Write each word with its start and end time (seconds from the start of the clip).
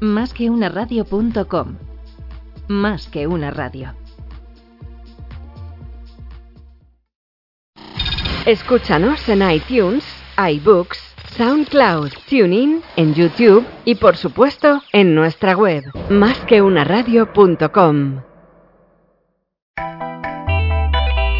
Más 0.00 0.34
que. 0.34 0.50
Más. 2.68 3.10
Escúchanos 8.46 9.28
en 9.28 9.50
iTunes, 9.50 10.04
iBooks, 10.36 10.98
SoundCloud, 11.36 12.12
TuneIn, 12.28 12.82
en 12.96 13.14
YouTube 13.14 13.64
y 13.84 13.94
por 13.96 14.16
supuesto 14.16 14.82
en 14.92 15.14
nuestra 15.14 15.56
web, 15.56 15.84
másqueunaradio.com. 16.08 18.22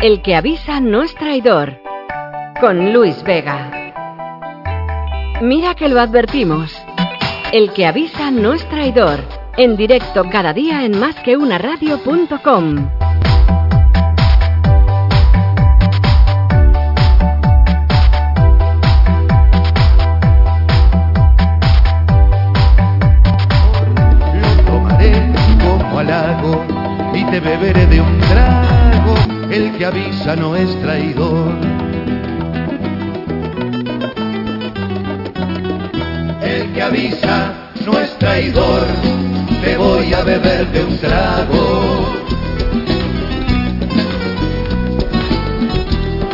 El 0.03 0.23
que 0.23 0.37
avisa 0.37 0.81
no 0.81 1.03
es 1.03 1.15
traidor. 1.17 1.79
Con 2.61 2.93
Luis 2.93 3.21
Vega. 3.25 3.73
Mira 5.43 5.75
que 5.75 5.89
lo 5.89 6.01
advertimos. 6.01 6.78
El 7.51 7.73
que 7.73 7.87
avisa 7.87 8.31
no 8.31 8.53
es 8.53 8.69
traidor. 8.69 9.21
En 9.57 9.75
directo 9.75 10.25
cada 10.31 10.53
día 10.53 10.85
en 10.85 10.93
tomaré 24.67 25.33
como 25.59 25.99
halago 25.99 26.63
y 27.15 27.25
te 27.25 27.41
beberé 27.41 27.87
de 27.87 28.03
un 28.03 28.21
trago. 28.21 29.15
El 29.51 29.73
que 29.79 29.87
avisa 29.87 30.37
no 30.37 30.55
es 30.55 30.79
traidor. 30.83 31.78
Avisa 36.89 37.53
no 37.85 37.99
es 38.01 38.11
traidor. 38.19 38.87
Te 39.63 39.77
voy 39.77 40.13
a 40.15 40.23
beber 40.23 40.67
de 40.73 40.85
un 40.85 40.97
trago. 40.99 42.15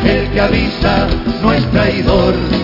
El 0.05 0.29
que 0.31 0.39
avisa 0.39 1.07
no 1.41 1.51
es 1.51 1.71
traidor. 1.71 2.54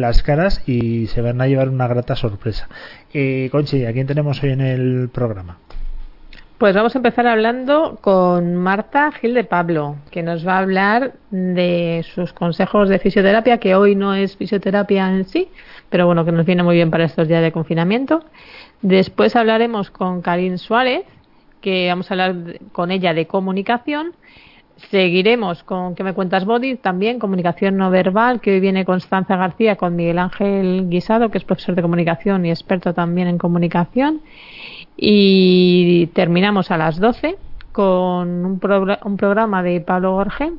Las 0.00 0.22
caras 0.22 0.62
y 0.66 1.06
se 1.08 1.22
van 1.22 1.40
a 1.40 1.46
llevar 1.46 1.68
una 1.68 1.86
grata 1.86 2.16
sorpresa. 2.16 2.68
Eh, 3.12 3.48
Conchi, 3.52 3.84
¿a 3.84 3.92
quién 3.92 4.06
tenemos 4.06 4.42
hoy 4.42 4.50
en 4.50 4.60
el 4.60 5.08
programa? 5.12 5.58
Pues 6.60 6.74
vamos 6.74 6.94
a 6.94 6.98
empezar 6.98 7.26
hablando 7.26 7.98
con 8.02 8.54
Marta 8.56 9.12
Gil 9.12 9.32
de 9.32 9.44
Pablo, 9.44 9.96
que 10.10 10.22
nos 10.22 10.46
va 10.46 10.56
a 10.56 10.58
hablar 10.58 11.14
de 11.30 12.04
sus 12.14 12.34
consejos 12.34 12.90
de 12.90 12.98
fisioterapia, 12.98 13.56
que 13.56 13.74
hoy 13.74 13.94
no 13.94 14.12
es 14.12 14.36
fisioterapia 14.36 15.08
en 15.08 15.24
sí, 15.24 15.48
pero 15.88 16.04
bueno, 16.04 16.26
que 16.26 16.32
nos 16.32 16.44
viene 16.44 16.62
muy 16.62 16.74
bien 16.74 16.90
para 16.90 17.04
estos 17.04 17.28
días 17.28 17.42
de 17.42 17.50
confinamiento. 17.50 18.24
Después 18.82 19.36
hablaremos 19.36 19.90
con 19.90 20.20
Karin 20.20 20.58
Suárez, 20.58 21.04
que 21.62 21.88
vamos 21.88 22.10
a 22.10 22.14
hablar 22.14 22.34
con 22.72 22.90
ella 22.90 23.14
de 23.14 23.26
comunicación. 23.26 24.12
Seguiremos 24.90 25.62
con 25.62 25.94
¿Qué 25.94 26.02
me 26.02 26.14
cuentas, 26.14 26.44
Body? 26.44 26.76
También 26.76 27.18
comunicación 27.18 27.76
no 27.76 27.90
verbal, 27.90 28.40
que 28.40 28.52
hoy 28.54 28.60
viene 28.60 28.84
Constanza 28.84 29.36
García 29.36 29.76
con 29.76 29.94
Miguel 29.94 30.18
Ángel 30.18 30.88
Guisado, 30.88 31.30
que 31.30 31.38
es 31.38 31.44
profesor 31.44 31.74
de 31.74 31.82
comunicación 31.82 32.46
y 32.46 32.50
experto 32.50 32.94
también 32.94 33.28
en 33.28 33.38
comunicación. 33.38 34.20
Y 34.96 36.06
terminamos 36.14 36.70
a 36.70 36.76
las 36.76 36.98
12 36.98 37.36
con 37.72 38.44
un, 38.44 38.60
progr- 38.60 38.98
un 39.04 39.16
programa 39.16 39.62
de 39.62 39.80
Pablo 39.80 40.12
Gorge 40.12 40.52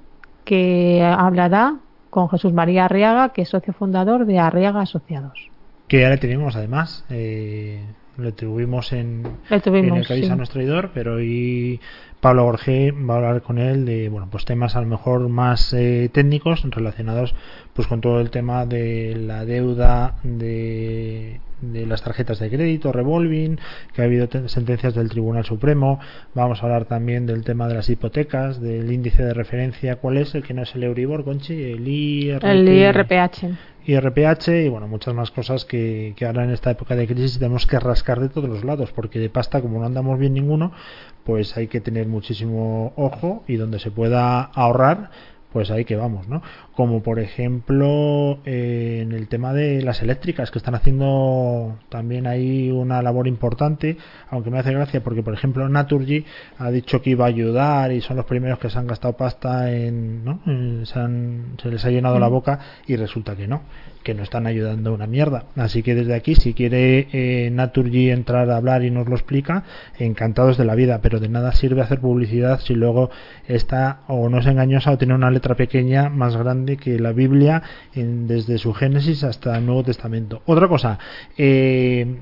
que 0.46 1.04
hablará 1.04 1.76
con 2.10 2.30
Jesús 2.30 2.54
María 2.54 2.86
Arriaga, 2.86 3.30
que 3.30 3.44
es 3.44 3.50
socio 3.50 3.74
fundador 3.74 4.26
de 4.26 4.40
Arriaga 4.40 4.82
Asociados. 4.82 5.48
Que 5.88 6.08
le 6.08 6.18
tenemos 6.18 6.56
además. 6.56 7.06
Eh, 7.10 7.82
lo 8.18 8.34
tuvimos 8.34 8.92
en, 8.94 9.24
Le 9.50 9.60
tuvimos, 9.62 9.92
en 9.92 9.98
el 9.98 10.08
que 10.08 10.14
avisa 10.14 10.32
sí. 10.34 10.38
nuestro 10.38 10.60
traidor, 10.62 10.92
pero 10.94 11.16
hoy 11.16 11.80
Pablo 12.20 12.44
Gorge 12.44 12.92
va 12.92 13.16
a 13.16 13.18
hablar 13.18 13.42
con 13.42 13.58
él 13.58 13.86
de 13.86 14.10
bueno 14.10 14.28
pues 14.30 14.46
temas 14.46 14.76
a 14.76 14.82
lo 14.82 14.88
mejor 14.88 15.28
más 15.30 15.74
eh, 15.74 16.10
técnicos 16.14 16.62
relacionados 16.70 17.34
pues 17.74 17.88
con 17.88 18.00
todo 18.02 18.20
el 18.22 18.30
tema 18.30 18.66
de 18.68 19.16
la 19.16 19.44
deuda 19.46 20.18
de, 20.24 21.40
de 21.62 21.86
las 21.88 22.04
tarjetas 22.04 22.38
de 22.40 22.50
crédito 22.50 22.92
revolving 22.92 23.58
que 23.96 24.02
ha 24.02 24.06
habido 24.06 24.28
te- 24.30 24.48
sentencias 24.50 24.94
del 24.94 25.10
Tribunal 25.10 25.46
Supremo 25.46 26.00
vamos 26.36 26.62
a 26.62 26.66
hablar 26.68 26.86
también 26.86 27.26
del 27.26 27.44
tema 27.44 27.68
de 27.68 27.74
las 27.76 27.90
hipotecas 27.90 28.62
del 28.62 28.92
índice 28.92 29.24
de 29.24 29.34
referencia 29.34 29.96
cuál 29.96 30.18
es 30.18 30.36
el 30.36 30.44
que 30.44 30.54
no 30.54 30.62
es 30.62 30.76
el 30.76 30.84
Euribor 30.84 31.24
Conchi 31.24 31.54
el 31.72 31.88
IRP 31.88 32.44
El 32.44 32.68
IRPH. 32.70 33.46
IRPH 33.86 34.66
y 34.66 34.70
bueno, 34.70 34.88
muchas 34.88 35.14
más 35.14 35.32
cosas 35.32 35.66
que, 35.66 36.14
que 36.16 36.26
ahora 36.26 36.44
en 36.44 36.52
esta 36.52 36.72
época 36.72 36.96
de 36.96 37.08
crisis 37.08 37.40
tenemos 37.40 37.66
que 37.66 37.80
rascar 37.80 38.20
de 38.20 38.30
todos 38.30 38.50
los 38.50 38.64
lados, 38.64 38.92
porque 38.92 39.20
de 39.20 39.30
pasta, 39.30 39.62
como 39.62 39.80
no 39.80 39.86
andamos 39.86 40.20
bien 40.20 40.34
ninguno, 40.34 40.72
pues 41.24 41.56
hay 41.58 41.68
que 41.68 41.82
tener 41.82 42.08
muchísimo 42.08 42.94
ojo 42.96 43.44
y 43.48 43.56
donde 43.56 43.80
se 43.80 43.92
pueda 43.92 44.42
ahorrar, 44.42 45.12
pues 45.52 45.70
ahí 45.72 45.86
que 45.86 45.96
vamos, 45.96 46.28
¿no? 46.28 46.42
Como 46.76 47.04
por 47.04 47.20
ejemplo 47.20 48.40
eh, 48.46 49.00
en 49.02 49.12
el 49.12 49.28
tema 49.28 49.54
de 49.54 49.82
las 49.82 50.02
eléctricas, 50.02 50.52
que 50.52 50.58
están 50.60 50.76
haciendo 50.76 51.78
también 51.90 52.28
ahí 52.28 52.72
una 52.72 53.02
labor 53.02 53.28
importante, 53.28 53.98
aunque 54.30 54.50
me 54.50 54.60
hace 54.60 54.72
gracia 54.74 55.04
porque 55.04 55.24
por 55.24 55.34
ejemplo 55.34 55.68
Naturgy 55.70 56.26
ha 56.58 56.72
dicho 56.72 57.02
que 57.02 57.12
iba 57.12 57.26
a 57.26 57.28
ayudar 57.30 57.92
y 57.92 58.02
son 58.02 58.18
los 58.18 58.26
primeros 58.26 58.60
que 58.60 58.70
se 58.70 58.80
han 58.80 58.88
gastado 58.88 59.16
pasta 59.18 59.72
en, 59.72 60.24
¿no? 60.24 60.40
Eh, 60.48 60.84
se, 60.86 61.00
han- 61.00 61.56
se 61.62 61.70
les 61.70 61.84
ha 61.86 61.90
llenado 61.90 62.18
la 62.20 62.28
boca 62.28 62.60
y 62.88 62.96
resulta 62.96 63.36
que 63.36 63.48
no, 63.48 63.62
que 64.04 64.14
no 64.14 64.24
están 64.24 64.48
ayudando 64.48 64.94
una 64.94 65.08
mierda. 65.08 65.46
Así 65.56 65.84
que 65.84 65.96
desde 65.96 66.14
aquí, 66.16 66.36
si 66.36 66.54
quiere 66.54 67.08
eh, 67.12 67.50
Naturgy 67.52 68.10
entrar 68.10 68.50
a 68.50 68.58
hablar 68.58 68.84
y 68.84 68.92
nos 68.92 69.08
lo 69.08 69.16
explica, 69.16 69.64
encantados 70.00 70.58
de 70.58 70.66
la 70.66 70.76
vida, 70.76 71.00
pero 71.02 71.20
de 71.20 71.30
nada 71.30 71.52
sirve 71.52 71.82
hacer 71.82 72.00
publicidad 72.00 72.60
si 72.62 72.74
luego 72.76 73.10
está 73.48 74.02
o 74.08 74.30
no 74.30 74.40
es 74.40 74.46
engañosa 74.48 74.92
o 74.92 74.98
tiene 74.98 75.14
una 75.14 75.32
letra 75.32 75.56
pequeña 75.56 76.10
más 76.10 76.36
grande 76.38 76.78
que 76.78 77.00
la 77.00 77.12
Biblia 77.12 77.62
en- 77.94 78.28
desde 78.28 78.58
su 78.58 78.74
Génesis 78.74 79.24
hasta 79.24 79.58
el 79.58 79.66
Nuevo 79.66 79.84
Testamento. 79.84 80.42
Otra 80.46 80.68
cosa, 80.68 80.98
eh, 81.38 82.18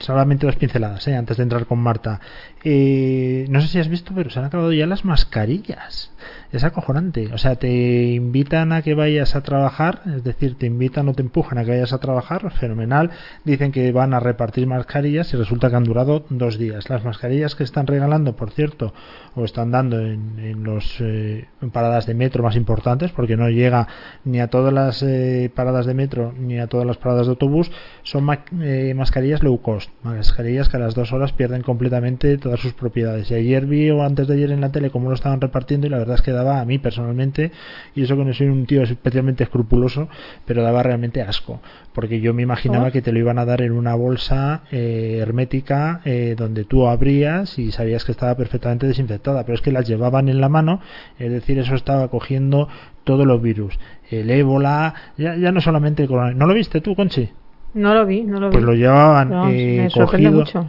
solamente 0.00 0.46
dos 0.46 0.56
pinceladas 0.56 1.06
eh, 1.08 1.14
antes 1.16 1.36
de 1.36 1.42
entrar 1.42 1.66
con 1.66 1.78
Marta. 1.78 2.20
Eh, 2.64 3.46
no 3.48 3.60
sé 3.60 3.68
si 3.68 3.78
has 3.78 3.88
visto, 3.88 4.12
pero 4.14 4.30
se 4.30 4.38
han 4.38 4.44
acabado 4.46 4.72
ya 4.72 4.86
las 4.86 5.04
mascarillas. 5.04 6.10
Es 6.52 6.64
acojonante. 6.64 7.30
O 7.32 7.38
sea, 7.38 7.56
te 7.56 8.12
invitan 8.12 8.72
a 8.72 8.82
que 8.82 8.94
vayas 8.94 9.34
a 9.34 9.40
trabajar, 9.40 10.02
es 10.14 10.22
decir, 10.22 10.56
te 10.58 10.66
invitan 10.66 11.08
o 11.08 11.14
te 11.14 11.22
empujan 11.22 11.56
a 11.56 11.64
que 11.64 11.70
vayas 11.70 11.94
a 11.94 11.98
trabajar, 11.98 12.50
fenomenal. 12.52 13.10
Dicen 13.44 13.72
que 13.72 13.90
van 13.90 14.12
a 14.12 14.20
repartir 14.20 14.66
mascarillas 14.66 15.32
y 15.32 15.38
resulta 15.38 15.70
que 15.70 15.76
han 15.76 15.84
durado 15.84 16.26
dos 16.28 16.58
días. 16.58 16.90
Las 16.90 17.04
mascarillas 17.04 17.54
que 17.54 17.64
están 17.64 17.86
regalando, 17.86 18.36
por 18.36 18.50
cierto, 18.50 18.92
o 19.34 19.44
están 19.44 19.70
dando 19.70 19.98
en, 19.98 20.38
en 20.38 20.62
los 20.62 20.96
eh, 21.00 21.46
paradas 21.72 22.04
de 22.04 22.14
metro 22.14 22.42
más 22.42 22.54
importantes, 22.54 23.12
porque 23.12 23.36
no 23.36 23.48
llega 23.48 23.88
ni 24.24 24.40
a 24.40 24.48
todas 24.48 24.74
las 24.74 25.02
eh, 25.02 25.50
paradas 25.54 25.86
de 25.86 25.94
metro 25.94 26.34
ni 26.38 26.58
a 26.58 26.66
todas 26.66 26.86
las 26.86 26.98
paradas 26.98 27.26
de 27.26 27.30
autobús, 27.30 27.70
son 28.02 28.28
eh, 28.60 28.92
mascarillas 28.94 29.42
low 29.42 29.60
cost, 29.62 29.90
mascarillas 30.02 30.68
que 30.68 30.76
a 30.76 30.80
las 30.80 30.94
dos 30.94 31.12
horas 31.14 31.32
pierden 31.32 31.62
completamente 31.62 32.36
todas 32.36 32.60
sus 32.60 32.74
propiedades. 32.74 33.30
Y 33.30 33.34
ayer 33.34 33.64
vi 33.64 33.90
o 33.90 34.02
antes 34.02 34.28
de 34.28 34.34
ayer 34.34 34.50
en 34.50 34.60
la 34.60 34.70
tele 34.70 34.90
cómo 34.90 35.08
lo 35.08 35.14
estaban 35.14 35.40
repartiendo 35.40 35.86
y 35.86 35.90
la 35.90 35.98
verdad 35.98 36.16
es 36.16 36.22
que 36.22 36.32
daba 36.42 36.60
a 36.60 36.64
mí 36.64 36.78
personalmente, 36.78 37.52
y 37.94 38.02
eso 38.02 38.16
que 38.16 38.24
no 38.24 38.32
soy 38.32 38.48
un 38.48 38.66
tío 38.66 38.82
especialmente 38.82 39.44
escrupuloso, 39.44 40.08
pero 40.46 40.62
daba 40.62 40.82
realmente 40.82 41.22
asco, 41.22 41.60
porque 41.92 42.20
yo 42.20 42.34
me 42.34 42.42
imaginaba 42.42 42.90
que 42.90 43.02
te 43.02 43.12
lo 43.12 43.18
iban 43.18 43.38
a 43.38 43.44
dar 43.44 43.62
en 43.62 43.72
una 43.72 43.94
bolsa 43.94 44.62
eh, 44.70 45.18
hermética 45.20 46.00
eh, 46.04 46.34
donde 46.36 46.64
tú 46.64 46.86
abrías 46.86 47.58
y 47.58 47.72
sabías 47.72 48.04
que 48.04 48.12
estaba 48.12 48.34
perfectamente 48.36 48.86
desinfectada, 48.86 49.44
pero 49.44 49.54
es 49.54 49.62
que 49.62 49.72
las 49.72 49.86
llevaban 49.86 50.28
en 50.28 50.40
la 50.40 50.48
mano, 50.48 50.80
es 51.18 51.30
decir, 51.30 51.58
eso 51.58 51.74
estaba 51.74 52.08
cogiendo 52.08 52.68
todos 53.04 53.26
los 53.26 53.42
virus, 53.42 53.78
el 54.10 54.30
ébola, 54.30 54.94
ya, 55.16 55.36
ya 55.36 55.52
no 55.52 55.60
solamente 55.60 56.02
el 56.02 56.08
coronavirus. 56.08 56.38
¿No 56.38 56.46
lo 56.46 56.54
viste 56.54 56.80
tú, 56.80 56.94
Conchi? 56.94 57.28
No 57.74 57.94
lo 57.94 58.06
vi, 58.06 58.22
no 58.22 58.38
lo 58.38 58.48
vi. 58.48 58.52
Pues 58.52 58.64
lo 58.64 58.74
llevaban 58.74 59.28
Pero, 59.28 59.48
eh, 59.48 59.88
cogido, 59.92 60.32
mucho. 60.32 60.66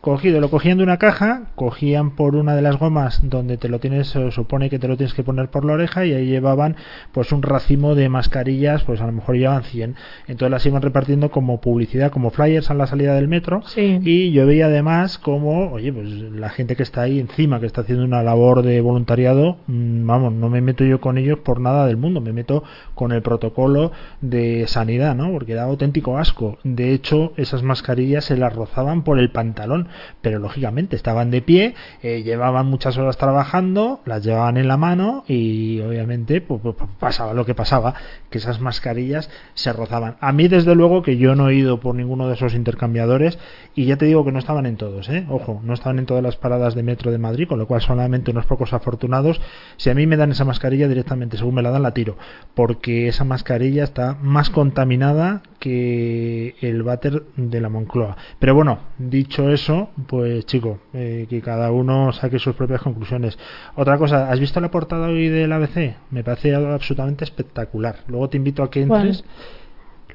Cogido, 0.00 0.40
lo 0.40 0.50
cogían 0.50 0.78
de 0.78 0.84
una 0.84 0.98
caja, 0.98 1.44
cogían 1.56 2.12
por 2.12 2.36
una 2.36 2.54
de 2.54 2.62
las 2.62 2.78
gomas 2.78 3.20
donde 3.28 3.56
te 3.56 3.68
lo 3.68 3.80
tienes, 3.80 4.08
se 4.08 4.30
supone 4.30 4.70
que 4.70 4.78
te 4.78 4.86
lo 4.86 4.96
tienes 4.96 5.14
que 5.14 5.24
poner 5.24 5.48
por 5.48 5.64
la 5.64 5.72
oreja 5.72 6.04
y 6.06 6.12
ahí 6.14 6.26
llevaban 6.26 6.76
pues 7.12 7.32
un 7.32 7.42
racimo 7.42 7.94
de 7.96 8.08
mascarillas, 8.08 8.84
pues 8.84 9.00
a 9.00 9.06
lo 9.06 9.12
mejor 9.12 9.36
llevaban 9.36 9.64
100. 9.64 9.96
Entonces 10.28 10.50
las 10.50 10.64
iban 10.66 10.82
repartiendo 10.82 11.30
como 11.30 11.60
publicidad, 11.60 12.12
como 12.12 12.30
flyers 12.30 12.70
a 12.70 12.74
la 12.74 12.86
salida 12.86 13.14
del 13.16 13.26
metro 13.26 13.62
Sí. 13.66 13.98
y 14.02 14.30
yo 14.30 14.46
veía 14.46 14.66
además 14.66 15.18
como, 15.18 15.72
oye, 15.72 15.92
pues 15.92 16.08
la 16.08 16.50
gente 16.50 16.76
que 16.76 16.84
está 16.84 17.02
ahí 17.02 17.18
encima, 17.18 17.58
que 17.58 17.66
está 17.66 17.80
haciendo 17.80 18.04
una 18.04 18.22
labor 18.22 18.62
de 18.62 18.80
voluntariado, 18.80 19.56
mm, 19.66 20.06
vamos, 20.06 20.32
no 20.32 20.48
me 20.48 20.60
meto 20.60 20.84
yo 20.84 21.00
con 21.00 21.18
ellos 21.18 21.40
por 21.40 21.60
nada 21.60 21.86
del 21.86 21.96
mundo, 21.96 22.20
me 22.20 22.32
meto 22.32 22.62
con 22.94 23.10
el 23.12 23.22
protocolo 23.22 23.90
de 24.20 24.66
sanidad, 24.68 25.16
¿no? 25.16 25.32
Porque 25.32 25.54
da 25.54 25.64
auténtico 25.64 26.16
asco. 26.18 26.58
De 26.62 26.92
hecho, 26.92 27.32
esas 27.36 27.62
mascarillas 27.62 28.24
se 28.24 28.36
las 28.36 28.54
rozaban 28.54 29.02
por 29.02 29.18
el 29.18 29.30
pantalón, 29.30 29.88
pero 30.22 30.38
lógicamente 30.38 30.96
estaban 30.96 31.30
de 31.30 31.42
pie, 31.42 31.74
eh, 32.02 32.22
llevaban 32.22 32.66
muchas 32.66 32.96
horas 32.98 33.16
trabajando, 33.16 34.00
las 34.04 34.24
llevaban 34.24 34.56
en 34.56 34.68
la 34.68 34.76
mano 34.76 35.24
y 35.26 35.80
obviamente 35.80 36.40
pues, 36.40 36.60
pues, 36.62 36.74
pues, 36.76 36.90
pasaba 36.98 37.34
lo 37.34 37.44
que 37.44 37.54
pasaba, 37.54 37.94
que 38.30 38.38
esas 38.38 38.60
mascarillas 38.60 39.30
se 39.54 39.72
rozaban. 39.72 40.16
A 40.20 40.32
mí 40.32 40.48
desde 40.48 40.74
luego 40.74 41.02
que 41.02 41.16
yo 41.16 41.34
no 41.34 41.48
he 41.48 41.54
ido 41.54 41.80
por 41.80 41.94
ninguno 41.94 42.28
de 42.28 42.34
esos 42.34 42.54
intercambiadores 42.54 43.38
y 43.74 43.86
ya 43.86 43.96
te 43.96 44.06
digo 44.06 44.24
que 44.24 44.32
no 44.32 44.38
estaban 44.38 44.66
en 44.66 44.76
todos, 44.76 45.08
¿eh? 45.08 45.26
Ojo, 45.28 45.60
no 45.62 45.74
estaban 45.74 45.98
en 45.98 46.06
todas 46.06 46.22
las 46.22 46.36
paradas 46.36 46.74
de 46.74 46.82
metro 46.82 47.10
de 47.10 47.18
Madrid, 47.18 47.48
con 47.48 47.58
lo 47.58 47.66
cual 47.66 47.80
solamente 47.80 48.30
unos 48.30 48.46
pocos 48.46 48.72
afortunados. 48.72 49.40
Si 49.76 49.90
a 49.90 49.94
mí 49.94 50.06
me 50.06 50.16
dan 50.16 50.32
esa 50.32 50.44
mascarilla 50.44 50.88
directamente, 50.88 51.36
según 51.36 51.56
me 51.56 51.62
la 51.62 51.70
dan, 51.70 51.82
la 51.82 51.94
tiro, 51.94 52.16
porque 52.54 53.08
esa 53.08 53.24
mascarilla 53.24 53.84
está 53.84 54.16
más 54.20 54.50
contaminada 54.50 55.42
que 55.66 56.54
el 56.60 56.84
váter 56.84 57.24
de 57.36 57.60
la 57.60 57.68
Moncloa. 57.68 58.16
Pero 58.38 58.54
bueno, 58.54 58.78
dicho 58.98 59.50
eso, 59.50 59.90
pues 60.06 60.46
chico, 60.46 60.78
eh, 60.94 61.26
que 61.28 61.42
cada 61.42 61.72
uno 61.72 62.12
saque 62.12 62.38
sus 62.38 62.54
propias 62.54 62.82
conclusiones. 62.82 63.36
Otra 63.74 63.98
cosa, 63.98 64.30
¿has 64.30 64.38
visto 64.38 64.60
la 64.60 64.70
portada 64.70 65.08
hoy 65.08 65.28
del 65.28 65.50
ABC? 65.50 65.96
Me 66.12 66.22
parece 66.22 66.54
absolutamente 66.54 67.24
espectacular. 67.24 67.96
Luego 68.06 68.28
te 68.28 68.36
invito 68.36 68.62
a 68.62 68.70
que 68.70 68.82
entres. 68.82 69.24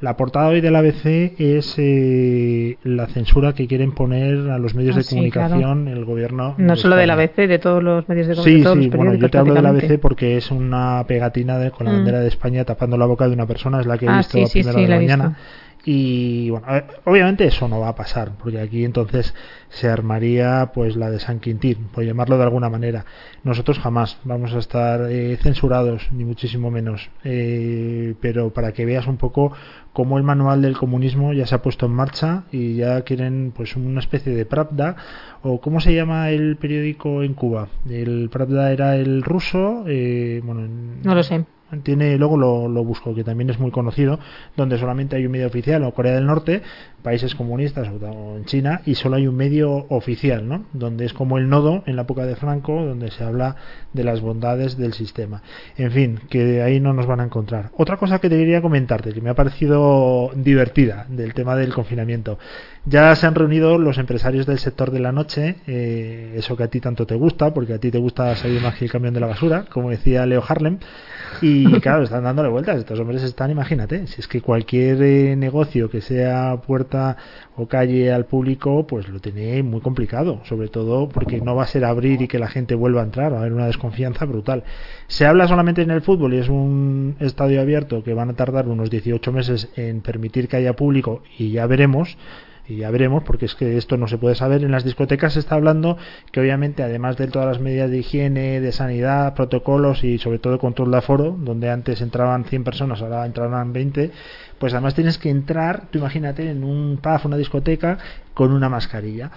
La 0.01 0.18
portada 0.18 0.48
hoy 0.48 0.62
del 0.62 0.75
ABC 0.75 1.36
es 1.39 1.75
eh, 1.77 2.77
la 2.83 3.06
censura 3.07 3.53
que 3.53 3.68
quieren 3.68 3.92
poner 3.92 4.50
a 4.50 4.57
los 4.57 4.74
medios 4.74 4.95
Ah, 4.95 4.98
de 5.00 5.03
sí, 5.03 5.09
comunicación 5.12 5.88
el 5.88 6.06
gobierno. 6.06 6.56
No 6.57 6.74
de 6.74 6.80
solo 6.81 6.95
del. 6.95 7.12
ABC, 7.12 7.36
de 7.48 7.59
todos 7.59 7.83
los 7.83 8.09
medios 8.09 8.25
de 8.27 8.33
Sí, 8.33 8.42
comunicación, 8.42 8.80
sí, 8.81 8.89
los 8.89 8.95
bueno, 8.98 9.13
yo 9.13 9.30
te 9.30 9.38
hablo 9.38 9.53
del. 9.53 9.65
ABC 9.68 10.00
porque 10.00 10.38
es 10.38 10.50
una 10.50 11.03
pegatina 11.07 11.59
de, 11.59 11.69
con 11.69 11.86
la 11.86 11.92
Mm. 11.92 11.95
bandera 11.98 12.19
de 12.19 12.27
España 12.30 12.65
tapando 12.65 12.98
la 12.98 13.06
boca 13.06 13.27
de 13.27 13.33
una 13.33 13.45
persona, 13.45 13.80
es 13.80 13.86
la 13.86 13.98
que 14.00 14.07
he 14.07 14.09
Ah, 14.09 14.18
visto 14.18 14.38
sí, 14.38 14.44
a 14.44 14.48
sí, 14.48 14.53
primera 14.63 14.74
sí, 14.74 14.81
de 14.81 14.88
la 14.88 14.95
mañana. 14.95 15.27
visto. 15.30 15.42
Y 15.83 16.50
bueno, 16.51 16.68
obviamente 17.06 17.45
eso 17.45 17.68
no 17.68 17.80
va 17.80 17.89
a 17.89 17.95
pasar, 17.95 18.33
porque 18.38 18.60
aquí 18.60 18.86
entonces 18.86 19.33
se 19.69 19.89
armaría 19.89 20.72
pues 20.74 20.95
la 20.95 21.10
de 21.10 21.19
San 21.19 21.39
Quintín, 21.39 21.88
por 21.92 22.04
llamarlo 22.04 22.38
de 22.38 22.44
alguna 22.44 22.69
manera. 22.69 23.06
Nosotros 23.44 23.80
jamás 23.80 24.19
vamos 24.24 24.54
a 24.54 24.60
estar 24.60 25.10
eh, 25.10 25.38
censurados, 25.42 26.10
ni 26.12 26.24
muchísimo 26.24 26.69
menos. 26.69 27.10
Eh, 27.24 28.13
pero 28.22 28.51
para 28.54 28.74
que 28.74 28.86
veas 28.86 29.07
un 29.07 29.18
poco 29.18 29.54
cómo 29.94 30.18
el 30.18 30.24
manual 30.24 30.62
del 30.62 30.78
comunismo 30.78 31.33
ya 31.33 31.48
se 31.48 31.56
ha 31.56 31.62
puesto 31.62 31.88
en 31.88 31.94
marcha 31.94 32.44
y 32.51 32.75
ya 32.75 33.01
quieren 33.01 33.51
pues 33.56 33.75
una 33.75 34.00
especie 34.01 34.34
de 34.36 34.45
Pravda 34.45 34.95
o 35.42 35.60
cómo 35.62 35.80
se 35.81 35.94
llama 35.95 36.30
el 36.30 36.57
periódico 36.57 37.24
en 37.24 37.34
Cuba. 37.34 37.69
El 37.89 38.30
Pravda 38.31 38.72
era 38.72 38.95
el 38.98 39.24
ruso, 39.24 39.84
eh, 39.88 40.42
bueno, 40.44 40.62
en- 40.66 41.01
No 41.01 41.16
lo 41.16 41.24
sé. 41.24 41.44
Tiene 41.84 42.18
luego 42.18 42.38
lo, 42.38 42.84
busco 42.84 43.14
que 43.16 43.24
también 43.24 43.50
es 43.50 43.60
muy 43.60 43.72
conocido 43.72 44.20
donde 44.58 44.78
solamente 44.78 45.16
hay 45.16 45.26
un 45.26 45.32
medio 45.32 45.48
oficial 45.48 45.84
o 45.84 45.94
Corea 45.94 46.16
del 46.16 46.26
Norte 46.26 46.62
países 47.02 47.36
comunistas 47.36 47.88
o, 47.90 48.38
en 48.38 48.46
China 48.46 48.82
y 48.86 48.96
solo 48.96 49.16
hay 49.16 49.28
un 49.28 49.36
medio 49.36 49.86
oficial 49.90 50.48
no 50.48 50.66
donde 50.74 51.06
es 51.06 51.14
como 51.14 51.38
el 51.38 51.50
nodo 51.50 51.84
en 51.86 51.96
la 51.96 52.04
época 52.04 52.26
de 52.26 52.36
Franco 52.36 52.74
donde 52.84 53.12
se 53.12 53.24
habla 53.24 53.56
de 53.94 54.04
las 54.04 54.22
bondades 54.22 54.78
del 54.78 54.94
sistema. 54.94 55.42
En 55.78 55.92
fin 55.92 56.20
que 56.30 56.62
ahí 56.62 56.80
no 56.80 56.94
nos 56.94 57.06
van 57.06 57.20
a 57.20 57.26
encontrar. 57.26 57.72
Otra 57.78 57.98
cosa 57.98 58.20
que 58.20 58.30
te 58.30 58.38
quería 58.38 58.62
comentarte 58.62 59.14
que 59.14 59.22
me 59.22 59.30
ha 59.30 59.36
parecido 59.36 60.32
divertida 60.36 61.06
del 61.10 61.34
tema 61.34 61.56
del 61.56 61.74
confinamiento. 61.74 62.38
Ya 62.86 63.16
se 63.16 63.28
han 63.28 63.36
reunido 63.36 63.78
los 63.78 63.98
empresarios 63.98 64.46
del 64.46 64.60
sector 64.60 64.92
de 64.92 65.00
la 65.00 65.12
noche 65.12 65.58
eh, 65.68 66.34
eso 66.36 66.58
que 66.58 66.64
a 66.64 66.68
ti 66.68 66.80
tanto 66.80 67.06
te 67.06 67.16
gusta 67.16 67.54
porque 67.54 67.74
a 67.74 67.80
ti 67.80 67.92
te 67.92 68.00
gusta 68.00 68.36
salir 68.36 68.62
más 68.62 68.76
que 68.76 68.86
el 68.86 68.92
camión 68.92 69.14
de 69.14 69.20
la 69.20 69.28
basura 69.28 69.66
como 69.70 69.90
decía 69.90 70.26
Leo 70.26 70.44
Harlem 70.48 70.80
y 71.42 71.66
claro, 71.82 72.04
están 72.04 72.24
dándole 72.24 72.50
vueltas. 72.50 72.78
Estos 72.78 73.00
hombres 73.00 73.24
están, 73.24 73.52
imagínate, 73.52 74.08
si 74.08 74.22
es 74.22 74.28
que 74.28 74.42
cualquier 74.42 75.02
eh, 75.02 75.36
negocio 75.36 75.90
que 75.90 76.02
sea 76.02 76.62
puerta 76.66 77.18
o 77.56 77.68
calle 77.68 78.12
al 78.12 78.26
público, 78.26 78.86
pues 78.88 79.10
lo 79.10 79.20
tiene 79.20 79.64
muy 79.64 79.82
complicado. 79.82 80.42
Sobre 80.46 80.68
todo 80.68 81.10
porque 81.10 81.42
no 81.42 81.56
va 81.56 81.64
a 81.64 81.68
ser 81.68 81.86
abrir 81.86 82.22
y 82.22 82.28
que 82.28 82.40
la 82.40 82.48
gente 82.48 82.76
vuelva 82.76 83.02
a 83.02 83.06
entrar. 83.06 83.34
Va 83.34 83.38
a 83.38 83.40
haber 83.42 83.54
una 83.54 83.68
desconfianza 83.68 84.26
brutal. 84.26 84.64
Se 85.08 85.26
habla 85.26 85.48
solamente 85.48 85.82
en 85.82 85.92
el 85.92 86.02
fútbol 86.02 86.34
y 86.34 86.38
es 86.38 86.50
un 86.50 87.16
estadio 87.20 87.62
abierto 87.62 88.04
que 88.04 88.14
van 88.14 88.30
a 88.30 88.34
tardar 88.34 88.68
unos 88.68 88.90
18 88.90 89.32
meses 89.32 89.70
en 89.76 90.02
permitir 90.02 90.48
que 90.48 90.58
haya 90.58 90.76
público 90.76 91.24
y 91.38 91.52
ya 91.52 91.66
veremos 91.68 92.18
y 92.68 92.78
ya 92.78 92.92
veremos, 92.92 93.24
porque 93.24 93.46
es 93.46 93.56
que 93.56 93.78
esto 93.78 93.98
no 93.98 94.08
se 94.08 94.18
puede 94.18 94.36
saber. 94.36 94.63
En 94.63 94.72
las 94.72 94.84
discotecas 94.84 95.34
se 95.34 95.40
está 95.40 95.56
hablando 95.56 95.98
que 96.31 96.40
obviamente, 96.40 96.84
además 96.84 97.18
de 97.18 97.28
todas 97.28 97.48
las 97.48 97.60
medidas 97.60 97.90
de 97.90 98.00
higiene, 98.00 98.62
de 98.62 98.72
sanidad, 98.72 99.34
protocolos 99.34 100.04
y 100.04 100.18
sobre 100.18 100.40
todo 100.40 100.60
control 100.60 100.92
de 100.92 100.98
aforo, 100.98 101.36
donde 101.38 101.69
antes 101.69 102.02
entraban 102.02 102.46
100 102.46 102.63
personas, 102.63 103.02
ahora 103.02 103.25
entrarán 103.25 103.74
20, 103.74 104.12
pues 104.60 104.74
además 104.74 104.96
tienes 104.96 105.18
que 105.18 105.30
entrar, 105.30 105.90
tú 105.90 106.00
imagínate, 106.00 106.50
en 106.50 106.63
un 106.63 107.00
pub, 107.02 107.19
una 107.25 107.38
discoteca, 107.38 107.98
con 108.34 108.52
una 108.52 108.69
mascarilla. 108.69 109.31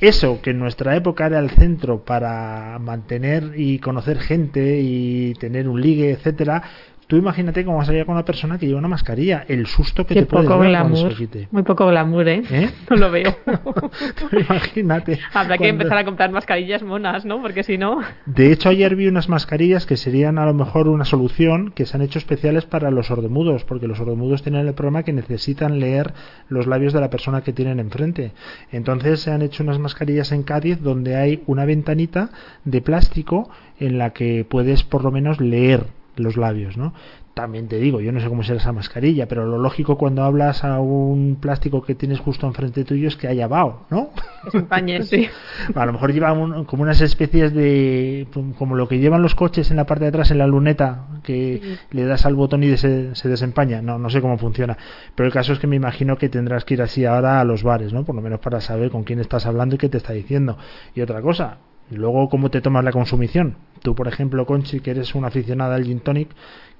Eso 0.00 0.40
que 0.40 0.50
en 0.50 0.58
nuestra 0.58 0.96
época 0.96 1.26
era 1.26 1.38
el 1.38 1.50
centro 1.50 2.06
para 2.06 2.78
mantener 2.78 3.52
y 3.56 3.78
conocer 3.80 4.18
gente 4.18 4.80
y 4.80 5.34
tener 5.34 5.68
un 5.68 5.78
ligue, 5.78 6.10
etcétera, 6.12 6.62
Tú 7.10 7.16
imagínate 7.16 7.64
cómo 7.64 7.78
vas 7.78 7.88
a 7.88 7.92
ir 7.92 8.06
con 8.06 8.14
una 8.14 8.24
persona 8.24 8.56
que 8.56 8.68
lleva 8.68 8.78
una 8.78 8.86
mascarilla, 8.86 9.44
el 9.48 9.66
susto 9.66 10.06
que 10.06 10.14
Qué 10.14 10.20
te 10.20 10.26
puedes 10.26 10.46
poco 10.46 10.62
dar 10.62 10.70
cuando 10.70 10.94
se 10.94 11.02
glamour. 11.02 11.18
quite. 11.18 11.48
Muy 11.50 11.64
poco 11.64 11.88
glamour, 11.88 12.28
¿eh? 12.28 12.42
¿Eh? 12.48 12.70
No 12.88 12.96
lo 12.96 13.10
veo. 13.10 13.36
Tú 13.44 14.38
imagínate. 14.38 15.18
Habrá 15.34 15.58
que 15.58 15.66
empezar 15.66 15.98
a 15.98 16.04
comprar 16.04 16.30
mascarillas 16.30 16.84
monas, 16.84 17.24
¿no? 17.24 17.42
Porque 17.42 17.64
si 17.64 17.78
no. 17.78 17.98
De 18.26 18.52
hecho, 18.52 18.68
ayer 18.68 18.94
vi 18.94 19.08
unas 19.08 19.28
mascarillas 19.28 19.86
que 19.86 19.96
serían 19.96 20.38
a 20.38 20.46
lo 20.46 20.54
mejor 20.54 20.86
una 20.86 21.04
solución 21.04 21.72
que 21.72 21.84
se 21.84 21.96
han 21.96 22.02
hecho 22.02 22.20
especiales 22.20 22.64
para 22.64 22.92
los 22.92 23.08
sordomudos, 23.08 23.64
porque 23.64 23.88
los 23.88 23.98
sordomudos 23.98 24.44
tienen 24.44 24.68
el 24.68 24.74
problema 24.74 25.02
que 25.02 25.12
necesitan 25.12 25.80
leer 25.80 26.14
los 26.48 26.68
labios 26.68 26.92
de 26.92 27.00
la 27.00 27.10
persona 27.10 27.40
que 27.40 27.52
tienen 27.52 27.80
enfrente. 27.80 28.34
Entonces 28.70 29.18
se 29.18 29.32
han 29.32 29.42
hecho 29.42 29.64
unas 29.64 29.80
mascarillas 29.80 30.30
en 30.30 30.44
Cádiz 30.44 30.80
donde 30.80 31.16
hay 31.16 31.42
una 31.48 31.64
ventanita 31.64 32.30
de 32.64 32.80
plástico 32.82 33.50
en 33.80 33.98
la 33.98 34.10
que 34.10 34.46
puedes 34.48 34.84
por 34.84 35.02
lo 35.02 35.10
menos 35.10 35.40
leer 35.40 35.86
los 36.16 36.36
labios, 36.36 36.76
¿no? 36.76 36.92
También 37.34 37.68
te 37.68 37.78
digo, 37.78 38.00
yo 38.00 38.10
no 38.12 38.20
sé 38.20 38.28
cómo 38.28 38.42
será 38.42 38.58
esa 38.58 38.72
mascarilla, 38.72 39.26
pero 39.28 39.46
lo 39.46 39.56
lógico 39.56 39.96
cuando 39.96 40.24
hablas 40.24 40.64
a 40.64 40.80
un 40.80 41.38
plástico 41.40 41.80
que 41.80 41.94
tienes 41.94 42.18
justo 42.18 42.46
enfrente 42.46 42.84
tuyo 42.84 43.06
es 43.08 43.16
que 43.16 43.28
haya 43.28 43.46
vaho, 43.46 43.86
¿no? 43.88 44.10
Empañen, 44.52 45.04
sí. 45.04 45.28
A 45.74 45.86
lo 45.86 45.92
mejor 45.92 46.12
lleva 46.12 46.32
un- 46.32 46.64
como 46.64 46.82
unas 46.82 47.00
especies 47.00 47.54
de. 47.54 48.26
como 48.58 48.74
lo 48.74 48.88
que 48.88 48.98
llevan 48.98 49.22
los 49.22 49.34
coches 49.36 49.70
en 49.70 49.76
la 49.76 49.86
parte 49.86 50.04
de 50.04 50.08
atrás, 50.08 50.30
en 50.32 50.38
la 50.38 50.46
luneta, 50.48 51.06
que 51.22 51.78
le 51.92 52.04
das 52.04 52.26
al 52.26 52.34
botón 52.34 52.62
y 52.64 52.76
se, 52.76 53.14
se 53.14 53.28
desempaña. 53.28 53.80
No, 53.80 53.98
no 53.98 54.10
sé 54.10 54.20
cómo 54.20 54.36
funciona. 54.36 54.76
Pero 55.14 55.26
el 55.28 55.32
caso 55.32 55.52
es 55.52 55.60
que 55.60 55.66
me 55.68 55.76
imagino 55.76 56.18
que 56.18 56.28
tendrás 56.28 56.64
que 56.64 56.74
ir 56.74 56.82
así 56.82 57.04
ahora 57.06 57.40
a 57.40 57.44
los 57.44 57.62
bares, 57.62 57.92
¿no? 57.92 58.04
Por 58.04 58.16
lo 58.16 58.22
menos 58.22 58.40
para 58.40 58.60
saber 58.60 58.90
con 58.90 59.04
quién 59.04 59.20
estás 59.20 59.46
hablando 59.46 59.76
y 59.76 59.78
qué 59.78 59.88
te 59.88 59.98
está 59.98 60.12
diciendo. 60.12 60.58
Y 60.94 61.00
otra 61.00 61.22
cosa. 61.22 61.58
Luego, 61.90 62.28
¿cómo 62.28 62.50
te 62.50 62.60
tomas 62.60 62.84
la 62.84 62.92
consumición? 62.92 63.56
Tú, 63.82 63.94
por 63.94 64.06
ejemplo, 64.06 64.46
Conchi, 64.46 64.80
que 64.80 64.92
eres 64.92 65.14
una 65.14 65.28
aficionada 65.28 65.74
al 65.74 65.84
gin 65.84 66.00
tonic, 66.00 66.28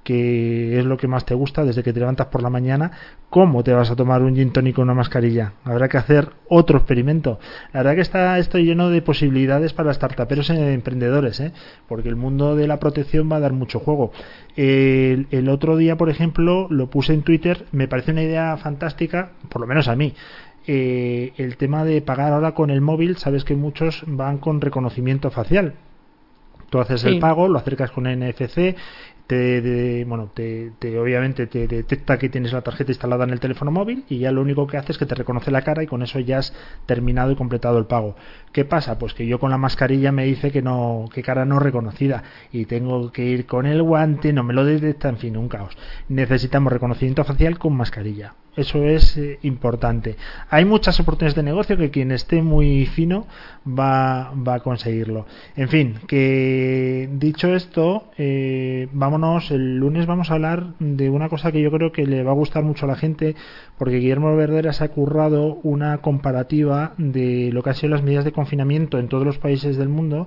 que 0.05 0.79
es 0.79 0.85
lo 0.85 0.97
que 0.97 1.09
más 1.09 1.25
te 1.25 1.35
gusta 1.35 1.65
desde 1.65 1.83
que 1.83 1.93
te 1.93 2.01
levantas 2.01 2.29
por 2.29 2.43
la 2.43 2.49
mañana, 2.49 2.93
¿cómo 3.29 3.63
te 3.63 3.73
vas 3.73 3.91
a 3.91 3.97
tomar 3.97 4.23
un 4.23 4.35
gin 4.35 4.53
tonic 4.53 4.77
con 4.77 4.85
una 4.85 4.95
mascarilla? 4.95 5.55
Habrá 5.65 5.89
que 5.89 5.99
hacer 5.99 6.31
otro 6.49 6.79
experimento. 6.79 7.39
La 7.73 7.81
verdad 7.81 7.97
que 7.97 8.01
está 8.01 8.39
esto 8.39 8.59
lleno 8.59 8.89
de 8.91 9.03
posibilidades 9.03 9.73
para 9.73 9.93
startuperos 9.93 10.49
e 10.51 10.73
emprendedores, 10.73 11.41
¿eh? 11.41 11.53
porque 11.87 12.09
el 12.09 12.17
mundo 12.17 12.57
de 12.57 12.67
la 12.67 12.79
protección 12.79 13.31
va 13.31 13.37
a 13.37 13.41
dar 13.41 13.53
mucho 13.53 13.81
juego. 13.81 14.13
El, 14.57 15.27
el 15.31 15.49
otro 15.49 15.77
día, 15.77 15.97
por 15.97 16.09
ejemplo, 16.09 16.67
lo 16.71 16.89
puse 16.89 17.13
en 17.13 17.23
Twitter, 17.23 17.67
me 17.73 17.89
parece 17.89 18.13
una 18.13 18.23
idea 18.23 18.57
fantástica, 18.57 19.33
por 19.49 19.61
lo 19.61 19.67
menos 19.67 19.89
a 19.89 19.97
mí. 19.97 20.15
Eh, 20.67 21.33
el 21.37 21.57
tema 21.57 21.85
de 21.85 22.03
pagar 22.03 22.33
ahora 22.33 22.53
con 22.55 22.71
el 22.71 22.81
móvil, 22.81 23.17
sabes 23.17 23.45
que 23.45 23.57
muchos 23.57 24.05
van 24.07 24.39
con 24.39 24.61
reconocimiento 24.61 25.31
facial. 25.31 25.75
Tú 26.71 26.79
haces 26.81 27.05
el 27.05 27.19
pago, 27.19 27.49
lo 27.49 27.59
acercas 27.59 27.91
con 27.91 28.07
NFC, 28.07 28.77
te, 29.27 29.61
de- 29.61 30.05
bueno, 30.07 30.31
te, 30.33 30.71
te- 30.79 30.99
obviamente 31.01 31.47
te 31.49 31.67
detecta 31.67 32.17
que 32.19 32.29
tienes 32.29 32.53
la 32.53 32.63
tarjeta 32.63 32.93
instalada 32.93 33.25
en 33.25 33.31
el 33.31 33.41
teléfono 33.41 33.73
móvil 33.73 34.05
y 34.09 34.19
ya 34.19 34.31
lo 34.31 34.41
único 34.43 34.67
que 34.69 34.77
hace 34.77 34.93
es 34.93 34.99
que 34.99 35.07
te 35.07 35.17
reconoce 35.17 35.51
la 35.51 35.63
cara 35.63 35.83
y 35.83 35.87
con 35.89 36.03
eso 36.03 36.21
ya 36.21 36.39
has 36.39 36.55
terminado 36.87 37.33
y 37.33 37.37
completado 37.37 37.79
el 37.79 37.87
pago. 37.87 38.15
¿Qué 38.53 38.65
pasa? 38.65 38.99
Pues 38.99 39.15
que 39.15 39.27
yo 39.27 39.41
con 39.41 39.51
la 39.51 39.59
mascarilla 39.59 40.13
me 40.13 40.25
dice 40.25 40.53
que 40.53 40.63
no, 40.63 41.07
que 41.13 41.23
cara 41.23 41.45
no 41.45 41.59
reconocida 41.59 42.23
y 42.53 42.67
tengo 42.67 43.11
que 43.11 43.25
ir 43.25 43.47
con 43.47 43.67
el 43.67 43.83
guante, 43.83 44.33
no 44.33 44.45
me 44.45 44.55
lo 44.55 44.65
detecta, 44.65 45.09
en 45.09 45.19
fin, 45.19 45.37
un 45.37 45.49
caos. 45.49 45.77
Necesitamos 46.09 46.73
reconocimiento 46.73 47.25
facial 47.25 47.59
con 47.59 47.75
mascarilla. 47.77 48.35
Eso 48.57 48.85
es 48.85 49.17
eh, 49.17 49.39
importante. 49.43 50.17
Hay 50.49 50.65
muchas 50.65 50.99
oportunidades 50.99 51.37
de 51.37 51.43
negocio 51.45 51.77
que 51.77 51.91
quien 51.91 52.11
esté 52.11 52.43
muy 52.43 52.87
fino 52.87 53.27
va, 53.67 54.33
va 54.35 54.55
a 54.55 54.61
conseguirlo. 54.61 55.27
En 55.57 55.69
fin, 55.69 55.95
que 56.09 57.09
dicho 57.13 57.55
esto, 57.55 58.11
eh, 58.19 58.89
vámonos. 58.93 59.51
El 59.51 59.77
lunes 59.77 60.07
vamos 60.07 60.31
a 60.31 60.35
hablar 60.35 60.75
de 60.79 61.11
una 61.11 61.29
cosa 61.29 61.53
que 61.53 61.63
yo 61.63 61.71
creo 61.71 61.93
que 61.93 62.07
le 62.07 62.25
va 62.25 62.33
a 62.33 62.35
gustar 62.35 62.65
mucho 62.65 62.87
a 62.87 62.89
la 62.89 62.97
gente, 62.97 63.37
porque 63.79 63.99
Guillermo 63.99 64.35
Verdera 64.35 64.73
se 64.73 64.85
ha 64.85 64.89
currado 64.89 65.61
una 65.63 65.99
comparativa 65.99 66.95
de 66.99 67.51
lo 67.53 67.63
que 67.63 67.71
han 67.71 67.77
sido 67.77 67.91
las 67.91 68.03
medidas 68.03 68.25
de 68.25 68.33
confinamiento 68.33 68.99
en 68.99 69.09
todos 69.09 69.25
los 69.25 69.39
países 69.39 69.77
del 69.77 69.89
mundo 69.89 70.27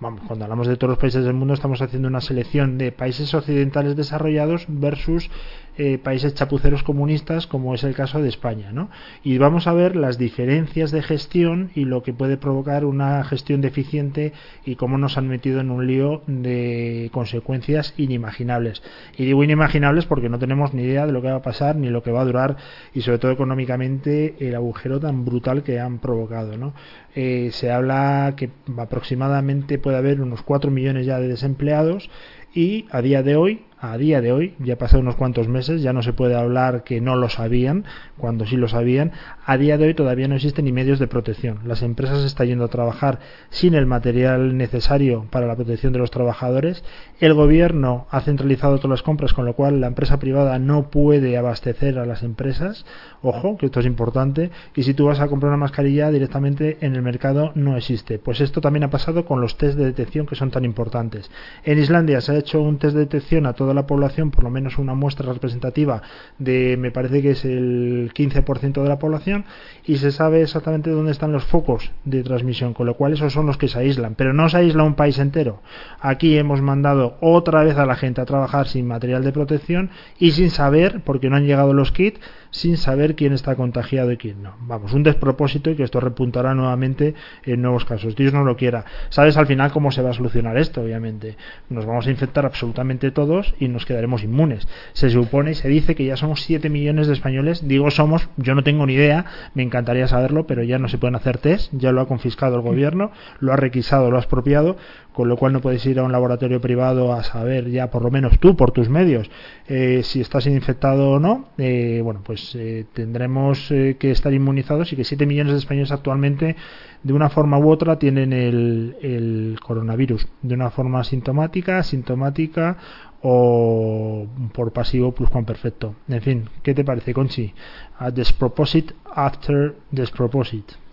vamos, 0.00 0.22
cuando 0.26 0.44
hablamos 0.44 0.66
de 0.66 0.76
todos 0.76 0.90
los 0.90 0.98
países 0.98 1.24
del 1.24 1.34
mundo 1.34 1.54
estamos 1.54 1.80
haciendo 1.80 2.08
una 2.08 2.20
selección 2.20 2.78
de 2.78 2.92
países 2.92 3.32
occidentales 3.34 3.96
desarrollados 3.96 4.66
versus 4.68 5.30
eh, 5.76 5.98
países 5.98 6.34
chapuceros 6.34 6.82
comunistas 6.82 7.46
como 7.46 7.74
es 7.74 7.82
el 7.82 7.94
caso 7.94 8.22
de 8.22 8.28
España 8.28 8.70
¿no? 8.72 8.90
y 9.22 9.38
vamos 9.38 9.66
a 9.66 9.72
ver 9.72 9.96
las 9.96 10.18
diferencias 10.18 10.90
de 10.92 11.02
gestión 11.02 11.70
y 11.74 11.84
lo 11.84 12.02
que 12.02 12.12
puede 12.12 12.36
provocar 12.36 12.84
una 12.84 13.24
gestión 13.24 13.60
deficiente 13.60 14.32
y 14.64 14.76
cómo 14.76 14.98
nos 14.98 15.18
han 15.18 15.26
metido 15.26 15.60
en 15.60 15.70
un 15.70 15.86
lío 15.86 16.22
de 16.26 17.10
consecuencias 17.12 17.92
inimaginables 17.96 18.82
y 19.16 19.24
digo 19.24 19.42
inimaginables 19.42 20.06
porque 20.06 20.28
no 20.28 20.38
tenemos 20.38 20.74
ni 20.74 20.82
idea 20.82 21.06
de 21.06 21.12
lo 21.12 21.22
que 21.22 21.30
va 21.30 21.36
a 21.36 21.42
pasar 21.42 21.76
ni 21.76 21.90
lo 21.90 22.02
que 22.02 22.12
va 22.12 22.20
a 22.20 22.24
durar 22.24 22.56
y 22.92 23.00
sobre 23.00 23.18
todo 23.18 23.32
económicamente 23.32 24.36
el 24.38 24.54
agujero 24.54 25.00
tan 25.00 25.24
brutal 25.24 25.62
que 25.62 25.80
han 25.80 25.98
provocado 25.98 26.56
¿no? 26.56 26.72
Eh, 27.16 27.50
se 27.52 27.70
habla 27.70 28.34
que 28.36 28.50
aproximadamente 28.76 29.78
puede 29.78 29.96
haber 29.96 30.20
unos 30.20 30.42
4 30.42 30.70
millones 30.70 31.06
ya 31.06 31.18
de 31.18 31.28
desempleados 31.28 32.10
y 32.54 32.86
a 32.90 33.02
día 33.02 33.22
de 33.22 33.36
hoy 33.36 33.62
a 33.92 33.98
día 33.98 34.20
de 34.20 34.32
hoy, 34.32 34.54
ya 34.58 34.76
pasado 34.76 35.02
unos 35.02 35.16
cuantos 35.16 35.48
meses, 35.48 35.82
ya 35.82 35.92
no 35.92 36.02
se 36.02 36.12
puede 36.12 36.34
hablar 36.34 36.84
que 36.84 37.00
no 37.00 37.16
lo 37.16 37.28
sabían, 37.28 37.84
cuando 38.16 38.46
sí 38.46 38.56
lo 38.56 38.68
sabían, 38.68 39.12
a 39.44 39.58
día 39.58 39.76
de 39.76 39.86
hoy 39.86 39.94
todavía 39.94 40.28
no 40.28 40.36
existen 40.36 40.64
ni 40.64 40.72
medios 40.72 40.98
de 40.98 41.06
protección. 41.06 41.58
Las 41.66 41.82
empresas 41.82 42.24
están 42.24 42.46
yendo 42.46 42.64
a 42.64 42.68
trabajar 42.68 43.18
sin 43.50 43.74
el 43.74 43.86
material 43.86 44.56
necesario 44.56 45.26
para 45.30 45.46
la 45.46 45.56
protección 45.56 45.92
de 45.92 45.98
los 45.98 46.10
trabajadores. 46.10 46.82
El 47.20 47.34
gobierno 47.34 48.06
ha 48.10 48.20
centralizado 48.20 48.76
todas 48.78 48.90
las 48.90 49.02
compras, 49.02 49.34
con 49.34 49.44
lo 49.44 49.54
cual 49.54 49.80
la 49.80 49.88
empresa 49.88 50.18
privada 50.18 50.58
no 50.58 50.90
puede 50.90 51.36
abastecer 51.36 51.98
a 51.98 52.06
las 52.06 52.22
empresas. 52.22 52.86
Ojo, 53.22 53.56
que 53.58 53.66
esto 53.66 53.80
es 53.80 53.86
importante. 53.86 54.50
Y 54.74 54.84
si 54.84 54.94
tú 54.94 55.06
vas 55.06 55.20
a 55.20 55.28
comprar 55.28 55.50
una 55.50 55.58
mascarilla 55.58 56.10
directamente 56.10 56.78
en 56.80 56.96
el 56.96 57.02
mercado 57.02 57.52
no 57.54 57.76
existe. 57.76 58.18
Pues 58.18 58.40
esto 58.40 58.60
también 58.60 58.84
ha 58.84 58.90
pasado 58.90 59.26
con 59.26 59.40
los 59.40 59.58
test 59.58 59.76
de 59.76 59.84
detección 59.84 60.26
que 60.26 60.36
son 60.36 60.50
tan 60.50 60.64
importantes. 60.64 61.30
En 61.64 61.78
Islandia 61.78 62.20
se 62.20 62.32
ha 62.32 62.38
hecho 62.38 62.62
un 62.62 62.78
test 62.78 62.94
de 62.94 63.00
detección 63.00 63.46
a 63.46 63.52
toda 63.52 63.73
la 63.74 63.86
población, 63.86 64.30
por 64.30 64.44
lo 64.44 64.50
menos 64.50 64.78
una 64.78 64.94
muestra 64.94 65.32
representativa 65.32 66.02
de, 66.38 66.76
me 66.78 66.90
parece 66.90 67.22
que 67.22 67.32
es 67.32 67.44
el 67.44 68.12
15% 68.14 68.82
de 68.82 68.88
la 68.88 68.98
población, 68.98 69.44
y 69.84 69.96
se 69.96 70.10
sabe 70.10 70.42
exactamente 70.42 70.90
dónde 70.90 71.12
están 71.12 71.32
los 71.32 71.44
focos 71.44 71.90
de 72.04 72.22
transmisión, 72.22 72.74
con 72.74 72.86
lo 72.86 72.94
cual 72.94 73.12
esos 73.12 73.32
son 73.32 73.46
los 73.46 73.58
que 73.58 73.68
se 73.68 73.78
aíslan, 73.78 74.14
pero 74.14 74.32
no 74.32 74.48
se 74.48 74.58
aísla 74.58 74.82
un 74.82 74.94
país 74.94 75.18
entero. 75.18 75.60
Aquí 76.00 76.36
hemos 76.38 76.62
mandado 76.62 77.16
otra 77.20 77.64
vez 77.64 77.76
a 77.76 77.86
la 77.86 77.96
gente 77.96 78.20
a 78.20 78.24
trabajar 78.24 78.68
sin 78.68 78.86
material 78.86 79.24
de 79.24 79.32
protección 79.32 79.90
y 80.18 80.32
sin 80.32 80.50
saber, 80.50 81.02
porque 81.04 81.28
no 81.28 81.36
han 81.36 81.46
llegado 81.46 81.72
los 81.74 81.92
kits, 81.92 82.20
sin 82.54 82.76
saber 82.76 83.16
quién 83.16 83.32
está 83.32 83.56
contagiado 83.56 84.12
y 84.12 84.16
quién 84.16 84.40
no. 84.40 84.54
Vamos, 84.60 84.92
un 84.92 85.02
despropósito 85.02 85.70
y 85.70 85.74
que 85.74 85.82
esto 85.82 85.98
repuntará 85.98 86.54
nuevamente 86.54 87.14
en 87.44 87.60
nuevos 87.60 87.84
casos. 87.84 88.14
Dios 88.14 88.32
no 88.32 88.44
lo 88.44 88.56
quiera. 88.56 88.84
¿Sabes 89.08 89.36
al 89.36 89.48
final 89.48 89.72
cómo 89.72 89.90
se 89.90 90.02
va 90.02 90.10
a 90.10 90.12
solucionar 90.14 90.56
esto? 90.56 90.82
Obviamente. 90.82 91.36
Nos 91.68 91.84
vamos 91.84 92.06
a 92.06 92.12
infectar 92.12 92.46
absolutamente 92.46 93.10
todos 93.10 93.56
y 93.58 93.66
nos 93.66 93.84
quedaremos 93.84 94.22
inmunes. 94.22 94.68
Se 94.92 95.10
supone 95.10 95.50
y 95.50 95.54
se 95.54 95.68
dice 95.68 95.96
que 95.96 96.04
ya 96.04 96.16
somos 96.16 96.42
7 96.42 96.70
millones 96.70 97.08
de 97.08 97.14
españoles. 97.14 97.66
Digo 97.66 97.90
somos, 97.90 98.28
yo 98.36 98.54
no 98.54 98.62
tengo 98.62 98.86
ni 98.86 98.94
idea, 98.94 99.24
me 99.54 99.64
encantaría 99.64 100.06
saberlo, 100.06 100.46
pero 100.46 100.62
ya 100.62 100.78
no 100.78 100.88
se 100.88 100.98
pueden 100.98 101.16
hacer 101.16 101.38
test, 101.38 101.72
ya 101.72 101.90
lo 101.90 102.02
ha 102.02 102.06
confiscado 102.06 102.54
el 102.54 102.62
gobierno, 102.62 103.10
lo 103.40 103.52
ha 103.52 103.56
requisado, 103.56 104.12
lo 104.12 104.16
ha 104.16 104.20
expropiado, 104.20 104.76
con 105.14 105.28
lo 105.28 105.36
cual 105.36 105.52
no 105.52 105.60
puedes 105.60 105.86
ir 105.86 105.98
a 105.98 106.02
un 106.02 106.12
laboratorio 106.12 106.60
privado 106.60 107.12
a 107.12 107.22
saber 107.22 107.70
ya 107.70 107.88
por 107.88 108.02
lo 108.02 108.10
menos 108.10 108.38
tú 108.40 108.56
por 108.56 108.72
tus 108.72 108.88
medios 108.88 109.30
eh, 109.68 110.02
si 110.02 110.20
estás 110.20 110.46
infectado 110.46 111.12
o 111.12 111.20
no 111.20 111.46
eh, 111.56 112.00
bueno 112.02 112.20
pues 112.24 112.54
eh, 112.56 112.84
tendremos 112.92 113.68
que 113.68 114.10
estar 114.10 114.34
inmunizados 114.34 114.92
y 114.92 114.96
que 114.96 115.04
7 115.04 115.24
millones 115.24 115.52
de 115.52 115.58
españoles 115.60 115.92
actualmente 115.92 116.56
de 117.04 117.12
una 117.12 117.28
forma 117.28 117.58
u 117.58 117.70
otra 117.70 117.98
tienen 117.98 118.32
el, 118.32 118.96
el 119.00 119.58
coronavirus. 119.62 120.26
De 120.42 120.54
una 120.54 120.70
forma 120.70 121.00
asintomática 121.00 121.82
sintomática 121.82 122.76
o 123.22 124.26
por 124.52 124.72
pasivo 124.72 125.12
plus 125.12 125.30
perfecto. 125.30 125.94
En 126.08 126.20
fin 126.20 126.48
¿qué 126.62 126.74
te 126.74 126.84
parece 126.84 127.14
Conchi? 127.14 127.52
A 127.98 128.10
desproposite 128.10 128.94
after 129.14 129.76
desproposite 129.90 130.83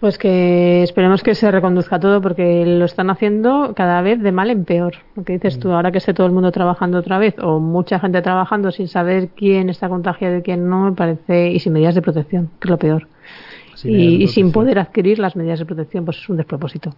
pues 0.00 0.16
que 0.16 0.82
esperemos 0.82 1.22
que 1.22 1.34
se 1.34 1.50
reconduzca 1.50 2.00
todo 2.00 2.22
porque 2.22 2.64
lo 2.64 2.86
están 2.86 3.10
haciendo 3.10 3.74
cada 3.74 4.00
vez 4.00 4.20
de 4.20 4.32
mal 4.32 4.50
en 4.50 4.64
peor. 4.64 4.94
Lo 5.14 5.24
que 5.24 5.34
dices 5.34 5.58
tú, 5.58 5.68
mm. 5.68 5.72
ahora 5.72 5.92
que 5.92 5.98
esté 5.98 6.14
todo 6.14 6.26
el 6.26 6.32
mundo 6.32 6.50
trabajando 6.50 6.98
otra 6.98 7.18
vez 7.18 7.34
o 7.38 7.60
mucha 7.60 8.00
gente 8.00 8.22
trabajando 8.22 8.70
sin 8.70 8.88
saber 8.88 9.28
quién 9.36 9.68
está 9.68 9.90
contagiado 9.90 10.38
y 10.38 10.42
quién 10.42 10.68
no, 10.68 10.86
me 10.86 10.92
parece, 10.92 11.50
y 11.50 11.58
sin 11.60 11.74
medidas 11.74 11.94
de 11.94 12.02
protección, 12.02 12.50
que 12.58 12.66
es 12.66 12.70
lo 12.70 12.78
peor. 12.78 13.08
y, 13.84 14.26
sin 14.28 14.52
poder 14.52 14.78
adquirir 14.78 15.18
las 15.18 15.36
medidas 15.36 15.58
de 15.58 15.66
protección, 15.66 16.06
pues 16.06 16.16
es 16.18 16.28
un 16.28 16.38
despropósito. 16.38 16.94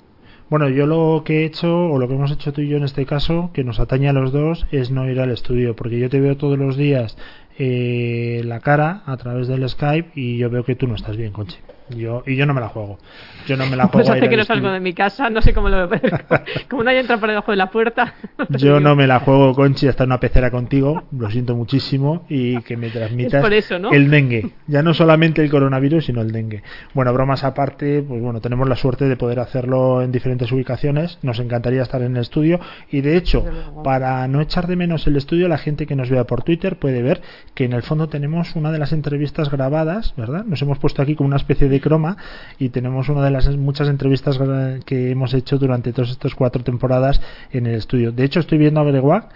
Bueno, 0.49 0.68
yo 0.68 0.87
lo 0.87 1.23
que 1.25 1.40
he 1.40 1.44
hecho, 1.44 1.87
o 1.90 1.99
lo 1.99 2.06
que 2.06 2.14
hemos 2.14 2.30
hecho 2.30 2.52
tú 2.52 2.61
y 2.61 2.68
yo 2.68 2.76
en 2.76 2.85
este 2.85 3.06
caso, 3.06 3.50
que 3.52 3.64
nos 3.64 3.80
atañe 3.80 4.09
a 4.09 4.12
los 4.12 4.32
dos, 4.32 4.66
es 4.71 4.90
no 4.90 5.09
ir 5.11 5.18
al 5.18 5.30
estudio, 5.30 5.75
porque 5.75 5.99
yo 5.99 6.09
te 6.11 6.21
veo 6.21 6.37
todos 6.37 6.59
los 6.59 6.76
días 6.76 7.16
eh, 7.59 8.42
la 8.44 8.61
cara 8.61 9.02
a 9.06 9.16
través 9.16 9.49
del 9.49 9.68
Skype 9.68 10.11
y 10.14 10.38
yo 10.38 10.50
veo 10.50 10.64
que 10.64 10.76
tú 10.76 10.87
no 10.87 10.94
estás 10.94 11.16
bien, 11.16 11.32
Conchi. 11.32 11.56
Yo, 11.96 12.22
y 12.26 12.37
yo 12.37 12.46
no 12.46 12.54
me 12.54 12.61
la 12.61 12.68
juego. 12.68 12.99
Yo 13.46 13.56
no 13.56 13.66
me 13.66 13.76
la 13.76 13.84
pues 13.90 14.06
juego. 14.06 14.08
Pues 14.08 14.22
hace 14.22 14.30
que 14.30 14.37
no 14.37 14.44
salgo 14.44 14.70
de 14.70 14.80
mi 14.80 14.92
casa, 14.92 15.30
no 15.30 15.42
sé 15.42 15.52
cómo 15.52 15.68
lo 15.68 15.88
veo. 15.88 16.00
Como 16.68 16.84
no 16.84 16.90
hay 16.90 16.99
entra 16.99 17.18
por 17.18 17.28
debajo 17.28 17.50
de 17.50 17.56
la 17.56 17.70
puerta. 17.70 18.14
yo 18.50 18.80
no 18.80 18.94
me 18.96 19.06
la 19.06 19.20
juego, 19.20 19.54
Conchi, 19.54 19.88
hasta 19.88 20.04
una 20.04 20.20
pecera 20.20 20.50
contigo. 20.50 21.04
Lo 21.12 21.30
siento 21.30 21.54
muchísimo. 21.54 22.25
Y 22.28 22.61
que 22.62 22.76
me 22.76 22.90
transmitas 22.90 23.44
el 23.92 24.11
dengue. 24.11 24.50
Ya 24.66 24.82
no 24.82 24.94
solamente 24.94 25.42
el 25.42 25.50
coronavirus, 25.50 26.06
sino 26.06 26.22
el 26.22 26.32
dengue. 26.32 26.62
Bueno, 26.94 27.12
bromas 27.12 27.44
aparte, 27.44 28.02
pues 28.02 28.20
bueno, 28.20 28.40
tenemos 28.40 28.68
la 28.68 28.76
suerte 28.76 29.08
de 29.08 29.16
poder 29.16 29.40
hacerlo 29.40 30.02
en 30.02 30.12
diferentes 30.12 30.50
ubicaciones. 30.52 31.18
Nos 31.22 31.38
encantaría 31.38 31.82
estar 31.82 32.02
en 32.02 32.16
el 32.16 32.22
estudio. 32.22 32.61
Y 32.90 33.00
de 33.00 33.16
hecho, 33.16 33.44
para 33.84 34.26
no 34.28 34.40
echar 34.40 34.66
de 34.66 34.76
menos 34.76 35.06
el 35.06 35.16
estudio, 35.16 35.49
la 35.49 35.58
gente 35.58 35.87
que 35.87 35.96
nos 35.96 36.11
vea 36.11 36.25
por 36.25 36.42
Twitter 36.42 36.78
puede 36.78 37.02
ver 37.02 37.20
que 37.54 37.64
en 37.64 37.72
el 37.72 37.82
fondo 37.82 38.08
tenemos 38.08 38.56
una 38.56 38.72
de 38.72 38.78
las 38.78 38.92
entrevistas 38.92 39.50
grabadas, 39.50 40.14
¿verdad? 40.16 40.44
Nos 40.44 40.62
hemos 40.62 40.78
puesto 40.78 41.02
aquí 41.02 41.14
como 41.14 41.28
una 41.28 41.37
especie 41.37 41.68
de 41.68 41.80
croma 41.82 42.16
y 42.58 42.70
tenemos 42.70 43.10
una 43.10 43.22
de 43.22 43.30
las 43.30 43.54
muchas 43.58 43.88
entrevistas 43.88 44.40
que 44.86 45.10
hemos 45.10 45.34
hecho 45.34 45.58
durante 45.58 45.92
todas 45.92 46.10
estas 46.10 46.34
cuatro 46.34 46.64
temporadas 46.64 47.20
en 47.50 47.66
el 47.66 47.74
estudio. 47.74 48.10
De 48.10 48.24
hecho, 48.24 48.40
estoy 48.40 48.56
viendo 48.56 48.80
a 48.80 48.84
Gregoire 48.84 49.26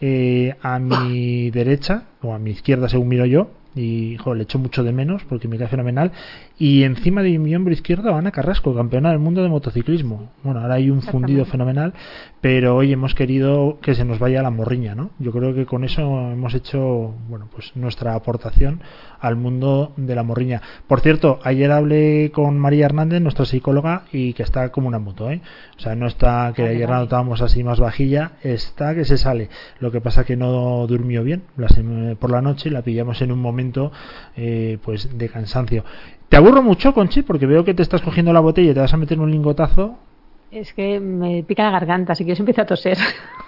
eh, 0.00 0.54
a 0.62 0.78
mi 0.78 1.50
derecha 1.50 2.04
o 2.22 2.32
a 2.32 2.38
mi 2.38 2.52
izquierda 2.52 2.88
según 2.88 3.08
miro 3.08 3.26
yo 3.26 3.50
y 3.74 4.16
le 4.34 4.42
echo 4.42 4.58
mucho 4.58 4.82
de 4.82 4.92
menos 4.92 5.22
porque 5.24 5.48
me 5.48 5.58
cae 5.58 5.68
fenomenal. 5.68 6.10
Y 6.58 6.84
encima 6.84 7.22
de 7.22 7.38
mi 7.38 7.54
hombro 7.54 7.74
izquierdo, 7.74 8.14
Ana 8.14 8.30
Carrasco, 8.30 8.74
campeona 8.74 9.10
del 9.10 9.18
mundo 9.18 9.42
de 9.42 9.48
motociclismo. 9.50 10.30
Bueno, 10.42 10.60
ahora 10.60 10.76
hay 10.76 10.88
un 10.88 11.02
fundido 11.02 11.44
fenomenal, 11.44 11.92
pero 12.40 12.76
hoy 12.76 12.92
hemos 12.92 13.14
querido 13.14 13.78
que 13.82 13.94
se 13.94 14.06
nos 14.06 14.18
vaya 14.18 14.42
la 14.42 14.50
morriña, 14.50 14.94
¿no? 14.94 15.10
Yo 15.18 15.32
creo 15.32 15.54
que 15.54 15.66
con 15.66 15.84
eso 15.84 16.00
hemos 16.32 16.54
hecho, 16.54 17.14
bueno, 17.28 17.48
pues 17.52 17.72
nuestra 17.74 18.14
aportación 18.14 18.80
al 19.20 19.36
mundo 19.36 19.92
de 19.96 20.14
la 20.14 20.22
morriña. 20.22 20.62
Por 20.86 21.00
cierto, 21.00 21.40
ayer 21.42 21.70
hablé 21.70 22.30
con 22.32 22.58
María 22.58 22.86
Hernández, 22.86 23.20
nuestra 23.20 23.44
psicóloga, 23.44 24.04
y 24.10 24.32
que 24.32 24.42
está 24.42 24.70
como 24.70 24.88
una 24.88 24.98
moto, 24.98 25.30
¿eh? 25.30 25.42
O 25.76 25.80
sea, 25.80 25.94
no 25.94 26.06
está 26.06 26.52
que 26.56 26.62
ayer 26.62 26.88
la 26.88 27.00
notábamos 27.00 27.42
así 27.42 27.64
más 27.64 27.80
vajilla, 27.80 28.32
está 28.42 28.94
que 28.94 29.04
se 29.04 29.18
sale. 29.18 29.50
Lo 29.78 29.90
que 29.90 30.00
pasa 30.00 30.24
que 30.24 30.36
no 30.36 30.86
durmió 30.86 31.22
bien 31.22 31.42
por 32.18 32.30
la 32.30 32.40
noche, 32.40 32.70
la 32.70 32.80
pillamos 32.80 33.20
en 33.20 33.30
un 33.30 33.40
momento 33.40 33.92
eh, 34.36 34.78
pues 34.82 35.18
de 35.18 35.28
cansancio. 35.28 35.84
¿Te 36.28 36.36
aburro 36.36 36.62
mucho, 36.62 36.92
Conchi? 36.92 37.22
Porque 37.22 37.46
veo 37.46 37.64
que 37.64 37.74
te 37.74 37.82
estás 37.82 38.02
cogiendo 38.02 38.32
la 38.32 38.40
botella 38.40 38.72
y 38.72 38.74
te 38.74 38.80
vas 38.80 38.92
a 38.92 38.96
meter 38.96 39.20
un 39.20 39.30
lingotazo. 39.30 39.98
Es 40.50 40.72
que 40.72 41.00
me 41.00 41.42
pica 41.42 41.64
la 41.64 41.70
garganta, 41.70 42.12
así 42.12 42.24
que 42.24 42.34
yo 42.34 42.42
empiezo 42.42 42.62
a 42.62 42.66
toser. 42.66 42.96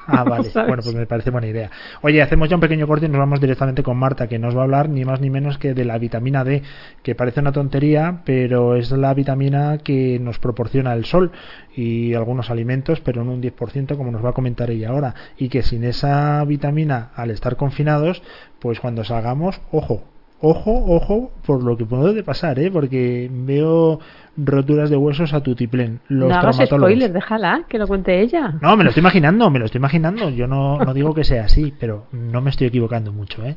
Ah, 0.06 0.24
vale. 0.24 0.48
bueno, 0.54 0.82
pues 0.82 0.94
me 0.94 1.06
parece 1.06 1.30
buena 1.30 1.46
idea. 1.46 1.70
Oye, 2.02 2.20
hacemos 2.22 2.48
ya 2.48 2.56
un 2.56 2.60
pequeño 2.60 2.86
corte 2.86 3.06
y 3.06 3.08
nos 3.08 3.18
vamos 3.18 3.40
directamente 3.40 3.82
con 3.82 3.96
Marta, 3.96 4.26
que 4.26 4.38
nos 4.38 4.56
va 4.56 4.60
a 4.60 4.64
hablar 4.64 4.88
ni 4.88 5.04
más 5.04 5.20
ni 5.20 5.30
menos 5.30 5.58
que 5.58 5.74
de 5.74 5.84
la 5.84 5.98
vitamina 5.98 6.44
D, 6.44 6.62
que 7.02 7.14
parece 7.14 7.40
una 7.40 7.52
tontería, 7.52 8.22
pero 8.24 8.74
es 8.74 8.90
la 8.90 9.14
vitamina 9.14 9.78
que 9.78 10.18
nos 10.18 10.38
proporciona 10.38 10.92
el 10.92 11.04
sol 11.04 11.30
y 11.76 12.14
algunos 12.14 12.50
alimentos, 12.50 13.00
pero 13.00 13.22
en 13.22 13.28
un 13.28 13.42
10%, 13.42 13.96
como 13.96 14.10
nos 14.10 14.24
va 14.24 14.30
a 14.30 14.34
comentar 14.34 14.70
ella 14.70 14.90
ahora. 14.90 15.14
Y 15.36 15.48
que 15.48 15.62
sin 15.62 15.84
esa 15.84 16.44
vitamina, 16.44 17.10
al 17.14 17.30
estar 17.30 17.56
confinados, 17.56 18.22
pues 18.58 18.80
cuando 18.80 19.04
salgamos, 19.04 19.60
ojo, 19.70 20.02
ojo, 20.40 20.84
ojo 20.94 21.32
por 21.44 21.62
lo 21.62 21.76
que 21.76 21.84
puede 21.84 22.22
pasar, 22.22 22.58
¿eh? 22.58 22.70
Porque 22.70 23.30
veo 23.30 24.00
roturas 24.36 24.88
de 24.90 24.96
huesos 24.96 25.34
a 25.34 25.42
tutiplén. 25.42 26.00
Los 26.08 26.28
no 26.28 26.34
hagas 26.34 26.56
traumatólogos. 26.56 26.90
spoiler, 26.90 27.12
déjala, 27.12 27.64
que 27.68 27.78
lo 27.78 27.86
cuente 27.86 28.20
ella. 28.20 28.54
No, 28.60 28.76
me 28.76 28.84
lo 28.84 28.90
estoy 28.90 29.00
imaginando, 29.00 29.50
me 29.50 29.58
lo 29.58 29.64
estoy 29.64 29.78
imaginando. 29.78 30.30
Yo 30.30 30.46
no, 30.46 30.78
no 30.78 30.94
digo 30.94 31.14
que 31.14 31.24
sea 31.24 31.44
así, 31.44 31.74
pero 31.78 32.06
no 32.12 32.40
me 32.40 32.50
estoy 32.50 32.68
equivocando 32.68 33.12
mucho, 33.12 33.44
¿eh? 33.44 33.56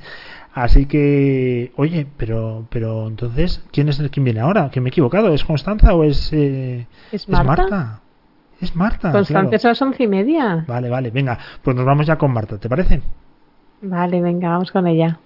Así 0.53 0.85
que, 0.85 1.71
oye, 1.77 2.07
pero, 2.17 2.65
pero 2.69 3.07
entonces, 3.07 3.63
¿quién 3.71 3.87
es 3.87 3.99
el 3.99 4.09
quién 4.09 4.25
viene 4.25 4.41
ahora? 4.41 4.69
¿Que 4.69 4.81
me 4.81 4.89
he 4.89 4.91
equivocado? 4.91 5.33
¿Es 5.33 5.45
Constanza 5.45 5.93
o 5.93 6.03
es, 6.03 6.33
eh, 6.33 6.87
¿Es 7.11 7.29
Marta? 7.29 8.01
Es 8.59 8.75
Marta. 8.75 9.11
Constante 9.11 9.57
claro. 9.57 9.59
son 9.59 9.69
las 9.69 9.81
once 9.81 10.03
y 10.03 10.07
media. 10.07 10.65
Vale, 10.67 10.89
vale, 10.89 11.09
venga, 11.09 11.37
pues 11.63 11.75
nos 11.75 11.85
vamos 11.85 12.05
ya 12.05 12.17
con 12.17 12.33
Marta, 12.33 12.57
¿te 12.57 12.67
parece? 12.67 13.01
Vale, 13.81 14.21
venga, 14.21 14.49
vamos 14.49 14.71
con 14.71 14.87
ella. 14.87 15.19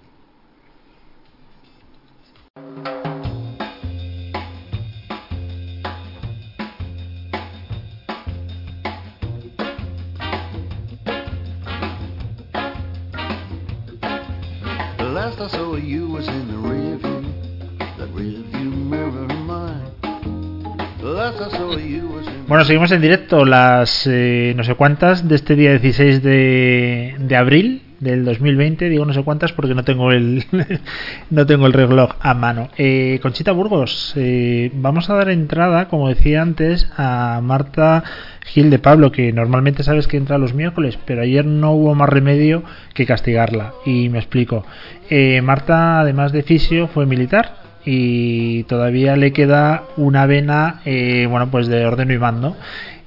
Bueno, 22.48 22.64
seguimos 22.64 22.92
en 22.92 23.00
directo 23.00 23.44
las 23.44 24.06
eh, 24.06 24.54
no 24.56 24.64
sé 24.64 24.74
cuántas 24.74 25.28
de 25.28 25.34
este 25.34 25.56
día 25.56 25.70
16 25.70 26.22
de, 26.22 27.16
de 27.18 27.36
abril 27.36 27.85
del 28.00 28.24
2020. 28.24 28.88
Digo 28.88 29.04
no 29.04 29.12
sé 29.12 29.22
cuántas 29.22 29.52
porque 29.52 29.74
no 29.74 29.84
tengo 29.84 30.12
el 30.12 30.44
no 31.30 31.46
tengo 31.46 31.66
el 31.66 31.72
reloj 31.72 32.12
a 32.20 32.34
mano. 32.34 32.68
Eh, 32.76 33.18
Conchita 33.22 33.52
Burgos, 33.52 34.12
eh, 34.16 34.70
vamos 34.74 35.10
a 35.10 35.14
dar 35.14 35.30
entrada, 35.30 35.88
como 35.88 36.08
decía 36.08 36.42
antes, 36.42 36.88
a 36.96 37.40
Marta 37.42 38.04
Gil 38.46 38.70
de 38.70 38.78
Pablo, 38.78 39.12
que 39.12 39.32
normalmente 39.32 39.82
sabes 39.82 40.06
que 40.06 40.16
entra 40.16 40.38
los 40.38 40.54
miércoles, 40.54 40.98
pero 41.04 41.22
ayer 41.22 41.44
no 41.44 41.72
hubo 41.72 41.94
más 41.94 42.08
remedio 42.08 42.62
que 42.94 43.06
castigarla. 43.06 43.72
Y 43.84 44.08
me 44.08 44.18
explico. 44.18 44.64
Eh, 45.10 45.40
Marta, 45.42 46.00
además 46.00 46.32
de 46.32 46.42
fisio, 46.42 46.88
fue 46.88 47.06
militar 47.06 47.66
y 47.86 48.64
todavía 48.64 49.16
le 49.16 49.32
queda 49.32 49.84
una 49.96 50.26
vena 50.26 50.80
eh, 50.84 51.28
bueno 51.30 51.48
pues 51.52 51.68
de 51.68 51.86
orden 51.86 52.10
y 52.10 52.18
mando 52.18 52.56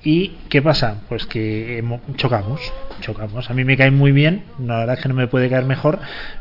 y 0.04 0.34
qué 0.50 0.62
pasa 0.62 1.02
pues 1.10 1.26
que 1.26 1.84
chocamos 2.16 2.62
chocamos 3.02 3.50
a 3.50 3.54
mí 3.54 3.64
me 3.64 3.76
cae 3.76 3.92
muy 3.92 4.12
bien 4.12 4.44
la 4.60 4.80
verdad 4.80 4.96
es 4.98 5.04
que 5.04 5.10
no 5.10 5.16
me 5.16 5.28
puede 5.28 5.50
caer 5.50 5.66
mejor 5.66 6.00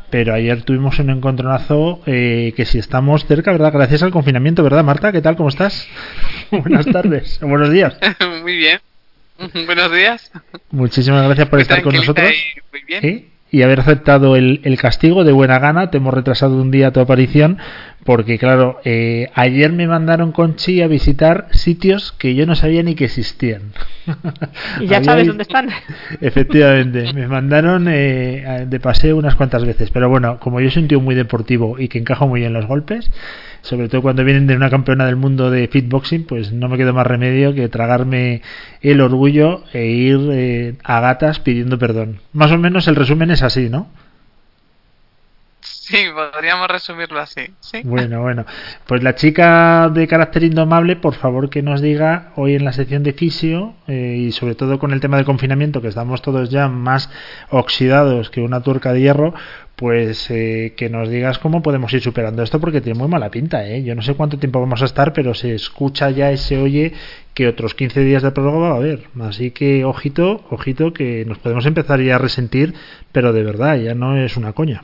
pero 0.09 0.33
ayer 0.33 0.63
tuvimos 0.63 0.97
un 0.99 1.09
encontronazo 1.09 2.01
eh, 2.05 2.53
que 2.55 2.65
si 2.65 2.79
estamos 2.79 3.25
cerca 3.25 3.51
verdad 3.51 3.73
gracias 3.73 4.03
al 4.03 4.11
confinamiento 4.11 4.63
verdad 4.63 4.83
Marta 4.83 5.11
qué 5.11 5.21
tal 5.21 5.35
cómo 5.35 5.49
estás 5.49 5.87
buenas 6.51 6.85
tardes 6.85 7.39
buenos 7.41 7.69
días 7.71 7.97
Muy 8.41 8.57
bien. 8.57 8.79
Buenos 9.65 9.91
días. 9.91 10.31
muchísimas 10.71 11.23
gracias 11.23 11.47
por 11.47 11.59
Muy 11.59 11.61
estar 11.61 11.81
con 11.81 11.95
nosotros 11.95 12.29
y 12.29 12.59
Muy 12.71 12.81
bien. 12.85 13.01
¿Sí? 13.01 13.29
y 13.51 13.63
haber 13.63 13.79
aceptado 13.79 14.35
el, 14.35 14.61
el 14.63 14.77
castigo 14.77 15.23
de 15.23 15.31
buena 15.31 15.57
gana. 15.59 15.89
Te 15.89 15.97
hemos 15.97 16.13
retrasado 16.13 16.55
un 16.61 16.69
día 16.71 16.91
tu 16.91 16.99
aparición 16.99 17.57
porque, 18.05 18.37
claro, 18.37 18.79
eh, 18.85 19.29
ayer 19.33 19.73
me 19.73 19.87
mandaron 19.87 20.31
con 20.31 20.55
Chi 20.55 20.81
a 20.81 20.87
visitar 20.87 21.47
sitios 21.51 22.13
que 22.13 22.33
yo 22.33 22.45
no 22.45 22.55
sabía 22.55 22.81
ni 22.81 22.95
que 22.95 23.05
existían. 23.05 23.73
Y 24.79 24.87
ya 24.87 25.03
sabes 25.03 25.27
dónde 25.27 25.43
están. 25.43 25.69
Efectivamente, 26.21 27.13
me 27.13 27.27
mandaron 27.27 27.87
eh, 27.89 28.65
de 28.67 28.79
paseo 28.79 29.17
unas 29.17 29.35
cuantas 29.35 29.65
veces, 29.65 29.91
pero 29.91 30.09
bueno, 30.09 30.39
como 30.39 30.61
yo 30.61 30.71
soy 30.71 30.83
un 30.83 30.87
tío 30.87 30.99
muy 30.99 31.15
deportivo 31.15 31.77
y 31.77 31.89
que 31.89 31.99
encajo 31.99 32.27
muy 32.27 32.39
bien 32.39 32.53
los 32.53 32.65
golpes, 32.65 33.11
sobre 33.61 33.89
todo 33.89 34.01
cuando 34.01 34.23
vienen 34.23 34.47
de 34.47 34.55
una 34.55 34.69
campeona 34.69 35.05
del 35.05 35.15
mundo 35.15 35.51
de 35.51 35.67
fitboxing, 35.67 36.25
pues 36.25 36.51
no 36.51 36.69
me 36.69 36.77
quedó 36.77 36.93
más 36.93 37.05
remedio 37.05 37.53
que 37.53 37.67
tragarme 37.69 38.41
el 38.81 39.01
orgullo 39.01 39.63
e 39.73 39.85
ir 39.87 40.19
eh, 40.31 40.75
a 40.83 41.01
gatas 41.01 41.39
pidiendo 41.39 41.77
perdón. 41.77 42.19
Más 42.33 42.51
o 42.51 42.57
menos 42.57 42.87
el 42.87 42.95
resumen 42.95 43.31
es 43.31 43.43
así, 43.43 43.69
¿no? 43.69 43.89
Sí, 45.99 46.05
podríamos 46.13 46.67
resumirlo 46.67 47.19
así. 47.19 47.41
Sí. 47.61 47.81
Bueno, 47.83 48.21
bueno. 48.21 48.45
Pues 48.85 49.01
la 49.01 49.15
chica 49.15 49.89
de 49.89 50.07
carácter 50.07 50.43
indomable, 50.43 50.95
por 50.95 51.15
favor 51.15 51.49
que 51.49 51.63
nos 51.63 51.81
diga 51.81 52.31
hoy 52.35 52.53
en 52.53 52.63
la 52.63 52.73
sección 52.73 53.01
de 53.01 53.13
fisio 53.13 53.73
eh, 53.87 54.15
y 54.19 54.31
sobre 54.31 54.53
todo 54.53 54.77
con 54.77 54.93
el 54.93 54.99
tema 54.99 55.17
del 55.17 55.25
confinamiento, 55.25 55.81
que 55.81 55.87
estamos 55.87 56.21
todos 56.21 56.49
ya 56.51 56.67
más 56.67 57.09
oxidados 57.49 58.29
que 58.29 58.41
una 58.41 58.61
turca 58.61 58.93
de 58.93 59.01
hierro, 59.01 59.33
pues 59.75 60.29
eh, 60.29 60.75
que 60.77 60.89
nos 60.89 61.09
digas 61.09 61.39
cómo 61.39 61.63
podemos 61.63 61.91
ir 61.93 62.01
superando 62.01 62.43
esto 62.43 62.59
porque 62.59 62.81
tiene 62.81 62.99
muy 62.99 63.07
mala 63.07 63.31
pinta, 63.31 63.65
¿eh? 63.65 63.81
Yo 63.83 63.95
no 63.95 64.03
sé 64.03 64.13
cuánto 64.13 64.37
tiempo 64.37 64.59
vamos 64.59 64.83
a 64.83 64.85
estar, 64.85 65.11
pero 65.13 65.33
se 65.33 65.55
escucha 65.55 66.11
ya 66.11 66.31
y 66.31 66.37
se 66.37 66.59
oye 66.59 66.93
que 67.33 67.47
otros 67.47 67.73
15 67.73 68.01
días 68.01 68.21
de 68.21 68.29
prórroga 68.29 68.69
va 68.69 68.73
a 68.75 68.77
haber. 68.77 69.07
Así 69.21 69.49
que 69.51 69.85
ojito, 69.85 70.45
ojito, 70.51 70.93
que 70.93 71.25
nos 71.25 71.39
podemos 71.39 71.65
empezar 71.65 71.99
ya 71.99 72.15
a 72.15 72.19
resentir, 72.19 72.75
pero 73.11 73.33
de 73.33 73.43
verdad, 73.43 73.77
ya 73.77 73.95
no 73.95 74.17
es 74.17 74.37
una 74.37 74.53
coña. 74.53 74.83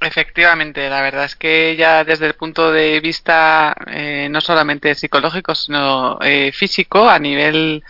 Efectivamente, 0.00 0.88
la 0.88 1.02
verdad 1.02 1.24
es 1.24 1.34
que 1.34 1.74
ya 1.76 2.04
desde 2.04 2.26
el 2.26 2.34
punto 2.34 2.70
de 2.70 3.00
vista 3.00 3.74
eh, 3.88 4.28
no 4.30 4.40
solamente 4.40 4.94
psicológico, 4.94 5.56
sino 5.56 6.18
eh, 6.22 6.52
físico, 6.52 7.08
a 7.08 7.18
nivel 7.18 7.82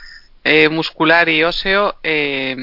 eh, 0.43 0.71
muscular 0.71 1.29
y 1.29 1.45
óseo, 1.45 1.97
eh, 2.03 2.57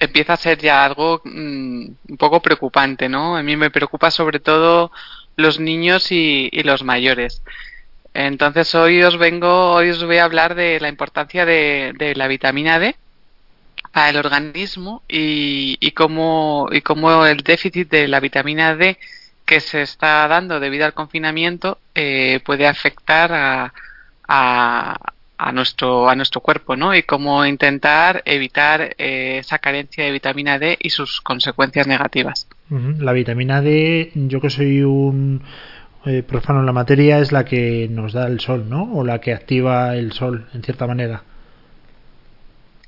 empieza 0.00 0.32
a 0.32 0.36
ser 0.36 0.58
ya 0.58 0.84
algo 0.84 1.22
mm, 1.24 1.86
un 2.08 2.16
poco 2.18 2.42
preocupante, 2.42 3.08
¿no? 3.08 3.36
A 3.36 3.42
mí 3.44 3.56
me 3.56 3.70
preocupa 3.70 4.10
sobre 4.10 4.40
todo 4.40 4.90
los 5.36 5.60
niños 5.60 6.10
y, 6.10 6.48
y 6.52 6.62
los 6.64 6.82
mayores. 6.82 7.42
Entonces 8.14 8.74
hoy 8.74 9.02
os 9.04 9.16
vengo, 9.16 9.72
hoy 9.74 9.90
os 9.90 10.04
voy 10.04 10.18
a 10.18 10.24
hablar 10.24 10.56
de 10.56 10.80
la 10.80 10.88
importancia 10.88 11.44
de, 11.46 11.92
de 11.96 12.16
la 12.16 12.26
vitamina 12.26 12.80
D 12.80 12.96
el 13.94 14.16
organismo 14.16 15.02
y, 15.08 15.76
y 15.80 15.90
cómo 15.92 16.68
el 16.70 17.42
déficit 17.42 17.90
de 17.90 18.08
la 18.08 18.20
vitamina 18.20 18.76
D 18.76 18.98
que 19.44 19.60
se 19.60 19.82
está 19.82 20.28
dando 20.28 20.60
debido 20.60 20.84
al 20.84 20.92
confinamiento 20.92 21.78
eh, 21.94 22.40
puede 22.44 22.66
afectar 22.66 23.32
a, 23.32 23.72
a, 24.28 24.98
a 25.38 25.52
nuestro 25.52 26.10
a 26.10 26.14
nuestro 26.14 26.42
cuerpo, 26.42 26.76
¿no? 26.76 26.94
Y 26.94 27.02
cómo 27.02 27.46
intentar 27.46 28.22
evitar 28.26 28.94
eh, 28.98 29.38
esa 29.38 29.58
carencia 29.58 30.04
de 30.04 30.12
vitamina 30.12 30.58
D 30.58 30.76
y 30.78 30.90
sus 30.90 31.20
consecuencias 31.22 31.86
negativas. 31.86 32.46
La 32.68 33.12
vitamina 33.12 33.62
D, 33.62 34.10
yo 34.14 34.40
que 34.42 34.50
soy 34.50 34.82
un 34.82 35.42
eh, 36.04 36.22
profano 36.22 36.60
en 36.60 36.66
la 36.66 36.72
materia, 36.72 37.18
es 37.18 37.32
la 37.32 37.44
que 37.44 37.88
nos 37.90 38.12
da 38.12 38.26
el 38.26 38.40
sol, 38.40 38.68
¿no? 38.68 38.92
O 38.92 39.04
la 39.04 39.20
que 39.20 39.32
activa 39.32 39.96
el 39.96 40.12
sol, 40.12 40.46
en 40.52 40.62
cierta 40.62 40.86
manera. 40.86 41.22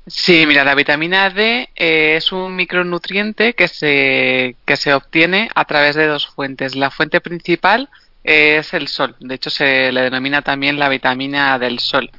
Sí, 0.07 0.45
mira, 0.47 0.63
la 0.63 0.73
vitamina 0.75 1.29
D 1.29 1.69
eh, 1.75 2.15
es 2.17 2.31
un 2.31 2.55
micronutriente 2.55 3.53
que 3.53 3.67
se, 3.67 4.55
que 4.65 4.75
se 4.75 4.93
obtiene 4.93 5.49
a 5.53 5.65
través 5.65 5.95
de 5.95 6.07
dos 6.07 6.27
fuentes. 6.27 6.75
La 6.75 6.89
fuente 6.89 7.21
principal 7.21 7.89
es 8.23 8.73
el 8.73 8.87
sol, 8.87 9.15
de 9.19 9.35
hecho 9.35 9.49
se 9.49 9.91
le 9.91 10.01
denomina 10.01 10.41
también 10.41 10.79
la 10.79 10.89
vitamina 10.89 11.57
del 11.59 11.79
sol. 11.79 12.09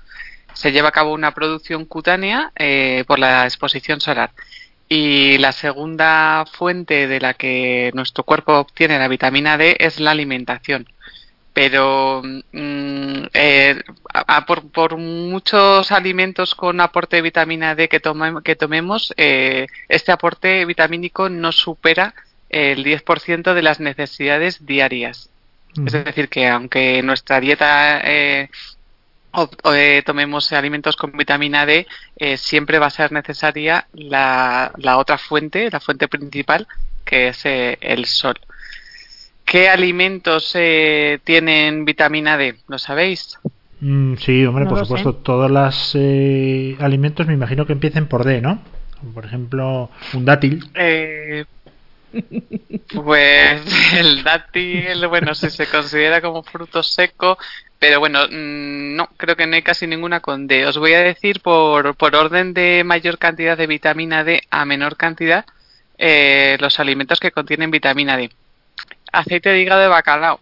Se 0.54 0.72
lleva 0.72 0.88
a 0.88 0.92
cabo 0.92 1.12
una 1.12 1.34
producción 1.34 1.84
cutánea 1.84 2.52
eh, 2.56 3.04
por 3.06 3.18
la 3.18 3.44
exposición 3.44 4.00
solar. 4.00 4.30
Y 4.88 5.38
la 5.38 5.52
segunda 5.52 6.44
fuente 6.50 7.08
de 7.08 7.20
la 7.20 7.34
que 7.34 7.90
nuestro 7.94 8.24
cuerpo 8.24 8.54
obtiene 8.58 8.98
la 8.98 9.08
vitamina 9.08 9.56
D 9.56 9.76
es 9.80 9.98
la 10.00 10.12
alimentación 10.12 10.86
pero 11.52 12.22
mm, 12.24 13.24
eh, 13.34 13.82
a- 14.12 14.36
a- 14.36 14.46
por, 14.46 14.70
por 14.70 14.96
muchos 14.96 15.92
alimentos 15.92 16.54
con 16.54 16.80
aporte 16.80 17.16
de 17.16 17.22
vitamina 17.22 17.74
D 17.74 17.88
que, 17.88 18.00
tome- 18.00 18.42
que 18.42 18.56
tomemos, 18.56 19.12
eh, 19.16 19.66
este 19.88 20.12
aporte 20.12 20.64
vitamínico 20.64 21.28
no 21.28 21.52
supera 21.52 22.14
el 22.48 22.84
10% 22.84 23.54
de 23.54 23.62
las 23.62 23.80
necesidades 23.80 24.64
diarias. 24.66 25.28
Es 25.86 25.92
decir, 26.04 26.28
que 26.28 26.48
aunque 26.48 27.02
nuestra 27.02 27.40
dieta 27.40 28.00
eh, 28.04 28.50
o, 29.32 29.48
eh, 29.72 30.02
tomemos 30.04 30.52
alimentos 30.52 30.96
con 30.96 31.12
vitamina 31.12 31.64
D, 31.64 31.86
eh, 32.16 32.36
siempre 32.36 32.78
va 32.78 32.86
a 32.86 32.90
ser 32.90 33.10
necesaria 33.12 33.86
la, 33.94 34.70
la 34.76 34.98
otra 34.98 35.16
fuente, 35.16 35.70
la 35.70 35.80
fuente 35.80 36.08
principal, 36.08 36.68
que 37.04 37.28
es 37.28 37.46
eh, 37.46 37.78
el 37.80 38.04
sol. 38.04 38.38
¿Qué 39.52 39.68
alimentos 39.68 40.52
eh, 40.54 41.18
tienen 41.24 41.84
vitamina 41.84 42.38
D? 42.38 42.54
¿Lo 42.68 42.78
sabéis? 42.78 43.38
Mm, 43.80 44.14
sí, 44.14 44.46
hombre, 44.46 44.64
No 44.64 44.70
por 44.70 44.78
supuesto. 44.78 45.16
Todos 45.16 45.50
los 45.50 45.92
eh, 45.94 46.74
alimentos 46.80 47.26
me 47.26 47.34
imagino 47.34 47.66
que 47.66 47.74
empiecen 47.74 48.06
por 48.06 48.24
D, 48.24 48.40
¿no? 48.40 48.62
Como 48.98 49.12
Por 49.12 49.26
ejemplo, 49.26 49.90
un 50.14 50.24
dátil. 50.24 50.64
Eh, 50.74 51.44
pues 52.94 53.92
el 53.94 54.24
dátil, 54.24 55.06
bueno, 55.08 55.34
si 55.34 55.50
se 55.50 55.66
considera 55.66 56.22
como 56.22 56.42
fruto 56.42 56.82
seco, 56.82 57.36
pero 57.78 58.00
bueno, 58.00 58.20
mm, 58.24 58.96
no, 58.96 59.08
creo 59.18 59.36
que 59.36 59.46
no 59.46 59.54
hay 59.54 59.62
casi 59.62 59.86
ninguna 59.86 60.20
con 60.20 60.46
D. 60.46 60.64
Os 60.64 60.78
voy 60.78 60.94
a 60.94 61.02
decir 61.02 61.40
por, 61.40 61.94
por 61.96 62.16
orden 62.16 62.54
de 62.54 62.84
mayor 62.84 63.18
cantidad 63.18 63.58
de 63.58 63.66
vitamina 63.66 64.24
D 64.24 64.40
a 64.50 64.64
menor 64.64 64.96
cantidad 64.96 65.44
eh, 65.98 66.56
los 66.58 66.80
alimentos 66.80 67.20
que 67.20 67.32
contienen 67.32 67.70
vitamina 67.70 68.16
D. 68.16 68.30
aceite 69.12 69.50
de 69.50 69.60
hígado 69.60 69.80
de 69.82 69.88
bacalao, 69.88 70.40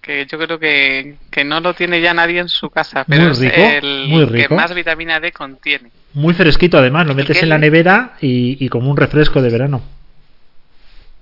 que 0.00 0.26
yo 0.26 0.38
creo 0.38 0.58
que, 0.58 1.16
que 1.30 1.44
no 1.44 1.60
lo 1.60 1.74
tiene 1.74 2.00
ya 2.00 2.14
nadie 2.14 2.38
en 2.40 2.48
su 2.48 2.70
casa, 2.70 3.04
pero 3.04 3.22
Muy 3.22 3.30
es 3.32 3.38
rico, 3.40 3.54
el 3.60 4.08
muy 4.08 4.26
que 4.26 4.32
rico. 4.42 4.54
más 4.54 4.72
vitamina 4.74 5.18
D 5.20 5.32
contiene. 5.32 5.90
Muy 6.12 6.34
fresquito 6.34 6.78
además, 6.78 7.06
lo 7.06 7.14
metes 7.14 7.42
en 7.42 7.48
la 7.48 7.58
nevera 7.58 8.16
y, 8.20 8.64
y 8.64 8.68
como 8.68 8.90
un 8.90 8.96
refresco 8.96 9.40
de 9.42 9.50
verano. 9.50 9.82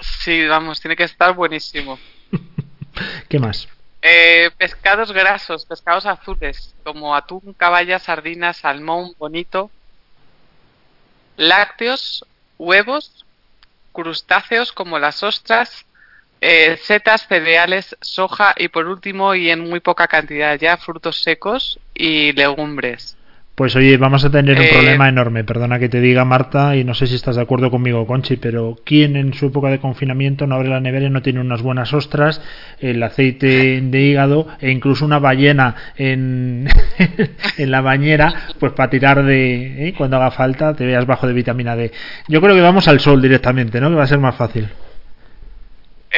Sí, 0.00 0.46
vamos, 0.46 0.80
tiene 0.80 0.96
que 0.96 1.04
estar 1.04 1.34
buenísimo. 1.34 1.98
¿Qué 3.28 3.38
más? 3.38 3.68
Eh, 4.00 4.50
pescados 4.56 5.12
grasos, 5.12 5.66
pescados 5.66 6.06
azules, 6.06 6.74
como 6.84 7.14
atún, 7.16 7.54
caballa, 7.56 7.98
sardina, 7.98 8.52
salmón, 8.52 9.12
bonito. 9.18 9.70
Lácteos, 11.37 12.24
huevos, 12.58 13.24
crustáceos 13.92 14.72
como 14.72 14.98
las 14.98 15.22
ostras, 15.22 15.84
eh, 16.40 16.79
setas, 16.83 17.27
cereales, 17.27 17.96
soja 18.01 18.55
y 18.57 18.68
por 18.68 18.87
último 18.87 19.35
y 19.35 19.51
en 19.51 19.61
muy 19.61 19.81
poca 19.81 20.07
cantidad 20.09 20.59
ya 20.59 20.77
frutos 20.77 21.22
secos 21.22 21.79
y 21.94 22.33
legumbres. 22.33 23.16
Pues 23.55 23.74
oye, 23.74 23.96
vamos 23.96 24.24
a 24.24 24.31
tener 24.31 24.57
un 24.57 24.66
Eh, 24.66 24.70
problema 24.72 25.09
enorme, 25.09 25.42
perdona 25.42 25.81
que 25.81 25.88
te 25.88 26.01
diga 26.01 26.24
Marta, 26.24 26.77
y 26.77 26.85
no 26.85 26.94
sé 26.94 27.09
si 27.09 27.16
estás 27.16 27.35
de 27.35 27.42
acuerdo 27.42 27.72
conmigo, 27.72 28.07
Conchi, 28.07 28.37
pero 28.37 28.77
¿quién 28.85 29.16
en 29.16 29.35
su 29.35 29.46
época 29.46 29.68
de 29.68 29.81
confinamiento 29.81 30.46
no 30.46 30.55
abre 30.55 30.68
la 30.68 30.79
nevera 30.79 31.07
y 31.07 31.11
no 31.11 31.22
tiene 31.22 31.40
unas 31.40 31.61
buenas 31.61 31.92
ostras, 31.92 32.40
el 32.79 33.03
aceite 33.03 33.81
de 33.81 34.01
hígado 34.01 34.46
e 34.61 34.70
incluso 34.70 35.05
una 35.05 35.18
ballena 35.18 35.74
en, 35.96 36.68
en 37.59 37.70
la 37.72 37.81
bañera, 37.81 38.33
pues 38.61 38.74
para 38.74 38.90
tirar 38.90 39.24
de, 39.24 39.88
¿eh? 39.88 39.94
cuando 39.98 40.18
haga 40.18 40.31
falta, 40.31 40.74
te 40.74 40.87
veas 40.87 41.05
bajo 41.05 41.27
de 41.27 41.33
vitamina 41.33 41.74
D? 41.74 41.90
Yo 42.29 42.40
creo 42.40 42.55
que 42.55 42.61
vamos 42.61 42.87
al 42.87 43.01
sol 43.01 43.20
directamente, 43.20 43.81
¿no? 43.81 43.88
Que 43.88 43.96
va 43.96 44.05
a 44.05 44.07
ser 44.07 44.20
más 44.20 44.37
fácil. 44.37 44.68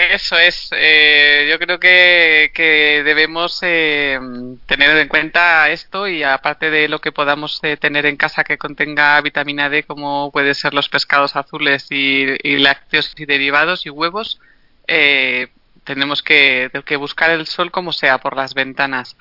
Eso 0.09 0.39
es, 0.39 0.71
eh, 0.73 1.47
yo 1.51 1.59
creo 1.59 1.79
que, 1.79 3.03
debemos 3.05 3.59
eh, 3.63 4.19
tener 4.67 4.97
en 4.97 5.09
cuenta 5.09 5.69
esto 5.69 6.09
y 6.09 6.23
aparte 6.23 6.71
de 6.71 6.89
lo 6.89 7.01
que 7.03 7.13
podamos 7.13 7.61
eh, 7.63 7.77
tener 7.77 8.07
en 8.07 8.17
casa 8.17 8.43
que 8.43 8.57
contenga 8.57 9.21
vitamina 9.21 9.69
D, 9.69 9.83
como 9.83 10.31
puede 10.33 10.55
ser 10.55 10.73
los 10.73 10.89
pescados 10.89 11.37
azules 11.37 11.87
y, 11.91 12.25
y 12.43 12.57
lácteos 12.59 13.13
y 13.17 13.27
derivados 13.27 13.85
y 13.85 13.91
huevos, 13.91 14.41
eh, 14.87 15.49
tenemos 15.85 16.23
que, 16.23 16.71
que 16.87 16.97
buscar 16.97 17.31
el 17.31 17.47
sol 17.47 17.71
como 17.71 17.93
sea 17.93 18.19
por 18.19 18.37
las 18.37 18.55
ventanas. 18.55 19.19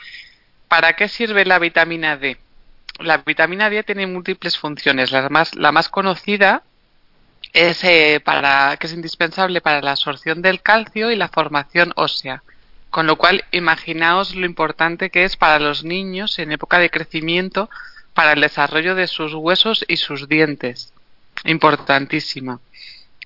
¿Para 0.70 0.94
qué 0.94 1.10
sirve 1.10 1.44
la 1.44 1.60
vitamina 1.60 2.16
D? 2.16 2.38
La 3.00 3.18
vitamina 3.18 3.70
D 3.70 3.84
tiene 3.84 4.08
múltiples 4.08 4.58
funciones. 4.58 5.12
La 5.12 5.28
más, 5.30 5.56
la 5.56 5.74
más 5.74 5.90
conocida 5.90 6.64
es 7.54 7.84
eh, 7.84 8.22
para 8.24 8.78
que 8.78 8.88
es 8.88 8.94
indispensable 8.94 9.62
para 9.62 9.82
la 9.82 9.92
absorción 9.92 10.42
del 10.42 10.62
calcio 10.62 11.12
y 11.12 11.16
la 11.16 11.30
formación 11.30 11.94
ósea. 11.96 12.44
Con 12.90 13.06
lo 13.06 13.18
cual, 13.18 13.44
imaginaos 13.52 14.36
lo 14.36 14.46
importante 14.46 15.10
que 15.10 15.24
es 15.24 15.38
para 15.38 15.60
los 15.60 15.84
niños 15.84 16.40
en 16.40 16.52
época 16.52 16.80
de 16.80 16.90
crecimiento 16.90 17.70
para 18.14 18.34
el 18.34 18.42
desarrollo 18.42 18.96
de 18.96 19.08
sus 19.08 19.34
huesos 19.34 19.86
y 19.88 19.98
sus 19.98 20.28
dientes. 20.28 20.92
Importantísima. 21.46 22.60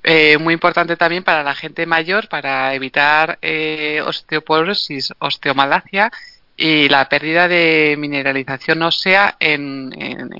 Eh, 0.03 0.37
muy 0.37 0.53
importante 0.53 0.97
también 0.97 1.23
para 1.23 1.43
la 1.43 1.55
gente 1.55 1.85
mayor 1.85 2.27
para 2.27 2.73
evitar 2.73 3.39
eh, 3.41 4.01
osteoporosis, 4.05 5.13
osteomalacia 5.19 6.11
y 6.57 6.89
la 6.89 7.07
pérdida 7.07 7.47
de 7.47 7.95
mineralización 7.97 8.81
ósea 8.83 9.37
en, 9.39 9.89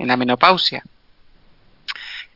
la 0.06 0.16
menopausia. 0.18 0.84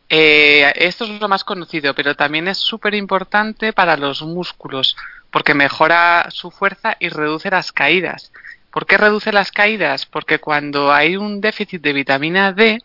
Eh, 0.09 0.73
esto 0.77 1.05
es 1.05 1.21
lo 1.21 1.29
más 1.29 1.45
conocido, 1.45 1.95
pero 1.95 2.15
también 2.15 2.49
es 2.49 2.59
súper 2.59 2.95
importante 2.95 3.73
para 3.73 3.97
los 3.97 4.23
músculos, 4.23 4.97
porque 5.31 5.55
mejora 5.55 6.29
su 6.31 6.51
fuerza 6.51 6.97
y 6.99 7.09
reduce 7.09 7.51
las 7.51 7.73
caídas. 7.73 8.33
¿Por 8.73 8.87
qué 8.87 8.97
reduce 8.97 9.33
las 9.33 9.53
caídas? 9.53 10.07
Porque 10.07 10.39
cuando 10.39 10.93
hay 10.93 11.17
un 11.17 11.41
déficit 11.41 11.83
de 11.83 11.93
vitamina 11.93 12.53
D, 12.53 12.83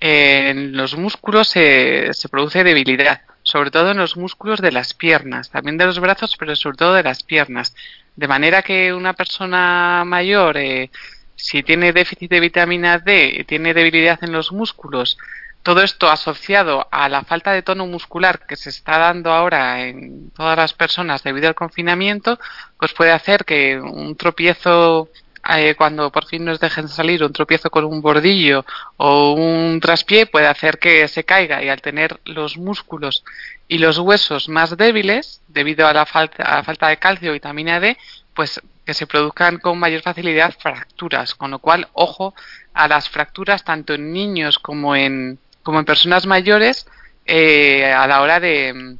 eh, 0.00 0.50
en 0.50 0.76
los 0.76 0.96
músculos 0.96 1.48
se, 1.48 2.12
se 2.12 2.28
produce 2.28 2.62
debilidad, 2.62 3.22
sobre 3.42 3.70
todo 3.70 3.90
en 3.90 3.98
los 3.98 4.16
músculos 4.16 4.60
de 4.60 4.72
las 4.72 4.94
piernas, 4.94 5.50
también 5.50 5.76
de 5.76 5.86
los 5.86 5.98
brazos, 5.98 6.36
pero 6.36 6.54
sobre 6.54 6.76
todo 6.76 6.94
de 6.94 7.02
las 7.02 7.22
piernas. 7.22 7.74
De 8.14 8.28
manera 8.28 8.62
que 8.62 8.92
una 8.92 9.12
persona 9.12 10.04
mayor, 10.06 10.56
eh, 10.56 10.90
si 11.34 11.62
tiene 11.64 11.92
déficit 11.92 12.30
de 12.30 12.40
vitamina 12.40 12.98
D 12.98 13.44
tiene 13.48 13.74
debilidad 13.74 14.22
en 14.22 14.32
los 14.32 14.52
músculos, 14.52 15.18
todo 15.64 15.82
esto 15.82 16.10
asociado 16.10 16.86
a 16.90 17.08
la 17.08 17.24
falta 17.24 17.52
de 17.52 17.62
tono 17.62 17.86
muscular 17.86 18.46
que 18.46 18.54
se 18.54 18.68
está 18.68 18.98
dando 18.98 19.32
ahora 19.32 19.86
en 19.86 20.30
todas 20.30 20.56
las 20.58 20.74
personas 20.74 21.22
debido 21.22 21.48
al 21.48 21.54
confinamiento, 21.54 22.38
pues 22.78 22.92
puede 22.92 23.12
hacer 23.12 23.46
que 23.46 23.80
un 23.80 24.14
tropiezo 24.14 25.08
eh, 25.48 25.74
cuando 25.74 26.12
por 26.12 26.26
fin 26.26 26.44
nos 26.44 26.60
dejen 26.60 26.86
salir 26.88 27.24
un 27.24 27.32
tropiezo 27.32 27.70
con 27.70 27.86
un 27.86 28.02
bordillo 28.02 28.66
o 28.98 29.32
un 29.32 29.80
traspié 29.80 30.26
puede 30.26 30.48
hacer 30.48 30.78
que 30.78 31.08
se 31.08 31.24
caiga 31.24 31.62
y 31.62 31.70
al 31.70 31.80
tener 31.80 32.20
los 32.26 32.58
músculos 32.58 33.24
y 33.66 33.78
los 33.78 33.98
huesos 33.98 34.50
más 34.50 34.76
débiles 34.76 35.40
debido 35.48 35.86
a 35.86 35.94
la 35.94 36.04
falta, 36.04 36.42
a 36.42 36.56
la 36.56 36.62
falta 36.62 36.88
de 36.88 36.98
calcio 36.98 37.30
y 37.30 37.34
vitamina 37.34 37.80
D, 37.80 37.96
pues 38.34 38.60
que 38.84 38.92
se 38.92 39.06
produzcan 39.06 39.58
con 39.58 39.78
mayor 39.78 40.02
facilidad 40.02 40.54
fracturas, 40.58 41.34
con 41.34 41.50
lo 41.50 41.58
cual 41.58 41.88
ojo 41.94 42.34
a 42.74 42.86
las 42.86 43.08
fracturas 43.08 43.64
tanto 43.64 43.94
en 43.94 44.12
niños 44.12 44.58
como 44.58 44.94
en 44.94 45.38
como 45.64 45.80
en 45.80 45.84
personas 45.84 46.26
mayores 46.26 46.86
eh, 47.26 47.92
a 47.92 48.06
la 48.06 48.20
hora 48.20 48.38
de, 48.38 48.96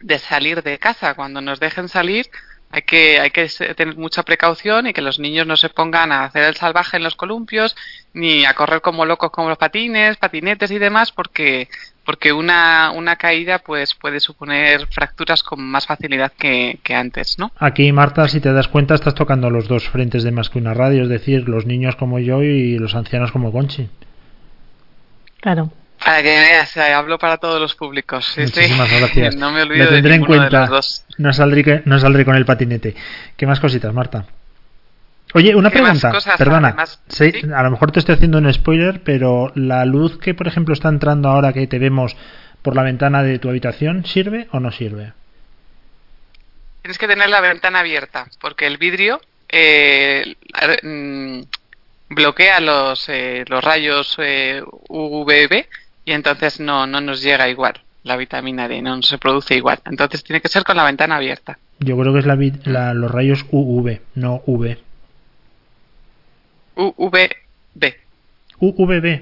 de 0.00 0.18
salir 0.18 0.64
de 0.64 0.78
casa. 0.78 1.14
Cuando 1.14 1.40
nos 1.40 1.60
dejen 1.60 1.88
salir 1.88 2.28
hay 2.70 2.82
que, 2.82 3.18
hay 3.18 3.30
que 3.30 3.48
tener 3.74 3.96
mucha 3.96 4.22
precaución 4.22 4.86
y 4.86 4.92
que 4.92 5.00
los 5.00 5.18
niños 5.18 5.46
no 5.46 5.56
se 5.56 5.70
pongan 5.70 6.12
a 6.12 6.24
hacer 6.24 6.44
el 6.44 6.54
salvaje 6.54 6.98
en 6.98 7.02
los 7.02 7.14
columpios 7.14 7.74
ni 8.12 8.44
a 8.44 8.54
correr 8.54 8.82
como 8.82 9.06
locos 9.06 9.30
con 9.30 9.48
los 9.48 9.56
patines, 9.56 10.18
patinetes 10.18 10.70
y 10.70 10.78
demás 10.78 11.12
porque 11.12 11.68
porque 12.04 12.32
una, 12.32 12.90
una 12.94 13.16
caída 13.16 13.58
pues 13.58 13.94
puede 13.94 14.18
suponer 14.18 14.86
fracturas 14.86 15.42
con 15.42 15.60
más 15.62 15.86
facilidad 15.86 16.32
que, 16.32 16.78
que 16.82 16.94
antes, 16.94 17.38
¿no? 17.38 17.52
Aquí, 17.58 17.92
Marta, 17.92 18.26
si 18.28 18.40
te 18.40 18.50
das 18.50 18.66
cuenta, 18.66 18.94
estás 18.94 19.14
tocando 19.14 19.50
los 19.50 19.68
dos 19.68 19.86
frentes 19.90 20.22
de 20.22 20.30
más 20.30 20.48
que 20.48 20.58
una 20.58 20.72
radio, 20.72 21.02
es 21.02 21.10
decir, 21.10 21.46
los 21.50 21.66
niños 21.66 21.96
como 21.96 22.18
yo 22.18 22.42
y 22.42 22.78
los 22.78 22.94
ancianos 22.94 23.30
como 23.30 23.52
Conchi. 23.52 23.90
Claro. 25.40 25.70
Para 26.04 26.22
que 26.22 26.28
veas, 26.28 26.76
eh, 26.76 26.92
hablo 26.92 27.18
para 27.18 27.38
todos 27.38 27.60
los 27.60 27.74
públicos. 27.74 28.24
Sí, 28.24 28.46
sí. 28.46 28.60
Muchísimas 28.60 28.90
gracias. 28.90 29.36
No 29.36 29.50
me 29.50 29.62
olvido 29.62 29.84
Lo 29.84 29.90
de 29.90 29.96
tendré 29.96 30.14
en 30.14 30.20
ninguno 30.20 30.42
de 30.42 30.48
cuenta. 30.48 30.60
los 30.60 30.70
dos. 30.70 31.04
No 31.18 31.32
saldré, 31.32 31.82
no 31.84 31.98
saldré 31.98 32.24
con 32.24 32.36
el 32.36 32.44
patinete. 32.44 32.94
¿Qué 33.36 33.46
más 33.46 33.60
cositas, 33.60 33.92
Marta? 33.92 34.24
Oye, 35.34 35.54
una 35.54 35.70
¿Qué 35.70 35.82
más 35.82 35.98
pregunta. 36.00 36.10
cosas, 36.12 36.36
Perdona. 36.38 36.68
además? 36.68 37.00
Sí. 37.08 37.32
A 37.54 37.62
lo 37.62 37.70
mejor 37.70 37.92
te 37.92 37.98
estoy 37.98 38.14
haciendo 38.14 38.38
un 38.38 38.52
spoiler, 38.52 39.02
pero 39.02 39.52
la 39.56 39.84
luz 39.84 40.18
que, 40.18 40.34
por 40.34 40.46
ejemplo, 40.48 40.72
está 40.72 40.88
entrando 40.88 41.28
ahora 41.28 41.52
que 41.52 41.66
te 41.66 41.78
vemos 41.78 42.16
por 42.62 42.74
la 42.74 42.82
ventana 42.82 43.22
de 43.22 43.38
tu 43.38 43.48
habitación, 43.48 44.06
¿sirve 44.06 44.48
o 44.52 44.60
no 44.60 44.70
sirve? 44.72 45.12
Tienes 46.82 46.98
que 46.98 47.08
tener 47.08 47.28
la 47.28 47.40
ventana 47.40 47.80
abierta, 47.80 48.26
porque 48.40 48.66
el 48.66 48.78
vidrio 48.78 49.20
eh, 49.50 50.34
mm, 50.82 51.40
bloquea 52.10 52.60
los, 52.60 53.08
eh, 53.08 53.44
los 53.48 53.62
rayos 53.62 54.16
eh, 54.18 54.62
UVB 54.88 55.66
y 56.08 56.12
entonces 56.12 56.58
no, 56.58 56.86
no 56.86 57.00
nos 57.02 57.20
llega 57.22 57.48
igual 57.48 57.74
la 58.02 58.16
vitamina 58.16 58.66
D, 58.68 58.80
no 58.80 59.02
se 59.02 59.18
produce 59.18 59.54
igual. 59.56 59.80
Entonces 59.84 60.24
tiene 60.24 60.40
que 60.40 60.48
ser 60.48 60.64
con 60.64 60.76
la 60.78 60.84
ventana 60.84 61.16
abierta. 61.16 61.58
Yo 61.80 61.98
creo 61.98 62.12
que 62.14 62.20
es 62.20 62.26
la, 62.26 62.38
la- 62.64 62.94
los 62.94 63.10
rayos 63.10 63.44
UV, 63.50 64.00
no 64.14 64.40
V. 64.46 64.78
UVB, 66.76 67.94
UVB. 68.60 69.20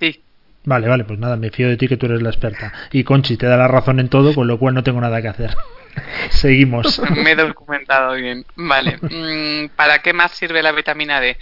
sí. 0.00 0.22
Vale, 0.64 0.88
vale, 0.88 1.04
pues 1.04 1.18
nada, 1.18 1.36
me 1.36 1.50
fío 1.50 1.68
de 1.68 1.76
ti 1.76 1.86
que 1.88 1.96
tú 1.96 2.06
eres 2.06 2.22
la 2.22 2.30
experta. 2.30 2.72
Y 2.90 3.04
Conchi 3.04 3.36
te 3.36 3.46
da 3.46 3.56
la 3.56 3.68
razón 3.68 4.00
en 4.00 4.08
todo, 4.08 4.34
con 4.34 4.46
lo 4.48 4.58
cual 4.58 4.74
no 4.74 4.82
tengo 4.82 5.00
nada 5.00 5.20
que 5.22 5.28
hacer. 5.28 5.54
Seguimos. 6.30 7.00
Me 7.10 7.32
he 7.32 7.36
documentado 7.36 8.14
bien. 8.14 8.44
Vale. 8.56 8.98
Mm, 9.10 9.68
¿Para 9.76 9.98
qué 10.00 10.12
más 10.12 10.32
sirve 10.32 10.62
la 10.62 10.72
vitamina 10.72 11.20
D? 11.20 11.36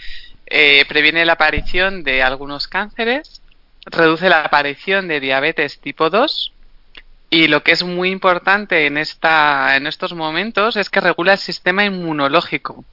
Eh, 0.47 0.85
previene 0.87 1.25
la 1.25 1.33
aparición 1.33 2.03
de 2.03 2.21
algunos 2.21 2.67
cánceres, 2.67 3.41
reduce 3.85 4.29
la 4.29 4.41
aparición 4.41 5.07
de 5.07 5.19
diabetes 5.19 5.79
tipo 5.79 6.09
2 6.09 6.51
y 7.29 7.47
lo 7.47 7.63
que 7.63 7.71
es 7.71 7.83
muy 7.83 8.11
importante 8.11 8.85
en, 8.85 8.97
esta, 8.97 9.75
en 9.75 9.87
estos 9.87 10.13
momentos 10.13 10.75
es 10.75 10.89
que 10.89 11.01
regula 11.01 11.33
el 11.33 11.39
sistema 11.39 11.85
inmunológico. 11.85 12.85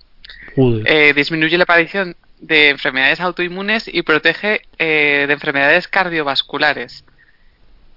Eh, 0.56 1.12
disminuye 1.14 1.56
la 1.56 1.64
aparición 1.64 2.16
de 2.40 2.70
enfermedades 2.70 3.20
autoinmunes 3.20 3.88
y 3.88 4.02
protege 4.02 4.62
eh, 4.78 5.24
de 5.26 5.32
enfermedades 5.32 5.88
cardiovasculares. 5.88 7.04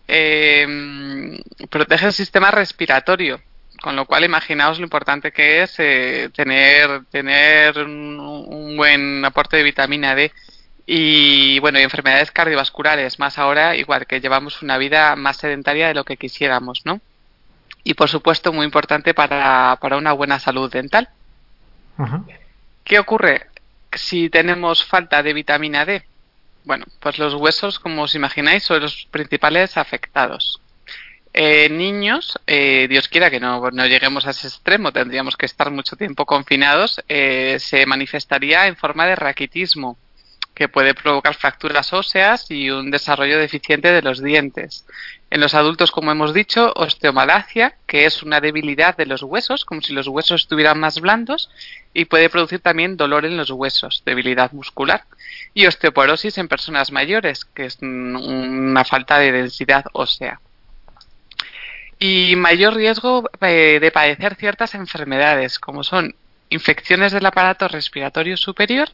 Eh, 0.07 1.37
protege 1.69 2.05
el 2.05 2.13
sistema 2.13 2.51
respiratorio, 2.51 3.41
con 3.81 3.95
lo 3.95 4.05
cual 4.05 4.23
imaginaos 4.23 4.77
lo 4.77 4.85
importante 4.85 5.31
que 5.31 5.63
es 5.63 5.75
eh, 5.79 6.29
tener, 6.35 7.05
tener 7.05 7.79
un, 7.79 8.19
un 8.19 8.77
buen 8.77 9.25
aporte 9.25 9.57
de 9.57 9.63
vitamina 9.63 10.15
D 10.15 10.31
y 10.85 11.59
bueno, 11.59 11.79
y 11.79 11.83
enfermedades 11.83 12.31
cardiovasculares, 12.31 13.19
más 13.19 13.37
ahora 13.37 13.75
igual 13.75 14.05
que 14.05 14.21
llevamos 14.21 14.61
una 14.61 14.77
vida 14.77 15.15
más 15.15 15.37
sedentaria 15.37 15.87
de 15.87 15.93
lo 15.93 16.03
que 16.03 16.17
quisiéramos, 16.17 16.85
¿no? 16.85 17.01
y 17.85 17.93
por 17.93 18.09
supuesto 18.09 18.51
muy 18.51 18.65
importante 18.65 19.13
para, 19.13 19.77
para 19.79 19.95
una 19.95 20.11
buena 20.11 20.39
salud 20.39 20.69
dental. 20.69 21.07
¿Qué 22.83 22.99
ocurre 22.99 23.47
si 23.93 24.29
tenemos 24.29 24.83
falta 24.83 25.23
de 25.23 25.33
vitamina 25.33 25.85
D? 25.85 26.03
Bueno, 26.65 26.85
pues 26.99 27.19
los 27.19 27.35
huesos, 27.35 27.79
como 27.79 28.01
os 28.01 28.15
imagináis, 28.15 28.63
son 28.63 28.81
los 28.81 29.07
principales 29.11 29.77
afectados. 29.77 30.59
Eh, 31.31 31.69
niños, 31.69 32.39
eh, 32.47 32.87
Dios 32.89 33.07
quiera 33.07 33.29
que 33.29 33.39
no, 33.39 33.69
no, 33.69 33.85
lleguemos 33.85 34.25
a 34.25 34.31
ese 34.31 34.47
extremo, 34.47 34.91
tendríamos 34.91 35.37
que 35.37 35.45
estar 35.45 35.69
mucho 35.69 35.95
tiempo 35.95 36.25
confinados, 36.25 37.03
eh, 37.07 37.57
se 37.59 37.85
manifestaría 37.85 38.65
en 38.65 38.77
forma 38.77 39.05
de 39.05 39.15
raquitismo, 39.15 39.95
que 40.55 40.69
puede 40.69 40.93
provocar 40.93 41.35
fracturas 41.35 41.93
óseas 41.93 42.49
y 42.49 42.71
un 42.71 42.89
desarrollo 42.89 43.37
deficiente 43.37 43.91
de 43.91 44.01
los 44.01 44.23
dientes. 44.23 44.85
En 45.29 45.41
los 45.41 45.53
adultos, 45.53 45.91
como 45.91 46.11
hemos 46.11 46.33
dicho, 46.33 46.71
osteomalacia, 46.75 47.75
que 47.85 48.05
es 48.05 48.23
una 48.23 48.39
debilidad 48.39 48.95
de 48.95 49.05
los 49.05 49.21
huesos, 49.21 49.65
como 49.65 49.81
si 49.81 49.93
los 49.93 50.07
huesos 50.07 50.43
estuvieran 50.43 50.79
más 50.79 51.01
blandos, 51.01 51.49
y 51.93 52.05
puede 52.05 52.29
producir 52.29 52.61
también 52.61 52.97
dolor 52.97 53.25
en 53.25 53.37
los 53.37 53.51
huesos, 53.51 54.01
debilidad 54.05 54.53
muscular. 54.53 55.03
Y 55.53 55.67
osteoporosis 55.67 56.37
en 56.37 56.47
personas 56.47 56.91
mayores, 56.91 57.45
que 57.45 57.65
es 57.65 57.77
una 57.81 58.85
falta 58.85 59.19
de 59.19 59.31
densidad 59.31 59.85
ósea 59.91 60.39
y 61.99 62.35
mayor 62.35 62.75
riesgo 62.75 63.29
eh, 63.41 63.79
de 63.79 63.91
padecer 63.91 64.35
ciertas 64.35 64.75
enfermedades, 64.75 65.59
como 65.59 65.83
son 65.83 66.15
infecciones 66.49 67.11
del 67.11 67.25
aparato 67.25 67.67
respiratorio 67.67 68.37
superior, 68.37 68.89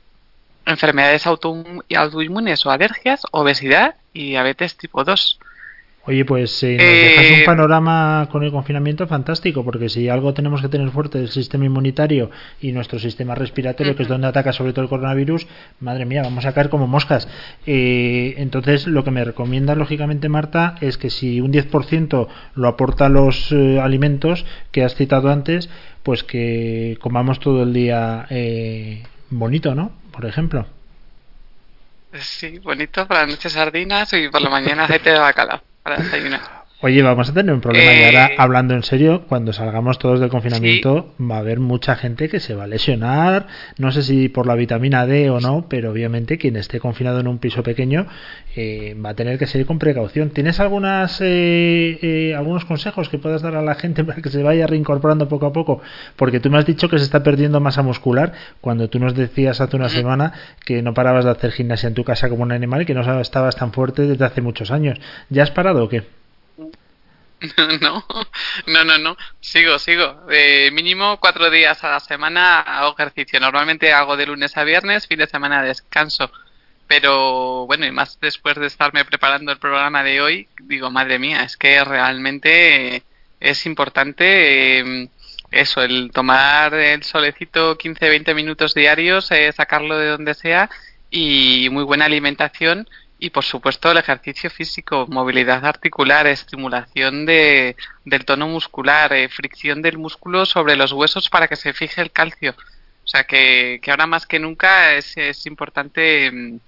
enfermedades 0.66 1.26
autoinmunes 1.28 2.66
o 2.66 2.72
alergias, 2.72 3.24
obesidad 3.32 3.96
y 4.14 4.30
diabetes 4.30 4.78
tipo 4.78 5.04
2. 5.04 5.40
Oye, 6.04 6.26
pues 6.26 6.64
eh, 6.64 6.78
nos 6.78 6.88
dejas 6.88 7.40
un 7.40 7.46
panorama 7.46 8.28
con 8.32 8.44
el 8.44 8.52
confinamiento 8.52 9.06
fantástico, 9.06 9.64
porque 9.64 9.88
si 9.88 10.10
algo 10.10 10.34
tenemos 10.34 10.60
que 10.60 10.68
tener 10.68 10.90
fuerte 10.90 11.20
el 11.20 11.30
sistema 11.30 11.66
inmunitario 11.66 12.32
y 12.60 12.72
nuestro 12.72 12.98
sistema 12.98 13.36
respiratorio, 13.36 13.96
que 13.96 14.02
es 14.02 14.10
donde 14.10 14.26
ataca 14.26 14.52
sobre 14.52 14.74
todo 14.74 14.82
el 14.82 14.90
coronavirus, 14.90 15.46
madre 15.80 16.06
mía, 16.06 16.24
vamos 16.24 16.46
a 16.46 16.54
caer 16.54 16.70
como 16.70 16.88
moscas. 16.88 17.28
Eh, 17.68 18.34
entonces, 18.38 18.88
lo 18.88 19.04
que 19.04 19.12
me 19.12 19.24
recomienda, 19.24 19.76
lógicamente, 19.76 20.28
Marta, 20.28 20.76
es 20.82 20.98
que 20.98 21.12
si 21.12 21.40
un 21.40 21.54
10% 21.54 22.28
lo 22.56 22.68
aporta 22.68 23.08
los 23.08 23.52
eh, 23.52 23.80
alimentos 23.80 24.44
que 24.72 24.84
has 24.84 24.96
citado 24.96 25.30
antes, 25.30 25.70
pues 26.02 26.24
que 26.24 26.98
comamos 27.00 27.40
todo 27.40 27.62
el 27.62 27.74
día 27.74 28.26
eh, 28.32 29.04
bonito, 29.30 29.76
¿no? 29.76 30.01
Por 30.12 30.26
ejemplo. 30.26 30.66
Sí, 32.20 32.60
bonito, 32.60 33.08
por 33.08 33.18
la 33.18 33.26
noche 33.26 33.50
sardinas 33.50 34.12
y 34.14 34.28
por 34.30 34.42
la 34.42 34.50
mañana 34.50 34.84
aceite 34.84 35.12
de 35.12 35.20
bacalao 35.20 35.62
para 35.82 35.98
desayunar. 35.98 36.61
Oye, 36.84 37.04
vamos 37.04 37.30
a 37.30 37.34
tener 37.34 37.54
un 37.54 37.62
problema 37.62 37.94
y 37.94 38.04
ahora, 38.06 38.32
hablando 38.40 38.74
en 38.74 38.82
serio, 38.82 39.26
cuando 39.30 39.54
salgamos 39.54 40.00
todos 40.00 40.20
del 40.20 40.30
confinamiento, 40.30 41.14
sí. 41.16 41.24
va 41.24 41.36
a 41.36 41.40
haber 41.40 41.60
mucha 41.60 41.96
gente 41.96 42.28
que 42.28 42.40
se 42.40 42.56
va 42.56 42.64
a 42.64 42.68
lesionar, 42.68 43.46
no 43.78 43.92
sé 43.92 44.02
si 44.02 44.30
por 44.30 44.48
la 44.48 44.56
vitamina 44.56 45.06
D 45.06 45.30
o 45.30 45.40
no, 45.40 45.68
pero 45.70 45.92
obviamente 45.92 46.40
quien 46.40 46.56
esté 46.56 46.80
confinado 46.80 47.20
en 47.20 47.28
un 47.28 47.38
piso 47.38 47.62
pequeño 47.62 48.08
eh, 48.56 48.96
va 48.96 49.10
a 49.12 49.14
tener 49.14 49.38
que 49.38 49.46
seguir 49.46 49.68
con 49.68 49.78
precaución. 49.78 50.32
¿Tienes 50.32 50.60
algunas 50.60 51.22
eh, 51.22 52.00
eh, 52.02 52.34
algunos 52.36 52.66
consejos 52.66 53.10
que 53.10 53.20
puedas 53.20 53.44
dar 53.44 53.56
a 53.56 53.62
la 53.62 53.76
gente 53.76 54.04
para 54.06 54.20
que 54.20 54.30
se 54.32 54.42
vaya 54.42 54.66
reincorporando 54.66 55.30
poco 55.30 55.46
a 55.46 55.54
poco? 55.54 55.82
Porque 56.16 56.40
tú 56.40 56.50
me 56.50 56.58
has 56.58 56.66
dicho 56.66 56.90
que 56.90 56.98
se 56.98 57.04
está 57.04 57.22
perdiendo 57.22 57.60
masa 57.60 57.84
muscular, 57.84 58.34
cuando 58.60 58.90
tú 58.90 58.98
nos 58.98 59.14
decías 59.14 59.62
hace 59.62 59.76
una 59.76 59.90
semana 59.90 60.34
que 60.66 60.82
no 60.82 60.96
parabas 60.96 61.26
de 61.26 61.32
hacer 61.32 61.52
gimnasia 61.52 61.90
en 61.90 61.94
tu 61.94 62.04
casa 62.04 62.28
como 62.28 62.42
un 62.42 62.52
animal 62.52 62.82
y 62.82 62.86
que 62.86 62.96
no 62.96 63.22
estabas 63.22 63.56
tan 63.56 63.72
fuerte 63.72 64.08
desde 64.08 64.26
hace 64.26 64.42
muchos 64.42 64.72
años. 64.72 65.00
¿Ya 65.30 65.44
has 65.44 65.52
parado 65.52 65.84
o 65.84 65.88
qué? 65.88 66.21
No, 67.82 68.06
no, 68.68 68.84
no, 68.84 68.98
no. 68.98 69.18
Sigo, 69.40 69.80
sigo. 69.80 70.28
Eh, 70.30 70.70
mínimo 70.72 71.18
cuatro 71.20 71.50
días 71.50 71.84
a 71.84 71.90
la 71.90 72.00
semana 72.00 72.60
hago 72.62 72.94
ejercicio. 72.94 73.40
Normalmente 73.40 73.94
hago 73.94 74.16
de 74.18 74.28
lunes 74.28 74.56
a 74.58 74.64
viernes, 74.64 75.08
fin 75.08 75.20
de 75.20 75.28
semana 75.28 75.64
descanso. 75.64 76.32
Pero 76.88 77.66
bueno, 77.68 77.86
y 77.86 77.92
más 77.92 78.20
después 78.20 78.56
de 78.58 78.68
estarme 78.68 79.06
preparando 79.06 79.52
el 79.52 79.58
programa 79.60 80.04
de 80.04 80.22
hoy, 80.22 80.48
digo, 80.64 80.92
madre 80.92 81.20
mía, 81.20 81.44
es 81.44 81.58
que 81.58 81.84
realmente 81.84 83.04
es 83.40 83.66
importante 83.66 84.80
eh, 84.80 85.10
eso, 85.52 85.82
el 85.82 86.12
tomar 86.14 86.74
el 86.74 87.04
solecito 87.04 87.78
15-20 87.78 88.36
minutos 88.36 88.74
diarios, 88.74 89.32
eh, 89.32 89.52
sacarlo 89.54 89.98
de 89.98 90.10
donde 90.10 90.34
sea 90.34 90.70
y 91.10 91.70
muy 91.72 91.84
buena 91.84 92.06
alimentación 92.06 92.88
y 93.22 93.30
por 93.30 93.46
supuesto 93.46 93.92
el 93.92 93.98
ejercicio 93.98 94.50
físico, 94.50 95.06
movilidad 95.08 95.64
articular, 95.64 96.26
estimulación 96.26 97.28
de, 97.28 97.76
del 98.04 98.26
tono 98.26 98.48
muscular, 98.48 99.14
eh, 99.14 99.30
fricción 99.30 99.84
del 99.84 100.00
músculo 100.00 100.48
sobre 100.48 100.76
los 100.76 100.92
huesos 100.92 101.30
para 101.30 101.48
que 101.48 101.56
se 101.56 101.72
fije 101.72 102.02
el 102.02 102.12
calcio. 102.12 102.56
O 103.04 103.08
sea 103.08 103.24
que, 103.26 103.80
que 103.82 103.92
ahora 103.92 104.08
más 104.08 104.26
que 104.26 104.40
nunca 104.40 104.96
es, 104.96 105.16
es 105.18 105.46
importante 105.46 106.32
mm, 106.32 106.60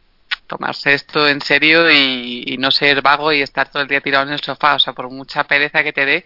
tomarse 0.45 0.93
esto 0.93 1.27
en 1.27 1.41
serio 1.41 1.89
y, 1.89 2.43
y, 2.45 2.57
no 2.59 2.69
ser 2.69 3.01
vago 3.01 3.33
y 3.33 3.41
estar 3.41 3.71
todo 3.71 3.81
el 3.81 3.87
día 3.87 4.01
tirado 4.01 4.27
en 4.27 4.33
el 4.33 4.41
sofá. 4.41 4.75
O 4.75 4.79
sea, 4.79 4.93
por 4.93 5.09
mucha 5.09 5.43
pereza 5.45 5.83
que 5.83 5.93
te 5.93 6.05
dé, 6.05 6.25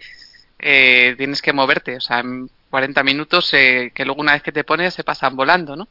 eh, 0.58 1.14
tienes 1.16 1.40
que 1.40 1.54
moverte. 1.54 1.96
O 1.96 2.00
sea, 2.00 2.20
en 2.20 2.50
40 2.68 3.02
minutos 3.02 3.48
eh, 3.54 3.92
que 3.94 4.04
luego 4.04 4.20
una 4.20 4.32
vez 4.34 4.42
que 4.42 4.52
te 4.52 4.64
pones 4.64 4.92
se 4.92 5.04
pasan 5.04 5.36
volando, 5.36 5.74
¿no? 5.74 5.88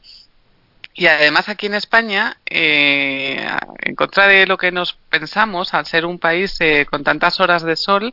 Y 0.98 1.06
además 1.06 1.48
aquí 1.48 1.66
en 1.66 1.74
España, 1.74 2.38
eh, 2.44 3.48
en 3.78 3.94
contra 3.94 4.26
de 4.26 4.48
lo 4.48 4.58
que 4.58 4.72
nos 4.72 4.94
pensamos, 4.94 5.72
al 5.72 5.86
ser 5.86 6.04
un 6.04 6.18
país 6.18 6.56
eh, 6.58 6.86
con 6.90 7.04
tantas 7.04 7.38
horas 7.38 7.62
de 7.62 7.76
sol, 7.76 8.12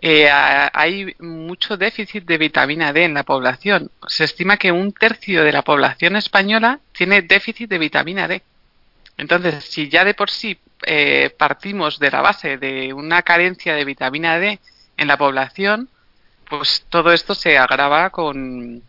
eh, 0.00 0.26
hay 0.30 1.14
mucho 1.18 1.76
déficit 1.76 2.24
de 2.24 2.38
vitamina 2.38 2.94
D 2.94 3.04
en 3.04 3.12
la 3.12 3.24
población. 3.24 3.90
Se 4.06 4.24
estima 4.24 4.56
que 4.56 4.72
un 4.72 4.94
tercio 4.94 5.44
de 5.44 5.52
la 5.52 5.60
población 5.60 6.16
española 6.16 6.80
tiene 6.92 7.20
déficit 7.20 7.68
de 7.68 7.76
vitamina 7.76 8.26
D. 8.26 8.40
Entonces, 9.18 9.62
si 9.64 9.90
ya 9.90 10.02
de 10.06 10.14
por 10.14 10.30
sí 10.30 10.58
eh, 10.86 11.28
partimos 11.36 11.98
de 11.98 12.10
la 12.10 12.22
base 12.22 12.56
de 12.56 12.94
una 12.94 13.20
carencia 13.20 13.74
de 13.74 13.84
vitamina 13.84 14.38
D 14.38 14.60
en 14.96 15.08
la 15.08 15.18
población, 15.18 15.90
pues 16.48 16.86
todo 16.88 17.12
esto 17.12 17.34
se 17.34 17.58
agrava 17.58 18.08
con, 18.08 18.82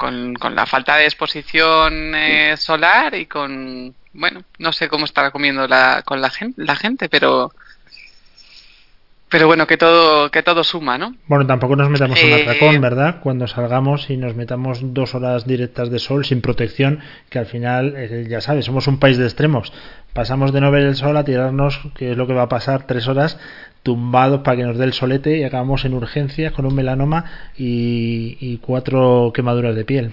con, 0.00 0.34
con, 0.34 0.54
la 0.54 0.64
falta 0.64 0.96
de 0.96 1.04
exposición 1.04 2.14
eh, 2.14 2.56
solar 2.56 3.14
y 3.14 3.26
con 3.26 3.94
bueno 4.14 4.42
no 4.58 4.72
sé 4.72 4.88
cómo 4.88 5.04
estará 5.04 5.30
comiendo 5.30 5.68
la, 5.68 6.02
con 6.06 6.22
la 6.22 6.30
gente 6.30 6.64
la 6.64 6.74
gente 6.74 7.10
pero 7.10 7.52
pero 9.28 9.46
bueno 9.46 9.66
que 9.66 9.76
todo 9.76 10.30
que 10.30 10.42
todo 10.42 10.64
suma 10.64 10.96
no 10.96 11.14
bueno 11.26 11.46
tampoco 11.46 11.76
nos 11.76 11.90
metamos 11.90 12.18
eh, 12.18 12.26
un 12.26 12.32
atracón 12.32 12.80
verdad 12.80 13.20
cuando 13.22 13.46
salgamos 13.46 14.08
y 14.08 14.16
nos 14.16 14.34
metamos 14.34 14.78
dos 14.80 15.14
horas 15.14 15.46
directas 15.46 15.90
de 15.90 15.98
sol 15.98 16.24
sin 16.24 16.40
protección 16.40 17.00
que 17.28 17.38
al 17.38 17.46
final 17.46 17.92
eh, 17.94 18.26
ya 18.26 18.40
sabes 18.40 18.64
somos 18.64 18.86
un 18.86 18.98
país 18.98 19.18
de 19.18 19.24
extremos. 19.24 19.70
Pasamos 20.12 20.52
de 20.52 20.60
no 20.60 20.72
ver 20.72 20.82
el 20.82 20.96
sol 20.96 21.16
a 21.16 21.24
tirarnos 21.24 21.78
que 21.94 22.10
es 22.10 22.16
lo 22.16 22.26
que 22.26 22.32
va 22.32 22.42
a 22.42 22.48
pasar 22.48 22.86
tres 22.86 23.06
horas 23.06 23.38
tumbados 23.82 24.42
para 24.42 24.56
que 24.58 24.64
nos 24.64 24.78
dé 24.78 24.84
el 24.84 24.92
solete 24.92 25.38
y 25.38 25.44
acabamos 25.44 25.84
en 25.84 25.94
urgencias 25.94 26.52
con 26.52 26.66
un 26.66 26.74
melanoma 26.74 27.52
y, 27.56 28.36
y 28.40 28.58
cuatro 28.58 29.32
quemaduras 29.34 29.74
de 29.74 29.84
piel. 29.84 30.12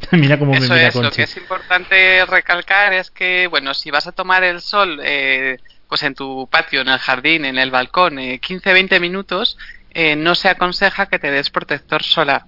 mira 0.12 0.38
cómo 0.38 0.54
Eso 0.54 0.72
me 0.72 0.76
mira 0.76 0.88
es, 0.88 0.94
Lo 0.94 1.10
que 1.10 1.22
es 1.22 1.36
importante 1.36 2.24
recalcar 2.26 2.92
es 2.92 3.10
que, 3.10 3.46
bueno, 3.46 3.74
si 3.74 3.90
vas 3.90 4.06
a 4.06 4.12
tomar 4.12 4.44
el 4.44 4.60
sol, 4.60 5.00
eh, 5.02 5.58
pues 5.88 6.02
en 6.02 6.14
tu 6.14 6.48
patio, 6.50 6.80
en 6.80 6.88
el 6.88 6.98
jardín, 6.98 7.44
en 7.44 7.58
el 7.58 7.70
balcón, 7.70 8.18
eh, 8.18 8.40
15-20 8.40 9.00
minutos, 9.00 9.58
eh, 9.92 10.16
no 10.16 10.34
se 10.34 10.48
aconseja 10.48 11.06
que 11.06 11.18
te 11.18 11.30
des 11.30 11.50
protector 11.50 12.02
solar. 12.02 12.44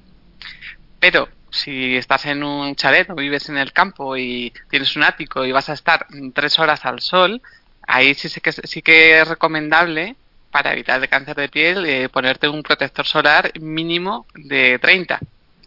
Pero 1.01 1.29
si 1.51 1.97
estás 1.97 2.27
en 2.27 2.43
un 2.43 2.75
chalet 2.77 3.11
o 3.11 3.15
vives 3.15 3.49
en 3.49 3.59
el 3.59 3.73
campo 3.73 4.17
y 4.17 4.53
tienes 4.71 4.97
un 4.97 5.03
ático 5.03 5.45
y 5.45 5.53
vas 5.53 5.69
a 5.69 5.75
estar 5.75 6.07
tres 6.35 6.59
horas 6.59 6.85
al 6.85 7.01
sol, 7.01 7.43
ahí 7.87 8.15
sí, 8.15 8.29
sí, 8.29 8.41
que, 8.41 8.53
sí 8.53 8.83
que 8.83 9.21
es 9.21 9.29
recomendable 9.29 10.17
para 10.51 10.73
evitar 10.73 11.03
el 11.03 11.09
cáncer 11.09 11.37
de 11.37 11.49
piel 11.49 11.87
eh, 11.87 12.09
ponerte 12.09 12.49
un 12.49 12.63
protector 12.63 13.07
solar 13.07 13.53
mínimo 13.61 14.27
de 14.35 14.79
30. 14.79 15.19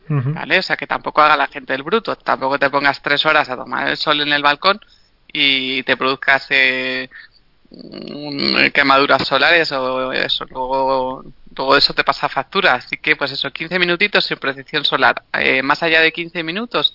Uh 0.08 0.14
-huh. 0.14 0.34
¿Vale? 0.34 0.60
O 0.60 0.62
sea 0.62 0.78
que 0.78 0.86
tampoco 0.86 1.22
haga 1.22 1.36
la 1.36 1.48
gente 1.48 1.74
el 1.74 1.84
bruto, 1.84 2.16
tampoco 2.16 2.60
te 2.60 2.70
pongas 2.70 3.02
tres 3.02 3.26
horas 3.26 3.50
a 3.50 3.56
tomar 3.56 3.90
el 3.90 3.98
sol 3.98 4.22
en 4.22 4.32
el 4.34 4.44
balcón 4.44 4.80
y 5.34 5.82
te 5.84 5.98
produzcas 5.98 6.46
eh, 6.52 7.10
quemaduras 8.74 9.28
solares 9.28 9.72
o 9.72 10.14
eso, 10.14 10.46
luego 10.46 11.26
todo 11.56 11.76
eso 11.76 11.94
te 11.94 12.04
pasa 12.04 12.30
factura. 12.30 12.76
Así 12.76 12.98
que, 12.98 13.16
pues 13.16 13.32
eso, 13.32 13.52
15 13.52 13.80
minutitos 13.80 14.26
sin 14.26 14.38
protección 14.38 14.86
solar. 14.86 15.24
Eh, 15.34 15.64
más 15.64 15.82
allá 15.82 16.02
de 16.02 16.12
15 16.12 16.44
minutos, 16.44 16.94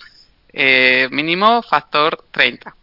eh, 0.53 1.09
mínimo 1.11 1.63
factor 1.63 2.25
30. 2.31 2.77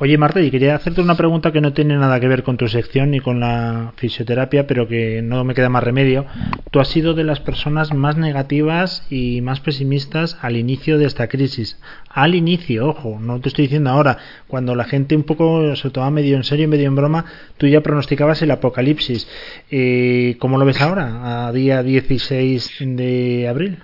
Oye, 0.00 0.16
Marta, 0.16 0.40
y 0.40 0.52
quería 0.52 0.76
hacerte 0.76 1.00
una 1.00 1.16
pregunta 1.16 1.50
que 1.50 1.60
no 1.60 1.72
tiene 1.72 1.96
nada 1.96 2.20
que 2.20 2.28
ver 2.28 2.44
con 2.44 2.56
tu 2.56 2.68
sección 2.68 3.10
ni 3.10 3.18
con 3.18 3.40
la 3.40 3.94
fisioterapia, 3.96 4.64
pero 4.68 4.86
que 4.86 5.22
no 5.22 5.42
me 5.42 5.54
queda 5.54 5.70
más 5.70 5.82
remedio. 5.82 6.24
Tú 6.70 6.78
has 6.78 6.86
sido 6.86 7.14
de 7.14 7.24
las 7.24 7.40
personas 7.40 7.92
más 7.92 8.16
negativas 8.16 9.04
y 9.10 9.40
más 9.40 9.58
pesimistas 9.58 10.38
al 10.40 10.56
inicio 10.56 10.98
de 10.98 11.06
esta 11.06 11.26
crisis. 11.26 11.80
Al 12.08 12.36
inicio, 12.36 12.86
ojo, 12.86 13.18
no 13.20 13.40
te 13.40 13.48
estoy 13.48 13.64
diciendo 13.64 13.90
ahora, 13.90 14.18
cuando 14.46 14.76
la 14.76 14.84
gente 14.84 15.16
un 15.16 15.24
poco 15.24 15.74
se 15.74 15.90
tomaba 15.90 16.12
medio 16.12 16.36
en 16.36 16.44
serio 16.44 16.66
y 16.66 16.68
medio 16.68 16.86
en 16.86 16.94
broma, 16.94 17.24
tú 17.56 17.66
ya 17.66 17.80
pronosticabas 17.80 18.40
el 18.42 18.52
apocalipsis. 18.52 19.26
Eh, 19.68 20.36
¿Cómo 20.38 20.58
lo 20.58 20.64
ves 20.64 20.80
ahora, 20.80 21.48
a 21.48 21.52
día 21.52 21.82
16 21.82 22.76
de 22.80 23.48
abril? 23.48 23.78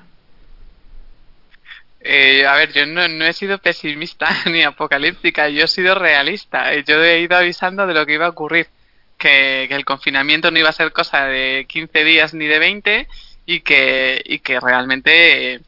Eh, 2.06 2.46
a 2.46 2.54
ver, 2.56 2.70
yo 2.74 2.84
no, 2.84 3.08
no, 3.08 3.24
he 3.24 3.32
sido 3.32 3.58
pesimista 3.58 4.28
ni 4.50 4.62
apocalíptica, 4.62 5.48
yo 5.48 5.64
he 5.64 5.68
sido 5.68 5.94
realista. 5.94 6.74
Eh, 6.74 6.84
yo 6.86 7.02
he 7.02 7.20
ido 7.20 7.36
avisando 7.36 7.86
de 7.86 7.94
lo 7.94 8.04
que 8.04 8.14
iba 8.14 8.26
a 8.26 8.30
ocurrir, 8.30 8.68
que, 9.18 9.64
el 9.64 9.84
confinamiento 9.86 10.50
no 10.50 10.58
iba 10.58 10.68
a 10.68 10.72
ser 10.72 10.92
cosa 10.92 11.24
de 11.26 11.64
15 11.68 12.04
días 12.04 12.34
ni 12.34 12.46
de 12.46 12.58
20 12.58 13.08
y 13.46 13.60
que, 13.60 14.60
realmente 14.62 15.54
eh, 15.54 15.60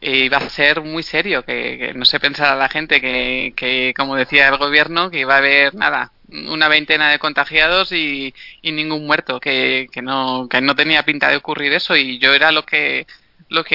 iba 0.00 0.38
a 0.38 0.48
ser 0.48 0.80
muy 0.82 1.02
serio, 1.02 1.44
que, 1.44 1.92
no 1.96 2.04
se 2.04 2.20
pensara 2.20 2.54
la 2.54 2.68
gente 2.68 3.00
que, 3.00 3.92
como 3.96 4.16
decía 4.16 4.48
el 4.48 4.58
gobierno, 4.58 5.10
que 5.10 5.20
iba 5.20 5.34
a 5.34 5.38
haber 5.38 5.74
nada, 5.74 6.12
una 6.28 6.68
veintena 6.68 7.10
de 7.10 7.18
contagiados 7.18 7.92
y, 7.92 8.34
ningún 8.62 9.06
muerto, 9.06 9.40
que, 9.40 9.88
que, 9.92 10.02
no, 10.02 10.48
que 10.48 10.60
no 10.60 10.76
tenía 10.76 11.02
pinta 11.04 11.28
de 11.30 11.36
ocurrir 11.36 11.72
eso 11.72 11.96
y 11.96 12.18
yo 12.18 12.32
era 12.32 12.52
lo 12.52 12.64
que 12.64 13.06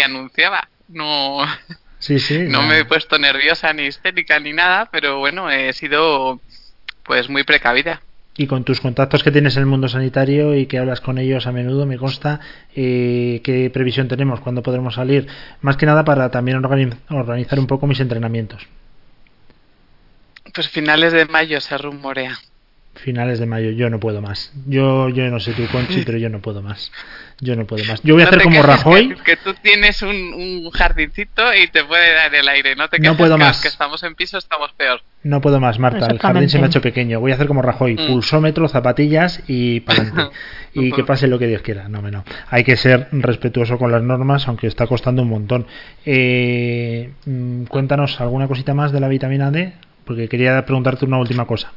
anunciaba. 0.04 0.69
No, 0.88 1.43
Sí, 2.06 2.20
sí, 2.20 2.46
no 2.48 2.62
me 2.62 2.78
he 2.78 2.86
puesto 2.86 3.18
nerviosa 3.18 3.74
ni 3.74 3.88
histérica 3.88 4.39
ni 4.39 4.54
nada, 4.54 4.88
pero 4.91 5.18
bueno, 5.18 5.50
he 5.50 5.74
sido 5.74 6.39
pues 7.02 7.30
muy 7.32 7.44
precavida. 7.44 8.04
Y 8.38 8.46
con 8.46 8.63
tus 8.63 8.80
contactos 8.80 9.24
que 9.24 9.32
tienes 9.32 9.56
en 9.56 9.62
el 9.62 9.65
mundo 9.65 9.88
sanitario 9.88 10.54
y 10.54 10.68
que 10.68 10.78
hablas 10.78 11.02
con 11.02 11.18
ellos 11.18 11.48
a 11.48 11.52
menudo, 11.52 11.88
me 11.88 11.98
consta, 11.98 12.41
eh, 12.76 13.41
¿qué 13.44 13.72
previsión 13.74 14.08
tenemos? 14.08 14.39
¿Cuándo 14.39 14.62
podremos 14.62 14.94
salir? 14.94 15.26
Más 15.62 15.78
que 15.78 15.88
nada 15.88 16.06
para 16.06 16.30
también 16.30 16.63
organizar 17.10 17.58
un 17.58 17.65
poco 17.65 17.88
mis 17.88 18.00
entrenamientos. 18.00 18.68
Pues 20.54 20.70
finales 20.70 21.12
de 21.12 21.26
mayo 21.26 21.60
se 21.60 21.76
rumorea. 21.76 22.38
Finales 22.95 23.39
de 23.39 23.45
mayo, 23.45 23.71
yo 23.71 23.89
no 23.89 23.99
puedo 23.99 24.21
más. 24.21 24.53
Yo, 24.65 25.10
yo 25.10 25.29
no 25.29 25.39
sé 25.39 25.53
tú, 25.53 25.67
Conchi, 25.71 26.01
pero 26.05 26.17
yo 26.17 26.29
no 26.29 26.39
puedo 26.39 26.62
más. 26.62 26.91
Yo 27.41 27.55
no 27.55 27.65
puedo 27.65 27.84
más. 27.86 28.01
Yo 28.03 28.13
voy 28.13 28.23
a 28.23 28.25
no 28.25 28.29
hacer 28.29 28.43
como 28.43 28.62
Rajoy. 28.62 29.10
Que, 29.10 29.23
que, 29.23 29.38
tú 29.38 29.53
tienes 29.62 30.01
un, 30.01 30.15
un, 30.15 30.69
jardincito 30.71 31.53
y 31.53 31.67
te 31.67 31.84
puede 31.84 32.13
dar 32.13 32.34
el 32.34 32.47
aire. 32.47 32.75
No 32.75 32.88
te 32.88 32.97
no 32.99 33.17
puedo 33.17 33.38
más. 33.38 33.62
que 33.62 33.67
estamos 33.67 34.01
en 34.03 34.15
piso, 34.15 34.38
estamos 34.38 34.71
peor. 34.73 35.01
No 35.23 35.41
puedo 35.41 35.60
más, 35.60 35.77
Marta. 35.77 36.08
El 36.08 36.19
jardín 36.19 36.49
se 36.49 36.58
me 36.60 36.65
ha 36.65 36.67
hecho 36.67 36.81
pequeño. 36.81 37.19
Voy 37.19 37.31
a 37.31 37.36
hacer 37.36 37.47
como 37.47 37.62
Rajoy. 37.62 37.95
Mm. 37.95 38.08
Pulsómetro, 38.08 38.69
zapatillas 38.69 39.43
y 39.47 39.81
para 39.81 40.03
adelante. 40.03 40.36
y 40.73 40.91
que 40.91 41.03
pase 41.03 41.27
lo 41.27 41.38
que 41.38 41.47
Dios 41.47 41.62
quiera. 41.62 41.89
No, 41.89 42.01
no. 42.01 42.23
Hay 42.49 42.63
que 42.63 42.77
ser 42.77 43.10
respetuoso 43.12 43.77
con 43.77 43.91
las 43.91 44.01
normas, 44.01 44.47
aunque 44.47 44.67
está 44.67 44.88
costando 44.88 45.23
un 45.23 45.29
montón. 45.29 45.67
Eh, 46.05 47.12
cuéntanos 47.67 48.21
alguna 48.21 48.47
cosita 48.47 48.73
más 48.73 48.93
de 48.93 49.01
la 49.01 49.10
vitamina 49.10 49.51
D, 49.51 49.73
porque 50.05 50.29
quería 50.29 50.65
preguntarte 50.65 51.03
una 51.03 51.17
última 51.17 51.45
cosa. 51.45 51.73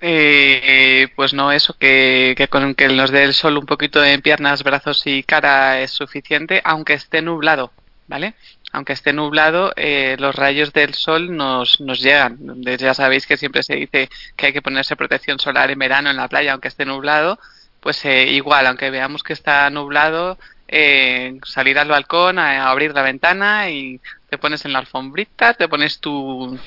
Eh, 0.00 1.08
pues 1.16 1.32
no, 1.32 1.50
eso, 1.52 1.74
que, 1.78 2.34
que, 2.36 2.48
con 2.48 2.74
que 2.74 2.88
nos 2.88 3.10
dé 3.10 3.24
el 3.24 3.34
sol 3.34 3.56
un 3.56 3.66
poquito 3.66 4.04
en 4.04 4.20
piernas, 4.20 4.62
brazos 4.62 5.06
y 5.06 5.22
cara 5.22 5.80
es 5.80 5.92
suficiente, 5.92 6.60
aunque 6.64 6.94
esté 6.94 7.22
nublado, 7.22 7.72
¿vale? 8.06 8.34
Aunque 8.72 8.92
esté 8.92 9.12
nublado, 9.12 9.72
eh, 9.76 10.16
los 10.18 10.34
rayos 10.34 10.72
del 10.72 10.94
sol 10.94 11.34
nos, 11.36 11.80
nos 11.80 12.00
llegan. 12.00 12.38
Ya 12.62 12.92
sabéis 12.92 13.26
que 13.26 13.36
siempre 13.36 13.62
se 13.62 13.76
dice 13.76 14.10
que 14.36 14.46
hay 14.46 14.52
que 14.52 14.62
ponerse 14.62 14.96
protección 14.96 15.38
solar 15.38 15.70
en 15.70 15.78
verano 15.78 16.10
en 16.10 16.16
la 16.16 16.28
playa, 16.28 16.52
aunque 16.52 16.68
esté 16.68 16.84
nublado, 16.84 17.38
pues 17.80 18.04
eh, 18.04 18.26
igual, 18.26 18.66
aunque 18.66 18.90
veamos 18.90 19.22
que 19.22 19.32
está 19.32 19.70
nublado, 19.70 20.38
eh, 20.68 21.38
salir 21.44 21.78
al 21.78 21.88
balcón, 21.88 22.38
a, 22.38 22.64
a 22.64 22.70
abrir 22.70 22.92
la 22.92 23.02
ventana 23.02 23.70
y 23.70 24.00
te 24.28 24.38
pones 24.38 24.64
en 24.64 24.72
la 24.72 24.80
alfombrita, 24.80 25.54
te 25.54 25.68
pones 25.68 26.00
tu, 26.00 26.58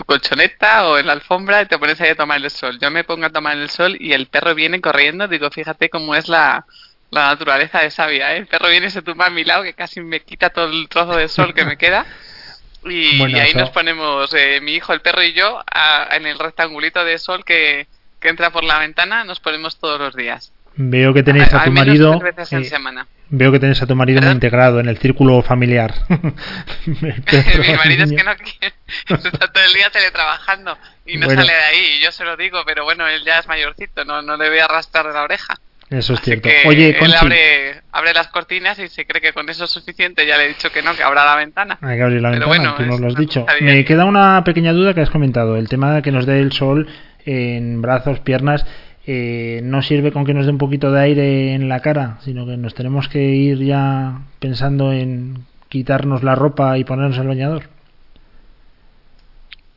tu 0.00 0.06
colchoneta 0.06 0.88
o 0.88 0.96
en 0.96 1.06
la 1.06 1.12
alfombra 1.12 1.60
y 1.60 1.66
te 1.66 1.78
pones 1.78 2.00
ahí 2.00 2.08
a 2.08 2.14
tomar 2.14 2.38
el 2.38 2.50
sol. 2.50 2.78
Yo 2.80 2.90
me 2.90 3.04
pongo 3.04 3.26
a 3.26 3.30
tomar 3.30 3.58
el 3.58 3.68
sol 3.68 3.98
y 4.00 4.14
el 4.14 4.28
perro 4.28 4.54
viene 4.54 4.80
corriendo, 4.80 5.28
digo, 5.28 5.50
fíjate 5.50 5.90
cómo 5.90 6.14
es 6.14 6.26
la, 6.26 6.64
la 7.10 7.28
naturaleza 7.28 7.80
de 7.80 7.90
sabia, 7.90 8.34
¿eh? 8.34 8.38
El 8.38 8.46
perro 8.46 8.70
viene 8.70 8.86
y 8.86 8.90
se 8.90 9.02
tumba 9.02 9.26
a 9.26 9.30
mi 9.30 9.44
lado, 9.44 9.62
que 9.62 9.74
casi 9.74 10.00
me 10.00 10.20
quita 10.20 10.48
todo 10.48 10.72
el 10.72 10.88
trozo 10.88 11.16
de 11.16 11.28
sol 11.28 11.52
que 11.52 11.66
me 11.66 11.76
queda. 11.76 12.06
Y, 12.82 13.18
bueno, 13.18 13.36
y 13.36 13.40
ahí 13.40 13.52
nos 13.52 13.68
ponemos, 13.68 14.32
eh, 14.32 14.62
mi 14.62 14.72
hijo, 14.72 14.94
el 14.94 15.02
perro 15.02 15.22
y 15.22 15.34
yo, 15.34 15.62
a, 15.70 16.16
en 16.16 16.24
el 16.26 16.38
rectangulito 16.38 17.04
de 17.04 17.18
sol 17.18 17.44
que, 17.44 17.86
que 18.18 18.28
entra 18.30 18.48
por 18.48 18.64
la 18.64 18.78
ventana, 18.78 19.24
nos 19.24 19.38
ponemos 19.38 19.78
todos 19.78 20.00
los 20.00 20.16
días. 20.16 20.50
Veo 20.76 21.12
que 21.12 21.22
tenéis 21.22 21.52
a, 21.52 21.62
a 21.62 21.64
tu 21.64 21.72
marido. 21.72 22.18
Veces 22.20 22.52
en 22.52 22.64
semana. 22.64 23.06
Veo 23.28 23.52
que 23.52 23.60
tenéis 23.60 23.80
a 23.80 23.86
tu 23.86 23.94
marido 23.94 24.20
muy 24.20 24.32
integrado 24.32 24.80
en 24.80 24.88
el 24.88 24.98
círculo 24.98 25.40
familiar. 25.42 25.94
Mi 26.86 26.96
marido 27.76 28.04
es 28.04 28.12
que 28.12 28.24
no 28.24 28.34
quiere. 28.58 28.74
Está 29.08 29.52
todo 29.52 29.64
el 29.64 29.72
día 29.72 29.88
teletrabajando 29.90 30.76
y 31.06 31.16
no 31.16 31.26
bueno. 31.26 31.42
sale 31.42 31.52
de 31.52 31.62
ahí. 31.62 31.96
Y 31.96 32.04
yo 32.04 32.10
se 32.10 32.24
lo 32.24 32.36
digo, 32.36 32.62
pero 32.66 32.84
bueno, 32.84 33.06
él 33.06 33.22
ya 33.24 33.38
es 33.38 33.46
mayorcito, 33.46 34.04
no, 34.04 34.20
no 34.22 34.36
le 34.36 34.48
voy 34.48 34.58
a 34.58 34.64
arrastrar 34.64 35.06
de 35.06 35.12
la 35.12 35.22
oreja. 35.22 35.54
Eso 35.90 36.12
es 36.12 36.20
Así 36.20 36.30
cierto. 36.30 36.48
Que 36.48 36.68
Oye, 36.68 36.90
él 36.90 36.98
Conchi, 36.98 37.16
abre, 37.16 37.82
abre 37.90 38.14
las 38.14 38.28
cortinas 38.28 38.78
y 38.78 38.88
se 38.88 39.06
cree 39.06 39.20
que 39.20 39.32
con 39.32 39.48
eso 39.48 39.64
es 39.64 39.70
suficiente. 39.70 40.24
Ya 40.24 40.36
le 40.36 40.44
he 40.44 40.48
dicho 40.48 40.70
que 40.70 40.82
no, 40.82 40.94
que 40.94 41.02
abra 41.02 41.24
la 41.24 41.34
ventana. 41.34 41.78
Hay 41.82 41.96
que 41.96 42.02
abrir 42.02 42.22
la 42.22 42.30
Pero 42.30 42.48
ventana, 42.48 42.74
bueno, 42.74 42.74
tú 42.76 42.86
nos 42.86 43.00
lo 43.00 43.08
has 43.08 43.16
dicho. 43.16 43.44
Me 43.60 43.84
queda 43.84 44.04
una 44.04 44.42
pequeña 44.44 44.72
duda 44.72 44.94
que 44.94 45.00
has 45.00 45.10
comentado. 45.10 45.56
El 45.56 45.68
tema 45.68 45.94
de 45.94 46.02
que 46.02 46.12
nos 46.12 46.26
dé 46.26 46.40
el 46.40 46.52
sol 46.52 46.88
en 47.26 47.82
brazos, 47.82 48.20
piernas. 48.20 48.64
Eh, 49.06 49.60
no 49.64 49.82
sirve 49.82 50.12
con 50.12 50.24
que 50.24 50.34
nos 50.34 50.44
dé 50.44 50.52
un 50.52 50.58
poquito 50.58 50.92
de 50.92 51.00
aire 51.00 51.54
en 51.54 51.68
la 51.68 51.80
cara, 51.80 52.18
sino 52.22 52.46
que 52.46 52.56
nos 52.56 52.74
tenemos 52.74 53.08
que 53.08 53.20
ir 53.20 53.58
ya 53.64 54.22
pensando 54.38 54.92
en 54.92 55.46
quitarnos 55.68 56.22
la 56.22 56.34
ropa 56.34 56.76
y 56.76 56.84
ponernos 56.84 57.18
el 57.18 57.28
bañador. 57.28 57.70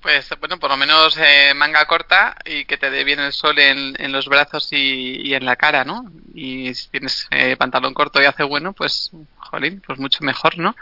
Pues 0.01 0.27
bueno, 0.41 0.59
por 0.59 0.69
lo 0.69 0.75
menos 0.75 1.17
eh, 1.17 1.53
manga 1.55 1.85
corta 1.85 2.35
y 2.43 2.65
que 2.65 2.77
te 2.77 2.91
dé 2.91 3.05
bien 3.05 3.21
el 3.21 3.31
sol 3.31 3.57
en, 3.57 4.11
los 4.11 4.27
brazos 4.27 4.67
y, 4.73 5.21
y, 5.25 5.33
en 5.33 5.45
la 5.45 5.55
cara, 5.55 5.85
¿no? 5.85 6.11
Y 6.33 6.73
si 6.73 6.89
tienes 6.89 7.25
eh, 7.31 7.55
pantalón 7.55 7.93
corto 7.93 8.21
y 8.21 8.25
hace 8.25 8.43
bueno, 8.43 8.73
pues, 8.73 9.11
jolín, 9.37 9.81
pues 9.87 9.99
mucho 9.99 10.21
mejor, 10.25 10.57
¿no? 10.57 10.75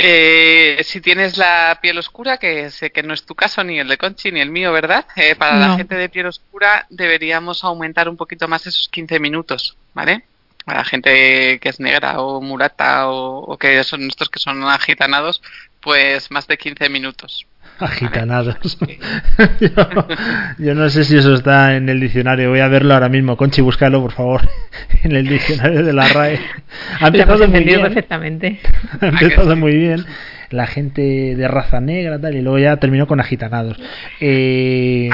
Eh, 0.00 0.80
si 0.84 1.00
tienes 1.00 1.36
la 1.36 1.76
piel 1.82 1.98
oscura, 1.98 2.36
que 2.38 2.70
sé 2.70 2.92
que 2.92 3.02
no 3.02 3.12
es 3.14 3.24
tu 3.26 3.34
caso, 3.34 3.64
ni 3.64 3.80
el 3.80 3.88
de 3.88 3.98
Conchi, 3.98 4.30
ni 4.30 4.40
el 4.40 4.50
mío, 4.50 4.72
¿verdad? 4.72 5.04
Eh, 5.16 5.34
para 5.34 5.56
No. 5.56 5.66
la 5.68 5.76
gente 5.76 5.96
de 5.96 6.08
piel 6.08 6.26
oscura 6.26 6.86
deberíamos 6.88 7.64
aumentar 7.64 8.08
un 8.08 8.16
poquito 8.16 8.46
más 8.46 8.64
esos 8.66 8.88
15 8.88 9.18
minutos, 9.18 9.76
¿vale? 9.94 10.22
A 10.66 10.74
la 10.74 10.84
gente 10.84 11.58
que 11.58 11.68
es 11.68 11.80
negra 11.80 12.20
o 12.20 12.40
murata 12.40 13.08
o, 13.08 13.38
o 13.40 13.58
que 13.58 13.82
son 13.82 14.06
estos 14.06 14.28
que 14.30 14.38
son 14.38 14.62
agitanados, 14.64 15.42
pues 15.80 16.30
más 16.30 16.46
de 16.46 16.58
15 16.58 16.88
minutos. 16.90 17.46
Agitanados. 17.78 18.56
yo, 19.60 19.68
yo 20.58 20.74
no 20.74 20.88
sé 20.90 21.04
si 21.04 21.16
eso 21.16 21.34
está 21.34 21.76
en 21.76 21.88
el 21.88 22.00
diccionario. 22.00 22.50
Voy 22.50 22.60
a 22.60 22.68
verlo 22.68 22.94
ahora 22.94 23.08
mismo. 23.08 23.36
Conchi, 23.36 23.60
búscalo, 23.60 24.00
por 24.00 24.12
favor. 24.12 24.42
En 25.04 25.12
el 25.12 25.28
diccionario 25.28 25.84
de 25.84 25.92
la 25.92 26.08
RAE. 26.08 26.40
Ha 27.00 27.06
empezado 27.08 27.46
muy 27.46 27.62
bien. 27.62 27.80
perfectamente. 27.82 28.60
Ha 29.00 29.06
empezado 29.08 29.54
muy 29.56 29.76
bien. 29.76 30.04
La 30.50 30.66
gente 30.66 31.02
de 31.36 31.46
raza 31.46 31.78
negra, 31.80 32.18
tal, 32.18 32.34
y 32.34 32.40
luego 32.42 32.58
ya 32.58 32.76
terminó 32.78 33.06
con 33.06 33.20
agitanados. 33.20 33.78
Eh, 34.20 35.10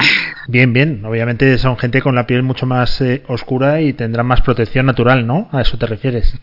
bien, 0.47 0.71
bien. 0.73 1.03
Obviamente 1.05 1.57
son 1.57 1.77
gente 1.77 2.01
con 2.01 2.15
la 2.15 2.25
piel 2.25 2.41
mucho 2.41 2.65
más 2.65 2.99
eh, 3.01 3.21
oscura 3.27 3.81
y 3.81 3.93
tendrán 3.93 4.25
más 4.27 4.41
protección 4.41 4.85
natural, 4.85 5.27
¿no? 5.27 5.49
A 5.51 5.61
eso 5.61 5.77
te 5.77 5.85
refieres. 5.87 6.35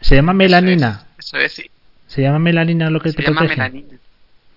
Se 0.00 0.14
llama 0.14 0.32
melanina. 0.32 1.06
Eso 1.18 1.36
es, 1.38 1.44
eso 1.44 1.44
es 1.44 1.52
sí. 1.52 1.70
¿Se 2.06 2.22
llama 2.22 2.38
melanina 2.38 2.88
lo 2.88 3.00
que 3.00 3.10
Se 3.10 3.16
te 3.16 3.22
llama 3.24 3.40
protege? 3.40 3.56
melanina. 3.60 3.98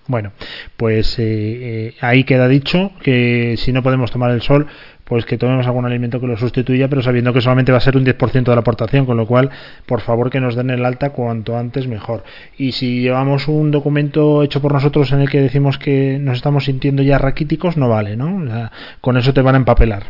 Bueno, 0.08 0.34
pues 0.78 1.18
eh, 1.18 1.24
eh, 1.24 1.96
ahí 2.00 2.26
queda 2.26 2.48
dicho 2.48 2.92
que 3.02 3.56
si 3.58 3.72
no 3.72 3.82
podemos 3.82 4.12
tomar 4.12 4.30
el 4.32 4.42
sol, 4.44 4.68
pues 5.04 5.26
que 5.26 5.38
tomemos 5.38 5.66
algún 5.66 5.86
alimento 5.86 6.20
que 6.20 6.28
lo 6.28 6.38
sustituya, 6.38 6.88
pero 6.88 7.02
sabiendo 7.02 7.34
que 7.34 7.42
solamente 7.42 7.72
va 7.72 7.80
a 7.80 7.82
ser 7.82 7.98
un 7.98 8.06
10% 8.06 8.44
de 8.44 8.56
la 8.56 8.62
aportación, 8.62 9.06
con 9.06 9.18
lo 9.18 9.26
cual, 9.26 9.50
por 9.86 10.02
favor, 10.02 10.30
que 10.30 10.40
nos 10.40 10.56
den 10.56 10.70
el 10.70 10.86
alta 10.86 11.12
cuanto 11.12 11.58
antes 11.58 11.88
mejor. 11.88 12.24
Y 12.58 12.74
si 12.74 13.02
llevamos 13.02 13.48
un 13.48 13.72
documento 13.72 14.44
hecho 14.44 14.62
por 14.62 14.74
nosotros 14.74 15.12
en 15.12 15.22
el 15.22 15.30
que 15.30 15.42
decimos 15.42 15.78
que 15.78 16.18
nos 16.20 16.38
estamos 16.38 16.66
sintiendo 16.66 17.02
ya 17.02 17.18
raquíticos, 17.18 17.78
no 17.78 17.90
vale, 17.90 18.16
¿no? 18.16 18.70
Con 19.02 19.18
eso 19.18 19.34
te 19.34 19.42
van 19.42 19.56
a 19.56 19.60
empapelar. 19.60 20.08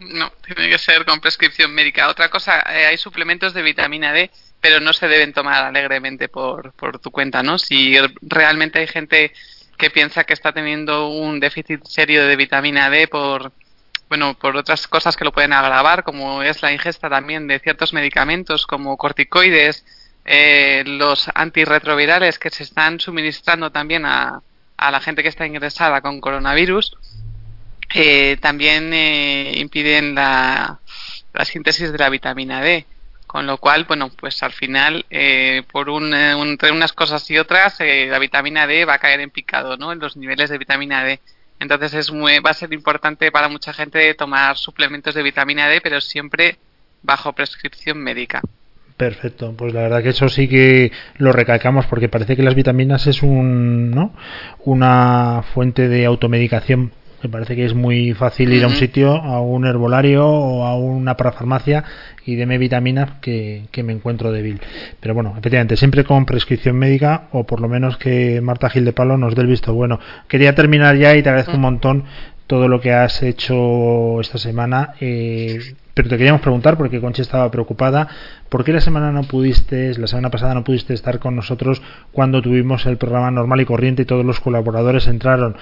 No, 0.00 0.30
tiene 0.44 0.70
que 0.70 0.78
ser 0.78 1.04
con 1.04 1.20
prescripción 1.20 1.72
médica. 1.74 2.08
Otra 2.08 2.28
cosa, 2.28 2.60
eh, 2.60 2.86
hay 2.86 2.96
suplementos 2.98 3.54
de 3.54 3.62
vitamina 3.62 4.12
D, 4.12 4.30
pero 4.64 4.80
no 4.80 4.94
se 4.94 5.08
deben 5.08 5.34
tomar 5.34 5.62
alegremente 5.62 6.30
por, 6.30 6.72
por 6.72 6.98
tu 6.98 7.10
cuenta, 7.10 7.42
¿no? 7.42 7.58
Si 7.58 7.98
realmente 8.22 8.78
hay 8.78 8.86
gente 8.86 9.30
que 9.76 9.90
piensa 9.90 10.24
que 10.24 10.32
está 10.32 10.52
teniendo 10.52 11.08
un 11.08 11.38
déficit 11.38 11.84
serio 11.84 12.26
de 12.26 12.34
vitamina 12.34 12.88
D 12.88 13.06
por 13.06 13.52
bueno 14.08 14.32
por 14.32 14.56
otras 14.56 14.88
cosas 14.88 15.18
que 15.18 15.24
lo 15.26 15.32
pueden 15.32 15.52
agravar 15.52 16.02
como 16.02 16.42
es 16.42 16.62
la 16.62 16.72
ingesta 16.72 17.10
también 17.10 17.46
de 17.46 17.58
ciertos 17.58 17.92
medicamentos 17.92 18.66
como 18.66 18.96
corticoides 18.96 19.84
eh, 20.24 20.82
los 20.86 21.28
antirretrovirales 21.34 22.38
que 22.38 22.48
se 22.48 22.62
están 22.62 23.00
suministrando 23.00 23.70
también 23.70 24.06
a, 24.06 24.40
a 24.78 24.90
la 24.90 25.00
gente 25.00 25.22
que 25.22 25.28
está 25.28 25.46
ingresada 25.46 26.00
con 26.00 26.22
coronavirus, 26.22 26.96
eh, 27.94 28.38
también 28.40 28.94
eh, 28.94 29.58
impiden 29.58 30.14
la, 30.14 30.80
la 31.34 31.44
síntesis 31.44 31.92
de 31.92 31.98
la 31.98 32.08
vitamina 32.08 32.62
D. 32.62 32.86
Con 33.34 33.48
lo 33.48 33.58
cual, 33.58 33.82
bueno, 33.82 34.10
pues 34.10 34.40
al 34.44 34.52
final, 34.52 35.06
eh, 35.10 35.64
por 35.72 35.90
un, 35.90 36.14
eh, 36.14 36.36
un- 36.36 36.50
entre 36.50 36.70
unas 36.70 36.92
cosas 36.92 37.28
y 37.32 37.36
otras, 37.36 37.80
eh, 37.80 38.06
la 38.08 38.20
vitamina 38.20 38.64
D 38.64 38.84
va 38.84 38.94
a 38.94 38.98
caer 39.00 39.18
en 39.18 39.30
picado, 39.30 39.76
¿no? 39.76 39.90
En 39.90 39.98
los 39.98 40.16
niveles 40.16 40.50
de 40.50 40.58
vitamina 40.58 41.02
D. 41.02 41.18
Entonces 41.58 41.94
es 41.94 42.12
muy, 42.12 42.38
va 42.38 42.50
a 42.50 42.54
ser 42.54 42.72
importante 42.72 43.32
para 43.32 43.48
mucha 43.48 43.72
gente 43.72 44.14
tomar 44.14 44.56
suplementos 44.56 45.16
de 45.16 45.24
vitamina 45.24 45.66
D, 45.66 45.80
pero 45.80 46.00
siempre 46.00 46.58
bajo 47.02 47.32
prescripción 47.32 47.98
médica. 47.98 48.40
Perfecto, 48.96 49.52
pues 49.58 49.74
la 49.74 49.80
verdad 49.82 50.04
que 50.04 50.10
eso 50.10 50.28
sí 50.28 50.46
que 50.46 50.92
lo 51.16 51.32
recalcamos 51.32 51.86
porque 51.86 52.08
parece 52.08 52.36
que 52.36 52.44
las 52.44 52.54
vitaminas 52.54 53.08
es 53.08 53.24
un, 53.24 53.90
¿no? 53.90 54.14
una 54.60 55.42
fuente 55.52 55.88
de 55.88 56.04
automedicación. 56.04 56.92
Me 57.24 57.30
parece 57.30 57.56
que 57.56 57.64
es 57.64 57.72
muy 57.72 58.12
fácil 58.12 58.52
ir 58.52 58.64
a 58.64 58.66
un 58.66 58.74
sitio, 58.74 59.16
a 59.16 59.40
un 59.40 59.64
herbolario 59.64 60.28
o 60.28 60.66
a 60.66 60.76
una 60.76 61.16
parafarmacia 61.16 61.82
y 62.26 62.34
deme 62.34 62.58
vitaminas 62.58 63.12
que, 63.22 63.62
que 63.70 63.82
me 63.82 63.94
encuentro 63.94 64.30
débil. 64.30 64.60
Pero 65.00 65.14
bueno, 65.14 65.34
efectivamente, 65.38 65.78
siempre 65.78 66.04
con 66.04 66.26
prescripción 66.26 66.76
médica 66.76 67.28
o 67.32 67.44
por 67.44 67.60
lo 67.60 67.68
menos 67.68 67.96
que 67.96 68.42
Marta 68.42 68.68
Gil 68.68 68.84
de 68.84 68.92
Palo 68.92 69.16
nos 69.16 69.34
dé 69.34 69.40
el 69.40 69.46
visto 69.46 69.72
bueno. 69.72 70.00
Quería 70.28 70.54
terminar 70.54 70.96
ya 70.96 71.16
y 71.16 71.22
te 71.22 71.30
agradezco 71.30 71.54
un 71.54 71.62
montón 71.62 72.04
todo 72.46 72.68
lo 72.68 72.78
que 72.82 72.92
has 72.92 73.22
hecho 73.22 74.20
esta 74.20 74.36
semana. 74.36 74.92
eh, 75.00 75.58
pero 75.94 76.08
te 76.08 76.16
queríamos 76.16 76.40
preguntar, 76.42 76.76
porque 76.76 77.00
Conchi 77.00 77.22
estaba 77.22 77.48
preocupada, 77.52 78.08
¿por 78.48 78.64
qué 78.64 78.72
la 78.72 78.80
semana 78.80 79.12
no 79.12 79.22
pudiste, 79.22 79.96
la 79.96 80.08
semana 80.08 80.28
pasada 80.28 80.52
no 80.52 80.64
pudiste 80.64 80.92
estar 80.92 81.20
con 81.20 81.36
nosotros 81.36 81.82
cuando 82.10 82.42
tuvimos 82.42 82.84
el 82.86 82.96
programa 82.96 83.30
normal 83.30 83.60
y 83.60 83.64
corriente 83.64 84.02
y 84.02 84.04
todos 84.04 84.24
los 84.24 84.40
colaboradores 84.40 85.06
entraron? 85.06 85.56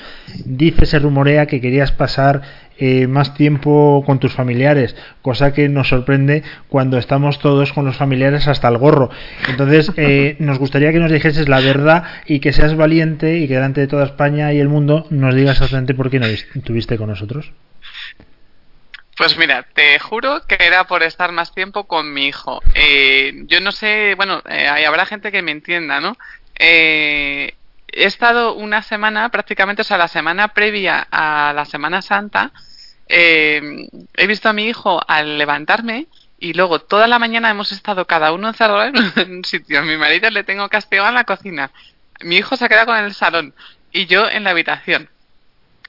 Dice, 0.46 0.86
se 0.86 0.98
rumorea 0.98 1.46
que 1.46 1.60
querías 1.60 1.92
pasar 1.92 2.40
eh, 2.78 3.06
más 3.06 3.34
tiempo 3.34 4.02
con 4.06 4.18
tus 4.18 4.32
familiares, 4.32 4.96
cosa 5.20 5.52
que 5.52 5.68
nos 5.68 5.88
sorprende 5.88 6.42
cuando 6.68 6.96
estamos 6.96 7.38
todos 7.38 7.74
con 7.74 7.84
los 7.84 7.96
familiares 7.96 8.48
hasta 8.48 8.68
el 8.68 8.78
gorro. 8.78 9.10
Entonces, 9.50 9.92
eh, 9.98 10.36
nos 10.40 10.58
gustaría 10.58 10.92
que 10.92 10.98
nos 10.98 11.12
dijeses 11.12 11.48
la 11.48 11.60
verdad 11.60 12.04
y 12.26 12.40
que 12.40 12.52
seas 12.52 12.74
valiente 12.74 13.38
y 13.38 13.48
que 13.48 13.54
delante 13.54 13.82
de 13.82 13.86
toda 13.86 14.04
España 14.04 14.52
y 14.54 14.60
el 14.60 14.70
mundo 14.70 15.06
nos 15.10 15.34
digas 15.34 15.56
exactamente 15.56 15.94
por 15.94 16.08
qué 16.08 16.18
no 16.20 16.26
estuviste 16.26 16.96
con 16.96 17.10
nosotros. 17.10 17.52
Pues 19.16 19.36
mira, 19.36 19.62
te 19.74 19.98
juro 19.98 20.46
que 20.46 20.56
era 20.58 20.84
por 20.84 21.02
estar 21.02 21.32
más 21.32 21.54
tiempo 21.54 21.84
con 21.84 22.12
mi 22.12 22.26
hijo. 22.26 22.62
Eh, 22.74 23.44
yo 23.46 23.60
no 23.60 23.70
sé, 23.70 24.14
bueno, 24.16 24.42
eh, 24.48 24.68
habrá 24.86 25.04
gente 25.04 25.30
que 25.30 25.42
me 25.42 25.52
entienda, 25.52 26.00
¿no? 26.00 26.16
Eh, 26.58 27.54
he 27.88 28.04
estado 28.04 28.54
una 28.54 28.82
semana, 28.82 29.28
prácticamente, 29.28 29.82
o 29.82 29.84
sea, 29.84 29.98
la 29.98 30.08
semana 30.08 30.48
previa 30.48 31.06
a 31.10 31.52
la 31.54 31.66
Semana 31.66 32.00
Santa, 32.00 32.52
eh, 33.08 33.88
he 34.14 34.26
visto 34.26 34.48
a 34.48 34.54
mi 34.54 34.64
hijo 34.66 35.00
al 35.06 35.36
levantarme 35.36 36.06
y 36.38 36.54
luego 36.54 36.80
toda 36.80 37.06
la 37.06 37.18
mañana 37.18 37.50
hemos 37.50 37.70
estado 37.70 38.06
cada 38.06 38.32
uno 38.32 38.48
encerrado 38.48 38.84
en 38.84 38.96
un 39.30 39.44
sitio. 39.44 39.80
A 39.80 39.82
mi 39.82 39.96
marido 39.96 40.30
le 40.30 40.44
tengo 40.44 40.68
castigado 40.68 41.08
en 41.08 41.14
la 41.14 41.24
cocina. 41.24 41.70
Mi 42.20 42.36
hijo 42.36 42.56
se 42.56 42.64
ha 42.64 42.68
quedado 42.68 42.86
con 42.86 42.96
el 42.96 43.14
salón 43.14 43.54
y 43.92 44.06
yo 44.06 44.28
en 44.28 44.44
la 44.44 44.50
habitación. 44.50 45.10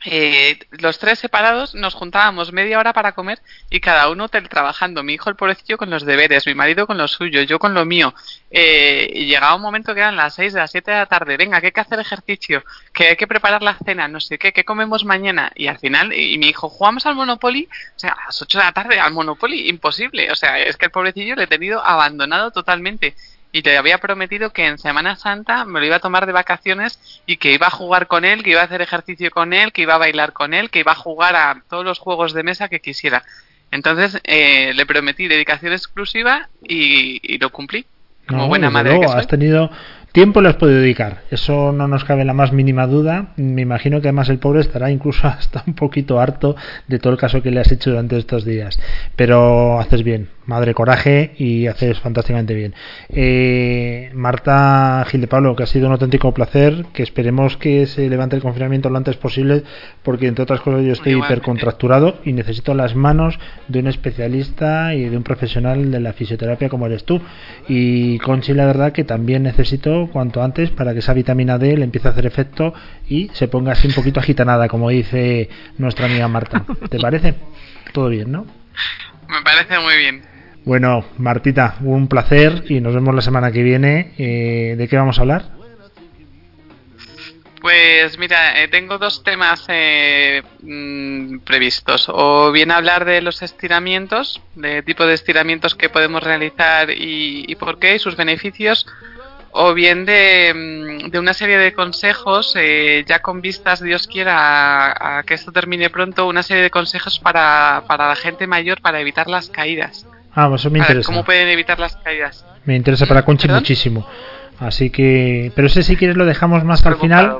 Eh, 0.06 0.60
los 0.72 1.00
tres 1.00 1.20
separados 1.20 1.76
nos 1.76 1.94
juntábamos 1.94 2.52
media 2.52 2.80
hora 2.80 2.94
para 2.94 3.14
comer 3.14 3.42
y 3.70 3.80
cada 3.80 4.10
uno 4.10 4.28
trabajando. 4.30 5.04
Mi 5.04 5.14
hijo, 5.14 5.30
el 5.30 5.36
pobrecillo, 5.36 5.78
con 5.78 5.90
los 5.90 6.06
deberes, 6.06 6.46
mi 6.46 6.56
marido 6.56 6.88
con 6.88 6.98
lo 6.98 7.08
suyo, 7.08 7.42
yo 7.44 7.60
con 7.60 7.74
lo 7.74 7.86
mío. 7.86 8.14
Eh, 8.52 9.10
y 9.14 9.26
llegaba 9.26 9.56
un 9.56 9.62
momento 9.62 9.94
que 9.94 10.02
eran 10.02 10.16
las 10.16 10.36
seis, 10.36 10.54
las 10.54 10.72
siete 10.72 10.92
de 10.92 10.98
la 10.98 11.06
tarde. 11.06 11.38
Venga, 11.38 11.60
que 11.62 11.68
hay 11.68 11.72
que 11.72 11.82
hacer 11.82 12.00
ejercicio, 12.00 12.64
que 12.94 13.08
hay 13.10 13.16
que 13.16 13.28
preparar 13.28 13.64
la 13.64 13.78
cena, 13.86 14.08
no 14.08 14.20
sé 14.20 14.38
qué, 14.38 14.52
que 14.52 14.66
comemos 14.66 15.06
mañana. 15.06 15.52
Y 15.56 15.68
al 15.68 15.80
final, 15.80 16.14
y, 16.14 16.34
y 16.34 16.38
mi 16.38 16.50
hijo, 16.50 16.70
jugamos 16.70 17.06
al 17.06 17.16
Monopoly, 17.16 17.70
o 17.96 18.00
sea, 18.00 18.12
a 18.12 18.26
las 18.26 18.42
ocho 18.42 18.58
de 18.58 18.66
la 18.66 18.72
tarde 18.74 19.00
al 19.00 19.14
Monopoly, 19.14 19.70
imposible. 19.70 20.32
O 20.32 20.36
sea, 20.36 20.60
es 20.60 20.78
que 20.78 20.86
el 20.86 20.92
pobrecillo 20.92 21.36
le 21.36 21.44
he 21.44 21.48
tenido 21.48 21.84
abandonado 21.84 22.52
totalmente 22.52 23.16
y 23.54 23.62
le 23.62 23.78
había 23.78 24.00
prometido 24.00 24.52
que 24.52 24.66
en 24.66 24.78
Semana 24.80 25.16
Santa 25.16 25.64
me 25.64 25.80
lo 25.80 25.86
iba 25.86 25.98
a 25.98 26.00
tomar 26.00 26.26
de 26.26 26.34
vacaciones 26.34 27.00
y 27.26 27.38
que 27.38 27.54
iba 27.54 27.68
a 27.68 27.72
jugar 27.72 28.08
con 28.08 28.26
él, 28.26 28.44
que 28.44 28.50
iba 28.50 28.62
a 28.62 28.66
hacer 28.66 28.82
ejercicio 28.82 29.32
con 29.32 29.54
él, 29.54 29.72
que 29.72 29.84
iba 29.84 29.94
a 29.96 30.00
bailar 30.00 30.34
con 30.34 30.54
él, 30.56 30.72
que 30.72 30.80
iba 30.80 30.92
a 30.92 30.96
jugar 30.96 31.36
a 31.36 31.64
todos 31.70 31.86
los 31.86 32.00
juegos 32.00 32.34
de 32.34 32.44
mesa 32.44 32.68
que 32.68 32.82
quisiera. 32.82 33.24
Entonces 33.72 34.20
eh, 34.24 34.74
le 34.74 34.86
prometí 34.86 35.28
dedicación 35.28 35.72
exclusiva 35.72 36.50
y, 36.68 37.20
y 37.24 37.38
lo 37.38 37.52
cumplí. 37.52 37.86
Como 38.28 38.44
No, 38.44 38.48
buena 38.48 38.70
madre 38.72 38.98
luego, 38.98 39.02
que 39.02 39.08
soy. 39.08 39.20
has 39.20 39.28
tenido 39.28 39.70
tiempo 40.14 40.42
lo 40.42 40.50
has 40.50 40.56
podido 40.56 40.80
dedicar. 40.80 41.24
Eso 41.30 41.72
no 41.74 41.88
nos 41.88 42.06
cabe 42.06 42.24
la 42.24 42.34
más 42.34 42.54
mínima 42.54 42.88
duda. 42.88 43.34
Me 43.36 43.62
imagino 43.62 44.00
que 44.02 44.08
además 44.08 44.30
el 44.30 44.40
pobre 44.40 44.62
estará 44.62 44.90
incluso 44.92 45.28
hasta 45.28 45.64
un 45.68 45.76
poquito 45.76 46.20
harto 46.20 46.56
de 46.88 47.00
todo 47.00 47.14
el 47.14 47.20
caso 47.20 47.42
que 47.44 47.52
le 47.52 47.60
has 47.60 47.72
hecho 47.72 47.90
durante 47.92 48.18
estos 48.18 48.46
días. 48.46 48.80
Pero 49.16 49.80
haces 49.80 50.04
bien, 50.04 50.30
madre 50.46 50.74
coraje 50.74 51.34
y 51.38 51.68
haces 51.68 52.00
fantásticamente 52.00 52.54
bien. 52.54 52.74
Eh, 53.10 54.12
Marta 54.14 55.06
Gil 55.10 55.22
de 55.22 55.28
Pablo, 55.28 55.56
que 55.56 55.64
ha 55.64 55.68
sido 55.68 55.88
un 55.88 55.94
auténtico 55.94 56.34
placer, 56.34 56.86
que 56.94 57.04
esperemos 57.04 57.58
que 57.58 57.86
se 57.86 58.10
levante 58.10 58.36
el 58.36 58.42
confinamiento 58.42 58.90
lo 58.90 58.98
antes 58.98 59.16
posible, 59.18 59.64
porque 60.04 60.28
entre 60.28 60.44
otras 60.44 60.62
cosas 60.62 60.84
yo 60.84 60.94
estoy 60.94 61.14
hipercontracturado 61.14 62.20
y 62.24 62.34
necesito 62.34 62.74
las 62.74 62.96
manos 62.96 63.40
de 63.68 63.80
un 63.80 63.88
especialista 63.88 64.94
y 64.96 65.10
de 65.10 65.18
un 65.18 65.24
profesional 65.24 65.92
de 65.92 66.00
la 66.00 66.14
fisioterapia 66.14 66.70
como 66.70 66.88
eres 66.88 67.06
tú. 67.06 67.22
Y 67.68 68.20
Conchi, 68.20 68.54
la 68.54 68.66
verdad 68.66 68.92
que 68.92 69.04
también 69.04 69.44
necesito 69.44 70.10
cuanto 70.12 70.44
antes 70.44 70.70
para 70.72 70.94
que 70.94 71.00
esa 71.00 71.14
vitamina 71.14 71.58
D 71.58 71.78
le 71.78 71.84
empiece 71.84 72.08
a 72.08 72.12
hacer 72.12 72.26
efecto 72.26 72.74
y 73.08 73.30
se 73.34 73.48
ponga 73.48 73.74
así 73.74 73.88
un 73.88 73.94
poquito 73.94 74.20
agitanada, 74.20 74.68
como 74.68 74.90
dice 74.90 75.50
nuestra 75.78 76.06
amiga 76.06 76.28
Marta. 76.28 76.66
¿Te 76.90 77.00
parece? 77.00 77.36
Todo 77.94 78.10
bien, 78.10 78.32
¿no? 78.32 78.46
Me 79.28 79.42
parece 79.42 79.80
muy 79.80 79.98
bien. 79.98 80.33
Bueno, 80.66 81.04
Martita, 81.18 81.76
un 81.82 82.08
placer 82.08 82.64
y 82.70 82.80
nos 82.80 82.94
vemos 82.94 83.14
la 83.14 83.22
semana 83.22 83.52
que 83.52 83.64
viene. 83.64 84.14
Eh, 84.18 84.76
¿De 84.78 84.88
qué 84.88 84.96
vamos 84.96 85.18
a 85.18 85.22
hablar? 85.22 85.44
Pues 87.62 88.18
mira, 88.18 88.62
eh, 88.62 88.68
tengo 88.70 88.98
dos 88.98 89.24
temas 89.24 89.66
eh, 89.68 90.42
mm, 90.62 91.40
previstos. 91.40 92.08
O 92.10 92.52
bien 92.52 92.72
hablar 92.72 93.04
de 93.04 93.22
los 93.22 93.42
estiramientos, 93.42 94.42
de 94.56 94.84
tipo 94.84 95.06
de 95.06 95.14
estiramientos 95.14 95.76
que 95.76 95.90
podemos 95.90 96.24
realizar 96.24 96.90
y, 96.90 97.46
y 97.48 97.56
por 97.56 97.80
qué, 97.80 97.96
y 97.96 98.00
sus 98.00 98.16
beneficios. 98.16 98.86
O 99.52 99.74
bien 99.74 100.06
de, 100.06 101.10
mm, 101.12 101.18
una 101.18 101.34
serie 101.34 101.58
de 101.58 101.74
consejos, 101.74 102.54
eh, 102.58 103.04
ya 103.06 103.22
con 103.22 103.42
vistas, 103.42 103.82
Dios 103.82 104.08
quiera, 104.08 104.92
a, 104.92 105.20
a 105.20 105.24
que 105.24 105.34
esto 105.34 105.52
termine 105.52 105.90
pronto, 105.90 106.26
una 106.26 106.44
serie 106.44 106.64
de 106.64 106.70
consejos 106.70 107.20
para, 107.20 107.84
para 107.88 108.08
la 108.08 108.16
gente 108.16 108.48
mayor 108.48 108.82
para 108.82 109.02
evitar 109.02 109.28
las 109.28 109.50
caídas. 109.50 110.06
Ah, 110.36 110.52
eso 110.54 110.70
me 110.70 110.80
interesa. 110.80 111.06
¿Cómo 111.06 111.24
pueden 111.24 111.48
evitar 111.48 111.80
las 111.80 111.96
caídas? 111.98 112.46
Me 112.66 112.76
interesa 112.76 113.06
para 113.06 113.24
Conchi 113.24 113.48
¿Perdón? 113.48 113.62
muchísimo. 113.62 114.08
Así 114.60 114.90
que, 114.90 115.52
pero 115.56 115.68
ese 115.68 115.84
si 115.84 115.96
quieres 115.96 116.18
lo 116.18 116.26
dejamos 116.26 116.64
más 116.64 116.86
al 116.86 116.98
final, 116.98 117.40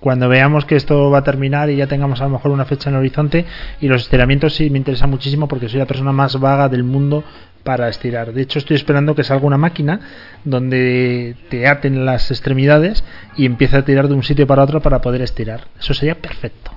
cuando 0.00 0.28
veamos 0.28 0.64
que 0.64 0.76
esto 0.76 1.10
va 1.10 1.18
a 1.18 1.24
terminar 1.24 1.70
y 1.70 1.76
ya 1.76 1.86
tengamos 1.86 2.20
a 2.20 2.24
lo 2.24 2.30
mejor 2.30 2.52
una 2.52 2.64
fecha 2.64 2.88
en 2.88 2.94
el 2.94 3.00
horizonte. 3.00 3.44
Y 3.80 3.88
los 3.88 4.02
estiramientos 4.02 4.54
sí 4.54 4.70
me 4.70 4.78
interesa 4.78 5.06
muchísimo 5.06 5.48
porque 5.48 5.68
soy 5.68 5.78
la 5.78 5.86
persona 5.86 6.12
más 6.12 6.38
vaga 6.38 6.68
del 6.68 6.84
mundo 6.84 7.24
para 7.64 7.88
estirar. 7.88 8.32
De 8.32 8.42
hecho, 8.42 8.60
estoy 8.60 8.76
esperando 8.76 9.14
que 9.14 9.24
salga 9.24 9.44
una 9.44 9.58
máquina 9.58 10.00
donde 10.44 11.34
te 11.50 11.66
aten 11.66 12.06
las 12.06 12.30
extremidades 12.30 13.02
y 13.36 13.44
empiece 13.44 13.76
a 13.76 13.84
tirar 13.84 14.06
de 14.06 14.14
un 14.14 14.22
sitio 14.22 14.46
para 14.46 14.62
otro 14.62 14.80
para 14.80 15.00
poder 15.00 15.22
estirar. 15.22 15.66
Eso 15.78 15.92
sería 15.92 16.14
perfecto. 16.14 16.70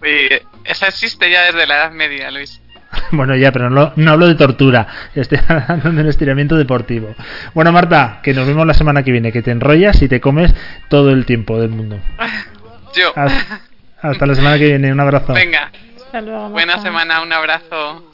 Oye, 0.00 0.42
esa 0.64 0.86
existe 0.86 1.28
ya 1.30 1.42
desde 1.42 1.66
la 1.66 1.74
Edad 1.74 1.90
Media, 1.90 2.30
Luis. 2.30 2.62
Bueno, 3.12 3.36
ya, 3.36 3.52
pero 3.52 3.70
no, 3.70 3.92
no 3.96 4.10
hablo 4.10 4.26
de 4.26 4.34
tortura. 4.34 4.86
Estoy 5.14 5.38
hablando 5.48 5.90
de 5.90 6.00
un 6.00 6.08
estiramiento 6.08 6.56
deportivo. 6.56 7.14
Bueno, 7.54 7.72
Marta, 7.72 8.20
que 8.22 8.34
nos 8.34 8.46
vemos 8.46 8.66
la 8.66 8.74
semana 8.74 9.02
que 9.02 9.12
viene, 9.12 9.32
que 9.32 9.42
te 9.42 9.50
enrollas 9.50 10.00
y 10.02 10.08
te 10.08 10.20
comes 10.20 10.54
todo 10.88 11.10
el 11.10 11.26
tiempo 11.26 11.60
del 11.60 11.70
mundo. 11.70 11.98
Yo. 12.94 13.12
Hasta, 13.14 13.60
hasta 14.00 14.26
la 14.26 14.34
semana 14.34 14.58
que 14.58 14.66
viene. 14.66 14.92
Un 14.92 15.00
abrazo. 15.00 15.32
Venga, 15.32 15.70
Hasta 15.96 16.20
luego, 16.20 16.50
buena 16.50 16.78
semana, 16.78 17.22
un 17.22 17.32
abrazo. 17.32 18.04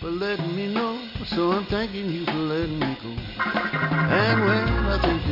for 0.00 0.10
letting 0.10 0.54
me 0.54 0.72
know. 0.72 1.00
So 1.26 1.52
I'm 1.52 1.66
thanking 1.66 2.08
you 2.10 2.24
for 2.24 2.32
letting 2.32 2.78
me 2.78 2.96
go. 3.02 3.10
And 3.10 4.40
when 4.46 4.68
I 4.86 4.98
think 5.02 5.27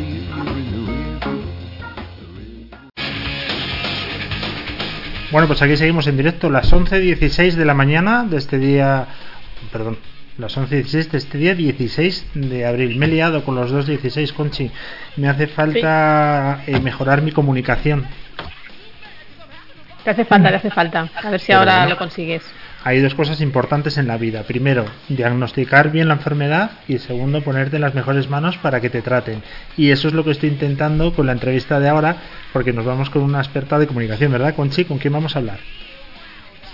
Bueno, 5.32 5.48
pues 5.48 5.60
aquí 5.62 5.76
seguimos 5.76 6.06
en 6.06 6.16
directo, 6.16 6.50
las 6.50 6.72
11.16 6.72 7.54
de 7.54 7.64
la 7.64 7.74
mañana 7.74 8.24
de 8.24 8.36
este 8.36 8.58
día. 8.58 9.06
Perdón, 9.72 9.98
las 10.38 10.56
11.16 10.56 11.10
de 11.10 11.18
este 11.18 11.38
día 11.38 11.54
16 11.54 12.26
de 12.34 12.64
abril. 12.66 12.96
Me 12.96 13.06
he 13.06 13.08
liado 13.08 13.44
con 13.44 13.56
los 13.56 13.72
2.16, 13.72 14.32
Conchi. 14.32 14.70
Me 15.16 15.28
hace 15.28 15.48
falta 15.48 16.62
eh, 16.66 16.78
mejorar 16.80 17.22
mi 17.22 17.32
comunicación. 17.32 18.06
Te 20.04 20.10
hace 20.10 20.24
falta, 20.24 20.50
te 20.50 20.56
hace 20.56 20.70
falta. 20.70 21.08
A 21.22 21.30
ver 21.30 21.40
si 21.40 21.48
Pero 21.48 21.58
ahora 21.60 21.78
bueno. 21.78 21.90
lo 21.90 21.96
consigues. 21.98 22.42
Hay 22.86 23.00
dos 23.00 23.16
cosas 23.16 23.40
importantes 23.40 23.98
en 23.98 24.06
la 24.06 24.16
vida. 24.16 24.44
Primero, 24.44 24.84
diagnosticar 25.08 25.90
bien 25.90 26.06
la 26.06 26.14
enfermedad 26.14 26.70
y 26.86 26.98
segundo, 26.98 27.42
ponerte 27.42 27.74
en 27.76 27.82
las 27.82 27.94
mejores 27.96 28.30
manos 28.30 28.58
para 28.58 28.80
que 28.80 28.90
te 28.90 29.02
traten. 29.02 29.42
Y 29.76 29.90
eso 29.90 30.06
es 30.06 30.14
lo 30.14 30.22
que 30.22 30.30
estoy 30.30 30.50
intentando 30.50 31.12
con 31.12 31.26
la 31.26 31.32
entrevista 31.32 31.80
de 31.80 31.88
ahora, 31.88 32.14
porque 32.52 32.72
nos 32.72 32.84
vamos 32.84 33.10
con 33.10 33.22
una 33.22 33.40
experta 33.40 33.80
de 33.80 33.88
comunicación, 33.88 34.30
¿verdad, 34.30 34.54
Conchi? 34.54 34.84
¿Con 34.84 34.98
quién 34.98 35.12
vamos 35.14 35.34
a 35.34 35.40
hablar? 35.40 35.58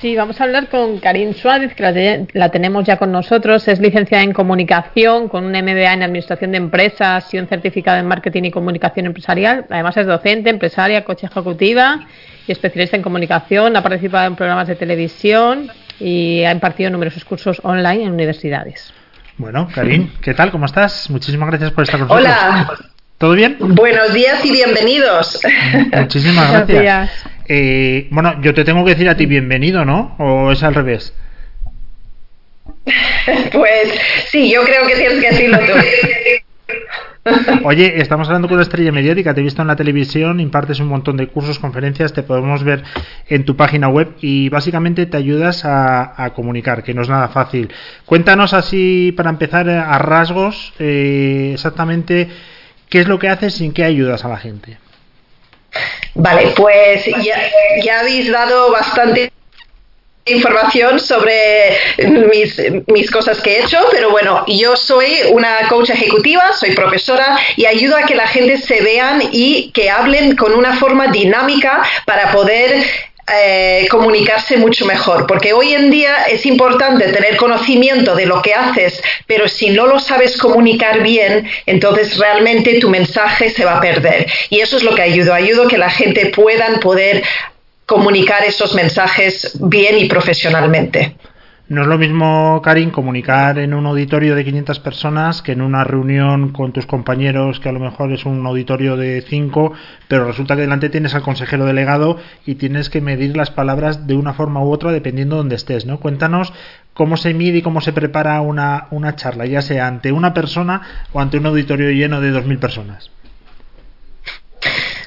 Sí, 0.02 0.14
vamos 0.14 0.38
a 0.40 0.44
hablar 0.44 0.68
con 0.68 0.98
Karin 0.98 1.32
Suárez, 1.32 1.74
que 1.74 1.82
la, 1.82 1.92
te- 1.94 2.26
la 2.34 2.50
tenemos 2.50 2.84
ya 2.84 2.98
con 2.98 3.10
nosotros. 3.10 3.66
Es 3.68 3.80
licenciada 3.80 4.22
en 4.22 4.32
comunicación, 4.34 5.28
con 5.28 5.44
un 5.44 5.52
MBA 5.52 5.94
en 5.94 6.02
administración 6.02 6.50
de 6.50 6.58
empresas 6.58 7.32
y 7.32 7.38
un 7.38 7.46
certificado 7.46 7.98
en 8.00 8.06
marketing 8.06 8.42
y 8.42 8.50
comunicación 8.50 9.06
empresarial. 9.06 9.64
Además 9.70 9.96
es 9.96 10.06
docente, 10.06 10.50
empresaria, 10.50 11.04
coach 11.04 11.24
ejecutiva 11.24 12.00
y 12.48 12.52
especialista 12.52 12.96
en 12.96 13.02
comunicación. 13.02 13.76
Ha 13.76 13.82
participado 13.82 14.26
en 14.26 14.34
programas 14.34 14.66
de 14.66 14.74
televisión 14.74 15.70
y 16.02 16.44
ha 16.44 16.50
impartido 16.50 16.90
numerosos 16.90 17.24
cursos 17.24 17.60
online 17.62 18.04
en 18.04 18.12
universidades. 18.12 18.92
Bueno, 19.38 19.68
Karin, 19.72 20.12
¿qué 20.20 20.34
tal? 20.34 20.50
¿Cómo 20.50 20.66
estás? 20.66 21.08
Muchísimas 21.10 21.48
gracias 21.48 21.70
por 21.70 21.84
estar 21.84 22.00
con 22.00 22.08
nosotros. 22.08 22.34
Hola, 22.34 22.78
¿Todo 23.18 23.34
bien? 23.34 23.56
buenos 23.60 24.12
días 24.12 24.44
y 24.44 24.50
bienvenidos. 24.50 25.40
Muchísimas 25.92 26.66
gracias. 26.66 27.24
Eh, 27.48 28.08
bueno, 28.10 28.40
yo 28.42 28.52
te 28.52 28.64
tengo 28.64 28.84
que 28.84 28.90
decir 28.90 29.08
a 29.08 29.16
ti 29.16 29.26
bienvenido, 29.26 29.84
¿no? 29.84 30.16
¿O 30.18 30.50
es 30.50 30.62
al 30.62 30.74
revés? 30.74 31.14
Pues 33.52 33.88
sí, 34.26 34.50
yo 34.52 34.64
creo 34.64 34.84
que 34.84 34.96
tienes 34.96 35.20
que 35.20 35.30
decirlo 35.30 35.58
tú. 35.60 35.72
Oye, 37.64 38.00
estamos 38.00 38.26
hablando 38.26 38.48
con 38.48 38.56
una 38.56 38.64
estrella 38.64 38.90
mediática, 38.90 39.32
te 39.32 39.40
he 39.40 39.44
visto 39.44 39.62
en 39.62 39.68
la 39.68 39.76
televisión, 39.76 40.40
impartes 40.40 40.80
un 40.80 40.88
montón 40.88 41.16
de 41.16 41.28
cursos, 41.28 41.58
conferencias, 41.58 42.12
te 42.12 42.22
podemos 42.22 42.64
ver 42.64 42.82
en 43.28 43.44
tu 43.44 43.56
página 43.56 43.88
web 43.88 44.14
y 44.20 44.48
básicamente 44.48 45.06
te 45.06 45.16
ayudas 45.16 45.64
a, 45.64 46.20
a 46.22 46.34
comunicar, 46.34 46.82
que 46.82 46.94
no 46.94 47.02
es 47.02 47.08
nada 47.08 47.28
fácil. 47.28 47.72
Cuéntanos 48.06 48.52
así, 48.54 49.12
para 49.16 49.30
empezar, 49.30 49.68
eh, 49.68 49.76
a 49.76 49.98
rasgos, 49.98 50.72
eh, 50.80 51.50
exactamente 51.54 52.28
qué 52.88 53.00
es 53.00 53.08
lo 53.08 53.18
que 53.18 53.28
haces 53.28 53.60
y 53.60 53.66
en 53.66 53.72
qué 53.72 53.84
ayudas 53.84 54.24
a 54.24 54.28
la 54.28 54.38
gente. 54.38 54.78
Vale, 56.14 56.52
pues 56.56 57.06
ya, 57.06 57.36
ya 57.82 58.00
habéis 58.00 58.30
dado 58.30 58.72
bastante 58.72 59.32
información 60.24 61.00
sobre 61.00 61.76
mis, 62.30 62.60
mis 62.86 63.10
cosas 63.10 63.40
que 63.40 63.56
he 63.56 63.64
hecho, 63.64 63.78
pero 63.90 64.10
bueno, 64.10 64.44
yo 64.46 64.76
soy 64.76 65.06
una 65.30 65.68
coach 65.68 65.90
ejecutiva, 65.90 66.52
soy 66.52 66.74
profesora 66.74 67.38
y 67.56 67.66
ayudo 67.66 67.96
a 67.96 68.02
que 68.02 68.14
la 68.14 68.28
gente 68.28 68.56
se 68.58 68.80
vean 68.80 69.22
y 69.32 69.70
que 69.72 69.90
hablen 69.90 70.36
con 70.36 70.54
una 70.54 70.76
forma 70.76 71.08
dinámica 71.08 71.82
para 72.06 72.30
poder 72.30 72.84
eh, 73.34 73.86
comunicarse 73.88 74.56
mucho 74.56 74.84
mejor, 74.84 75.26
porque 75.28 75.52
hoy 75.52 75.72
en 75.74 75.90
día 75.90 76.24
es 76.24 76.44
importante 76.44 77.12
tener 77.12 77.36
conocimiento 77.36 78.16
de 78.16 78.26
lo 78.26 78.42
que 78.42 78.52
haces, 78.52 79.00
pero 79.26 79.48
si 79.48 79.70
no 79.70 79.86
lo 79.86 80.00
sabes 80.00 80.36
comunicar 80.36 81.02
bien, 81.02 81.48
entonces 81.66 82.18
realmente 82.18 82.80
tu 82.80 82.90
mensaje 82.90 83.48
se 83.50 83.64
va 83.64 83.78
a 83.78 83.80
perder. 83.80 84.26
Y 84.50 84.60
eso 84.60 84.76
es 84.76 84.82
lo 84.82 84.94
que 84.94 85.02
ayudo, 85.02 85.32
ayudo 85.32 85.64
a 85.64 85.68
que 85.68 85.78
la 85.78 85.90
gente 85.90 86.26
puedan 86.26 86.80
poder 86.80 87.22
comunicar 87.92 88.42
esos 88.42 88.74
mensajes 88.74 89.58
bien 89.60 89.98
y 89.98 90.06
profesionalmente. 90.06 91.14
No 91.68 91.82
es 91.82 91.86
lo 91.86 91.98
mismo, 91.98 92.62
Karin, 92.64 92.90
comunicar 92.90 93.58
en 93.58 93.74
un 93.74 93.84
auditorio 93.84 94.34
de 94.34 94.46
500 94.46 94.78
personas 94.78 95.42
que 95.42 95.52
en 95.52 95.60
una 95.60 95.84
reunión 95.84 96.52
con 96.52 96.72
tus 96.72 96.86
compañeros, 96.86 97.60
que 97.60 97.68
a 97.68 97.72
lo 97.72 97.80
mejor 97.80 98.10
es 98.14 98.24
un 98.24 98.46
auditorio 98.46 98.96
de 98.96 99.22
5, 99.28 99.74
pero 100.08 100.24
resulta 100.24 100.54
que 100.54 100.62
delante 100.62 100.88
tienes 100.88 101.14
al 101.14 101.20
consejero 101.20 101.66
delegado 101.66 102.16
y 102.46 102.54
tienes 102.54 102.88
que 102.88 103.02
medir 103.02 103.36
las 103.36 103.50
palabras 103.50 104.06
de 104.06 104.16
una 104.16 104.32
forma 104.32 104.62
u 104.62 104.72
otra 104.72 104.90
dependiendo 104.90 105.36
de 105.36 105.40
donde 105.40 105.56
estés, 105.56 105.84
¿no? 105.84 106.00
Cuéntanos 106.00 106.54
cómo 106.94 107.18
se 107.18 107.34
mide 107.34 107.58
y 107.58 107.62
cómo 107.62 107.82
se 107.82 107.92
prepara 107.92 108.40
una, 108.40 108.86
una 108.90 109.16
charla, 109.16 109.44
ya 109.44 109.60
sea 109.60 109.86
ante 109.86 110.12
una 110.12 110.32
persona 110.32 110.80
o 111.12 111.20
ante 111.20 111.36
un 111.36 111.44
auditorio 111.44 111.90
lleno 111.90 112.22
de 112.22 112.32
2.000 112.32 112.58
personas. 112.58 113.10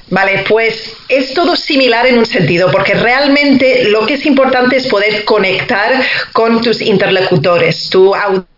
Vale, 0.09 0.43
pues 0.47 0.93
es 1.09 1.33
todo 1.33 1.55
similar 1.55 2.05
en 2.05 2.19
un 2.19 2.25
sentido, 2.25 2.71
porque 2.71 2.93
realmente 2.93 3.85
lo 3.89 4.05
que 4.05 4.15
es 4.15 4.25
importante 4.25 4.77
es 4.77 4.87
poder 4.87 5.25
conectar 5.25 5.93
con 6.31 6.61
tus 6.61 6.81
interlocutores, 6.81 7.89
tu 7.89 8.13
audiencia. 8.13 8.54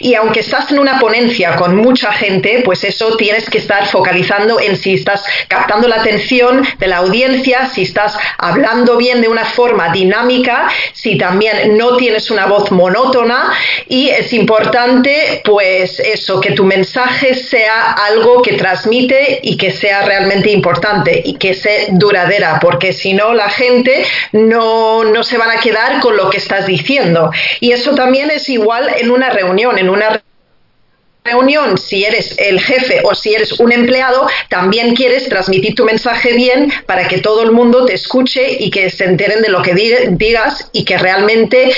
Y 0.00 0.14
aunque 0.14 0.40
estás 0.40 0.72
en 0.72 0.80
una 0.80 0.98
ponencia 0.98 1.54
con 1.54 1.76
mucha 1.76 2.10
gente, 2.10 2.62
pues 2.64 2.82
eso 2.82 3.16
tienes 3.16 3.48
que 3.48 3.58
estar 3.58 3.86
focalizando 3.86 4.58
en 4.58 4.76
si 4.76 4.94
estás 4.94 5.22
captando 5.46 5.86
la 5.86 6.00
atención 6.00 6.66
de 6.80 6.86
la 6.88 6.96
audiencia, 6.96 7.70
si 7.72 7.82
estás 7.82 8.18
hablando 8.36 8.96
bien 8.96 9.20
de 9.20 9.28
una 9.28 9.44
forma 9.44 9.90
dinámica, 9.90 10.68
si 10.92 11.16
también 11.16 11.78
no 11.78 11.96
tienes 11.96 12.32
una 12.32 12.46
voz 12.46 12.72
monótona 12.72 13.52
y 13.86 14.08
es 14.08 14.32
importante 14.32 15.40
pues 15.44 16.00
eso, 16.00 16.40
que 16.40 16.50
tu 16.50 16.64
mensaje 16.64 17.34
sea 17.34 17.92
algo 17.92 18.42
que 18.42 18.54
transmite 18.54 19.38
y 19.40 19.56
que 19.56 19.70
sea 19.70 20.02
realmente 20.02 20.50
importante 20.50 21.22
y 21.24 21.34
que 21.34 21.54
sea 21.54 21.86
duradera, 21.90 22.58
porque 22.60 22.92
si 22.92 23.14
no 23.14 23.34
la 23.34 23.50
gente 23.50 24.04
no, 24.32 25.04
no 25.04 25.22
se 25.22 25.38
van 25.38 25.50
a 25.50 25.60
quedar 25.60 26.00
con 26.00 26.16
lo 26.16 26.28
que 26.28 26.38
estás 26.38 26.66
diciendo. 26.66 27.30
Y 27.60 27.70
eso 27.70 27.94
también 27.94 28.32
es 28.32 28.48
igual 28.48 28.95
en 28.96 29.10
una 29.10 29.30
reunión, 29.30 29.78
en 29.78 29.88
una 29.88 30.22
reunión, 31.24 31.76
si 31.76 32.04
eres 32.04 32.34
el 32.38 32.60
jefe 32.60 33.00
o 33.04 33.14
si 33.14 33.34
eres 33.34 33.52
un 33.58 33.72
empleado, 33.72 34.28
también 34.48 34.94
quieres 34.94 35.28
transmitir 35.28 35.74
tu 35.74 35.84
mensaje 35.84 36.32
bien 36.34 36.72
para 36.86 37.08
que 37.08 37.18
todo 37.18 37.42
el 37.42 37.52
mundo 37.52 37.84
te 37.84 37.94
escuche 37.94 38.56
y 38.60 38.70
que 38.70 38.90
se 38.90 39.04
enteren 39.04 39.42
de 39.42 39.48
lo 39.48 39.62
que 39.62 39.74
digas 39.74 40.70
y 40.72 40.84
que 40.84 40.96
realmente 40.98 41.72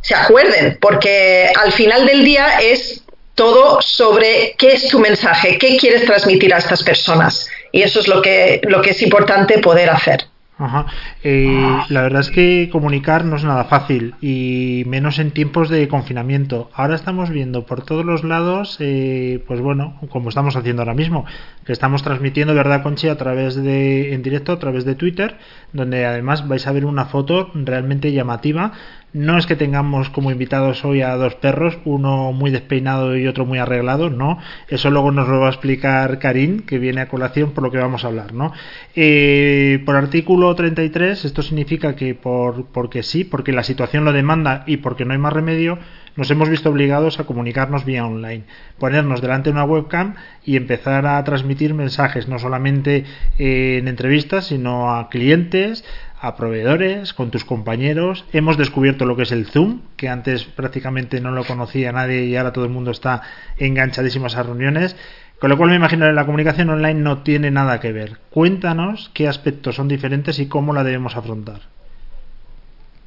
se 0.00 0.14
acuerden, 0.14 0.78
porque 0.80 1.50
al 1.54 1.72
final 1.72 2.06
del 2.06 2.24
día 2.24 2.60
es 2.60 3.02
todo 3.34 3.80
sobre 3.82 4.54
qué 4.58 4.72
es 4.72 4.88
tu 4.88 4.98
mensaje, 4.98 5.58
qué 5.58 5.76
quieres 5.76 6.06
transmitir 6.06 6.52
a 6.54 6.58
estas 6.58 6.82
personas. 6.82 7.46
Y 7.70 7.82
eso 7.82 8.00
es 8.00 8.08
lo 8.08 8.22
que, 8.22 8.60
lo 8.64 8.80
que 8.80 8.90
es 8.90 9.02
importante 9.02 9.58
poder 9.58 9.90
hacer. 9.90 10.24
Ajá. 10.58 10.86
Eh, 11.22 11.76
la 11.88 12.02
verdad 12.02 12.20
es 12.20 12.30
que 12.30 12.68
comunicar 12.72 13.24
no 13.24 13.36
es 13.36 13.44
nada 13.44 13.64
fácil 13.64 14.16
y 14.20 14.82
menos 14.88 15.20
en 15.20 15.30
tiempos 15.30 15.68
de 15.68 15.86
confinamiento. 15.86 16.68
Ahora 16.74 16.96
estamos 16.96 17.30
viendo 17.30 17.64
por 17.64 17.82
todos 17.84 18.04
los 18.04 18.24
lados, 18.24 18.76
eh, 18.80 19.40
pues 19.46 19.60
bueno, 19.60 20.00
como 20.10 20.30
estamos 20.30 20.56
haciendo 20.56 20.82
ahora 20.82 20.94
mismo, 20.94 21.24
que 21.64 21.72
estamos 21.72 22.02
transmitiendo, 22.02 22.54
¿verdad, 22.54 22.82
Conchi? 22.82 23.08
A 23.08 23.16
través 23.16 23.54
de, 23.54 24.12
en 24.12 24.22
directo, 24.24 24.50
a 24.50 24.58
través 24.58 24.84
de 24.84 24.96
Twitter, 24.96 25.36
donde 25.72 26.04
además 26.04 26.48
vais 26.48 26.66
a 26.66 26.72
ver 26.72 26.86
una 26.86 27.04
foto 27.04 27.52
realmente 27.54 28.10
llamativa. 28.10 28.72
No 29.14 29.38
es 29.38 29.46
que 29.46 29.56
tengamos 29.56 30.10
como 30.10 30.30
invitados 30.30 30.84
hoy 30.84 31.00
a 31.00 31.14
dos 31.16 31.34
perros, 31.36 31.78
uno 31.86 32.32
muy 32.32 32.50
despeinado 32.50 33.16
y 33.16 33.26
otro 33.26 33.46
muy 33.46 33.58
arreglado, 33.58 34.10
no. 34.10 34.38
Eso 34.68 34.90
luego 34.90 35.10
nos 35.12 35.28
lo 35.28 35.40
va 35.40 35.46
a 35.46 35.50
explicar 35.50 36.18
Karim, 36.18 36.60
que 36.60 36.78
viene 36.78 37.00
a 37.00 37.08
colación 37.08 37.52
por 37.52 37.64
lo 37.64 37.70
que 37.70 37.78
vamos 37.78 38.04
a 38.04 38.08
hablar, 38.08 38.34
¿no? 38.34 38.52
Eh, 38.94 39.82
por 39.86 39.96
artículo 39.96 40.54
33, 40.54 41.24
esto 41.24 41.42
significa 41.42 41.96
que 41.96 42.14
por, 42.14 42.66
porque 42.66 43.02
sí, 43.02 43.24
porque 43.24 43.52
la 43.52 43.62
situación 43.62 44.04
lo 44.04 44.12
demanda 44.12 44.64
y 44.66 44.76
porque 44.78 45.06
no 45.06 45.12
hay 45.12 45.18
más 45.18 45.32
remedio, 45.32 45.78
nos 46.18 46.32
hemos 46.32 46.50
visto 46.50 46.68
obligados 46.68 47.20
a 47.20 47.24
comunicarnos 47.24 47.84
vía 47.84 48.04
online, 48.04 48.42
ponernos 48.76 49.22
delante 49.22 49.50
de 49.50 49.52
una 49.52 49.64
webcam 49.64 50.16
y 50.44 50.56
empezar 50.56 51.06
a 51.06 51.22
transmitir 51.22 51.74
mensajes, 51.74 52.26
no 52.26 52.40
solamente 52.40 53.04
eh, 53.38 53.78
en 53.78 53.86
entrevistas, 53.86 54.48
sino 54.48 54.92
a 54.92 55.10
clientes, 55.10 55.84
a 56.20 56.36
proveedores, 56.36 57.14
con 57.14 57.30
tus 57.30 57.44
compañeros. 57.44 58.24
Hemos 58.32 58.56
descubierto 58.56 59.04
lo 59.04 59.16
que 59.16 59.22
es 59.22 59.32
el 59.32 59.46
Zoom, 59.46 59.82
que 59.96 60.08
antes 60.08 60.44
prácticamente 60.44 61.20
no 61.20 61.30
lo 61.30 61.44
conocía 61.44 61.92
nadie 61.92 62.24
y 62.24 62.36
ahora 62.36 62.52
todo 62.52 62.64
el 62.64 62.70
mundo 62.70 62.90
está 62.90 63.22
enganchadísimo 63.56 64.24
a 64.24 64.28
esas 64.28 64.46
reuniones. 64.46 64.96
Con 65.38 65.50
lo 65.50 65.56
cual 65.56 65.70
me 65.70 65.76
imagino 65.76 66.06
que 66.06 66.12
la 66.12 66.26
comunicación 66.26 66.68
online 66.70 67.00
no 67.00 67.22
tiene 67.22 67.50
nada 67.50 67.78
que 67.78 67.92
ver. 67.92 68.18
Cuéntanos 68.30 69.10
qué 69.14 69.28
aspectos 69.28 69.76
son 69.76 69.86
diferentes 69.86 70.38
y 70.40 70.48
cómo 70.48 70.72
la 70.72 70.82
debemos 70.82 71.16
afrontar. 71.16 71.60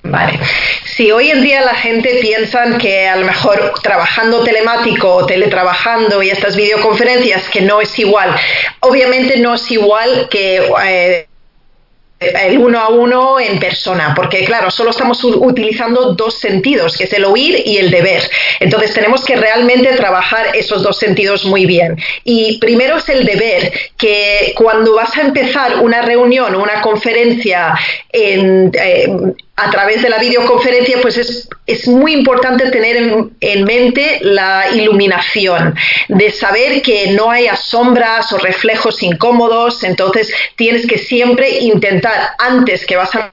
Vale. 0.04 0.40
Si 0.86 1.12
hoy 1.12 1.30
en 1.30 1.44
día 1.44 1.62
la 1.62 1.76
gente 1.76 2.20
piensa 2.22 2.78
que 2.78 3.08
a 3.08 3.18
lo 3.18 3.26
mejor 3.26 3.74
trabajando 3.84 4.44
telemático 4.44 5.14
o 5.14 5.26
teletrabajando 5.26 6.24
y 6.24 6.30
estas 6.30 6.56
videoconferencias 6.56 7.50
que 7.50 7.62
no 7.62 7.82
es 7.82 7.98
igual, 8.00 8.36
obviamente 8.80 9.40
no 9.40 9.54
es 9.54 9.70
igual 9.70 10.28
que 10.30 10.70
eh, 10.84 11.28
el 12.22 12.60
uno 12.60 12.80
a 12.80 12.90
uno 12.90 13.40
en 13.40 13.60
persona, 13.60 14.14
porque 14.16 14.46
claro, 14.46 14.70
solo 14.70 14.92
estamos 14.92 15.24
utilizando 15.24 16.14
dos 16.14 16.40
sentidos, 16.40 16.96
que 16.96 17.06
es 17.06 17.14
el 17.14 17.26
oír 17.26 17.64
y 17.66 17.78
el 17.78 17.90
de 17.90 18.02
ver. 18.02 18.22
Entonces 18.60 18.94
tenemos 18.94 19.26
que 19.26 19.36
realmente 19.36 19.90
trabajar 19.96 20.56
esos 20.56 20.84
dos 20.84 21.00
sentidos 21.00 21.46
muy 21.46 21.66
bien. 21.66 21.98
Y 22.24 22.60
primero 22.60 22.98
es 22.98 23.10
el 23.10 23.26
de 23.26 23.36
ver, 23.36 23.74
que 23.98 24.54
cuando 24.56 24.96
vas 24.96 25.18
a 25.18 25.22
empezar 25.22 25.78
una 25.80 26.04
reunión 26.04 26.54
o 26.54 26.62
una 26.62 26.82
conferencia 26.82 27.74
en, 28.12 28.72
eh, 28.74 29.08
a 29.56 29.70
través 29.70 30.02
de 30.02 30.10
la 30.10 30.18
videoconferencia, 30.18 31.00
pues 31.02 31.18
es, 31.18 31.50
es 31.68 31.88
muy 31.88 32.14
importante 32.14 32.72
tener 32.72 32.98
en, 32.98 33.38
en, 33.40 33.64
mente 33.64 34.20
la 34.22 34.66
iluminación, 34.74 35.76
de 36.08 36.32
saber 36.32 36.82
que 36.82 37.12
no 37.12 37.30
haya 37.30 37.56
sombras 37.56 38.32
o 38.34 38.38
reflejos 38.38 39.04
incómodos, 39.04 39.84
entonces 39.84 40.34
tienes 40.56 40.88
que 40.88 40.98
siempre 40.98 41.60
intentar, 41.60 42.32
antes 42.40 42.86
que 42.86 42.96
vas 42.96 43.14
a 43.16 43.32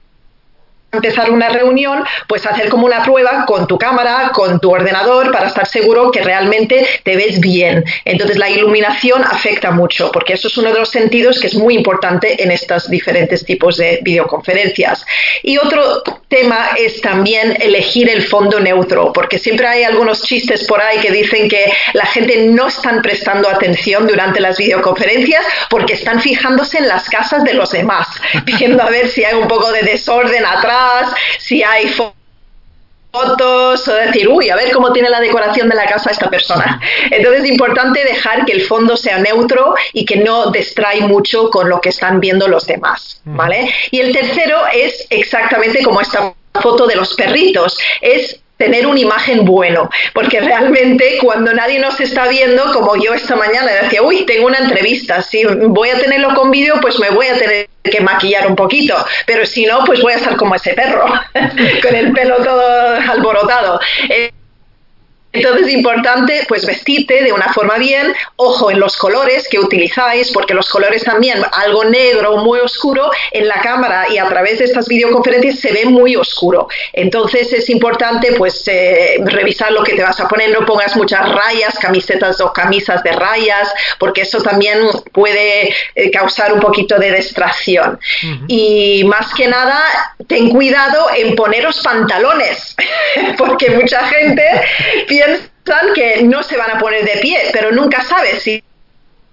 empezar 0.91 1.29
una 1.29 1.49
reunión, 1.49 2.03
pues 2.27 2.45
hacer 2.45 2.69
como 2.69 2.85
una 2.85 3.03
prueba 3.03 3.45
con 3.45 3.67
tu 3.67 3.77
cámara, 3.77 4.31
con 4.33 4.59
tu 4.59 4.71
ordenador, 4.71 5.31
para 5.31 5.47
estar 5.47 5.67
seguro 5.67 6.11
que 6.11 6.21
realmente 6.21 6.85
te 7.03 7.15
ves 7.15 7.39
bien. 7.39 7.83
Entonces 8.05 8.37
la 8.37 8.49
iluminación 8.49 9.23
afecta 9.23 9.71
mucho, 9.71 10.11
porque 10.11 10.33
eso 10.33 10.47
es 10.47 10.57
uno 10.57 10.73
de 10.73 10.79
los 10.79 10.89
sentidos 10.89 11.39
que 11.39 11.47
es 11.47 11.55
muy 11.55 11.75
importante 11.75 12.41
en 12.41 12.51
estos 12.51 12.89
diferentes 12.89 13.45
tipos 13.45 13.77
de 13.77 13.99
videoconferencias. 14.01 15.05
Y 15.43 15.57
otro 15.57 16.03
tema 16.27 16.69
es 16.77 17.01
también 17.01 17.55
elegir 17.59 18.09
el 18.09 18.23
fondo 18.23 18.59
neutro, 18.59 19.13
porque 19.13 19.37
siempre 19.37 19.67
hay 19.67 19.83
algunos 19.83 20.23
chistes 20.23 20.65
por 20.65 20.81
ahí 20.81 20.99
que 20.99 21.11
dicen 21.11 21.47
que 21.47 21.71
la 21.93 22.05
gente 22.05 22.47
no 22.47 22.67
están 22.67 23.01
prestando 23.01 23.47
atención 23.47 24.07
durante 24.07 24.39
las 24.39 24.57
videoconferencias 24.57 25.45
porque 25.69 25.93
están 25.93 26.19
fijándose 26.19 26.79
en 26.79 26.87
las 26.87 27.07
casas 27.09 27.43
de 27.43 27.53
los 27.53 27.71
demás, 27.71 28.07
viendo 28.45 28.81
a 28.81 28.89
ver 28.89 29.07
si 29.07 29.23
hay 29.23 29.35
un 29.35 29.47
poco 29.47 29.71
de 29.71 29.83
desorden 29.83 30.45
atrás 30.45 30.78
si 31.37 31.63
hay 31.63 31.87
fotos 33.11 33.87
o 33.87 33.93
decir, 33.93 34.27
uy, 34.27 34.49
a 34.49 34.55
ver 34.55 34.71
cómo 34.71 34.93
tiene 34.93 35.09
la 35.09 35.19
decoración 35.19 35.67
de 35.69 35.75
la 35.75 35.85
casa 35.85 36.11
esta 36.11 36.29
persona. 36.29 36.79
Entonces 37.09 37.43
es 37.43 37.49
importante 37.49 38.03
dejar 38.03 38.45
que 38.45 38.53
el 38.53 38.61
fondo 38.61 38.95
sea 38.95 39.17
neutro 39.17 39.75
y 39.93 40.05
que 40.05 40.17
no 40.17 40.51
distrae 40.51 41.01
mucho 41.01 41.49
con 41.49 41.69
lo 41.69 41.81
que 41.81 41.89
están 41.89 42.19
viendo 42.19 42.47
los 42.47 42.65
demás, 42.67 43.21
¿vale? 43.25 43.73
Y 43.91 43.99
el 43.99 44.13
tercero 44.13 44.61
es 44.73 45.07
exactamente 45.09 45.83
como 45.83 46.01
esta 46.01 46.33
foto 46.61 46.87
de 46.87 46.95
los 46.95 47.13
perritos, 47.15 47.77
es 48.01 48.39
tener 48.59 48.85
una 48.85 48.99
imagen 48.99 49.45
bueno, 49.45 49.89
porque 50.13 50.41
realmente 50.41 51.17
cuando 51.21 51.53
nadie 51.53 51.79
nos 51.79 51.99
está 52.01 52.27
viendo, 52.27 52.73
como 52.73 52.97
yo 53.01 53.13
esta 53.13 53.37
mañana 53.37 53.71
decía, 53.83 54.03
uy, 54.03 54.25
tengo 54.25 54.47
una 54.47 54.57
entrevista, 54.57 55.21
si 55.21 55.45
voy 55.45 55.89
a 55.89 55.97
tenerlo 55.97 56.35
con 56.35 56.51
vídeo, 56.51 56.75
pues 56.81 56.99
me 56.99 57.09
voy 57.09 57.27
a 57.27 57.35
tener 57.35 57.69
que 57.81 58.01
maquillar 58.01 58.47
un 58.47 58.57
poquito, 58.57 58.93
pero 59.25 59.45
si 59.45 59.65
no, 59.65 59.85
pues 59.85 60.01
voy 60.01 60.11
a 60.11 60.17
estar 60.17 60.35
como 60.35 60.55
ese 60.55 60.73
perro, 60.73 61.05
con 61.81 61.95
el 61.95 62.11
pelo 62.11 62.35
todo 62.43 62.95
alborotado. 63.09 63.79
Eh, 64.09 64.29
entonces 65.39 65.67
es 65.67 65.73
importante 65.73 66.45
pues 66.47 66.65
vestirte 66.65 67.23
de 67.23 67.31
una 67.31 67.53
forma 67.53 67.77
bien, 67.77 68.13
ojo 68.35 68.71
en 68.71 68.79
los 68.79 68.97
colores 68.97 69.47
que 69.49 69.57
utilizáis, 69.57 70.31
porque 70.31 70.53
los 70.53 70.69
colores 70.69 71.03
también, 71.03 71.41
algo 71.53 71.85
negro, 71.85 72.37
muy 72.37 72.59
oscuro, 72.59 73.09
en 73.31 73.47
la 73.47 73.61
cámara 73.61 74.07
y 74.09 74.17
a 74.17 74.27
través 74.27 74.59
de 74.59 74.65
estas 74.65 74.87
videoconferencias 74.87 75.59
se 75.59 75.71
ve 75.71 75.85
muy 75.85 76.15
oscuro. 76.15 76.67
Entonces 76.93 77.51
es 77.53 77.69
importante 77.69 78.33
pues 78.33 78.63
eh, 78.67 79.21
revisar 79.25 79.71
lo 79.71 79.83
que 79.83 79.93
te 79.93 80.03
vas 80.03 80.19
a 80.19 80.27
poner, 80.27 80.51
no 80.51 80.65
pongas 80.65 80.95
muchas 80.95 81.27
rayas, 81.29 81.79
camisetas 81.79 82.41
o 82.41 82.51
camisas 82.51 83.01
de 83.03 83.11
rayas, 83.13 83.73
porque 83.97 84.21
eso 84.21 84.41
también 84.41 84.79
puede 85.13 85.73
eh, 85.95 86.11
causar 86.11 86.53
un 86.53 86.59
poquito 86.59 86.97
de 86.99 87.13
distracción. 87.13 87.99
Y 88.47 89.03
más 89.05 89.33
que 89.33 89.47
nada, 89.47 89.79
ten 90.27 90.49
cuidado 90.49 91.07
en 91.15 91.35
poneros 91.35 91.79
pantalones, 91.81 92.75
porque 93.37 93.69
mucha 93.71 94.05
gente 94.07 94.43
piensan 95.63 95.93
que 95.93 96.23
no 96.23 96.43
se 96.43 96.57
van 96.57 96.71
a 96.71 96.79
poner 96.79 97.03
de 97.03 97.19
pie, 97.21 97.49
pero 97.53 97.71
nunca 97.71 98.01
sabes 98.01 98.43
si 98.43 98.63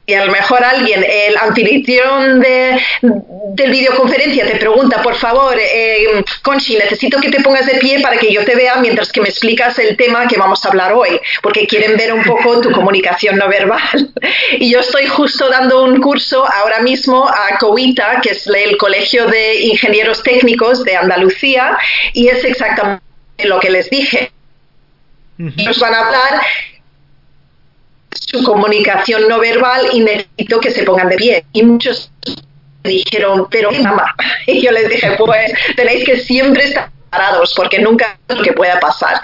y 0.09 0.15
a 0.15 0.25
lo 0.25 0.31
mejor 0.31 0.63
alguien, 0.63 1.05
el 1.05 1.37
anfitrión 1.37 2.39
de, 2.39 2.81
del 3.03 3.71
videoconferencia 3.73 4.47
te 4.47 4.55
pregunta, 4.55 5.03
por 5.03 5.17
favor, 5.17 5.57
eh, 5.59 6.23
Conchi, 6.43 6.77
necesito 6.77 7.19
que 7.19 7.29
te 7.29 7.43
pongas 7.43 7.67
de 7.67 7.75
pie 7.79 7.99
para 8.01 8.17
que 8.17 8.33
yo 8.33 8.45
te 8.45 8.55
vea 8.55 8.77
mientras 8.77 9.11
que 9.11 9.21
me 9.21 9.29
explicas 9.29 9.77
el 9.81 9.97
tema 9.97 10.29
que 10.29 10.39
vamos 10.39 10.65
a 10.65 10.69
hablar 10.69 10.93
hoy, 10.93 11.21
porque 11.43 11.67
quieren 11.67 11.97
ver 11.97 12.13
un 12.13 12.23
poco 12.23 12.61
tu 12.61 12.71
comunicación 12.71 13.37
no 13.37 13.49
verbal. 13.49 13.81
Y 14.59 14.71
yo 14.71 14.81
estoy 14.81 15.07
justo 15.07 15.49
dando 15.49 15.83
un 15.83 16.01
curso 16.01 16.47
ahora 16.47 16.81
mismo 16.81 17.29
a 17.29 17.59
COITA, 17.59 18.21
que 18.21 18.31
es 18.31 18.47
el 18.47 18.77
Colegio 18.77 19.27
de 19.27 19.57
Ingenieros 19.61 20.23
Técnicos 20.23 20.85
de 20.85 20.97
Andalucía, 20.97 21.77
y 22.13 22.29
es 22.29 22.45
exactamente 22.45 23.03
lo 23.45 23.59
que 23.59 23.71
les 23.71 23.91
dije 23.91 24.31
nos 25.39 25.79
van 25.79 25.95
a 25.95 26.07
hablar 26.07 26.43
su 28.13 28.43
comunicación 28.43 29.29
no 29.29 29.39
verbal 29.39 29.89
y 29.93 30.01
necesito 30.01 30.61
que 30.61 30.71
se 30.71 30.83
pongan 30.83 31.09
de 31.09 31.17
pie. 31.17 31.45
Y 31.53 31.63
muchos 31.63 32.11
dijeron, 32.83 33.47
pero 33.51 33.71
mamá. 33.73 34.15
Y 34.47 34.63
yo 34.63 34.71
les 34.71 34.89
dije, 34.89 35.11
pues 35.19 35.53
tenéis 35.75 36.05
que 36.05 36.19
siempre 36.19 36.65
estar 36.65 36.91
porque 37.55 37.79
nunca 37.79 38.19
lo 38.29 38.43
que 38.43 38.53
pueda 38.53 38.81
pasar. 38.81 39.21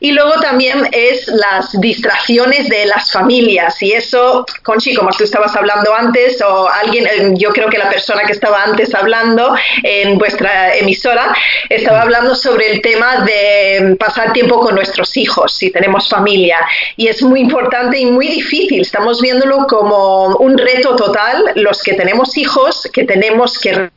Y 0.00 0.12
luego 0.12 0.32
también 0.40 0.88
es 0.92 1.26
las 1.28 1.80
distracciones 1.80 2.68
de 2.68 2.86
las 2.86 3.10
familias 3.12 3.80
y 3.82 3.92
eso, 3.92 4.44
Conchi, 4.62 4.94
como 4.94 5.10
tú 5.10 5.24
estabas 5.24 5.54
hablando 5.54 5.94
antes 5.94 6.40
o 6.42 6.68
alguien, 6.68 7.06
eh, 7.06 7.34
yo 7.36 7.50
creo 7.50 7.68
que 7.68 7.78
la 7.78 7.88
persona 7.88 8.22
que 8.22 8.32
estaba 8.32 8.62
antes 8.62 8.94
hablando 8.94 9.54
en 9.82 10.18
vuestra 10.18 10.74
emisora 10.76 11.34
estaba 11.68 12.02
hablando 12.02 12.34
sobre 12.34 12.72
el 12.72 12.82
tema 12.82 13.24
de 13.24 13.96
pasar 13.98 14.32
tiempo 14.32 14.60
con 14.60 14.74
nuestros 14.74 15.16
hijos 15.16 15.56
si 15.56 15.70
tenemos 15.70 16.08
familia 16.08 16.58
y 16.96 17.08
es 17.08 17.22
muy 17.22 17.40
importante 17.40 17.98
y 17.98 18.06
muy 18.06 18.28
difícil. 18.28 18.80
Estamos 18.80 19.20
viéndolo 19.20 19.66
como 19.68 20.36
un 20.36 20.58
reto 20.58 20.96
total 20.96 21.52
los 21.54 21.82
que 21.82 21.94
tenemos 21.94 22.36
hijos 22.36 22.88
que 22.92 23.04
tenemos 23.04 23.58
que 23.58 23.90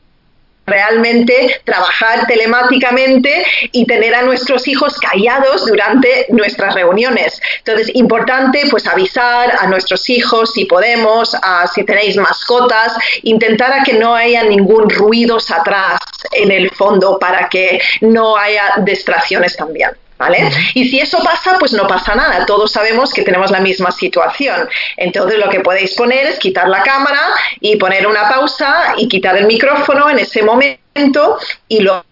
realmente 0.66 1.60
trabajar 1.64 2.26
telemáticamente 2.26 3.44
y 3.72 3.86
tener 3.86 4.14
a 4.14 4.22
nuestros 4.22 4.66
hijos 4.68 4.98
callados 4.98 5.66
durante 5.66 6.26
nuestras 6.30 6.74
reuniones. 6.74 7.40
Entonces, 7.58 7.90
importante 7.94 8.62
pues 8.70 8.86
avisar 8.86 9.54
a 9.60 9.66
nuestros 9.66 10.08
hijos 10.08 10.52
si 10.52 10.64
podemos, 10.64 11.34
a, 11.42 11.66
si 11.66 11.84
tenéis 11.84 12.16
mascotas, 12.16 12.92
intentar 13.22 13.72
a 13.72 13.82
que 13.82 13.94
no 13.94 14.14
haya 14.14 14.44
ningún 14.44 14.88
ruido 14.88 15.38
atrás 15.50 16.00
en 16.32 16.50
el 16.50 16.70
fondo 16.70 17.18
para 17.18 17.48
que 17.48 17.80
no 18.00 18.36
haya 18.36 18.74
distracciones 18.84 19.56
también. 19.56 19.90
¿Vale? 20.16 20.48
Y 20.74 20.88
si 20.88 21.00
eso 21.00 21.18
pasa, 21.24 21.56
pues 21.58 21.72
no 21.72 21.86
pasa 21.88 22.14
nada. 22.14 22.46
Todos 22.46 22.70
sabemos 22.70 23.12
que 23.12 23.22
tenemos 23.22 23.50
la 23.50 23.60
misma 23.60 23.90
situación. 23.90 24.68
Entonces 24.96 25.38
lo 25.38 25.50
que 25.50 25.60
podéis 25.60 25.94
poner 25.94 26.26
es 26.26 26.38
quitar 26.38 26.68
la 26.68 26.82
cámara 26.82 27.20
y 27.60 27.76
poner 27.76 28.06
una 28.06 28.28
pausa 28.28 28.94
y 28.96 29.08
quitar 29.08 29.36
el 29.36 29.46
micrófono 29.46 30.08
en 30.08 30.20
ese 30.20 30.42
momento 30.42 31.38
y 31.68 31.80
luego 31.80 32.04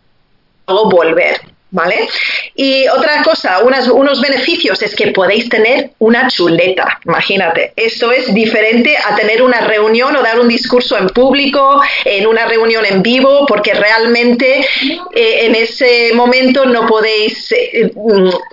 volver. 0.66 1.51
¿Vale? 1.72 2.06
Y 2.54 2.86
otra 2.88 3.22
cosa, 3.22 3.60
unos 3.60 4.20
beneficios 4.20 4.82
es 4.82 4.94
que 4.94 5.06
podéis 5.06 5.48
tener 5.48 5.92
una 6.00 6.28
chuleta, 6.28 7.00
imagínate. 7.06 7.72
Esto 7.76 8.12
es 8.12 8.32
diferente 8.34 8.94
a 8.98 9.16
tener 9.16 9.40
una 9.40 9.62
reunión 9.62 10.14
o 10.14 10.22
dar 10.22 10.38
un 10.38 10.48
discurso 10.48 10.98
en 10.98 11.08
público, 11.08 11.80
en 12.04 12.26
una 12.26 12.44
reunión 12.44 12.84
en 12.84 13.02
vivo, 13.02 13.46
porque 13.46 13.72
realmente 13.72 14.66
eh, 15.14 15.46
en 15.46 15.54
ese 15.54 16.10
momento 16.12 16.66
no 16.66 16.86
podéis, 16.86 17.50
eh, 17.52 17.90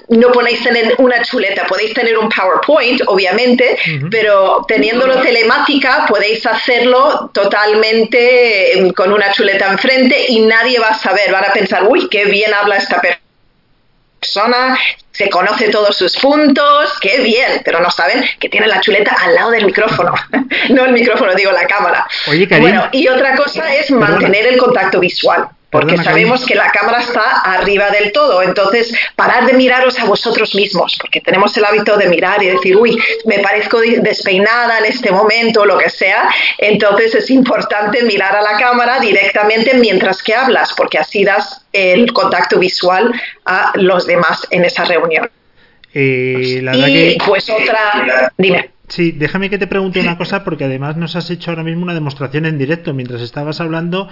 no 0.07 0.31
podéis 0.31 0.63
tener 0.63 0.95
una 0.99 1.21
chuleta. 1.21 1.67
Podéis 1.67 1.93
tener 1.93 2.17
un 2.17 2.29
PowerPoint, 2.29 3.01
obviamente, 3.07 3.77
pero 4.09 4.63
teniéndolo 4.65 5.19
telemática 5.19 6.05
podéis 6.07 6.45
hacerlo 6.45 7.31
totalmente 7.33 8.79
eh, 8.79 8.93
con 8.93 9.11
una 9.11 9.29
chuleta 9.33 9.69
enfrente 9.69 10.25
y 10.29 10.39
nadie 10.39 10.79
va 10.79 10.91
a 10.91 10.97
saber, 10.97 11.33
van 11.33 11.43
a 11.43 11.51
pensar, 11.51 11.83
uy, 11.85 12.07
qué 12.09 12.23
bien 12.23 12.53
habla 12.53 12.77
esta 12.77 12.95
persona 12.95 13.08
persona, 14.19 14.77
se 15.11 15.29
conoce 15.29 15.69
todos 15.69 15.95
sus 15.97 16.17
puntos, 16.17 16.97
qué 17.01 17.19
bien, 17.21 17.61
pero 17.63 17.79
no 17.79 17.89
saben 17.89 18.23
que 18.39 18.49
tiene 18.49 18.67
la 18.67 18.79
chuleta 18.81 19.15
al 19.19 19.35
lado 19.35 19.51
del 19.51 19.65
micrófono, 19.65 20.13
no 20.69 20.85
el 20.85 20.93
micrófono, 20.93 21.33
digo 21.35 21.51
la 21.51 21.67
cámara. 21.67 22.07
bueno, 22.59 22.89
y 22.91 23.07
otra 23.07 23.35
cosa 23.35 23.73
es 23.75 23.91
mantener 23.91 24.47
el 24.47 24.57
contacto 24.57 24.99
visual 24.99 25.49
porque 25.69 25.97
sabemos 25.97 26.45
que 26.45 26.55
la 26.55 26.71
cámara 26.71 26.99
está 26.99 27.41
arriba 27.43 27.91
del 27.91 28.11
todo. 28.11 28.41
Entonces, 28.41 28.91
parar 29.15 29.45
de 29.45 29.53
miraros 29.53 29.99
a 29.99 30.05
vosotros 30.05 30.55
mismos, 30.55 30.97
porque 30.99 31.21
tenemos 31.21 31.55
el 31.57 31.65
hábito 31.65 31.95
de 31.95 32.07
mirar 32.09 32.41
y 32.41 32.47
decir, 32.47 32.75
uy, 32.75 32.97
me 33.25 33.39
parezco 33.39 33.79
despeinada 33.79 34.79
en 34.79 34.85
este 34.85 35.11
momento, 35.11 35.61
o 35.61 35.65
lo 35.65 35.77
que 35.77 35.89
sea. 35.89 36.29
Entonces, 36.57 37.13
es 37.15 37.29
importante 37.29 38.03
mirar 38.03 38.35
a 38.35 38.41
la 38.41 38.57
cámara 38.57 38.99
directamente 38.99 39.75
mientras 39.75 40.23
que 40.23 40.33
hablas, 40.33 40.73
porque 40.75 40.97
así 40.97 41.23
das 41.23 41.65
el 41.71 42.11
contacto 42.13 42.57
visual 42.57 43.13
a 43.45 43.71
los 43.75 44.07
demás 44.07 44.47
en 44.49 44.65
esa 44.65 44.85
reunión. 44.85 45.29
Eh, 45.93 46.61
y 46.61 47.17
pues 47.25 47.49
otra, 47.49 48.31
dime. 48.37 48.71
Sí, 48.87 49.11
déjame 49.11 49.51
que 49.51 49.59
te 49.59 49.67
pregunte 49.67 49.99
una 49.99 50.17
cosa 50.17 50.43
porque 50.43 50.63
además 50.63 50.97
nos 50.97 51.15
has 51.15 51.29
hecho 51.29 51.51
ahora 51.51 51.63
mismo 51.63 51.83
una 51.83 51.93
demostración 51.93 52.47
en 52.47 52.57
directo. 52.57 52.93
Mientras 52.93 53.21
estabas 53.21 53.61
hablando, 53.61 54.09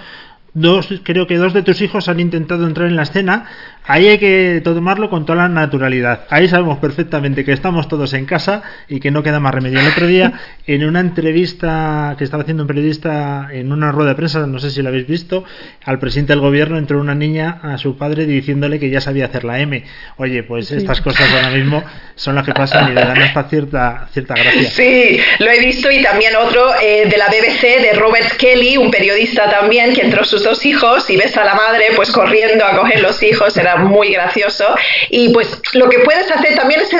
dos, 0.60 0.88
creo 1.02 1.26
que 1.26 1.36
dos 1.36 1.52
de 1.52 1.62
tus 1.62 1.80
hijos 1.80 2.08
han 2.08 2.20
intentado 2.20 2.66
entrar 2.66 2.88
en 2.88 2.96
la 2.96 3.02
escena, 3.02 3.46
ahí 3.88 4.06
hay 4.06 4.18
que 4.18 4.60
tomarlo 4.62 5.10
con 5.10 5.26
toda 5.26 5.42
la 5.42 5.48
naturalidad. 5.48 6.20
Ahí 6.30 6.48
sabemos 6.48 6.78
perfectamente 6.78 7.44
que 7.44 7.52
estamos 7.52 7.88
todos 7.88 8.14
en 8.14 8.24
casa 8.24 8.62
y 8.88 9.00
que 9.00 9.10
no 9.10 9.22
queda 9.24 9.40
más 9.40 9.52
remedio. 9.52 9.80
El 9.80 9.88
otro 9.88 10.06
día, 10.06 10.32
en 10.66 10.84
una 10.84 11.00
entrevista 11.00 12.14
que 12.16 12.24
estaba 12.24 12.44
haciendo 12.44 12.62
un 12.62 12.68
periodista 12.68 13.48
en 13.52 13.72
una 13.72 13.92
rueda 13.92 14.10
de 14.10 14.16
prensa, 14.16 14.46
no 14.46 14.58
sé 14.58 14.70
si 14.70 14.80
lo 14.80 14.88
habéis 14.88 15.06
visto, 15.06 15.44
al 15.84 15.98
presidente 15.98 16.32
del 16.32 16.40
gobierno 16.40 16.78
entró 16.78 17.00
una 17.00 17.14
niña 17.14 17.58
a 17.62 17.76
su 17.76 17.98
padre 17.98 18.24
diciéndole 18.24 18.78
que 18.78 18.90
ya 18.90 19.00
sabía 19.00 19.26
hacer 19.26 19.44
la 19.44 19.58
M. 19.58 19.84
Oye, 20.16 20.44
pues 20.44 20.70
estas 20.70 21.00
cosas 21.00 21.30
ahora 21.32 21.50
mismo 21.50 21.82
son 22.14 22.36
las 22.36 22.44
que 22.44 22.52
pasan 22.52 22.92
y 22.92 22.94
le 22.94 23.00
dan 23.00 23.20
hasta 23.20 23.44
cierta, 23.44 24.08
cierta 24.12 24.34
gracia. 24.34 24.70
Sí, 24.70 25.18
lo 25.40 25.50
he 25.50 25.60
visto 25.60 25.90
y 25.90 26.02
también 26.02 26.36
otro 26.36 26.70
eh, 26.80 27.06
de 27.08 27.16
la 27.18 27.26
BBC, 27.26 27.82
de 27.82 27.92
Robert 27.98 28.36
Kelly, 28.36 28.76
un 28.76 28.90
periodista 28.90 29.50
también, 29.50 29.94
que 29.94 30.02
entró 30.02 30.24
su 30.24 30.38
sus 30.38 30.44
dos 30.44 30.66
hijos 30.66 31.08
y 31.10 31.16
ves 31.16 31.36
a 31.36 31.44
la 31.44 31.54
madre 31.54 31.86
pues 31.96 32.12
corriendo 32.12 32.64
a 32.64 32.76
coger 32.76 33.00
los 33.00 33.22
hijos, 33.22 33.56
era 33.56 33.77
muy 33.78 34.12
gracioso. 34.12 34.64
Y 35.10 35.30
pues 35.30 35.60
lo 35.74 35.88
que 35.88 36.00
puedes 36.00 36.30
hacer 36.30 36.54
también 36.56 36.80
es 36.80 36.90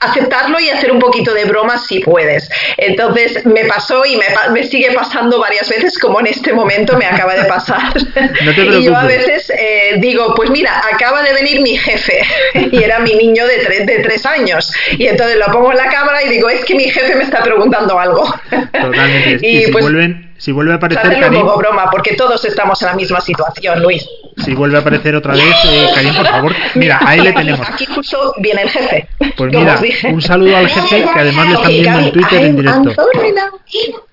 aceptarlo 0.00 0.58
y 0.60 0.70
hacer 0.70 0.92
un 0.92 0.98
poquito 0.98 1.32
de 1.34 1.44
broma 1.44 1.78
si 1.78 2.00
puedes. 2.00 2.50
Entonces 2.76 3.44
me 3.46 3.64
pasó 3.64 4.04
y 4.04 4.16
me, 4.16 4.26
me 4.52 4.64
sigue 4.64 4.92
pasando 4.92 5.38
varias 5.38 5.68
veces 5.68 5.98
como 5.98 6.20
en 6.20 6.26
este 6.26 6.52
momento 6.52 6.96
me 6.96 7.06
acaba 7.06 7.34
de 7.34 7.44
pasar. 7.44 7.92
y 8.56 8.84
yo 8.84 8.96
a 8.96 9.04
veces 9.04 9.50
eh, 9.50 9.96
digo, 9.98 10.34
pues 10.34 10.50
mira, 10.50 10.80
acaba 10.92 11.22
de 11.22 11.32
venir 11.32 11.60
mi 11.60 11.76
jefe 11.76 12.22
y 12.72 12.82
era 12.82 12.98
mi 13.00 13.14
niño 13.14 13.46
de, 13.46 13.84
de 13.84 13.98
tres 14.00 14.24
años. 14.26 14.72
Y 14.98 15.06
entonces 15.06 15.36
lo 15.36 15.46
pongo 15.52 15.72
en 15.72 15.78
la 15.78 15.88
cámara 15.88 16.22
y 16.22 16.28
digo, 16.28 16.48
es 16.48 16.64
que 16.64 16.74
mi 16.74 16.88
jefe 16.90 17.14
me 17.16 17.24
está 17.24 17.42
preguntando 17.42 17.98
algo. 17.98 18.24
Totalmente. 18.50 19.38
y, 19.42 19.70
pues, 19.70 19.84
vuelven, 19.84 20.33
si 20.36 20.52
vuelve 20.52 20.72
a 20.72 20.76
aparecer 20.76 21.20
Karim... 21.20 21.40
poco 21.40 21.58
broma, 21.58 21.90
porque 21.90 22.14
todos 22.14 22.44
estamos 22.44 22.80
en 22.82 22.88
la 22.88 22.94
misma 22.94 23.20
situación, 23.20 23.82
Luis. 23.82 24.06
Si 24.36 24.54
vuelve 24.54 24.76
a 24.76 24.80
aparecer 24.80 25.14
otra 25.14 25.34
vez, 25.34 25.54
eh, 25.66 25.88
Karim, 25.94 26.14
por 26.14 26.26
favor. 26.26 26.54
Mira, 26.74 26.98
ahí 27.02 27.20
le 27.20 27.32
tenemos. 27.32 27.68
Aquí 27.68 27.86
justo 27.86 28.34
viene 28.38 28.62
el 28.62 28.70
jefe. 28.70 29.08
Pues 29.36 29.52
mira, 29.52 29.80
un 30.10 30.22
saludo 30.22 30.56
al 30.56 30.68
jefe, 30.68 31.02
que 31.02 31.20
además 31.20 31.48
le 31.48 31.54
están 31.54 31.70
viendo 31.70 31.98
en 32.00 32.12
Twitter 32.12 32.44
en 32.44 32.56
directo. 32.56 32.94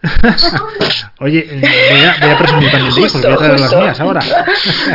Oye, 1.20 1.48
voy 1.52 2.04
a, 2.04 2.16
voy 2.20 2.30
a 2.30 2.38
presumir 2.38 2.72
también 2.72 2.94
de 2.96 3.02
hijos, 3.02 3.22
voy 3.22 3.32
a 3.32 3.38
traer 3.38 3.60
las 3.60 3.76
mías 3.76 4.00
ahora. 4.00 4.22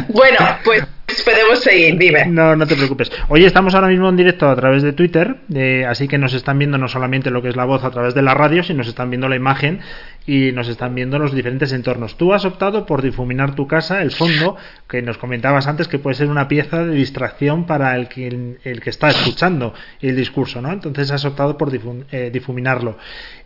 bueno, 0.09 0.39
pues 0.65 0.85
podemos 1.25 1.61
seguir, 1.61 1.97
dime. 1.99 2.27
No, 2.27 2.57
no 2.57 2.67
te 2.67 2.75
preocupes. 2.75 3.13
Oye, 3.29 3.47
estamos 3.47 3.75
ahora 3.75 3.89
mismo 3.89 4.09
en 4.09 4.17
directo 4.17 4.49
a 4.49 4.57
través 4.57 4.83
de 4.83 4.93
Twitter, 4.93 5.37
eh, 5.55 5.85
así 5.89 6.09
que 6.09 6.19
nos 6.19 6.35
están 6.35 6.59
viendo 6.59 6.79
no 6.79 6.89
solamente 6.89 7.31
lo 7.31 7.43
que 7.43 7.49
es 7.49 7.57
la 7.57 7.65
voz 7.65 7.85
a 7.85 7.91
través 7.91 8.15
de 8.15 8.23
la 8.23 8.35
radio, 8.35 8.63
sino 8.63 8.79
nos 8.79 8.89
están 8.89 9.11
viendo 9.11 9.29
la 9.29 9.37
imagen 9.37 9.81
y 10.27 10.53
nos 10.53 10.69
están 10.69 10.95
viendo 10.95 11.19
los 11.19 11.35
diferentes 11.35 11.73
entornos. 11.73 12.17
Tú 12.17 12.35
has 12.35 12.45
optado 12.45 12.85
por 12.85 13.03
difuminar 13.03 13.55
tu 13.55 13.67
casa, 13.67 14.03
el 14.03 14.11
fondo, 14.11 14.57
que 14.89 15.01
nos 15.03 15.19
comentabas 15.19 15.67
antes 15.69 15.87
que 15.89 15.99
puede 15.99 16.17
ser 16.17 16.29
una 16.29 16.49
pieza 16.49 16.85
de 16.85 16.95
distracción 16.95 17.65
para 17.65 17.97
el 17.97 18.09
que, 18.09 18.57
el 18.65 18.81
que 18.81 18.91
está 18.91 19.09
escuchando 19.09 19.73
el 20.01 20.17
discurso, 20.17 20.61
¿no? 20.61 20.73
Entonces 20.73 21.11
has 21.13 21.25
optado 21.25 21.57
por 21.57 21.73
eh, 22.11 22.31
difuminarlo. 22.33 22.99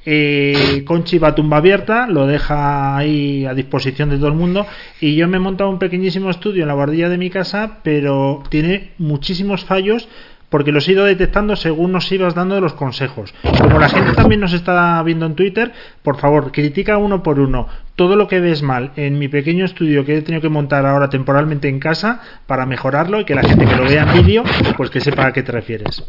Eh, 0.07 0.83
Conchi 0.87 1.19
va 1.19 1.35
tumba 1.35 1.59
abierta, 1.59 2.07
lo 2.07 2.27
deja 2.27 2.97
ahí 2.97 3.45
a 3.45 3.53
disposición 3.53 4.09
de 4.09 4.17
todo 4.17 4.29
el 4.29 4.35
mundo 4.35 4.67
y 4.99 5.15
yo 5.15 5.29
me 5.29 5.37
he 5.37 5.41
montado 5.41 5.69
un 5.69 5.79
pequeñísimo 5.79 6.31
estudio 6.31 6.63
en 6.63 6.69
la 6.69 6.75
guardilla 6.75 7.11
de 7.11 7.19
mi 7.19 7.29
casa, 7.29 7.81
pero 7.83 8.43
tiene 8.49 8.93
muchísimos 8.97 9.65
fallos 9.65 10.09
porque 10.51 10.73
los 10.73 10.87
he 10.89 10.93
ido 10.93 11.05
detectando 11.05 11.57
según 11.57 11.93
nos 11.93 12.11
ibas 12.13 12.35
dando 12.35 12.61
los 12.61 12.75
consejos. 12.75 13.33
Como 13.59 13.79
la 13.79 13.89
gente 13.89 14.13
también 14.13 14.41
nos 14.41 14.53
está 14.53 15.03
viendo 15.03 15.25
en 15.25 15.35
Twitter, 15.35 15.73
por 16.03 16.19
favor, 16.19 16.53
critica 16.53 16.99
uno 16.99 17.23
por 17.23 17.41
uno 17.41 17.69
todo 18.01 18.17
lo 18.17 18.29
que 18.29 18.41
ves 18.41 18.63
mal 18.63 18.93
en 18.97 19.19
mi 19.19 19.29
pequeño 19.29 19.67
estudio 19.67 20.07
que 20.07 20.17
he 20.17 20.23
tenido 20.23 20.41
que 20.41 20.49
montar 20.49 20.87
ahora 20.87 21.11
temporalmente 21.11 21.69
en 21.69 21.79
casa 21.79 22.23
para 22.47 22.65
mejorarlo 22.65 23.21
y 23.21 23.27
que 23.27 23.35
la 23.35 23.43
gente 23.43 23.67
que 23.67 23.77
lo 23.77 23.85
vea 23.85 24.05
en 24.05 24.25
vídeo, 24.25 24.43
pues 24.79 24.89
que 24.89 25.03
sepa 25.03 25.27
a 25.27 25.33
qué 25.35 25.43
te 25.43 25.53
refieres. 25.53 26.03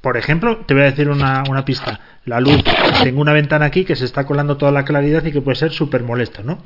Por 0.00 0.16
ejemplo, 0.16 0.64
te 0.66 0.74
voy 0.74 0.82
a 0.82 0.86
decir 0.86 1.08
una, 1.08 1.64
pista. 1.64 2.00
La 2.24 2.40
luz. 2.40 2.62
Tengo 3.04 3.20
una 3.20 3.32
ventana 3.32 3.66
aquí 3.66 3.84
que 3.84 3.94
se 3.94 4.04
está 4.04 4.26
colando 4.26 4.56
toda 4.56 4.72
la 4.72 4.84
claridad 4.84 5.24
y 5.24 5.30
que 5.30 5.40
puede 5.40 5.54
ser 5.54 5.70
súper 5.70 6.02
molesto, 6.02 6.42
¿no? 6.42 6.58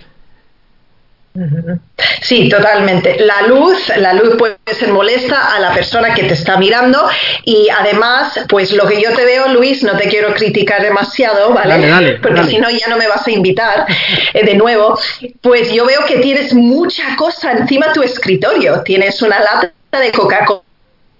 Sí, 2.22 2.48
totalmente. 2.48 3.16
La 3.20 3.42
luz, 3.42 3.92
la 3.96 4.12
luz 4.14 4.36
puede 4.36 4.56
ser 4.66 4.88
molesta 4.88 5.54
a 5.54 5.60
la 5.60 5.72
persona 5.72 6.14
que 6.14 6.24
te 6.24 6.34
está 6.34 6.56
mirando 6.56 7.08
y 7.44 7.68
además, 7.68 8.40
pues 8.48 8.72
lo 8.72 8.86
que 8.86 9.00
yo 9.00 9.12
te 9.14 9.24
veo, 9.24 9.48
Luis, 9.48 9.82
no 9.82 9.96
te 9.96 10.08
quiero 10.08 10.34
criticar 10.34 10.82
demasiado, 10.82 11.52
¿vale? 11.52 12.18
Porque 12.22 12.44
si 12.44 12.58
no 12.58 12.70
ya 12.70 12.88
no 12.88 12.96
me 12.96 13.06
vas 13.06 13.26
a 13.26 13.30
invitar 13.30 13.86
eh, 14.32 14.44
de 14.44 14.54
nuevo. 14.54 14.98
Pues 15.40 15.72
yo 15.72 15.86
veo 15.86 16.04
que 16.06 16.18
tienes 16.18 16.52
mucha 16.54 17.16
cosa 17.16 17.52
encima 17.52 17.88
de 17.88 17.94
tu 17.94 18.02
escritorio. 18.02 18.82
Tienes 18.82 19.22
una 19.22 19.38
lata 19.40 19.72
de 19.92 20.12
Coca-Cola 20.12 20.65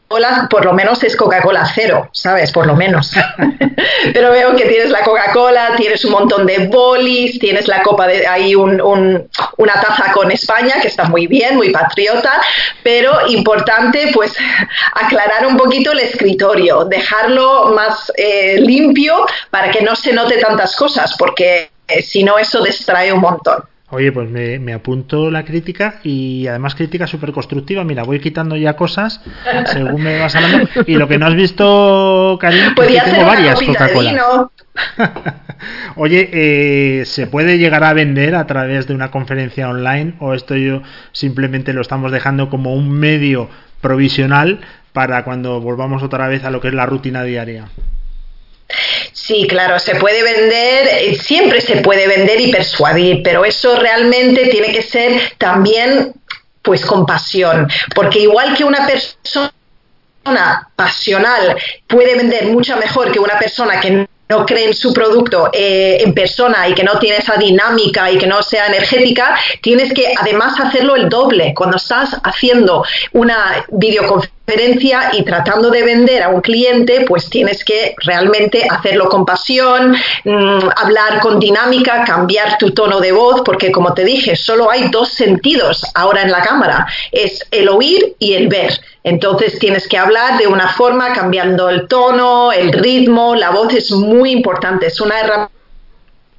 por 0.08 0.64
lo 0.64 0.72
menos 0.72 1.02
es 1.02 1.16
Coca-Cola 1.16 1.68
cero, 1.74 2.08
¿sabes? 2.12 2.52
Por 2.52 2.66
lo 2.66 2.76
menos. 2.76 3.12
Pero 4.12 4.30
veo 4.30 4.54
que 4.54 4.66
tienes 4.66 4.90
la 4.90 5.02
Coca-Cola, 5.02 5.74
tienes 5.76 6.04
un 6.04 6.12
montón 6.12 6.46
de 6.46 6.66
bolis, 6.68 7.38
tienes 7.38 7.66
la 7.66 7.82
copa 7.82 8.06
de 8.06 8.26
ahí 8.26 8.54
un, 8.54 8.80
una 9.56 9.72
taza 9.74 10.12
con 10.12 10.30
España, 10.30 10.76
que 10.80 10.88
está 10.88 11.04
muy 11.04 11.26
bien, 11.26 11.56
muy 11.56 11.70
patriota, 11.70 12.40
pero 12.82 13.26
importante 13.28 14.10
pues 14.14 14.36
aclarar 14.92 15.46
un 15.46 15.56
poquito 15.56 15.92
el 15.92 16.00
escritorio, 16.00 16.84
dejarlo 16.84 17.72
más 17.74 18.12
eh, 18.16 18.58
limpio 18.60 19.26
para 19.50 19.70
que 19.70 19.82
no 19.82 19.96
se 19.96 20.12
note 20.12 20.38
tantas 20.38 20.76
cosas, 20.76 21.14
porque 21.18 21.70
eh, 21.88 22.02
si 22.02 22.22
no 22.22 22.38
eso 22.38 22.62
distrae 22.62 23.12
un 23.12 23.20
montón. 23.20 23.64
Oye, 23.90 24.10
pues 24.10 24.28
me, 24.28 24.72
apunto 24.72 25.30
la 25.30 25.44
crítica 25.44 26.00
y 26.02 26.48
además 26.48 26.74
crítica 26.74 27.06
súper 27.06 27.30
constructiva. 27.30 27.84
Mira, 27.84 28.02
voy 28.02 28.18
quitando 28.18 28.56
ya 28.56 28.74
cosas 28.74 29.20
según 29.66 30.02
me 30.02 30.18
vas 30.18 30.34
hablando. 30.34 30.68
Y 30.86 30.96
lo 30.96 31.06
que 31.06 31.18
no 31.18 31.26
has 31.26 31.36
visto, 31.36 32.36
Karim, 32.40 32.64
es 32.64 32.74
que 32.74 33.10
tengo 33.10 33.24
varias 33.24 33.62
Coca-Cola. 33.62 34.48
Oye, 35.96 36.28
eh, 36.32 37.04
¿se 37.06 37.28
puede 37.28 37.58
llegar 37.58 37.84
a 37.84 37.92
vender 37.92 38.34
a 38.34 38.46
través 38.46 38.88
de 38.88 38.94
una 38.94 39.12
conferencia 39.12 39.68
online 39.68 40.14
o 40.18 40.34
esto 40.34 40.56
yo 40.56 40.82
simplemente 41.12 41.72
lo 41.72 41.80
estamos 41.80 42.10
dejando 42.10 42.50
como 42.50 42.74
un 42.74 42.90
medio 42.90 43.48
provisional 43.80 44.60
para 44.92 45.24
cuando 45.24 45.60
volvamos 45.60 46.02
otra 46.02 46.26
vez 46.26 46.44
a 46.44 46.50
lo 46.50 46.60
que 46.60 46.68
es 46.68 46.74
la 46.74 46.86
rutina 46.86 47.22
diaria? 47.22 47.66
Sí, 49.12 49.46
claro, 49.48 49.78
se 49.78 49.94
puede 49.96 50.22
vender, 50.22 50.88
eh, 50.88 51.18
siempre 51.22 51.60
se 51.60 51.76
puede 51.76 52.08
vender 52.08 52.40
y 52.40 52.50
persuadir, 52.50 53.22
pero 53.22 53.44
eso 53.44 53.76
realmente 53.76 54.46
tiene 54.46 54.72
que 54.72 54.82
ser 54.82 55.34
también 55.38 56.12
pues 56.62 56.84
con 56.84 57.06
pasión, 57.06 57.68
porque 57.94 58.20
igual 58.20 58.56
que 58.56 58.64
una 58.64 58.86
persona 58.86 60.68
pasional 60.74 61.56
puede 61.86 62.16
vender 62.16 62.46
mucho 62.46 62.76
mejor 62.76 63.12
que 63.12 63.20
una 63.20 63.38
persona 63.38 63.78
que 63.80 64.08
no 64.28 64.44
cree 64.44 64.66
en 64.66 64.74
su 64.74 64.92
producto 64.92 65.50
eh, 65.52 65.98
en 66.00 66.12
persona 66.12 66.68
y 66.68 66.74
que 66.74 66.82
no 66.82 66.98
tiene 66.98 67.18
esa 67.18 67.36
dinámica 67.36 68.10
y 68.10 68.18
que 68.18 68.26
no 68.26 68.42
sea 68.42 68.66
energética, 68.66 69.38
tienes 69.62 69.92
que 69.92 70.12
además 70.18 70.58
hacerlo 70.58 70.96
el 70.96 71.08
doble. 71.08 71.54
Cuando 71.54 71.76
estás 71.76 72.16
haciendo 72.24 72.84
una 73.12 73.64
videoconferencia 73.68 74.35
y 75.12 75.24
tratando 75.24 75.70
de 75.70 75.82
vender 75.82 76.22
a 76.22 76.28
un 76.28 76.40
cliente, 76.40 77.04
pues 77.06 77.28
tienes 77.28 77.64
que 77.64 77.94
realmente 77.98 78.66
hacerlo 78.70 79.08
con 79.08 79.24
pasión, 79.24 79.96
mm, 80.24 80.68
hablar 80.76 81.20
con 81.20 81.40
dinámica, 81.40 82.04
cambiar 82.04 82.56
tu 82.58 82.70
tono 82.70 83.00
de 83.00 83.12
voz, 83.12 83.42
porque 83.44 83.72
como 83.72 83.92
te 83.92 84.04
dije, 84.04 84.36
solo 84.36 84.70
hay 84.70 84.88
dos 84.88 85.08
sentidos 85.08 85.84
ahora 85.94 86.22
en 86.22 86.30
la 86.30 86.42
cámara, 86.42 86.86
es 87.10 87.44
el 87.50 87.68
oír 87.68 88.14
y 88.18 88.34
el 88.34 88.48
ver. 88.48 88.80
Entonces 89.02 89.58
tienes 89.58 89.88
que 89.88 89.98
hablar 89.98 90.38
de 90.38 90.46
una 90.46 90.68
forma 90.68 91.12
cambiando 91.12 91.68
el 91.68 91.88
tono, 91.88 92.52
el 92.52 92.72
ritmo, 92.72 93.34
la 93.34 93.50
voz 93.50 93.74
es 93.74 93.90
muy 93.90 94.30
importante, 94.30 94.86
es 94.86 95.00
una 95.00 95.20
herramienta 95.20 95.55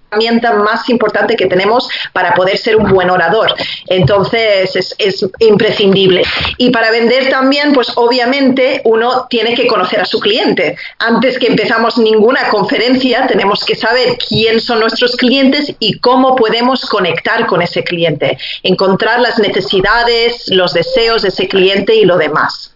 herramienta 0.10 0.54
más 0.54 0.90
importante 0.90 1.36
que 1.36 1.48
tenemos 1.48 1.88
para 2.14 2.34
poder 2.34 2.58
ser 2.58 2.76
un 2.76 2.92
buen 2.92 3.10
orador. 3.10 3.54
Entonces 3.88 4.76
es, 4.76 4.96
es, 4.98 5.26
imprescindible. 5.40 6.24
Y 6.58 6.70
para 6.70 6.92
vender 6.92 7.30
también, 7.30 7.74
pues 7.74 7.92
obviamente 7.96 8.82
uno 8.86 9.28
tiene 9.30 9.54
que 9.54 9.68
conocer 9.68 10.00
a 10.00 10.06
su 10.06 10.20
cliente. 10.20 10.78
Antes 11.00 11.38
que 11.38 11.48
empezamos 11.48 11.98
ninguna 11.98 12.50
conferencia, 12.50 13.28
tenemos 13.28 13.64
que 13.66 13.76
saber 13.76 14.18
quién 14.30 14.60
son 14.60 14.80
nuestros 14.80 15.16
clientes 15.16 15.74
y 15.80 16.00
cómo 16.00 16.36
podemos 16.36 16.86
conectar 16.86 17.46
con 17.46 17.62
ese 17.62 17.84
cliente. 17.84 18.38
Encontrar 18.64 19.20
las 19.20 19.40
necesidades, 19.40 20.48
los 20.48 20.74
deseos 20.74 21.22
de 21.22 21.30
ese 21.30 21.48
cliente 21.48 21.96
y 21.96 22.06
lo 22.06 22.18
demás. 22.18 22.76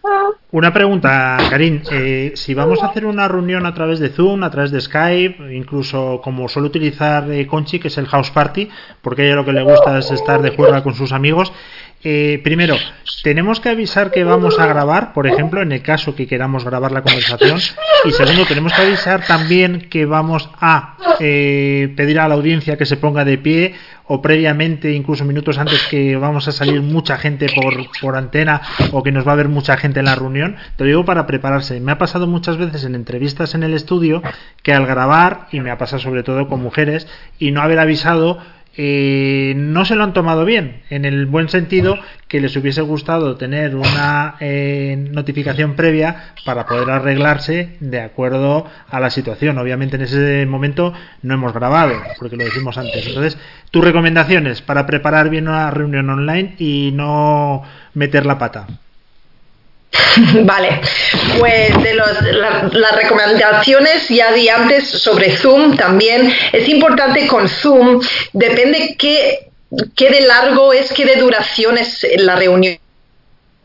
Una 0.53 0.73
pregunta, 0.73 1.37
Karim. 1.49 1.81
Eh, 1.93 2.33
si 2.35 2.53
vamos 2.53 2.83
a 2.83 2.87
hacer 2.87 3.05
una 3.05 3.29
reunión 3.29 3.65
a 3.65 3.73
través 3.73 3.99
de 4.01 4.09
Zoom, 4.09 4.43
a 4.43 4.51
través 4.51 4.69
de 4.71 4.81
Skype, 4.81 5.55
incluso 5.55 6.19
como 6.21 6.49
suelo 6.49 6.67
utilizar 6.67 7.31
eh, 7.31 7.47
Conchi, 7.47 7.79
que 7.79 7.87
es 7.87 7.97
el 7.97 8.05
House 8.07 8.31
Party, 8.31 8.67
porque 9.01 9.21
a 9.21 9.25
ella 9.27 9.35
lo 9.35 9.45
que 9.45 9.53
le 9.53 9.63
gusta 9.63 9.97
es 9.97 10.11
estar 10.11 10.41
de 10.41 10.49
juerga 10.49 10.83
con 10.83 10.93
sus 10.93 11.13
amigos, 11.13 11.53
eh, 12.03 12.41
primero, 12.43 12.75
tenemos 13.23 13.59
que 13.59 13.69
avisar 13.69 14.09
que 14.09 14.23
vamos 14.23 14.59
a 14.59 14.65
grabar, 14.65 15.13
por 15.13 15.27
ejemplo, 15.27 15.61
en 15.61 15.71
el 15.71 15.83
caso 15.83 16.15
que 16.15 16.25
queramos 16.25 16.65
grabar 16.65 16.91
la 16.91 17.03
conversación. 17.03 17.59
Y 18.05 18.11
segundo, 18.11 18.45
tenemos 18.45 18.73
que 18.73 18.81
avisar 18.81 19.25
también 19.25 19.87
que 19.89 20.05
vamos 20.05 20.49
a 20.59 20.97
eh, 21.19 21.93
pedir 21.95 22.19
a 22.19 22.27
la 22.27 22.33
audiencia 22.33 22.77
que 22.77 22.85
se 22.85 22.97
ponga 22.97 23.23
de 23.23 23.37
pie 23.37 23.75
o 24.07 24.21
previamente, 24.21 24.91
incluso 24.91 25.23
minutos 25.23 25.57
antes, 25.57 25.87
que 25.87 26.15
vamos 26.15 26.47
a 26.47 26.51
salir 26.51 26.81
mucha 26.81 27.17
gente 27.17 27.47
por, 27.53 27.75
por 28.01 28.15
antena 28.17 28.61
o 28.91 29.03
que 29.03 29.11
nos 29.11 29.25
va 29.25 29.33
a 29.33 29.35
ver 29.35 29.47
mucha 29.47 29.77
gente 29.77 29.99
en 29.99 30.05
la 30.05 30.15
reunión. 30.15 30.57
Te 30.75 30.83
lo 30.83 30.87
digo 30.87 31.05
para 31.05 31.27
prepararse. 31.27 31.79
Me 31.79 31.91
ha 31.91 31.97
pasado 31.97 32.27
muchas 32.27 32.57
veces 32.57 32.83
en 32.83 32.95
entrevistas 32.95 33.53
en 33.53 33.63
el 33.63 33.73
estudio 33.73 34.23
que 34.63 34.73
al 34.73 34.85
grabar, 34.85 35.47
y 35.51 35.59
me 35.59 35.71
ha 35.71 35.77
pasado 35.77 36.01
sobre 36.01 36.23
todo 36.23 36.47
con 36.47 36.61
mujeres, 36.61 37.07
y 37.37 37.51
no 37.51 37.61
haber 37.61 37.79
avisado 37.79 38.39
eh, 38.77 39.53
no 39.55 39.83
se 39.83 39.95
lo 39.95 40.03
han 40.03 40.13
tomado 40.13 40.45
bien, 40.45 40.81
en 40.89 41.03
el 41.03 41.25
buen 41.25 41.49
sentido 41.49 41.97
que 42.27 42.39
les 42.39 42.55
hubiese 42.55 42.81
gustado 42.81 43.35
tener 43.35 43.75
una 43.75 44.35
eh, 44.39 44.95
notificación 45.11 45.75
previa 45.75 46.33
para 46.45 46.65
poder 46.65 46.89
arreglarse 46.89 47.75
de 47.81 47.99
acuerdo 47.99 48.65
a 48.89 48.99
la 48.99 49.09
situación. 49.09 49.57
Obviamente 49.57 49.97
en 49.97 50.03
ese 50.03 50.45
momento 50.45 50.93
no 51.21 51.33
hemos 51.33 51.53
grabado, 51.53 51.95
porque 52.17 52.37
lo 52.37 52.45
decimos 52.45 52.77
antes. 52.77 53.05
Entonces, 53.05 53.37
tus 53.71 53.83
recomendaciones 53.83 54.61
para 54.61 54.85
preparar 54.85 55.29
bien 55.29 55.49
una 55.49 55.69
reunión 55.71 56.09
online 56.09 56.55
y 56.57 56.91
no 56.93 57.63
meter 57.93 58.25
la 58.25 58.37
pata. 58.37 58.67
Vale, 60.43 60.79
pues 61.37 61.83
de 61.83 61.93
los, 61.93 62.73
las 62.73 62.95
recomendaciones 62.95 64.07
ya 64.09 64.31
di 64.31 64.47
antes 64.49 64.87
sobre 64.87 65.35
Zoom 65.35 65.75
también. 65.75 66.33
Es 66.51 66.67
importante 66.69 67.27
con 67.27 67.47
Zoom, 67.47 68.01
depende 68.33 68.95
qué, 68.97 69.49
qué 69.95 70.09
de 70.09 70.21
largo 70.21 70.73
es, 70.73 70.91
qué 70.93 71.05
de 71.05 71.17
duración 71.17 71.77
es 71.77 72.05
la 72.17 72.35
reunión 72.35 72.77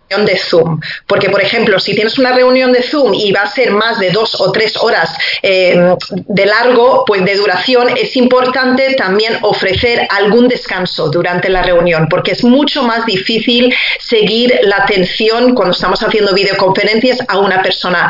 de 0.08 0.38
Zoom. 0.38 0.80
Porque, 1.06 1.30
por 1.30 1.42
ejemplo, 1.42 1.80
si 1.80 1.94
tienes 1.94 2.16
una 2.18 2.32
reunión 2.32 2.72
de 2.72 2.82
Zoom 2.82 3.12
y 3.14 3.32
va 3.32 3.42
a 3.42 3.46
ser 3.46 3.72
más 3.72 3.98
de 3.98 4.10
dos 4.10 4.40
o 4.40 4.52
tres 4.52 4.76
horas 4.76 5.10
eh, 5.42 5.94
de 6.10 6.46
largo, 6.46 7.04
pues 7.06 7.24
de 7.24 7.34
duración, 7.34 7.88
es 7.96 8.16
importante 8.16 8.94
también 8.94 9.38
ofrecer 9.42 10.06
algún 10.10 10.48
descanso 10.48 11.08
durante 11.10 11.48
la 11.48 11.62
reunión, 11.62 12.08
porque 12.08 12.32
es 12.32 12.44
mucho 12.44 12.82
más 12.82 13.04
difícil 13.04 13.74
seguir 13.98 14.58
la 14.62 14.76
atención 14.76 15.54
cuando 15.54 15.74
estamos 15.74 16.00
haciendo 16.02 16.32
videoconferencias 16.32 17.18
a 17.26 17.38
una 17.38 17.62
persona 17.62 18.08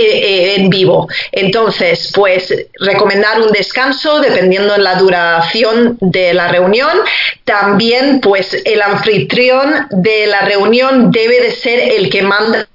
eh, 0.00 0.54
en 0.56 0.70
vivo. 0.70 1.08
Entonces, 1.32 2.12
pues 2.14 2.54
recomendar 2.78 3.40
un 3.40 3.50
descanso 3.50 4.20
dependiendo 4.20 4.74
de 4.74 4.78
la 4.78 4.94
duración 4.94 5.98
de 6.00 6.34
la 6.34 6.48
reunión. 6.48 6.98
También, 7.44 8.20
pues 8.20 8.62
el 8.64 8.80
anfitrión 8.80 9.88
de 9.90 10.26
la 10.26 10.42
reunión 10.42 11.10
debe 11.10 11.40
de 11.40 11.50
ser 11.50 11.80
el 11.92 12.08
que 12.10 12.22
manda 12.22 12.68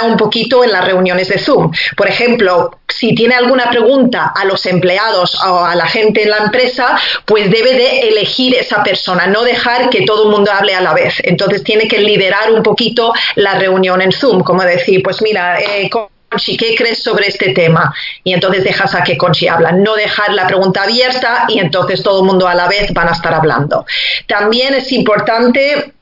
un 0.00 0.16
poquito 0.16 0.64
en 0.64 0.72
las 0.72 0.84
reuniones 0.84 1.28
de 1.28 1.38
Zoom. 1.38 1.70
Por 1.96 2.08
ejemplo, 2.08 2.78
si 2.88 3.14
tiene 3.14 3.34
alguna 3.34 3.68
pregunta 3.68 4.32
a 4.34 4.44
los 4.44 4.64
empleados 4.66 5.38
o 5.44 5.64
a 5.64 5.74
la 5.74 5.86
gente 5.86 6.22
en 6.22 6.30
la 6.30 6.38
empresa, 6.38 6.98
pues 7.26 7.50
debe 7.50 7.74
de 7.74 8.00
elegir 8.08 8.54
esa 8.54 8.82
persona, 8.82 9.26
no 9.26 9.42
dejar 9.42 9.90
que 9.90 10.02
todo 10.02 10.24
el 10.24 10.30
mundo 10.30 10.50
hable 10.50 10.74
a 10.74 10.80
la 10.80 10.94
vez. 10.94 11.14
Entonces 11.22 11.62
tiene 11.62 11.88
que 11.88 11.98
liderar 11.98 12.52
un 12.52 12.62
poquito 12.62 13.12
la 13.34 13.58
reunión 13.58 14.00
en 14.00 14.12
Zoom, 14.12 14.42
como 14.42 14.62
decir, 14.62 15.02
pues 15.02 15.20
mira, 15.20 15.60
eh, 15.60 15.90
Conchi, 16.32 16.56
¿qué 16.56 16.74
crees 16.74 17.02
sobre 17.02 17.26
este 17.26 17.52
tema? 17.52 17.94
Y 18.24 18.32
entonces 18.32 18.64
dejas 18.64 18.94
a 18.94 19.04
que 19.04 19.18
Conchi 19.18 19.48
habla. 19.48 19.72
No 19.72 19.94
dejar 19.94 20.32
la 20.32 20.46
pregunta 20.46 20.82
abierta 20.82 21.44
y 21.48 21.58
entonces 21.58 22.02
todo 22.02 22.20
el 22.20 22.26
mundo 22.26 22.48
a 22.48 22.54
la 22.54 22.68
vez 22.68 22.92
van 22.92 23.08
a 23.08 23.12
estar 23.12 23.34
hablando. 23.34 23.84
También 24.26 24.74
es 24.74 24.90
importante, 24.92 25.92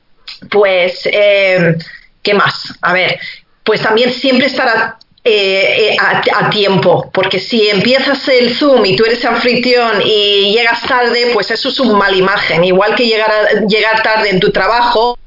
pues, 0.49 1.01
eh, 1.05 1.75
¿qué 2.23 2.33
más? 2.33 2.73
A 2.81 2.93
ver, 2.93 3.19
pues 3.63 3.81
también 3.81 4.13
siempre 4.13 4.47
estar 4.47 4.67
a, 4.67 4.97
eh, 5.23 5.95
a, 5.99 6.49
tiempo, 6.49 7.11
porque 7.13 7.39
si 7.39 7.69
empiezas 7.69 8.27
el 8.27 8.55
Zoom 8.55 8.85
y 8.85 8.95
tú 8.95 9.05
eres 9.05 9.23
anfitrión 9.23 10.01
y 10.03 10.53
llegas 10.53 10.81
tarde, 10.87 11.29
pues 11.33 11.51
eso 11.51 11.69
es 11.69 11.79
un 11.79 11.97
mal 11.97 12.15
imagen. 12.15 12.63
Igual 12.63 12.95
que 12.95 13.05
llegar, 13.05 13.29
a, 13.29 13.65
llegar 13.67 14.01
tarde 14.01 14.29
en 14.29 14.39
tu 14.39 14.51
trabajo, 14.51 15.19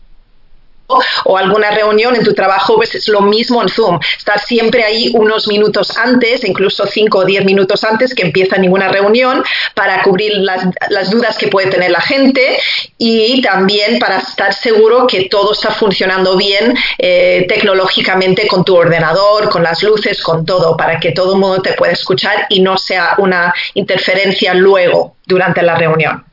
o 1.25 1.39
alguna 1.39 1.71
reunión 1.71 2.15
en 2.15 2.25
tu 2.25 2.35
trabajo, 2.35 2.77
pues 2.77 2.95
es 2.95 3.09
lo 3.09 3.23
mismo 3.23 3.63
en 3.63 3.69
Zoom. 3.69 3.99
Estar 4.19 4.41
siempre 4.41 4.85
ahí 4.85 5.11
unos 5.15 5.49
minutos 5.49 5.97
antes, 5.97 6.45
incluso 6.45 6.87
5 6.87 7.19
o 7.19 7.25
10 7.25 7.45
minutos 7.45 7.85
antes 7.85 8.15
que 8.15 8.23
empieza 8.23 8.57
ninguna 8.57 8.89
reunión, 8.89 9.43
para 9.75 10.03
cubrir 10.03 10.33
las, 10.39 11.11
dudas 11.11 11.37
que 11.39 11.49
puede 11.49 11.71
tener 11.71 11.91
la 11.91 12.01
gente 12.01 12.59
y 12.99 13.41
también 13.43 13.99
para 13.99 14.19
estar 14.19 14.53
seguro 14.55 15.07
que 15.07 15.29
todo 15.29 15.53
está 15.53 15.71
funcionando 15.71 16.37
bien 16.37 16.75
eh, 16.99 17.47
tecnológicamente 17.49 18.47
con 18.47 18.65
tu 18.65 18.77
ordenador, 18.77 19.49
con 19.49 19.63
las 19.63 19.83
luces, 19.83 20.23
con 20.23 20.45
todo, 20.45 20.77
para 20.77 20.99
que 20.99 21.13
todo 21.13 21.35
el 21.35 21.41
mundo 21.41 21.63
te 21.63 21.75
pueda 21.75 21.93
escuchar 21.93 22.47
y 22.49 22.61
no 22.61 22.77
sea 22.79 23.15
una 23.19 23.55
interferencia 23.75 24.55
luego 24.55 25.17
durante 25.27 25.63
la 25.63 25.77
reunión. 25.77 26.25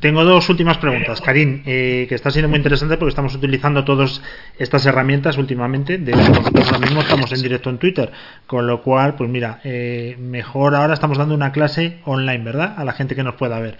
Tengo 0.00 0.24
dos 0.24 0.48
últimas 0.48 0.78
preguntas, 0.78 1.20
Karim, 1.20 1.62
eh, 1.66 2.06
que 2.08 2.14
está 2.14 2.30
siendo 2.30 2.48
muy 2.48 2.58
interesante 2.58 2.96
porque 2.96 3.08
estamos 3.08 3.34
utilizando 3.34 3.84
todas 3.84 4.22
estas 4.56 4.86
herramientas 4.86 5.38
últimamente. 5.38 5.98
De 5.98 6.12
hecho, 6.12 6.30
nosotros 6.30 6.66
ahora 6.66 6.86
mismo 6.86 7.00
estamos 7.00 7.32
en 7.32 7.42
directo 7.42 7.68
en 7.68 7.78
Twitter, 7.78 8.12
con 8.46 8.68
lo 8.68 8.80
cual, 8.82 9.16
pues 9.16 9.28
mira, 9.28 9.60
eh, 9.64 10.16
mejor 10.20 10.76
ahora 10.76 10.94
estamos 10.94 11.18
dando 11.18 11.34
una 11.34 11.50
clase 11.50 11.98
online, 12.04 12.44
¿verdad? 12.44 12.74
A 12.76 12.84
la 12.84 12.92
gente 12.92 13.16
que 13.16 13.24
nos 13.24 13.34
pueda 13.34 13.58
ver. 13.58 13.76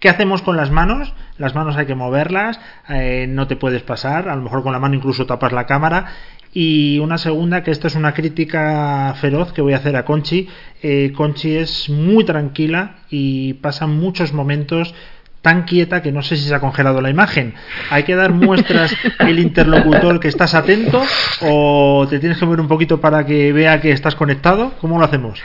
¿Qué 0.00 0.08
hacemos 0.08 0.42
con 0.42 0.56
las 0.56 0.72
manos? 0.72 1.12
Las 1.38 1.54
manos 1.54 1.76
hay 1.76 1.86
que 1.86 1.94
moverlas, 1.94 2.58
eh, 2.88 3.26
no 3.28 3.46
te 3.46 3.54
puedes 3.54 3.82
pasar, 3.82 4.28
a 4.28 4.34
lo 4.34 4.42
mejor 4.42 4.64
con 4.64 4.72
la 4.72 4.80
mano 4.80 4.96
incluso 4.96 5.26
tapas 5.26 5.52
la 5.52 5.66
cámara. 5.66 6.06
Y 6.52 6.98
una 6.98 7.16
segunda, 7.16 7.62
que 7.62 7.70
esto 7.70 7.86
es 7.86 7.94
una 7.94 8.12
crítica 8.12 9.14
feroz 9.20 9.52
que 9.52 9.62
voy 9.62 9.74
a 9.74 9.76
hacer 9.76 9.94
a 9.94 10.04
Conchi. 10.04 10.48
Eh, 10.82 11.12
Conchi 11.14 11.54
es 11.54 11.88
muy 11.88 12.24
tranquila 12.24 12.96
y 13.08 13.54
pasa 13.54 13.86
muchos 13.86 14.32
momentos 14.32 14.94
tan 15.42 15.64
quieta 15.64 16.02
que 16.02 16.12
no 16.12 16.22
sé 16.22 16.36
si 16.36 16.48
se 16.48 16.54
ha 16.54 16.60
congelado 16.60 17.00
la 17.00 17.10
imagen. 17.10 17.54
Hay 17.90 18.02
que 18.02 18.14
dar 18.14 18.32
muestras 18.32 18.94
el 19.20 19.38
interlocutor 19.38 20.20
que 20.20 20.28
estás 20.28 20.54
atento 20.54 21.02
o 21.42 22.06
te 22.08 22.18
tienes 22.18 22.38
que 22.38 22.44
mover 22.44 22.60
un 22.60 22.68
poquito 22.68 23.00
para 23.00 23.24
que 23.24 23.52
vea 23.52 23.80
que 23.80 23.92
estás 23.92 24.14
conectado. 24.14 24.72
¿Cómo 24.80 24.98
lo 24.98 25.04
hacemos? 25.04 25.40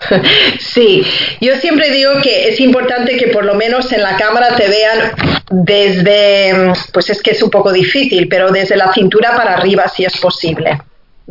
Sí, 0.58 1.04
yo 1.40 1.56
siempre 1.56 1.90
digo 1.90 2.12
que 2.22 2.48
es 2.48 2.60
importante 2.60 3.16
que 3.16 3.28
por 3.28 3.44
lo 3.44 3.54
menos 3.54 3.92
en 3.92 4.02
la 4.02 4.16
cámara 4.16 4.56
te 4.56 4.68
vean 4.68 5.12
desde, 5.50 6.72
pues 6.92 7.10
es 7.10 7.20
que 7.22 7.32
es 7.32 7.42
un 7.42 7.50
poco 7.50 7.72
difícil, 7.72 8.28
pero 8.28 8.50
desde 8.50 8.76
la 8.76 8.92
cintura 8.92 9.36
para 9.36 9.54
arriba 9.54 9.88
si 9.88 10.04
es 10.04 10.16
posible. 10.18 10.78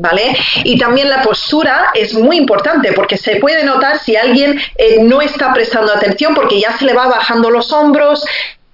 ¿Vale? 0.01 0.33
Y 0.63 0.77
también 0.77 1.09
la 1.09 1.21
postura 1.21 1.91
es 1.93 2.13
muy 2.13 2.37
importante 2.37 2.93
porque 2.93 3.17
se 3.17 3.35
puede 3.35 3.65
notar 3.65 3.99
si 3.99 4.15
alguien 4.15 4.57
eh, 4.77 4.99
no 5.01 5.21
está 5.21 5.53
prestando 5.53 5.91
atención 5.91 6.33
porque 6.33 6.57
ya 6.57 6.77
se 6.77 6.85
le 6.85 6.93
va 6.93 7.07
bajando 7.07 7.49
los 7.49 7.73
hombros, 7.73 8.23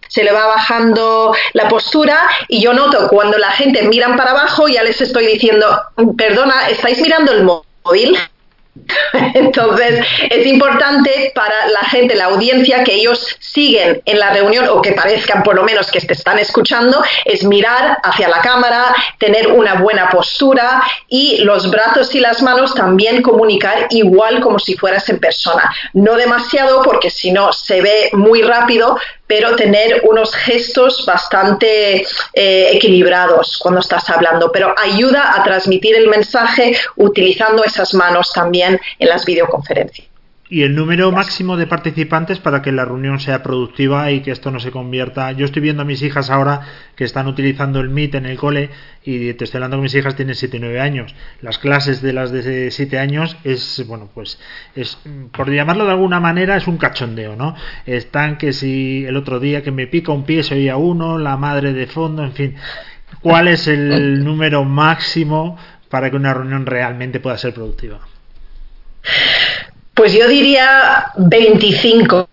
se 0.08 0.24
le 0.24 0.32
va 0.32 0.46
bajando 0.46 1.36
la 1.54 1.68
postura 1.68 2.20
y 2.48 2.62
yo 2.62 2.74
noto 2.74 3.08
cuando 3.08 3.40
la 3.40 3.50
gente 3.52 3.82
miran 3.88 4.16
para 4.16 4.32
abajo 4.32 4.68
ya 4.68 4.84
les 4.84 5.02
estoy 5.02 5.26
diciendo, 5.26 5.82
perdona, 6.16 6.70
¿estáis 6.70 7.02
mirando 7.02 7.32
el 7.32 7.44
móvil? 7.44 8.18
Entonces, 9.34 10.06
es 10.30 10.46
importante 10.46 11.32
para 11.34 11.68
la 11.70 11.82
gente, 11.82 12.16
la 12.16 12.26
audiencia, 12.26 12.84
que 12.84 12.96
ellos 12.96 13.38
siguen 13.40 14.02
en 14.06 14.20
la 14.20 14.32
reunión 14.32 14.68
o 14.70 14.82
que 14.82 14.92
parezcan 14.92 15.44
por 15.44 15.56
lo 15.56 15.64
menos 15.64 15.90
que 15.92 16.00
te 16.02 16.14
están 16.14 16.40
escuchando, 16.40 17.02
es 17.24 17.44
mirar 17.44 17.98
hacia 18.04 18.28
la 18.28 18.42
cámara, 18.42 18.94
tener 19.18 19.52
una 19.52 19.76
buena 19.76 20.10
postura 20.10 20.84
y 21.08 21.38
los 21.40 21.72
brazos 21.72 22.14
y 22.16 22.20
las 22.20 22.42
manos 22.42 22.76
también 22.76 23.22
comunicar 23.22 23.88
igual 23.92 24.42
como 24.42 24.60
si 24.60 24.76
fueras 24.76 25.08
en 25.10 25.20
persona. 25.20 25.74
No 25.94 26.16
demasiado 26.16 26.82
porque 26.84 27.10
si 27.10 27.32
no 27.32 27.54
se 27.54 27.82
ve 27.82 28.10
muy 28.14 28.42
rápido, 28.42 28.98
pero 29.28 29.56
tener 29.56 30.02
unos 30.04 30.34
gestos 30.36 31.06
bastante 31.06 32.06
eh, 32.34 32.70
equilibrados 32.74 33.58
cuando 33.58 33.80
estás 33.80 34.10
hablando, 34.10 34.52
pero 34.52 34.74
ayuda 34.78 35.34
a 35.36 35.44
transmitir 35.44 35.96
el 35.96 36.08
mensaje 36.08 36.78
utilizando 36.96 37.64
esas 37.64 37.94
manos 37.94 38.32
también 38.34 38.80
en 39.00 39.10
las 39.10 39.26
videoconferencias. 39.26 40.15
Y 40.48 40.62
el 40.62 40.76
número 40.76 41.12
máximo 41.12 41.58
de 41.58 41.66
participantes 41.66 42.40
para 42.40 42.62
que 42.62 42.72
la 42.72 42.86
reunión 42.86 43.20
sea 43.20 43.42
productiva 43.42 44.12
y 44.12 44.22
que 44.22 44.30
esto 44.30 44.52
no 44.52 44.60
se 44.60 44.70
convierta. 44.70 45.32
Yo 45.32 45.44
estoy 45.44 45.64
viendo 45.64 45.82
a 45.82 45.86
mis 45.86 46.04
hijas 46.04 46.30
ahora 46.30 46.62
que 46.96 47.04
están 47.04 47.26
utilizando 47.28 47.80
el 47.80 47.90
Meet 47.90 48.14
en 48.14 48.28
el 48.28 48.38
cole 48.38 48.70
y 49.04 49.34
te 49.34 49.44
estoy 49.44 49.58
hablando 49.58 49.78
que 49.78 49.84
mis 49.84 49.96
hijas 49.96 50.16
tienen 50.16 50.36
7 50.36 50.58
y 50.58 50.60
9 50.60 50.80
años. 50.80 51.16
Las 51.42 51.58
clases 51.58 52.04
de 52.04 52.14
las 52.14 52.32
de 52.32 52.70
7 52.70 53.00
años 53.00 53.38
es, 53.44 53.84
bueno, 53.88 54.08
pues 54.14 54.40
es, 54.76 55.00
por 55.36 55.52
llamarlo 55.52 55.86
de 55.86 55.92
alguna 55.92 56.20
manera, 56.20 56.58
es 56.58 56.68
un 56.68 56.78
cachondeo, 56.78 57.36
¿no? 57.36 57.56
Están 57.88 58.38
que 58.38 58.54
si 58.54 59.04
el 59.04 59.18
otro 59.18 59.40
día 59.40 59.64
que 59.64 59.72
me 59.72 59.88
pica 59.88 60.12
un 60.12 60.26
pie 60.26 60.44
se 60.44 60.54
oía 60.54 60.78
uno, 60.78 61.18
la 61.18 61.38
madre 61.38 61.74
de 61.74 61.88
fondo, 61.88 62.24
en 62.24 62.34
fin. 62.34 62.56
¿Cuál 63.20 63.48
es 63.48 63.68
el 63.68 64.24
número 64.24 64.64
máximo 64.64 65.58
para 65.90 66.12
que 66.12 66.18
una 66.18 66.36
reunión 66.36 66.68
realmente 66.68 67.20
pueda 67.20 67.38
ser 67.40 67.56
productiva? 67.56 68.00
Pues 69.96 70.14
yo 70.14 70.28
diría 70.28 71.08
25 71.18 72.28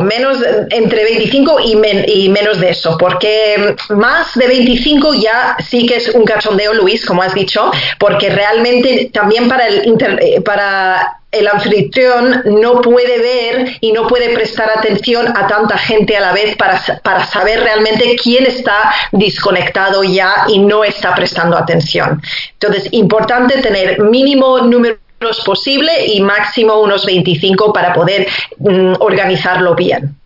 menos 0.00 0.38
entre 0.70 1.04
25 1.04 1.60
y, 1.60 1.76
men, 1.76 2.04
y, 2.08 2.28
menos 2.28 2.60
de 2.60 2.70
eso, 2.70 2.96
porque 2.98 3.76
más 3.90 4.34
de 4.34 4.46
25 4.46 5.14
ya 5.14 5.56
sí 5.58 5.86
que 5.86 5.96
es 5.96 6.08
un 6.14 6.24
cachondeo, 6.24 6.72
Luis, 6.74 7.04
como 7.04 7.22
has 7.22 7.34
dicho, 7.34 7.70
porque 7.98 8.30
realmente 8.30 9.10
también 9.12 9.48
para 9.48 9.66
el, 9.66 9.86
inter, 9.86 10.42
para 10.44 11.18
el 11.30 11.48
anfitrión 11.48 12.42
no 12.44 12.80
puede 12.80 13.18
ver 13.18 13.76
y 13.80 13.92
no 13.92 14.06
puede 14.06 14.30
prestar 14.30 14.70
atención 14.70 15.28
a 15.36 15.46
tanta 15.46 15.76
gente 15.78 16.16
a 16.16 16.20
la 16.20 16.32
vez 16.32 16.56
para, 16.56 16.80
para 17.02 17.26
saber 17.26 17.60
realmente 17.60 18.16
quién 18.22 18.46
está 18.46 18.92
desconectado 19.12 20.04
ya 20.04 20.44
y 20.48 20.58
no 20.58 20.84
está 20.84 21.14
prestando 21.14 21.56
atención. 21.56 22.22
Entonces, 22.52 22.88
importante 22.92 23.60
tener 23.60 24.00
mínimo 24.00 24.58
número 24.60 25.01
posible 25.44 25.92
y 26.06 26.20
máximo 26.20 26.80
unos 26.80 27.04
25 27.06 27.72
para 27.72 27.92
poder 27.92 28.26
mm, 28.58 28.94
organizarlo 29.00 29.74
bien. 29.74 30.16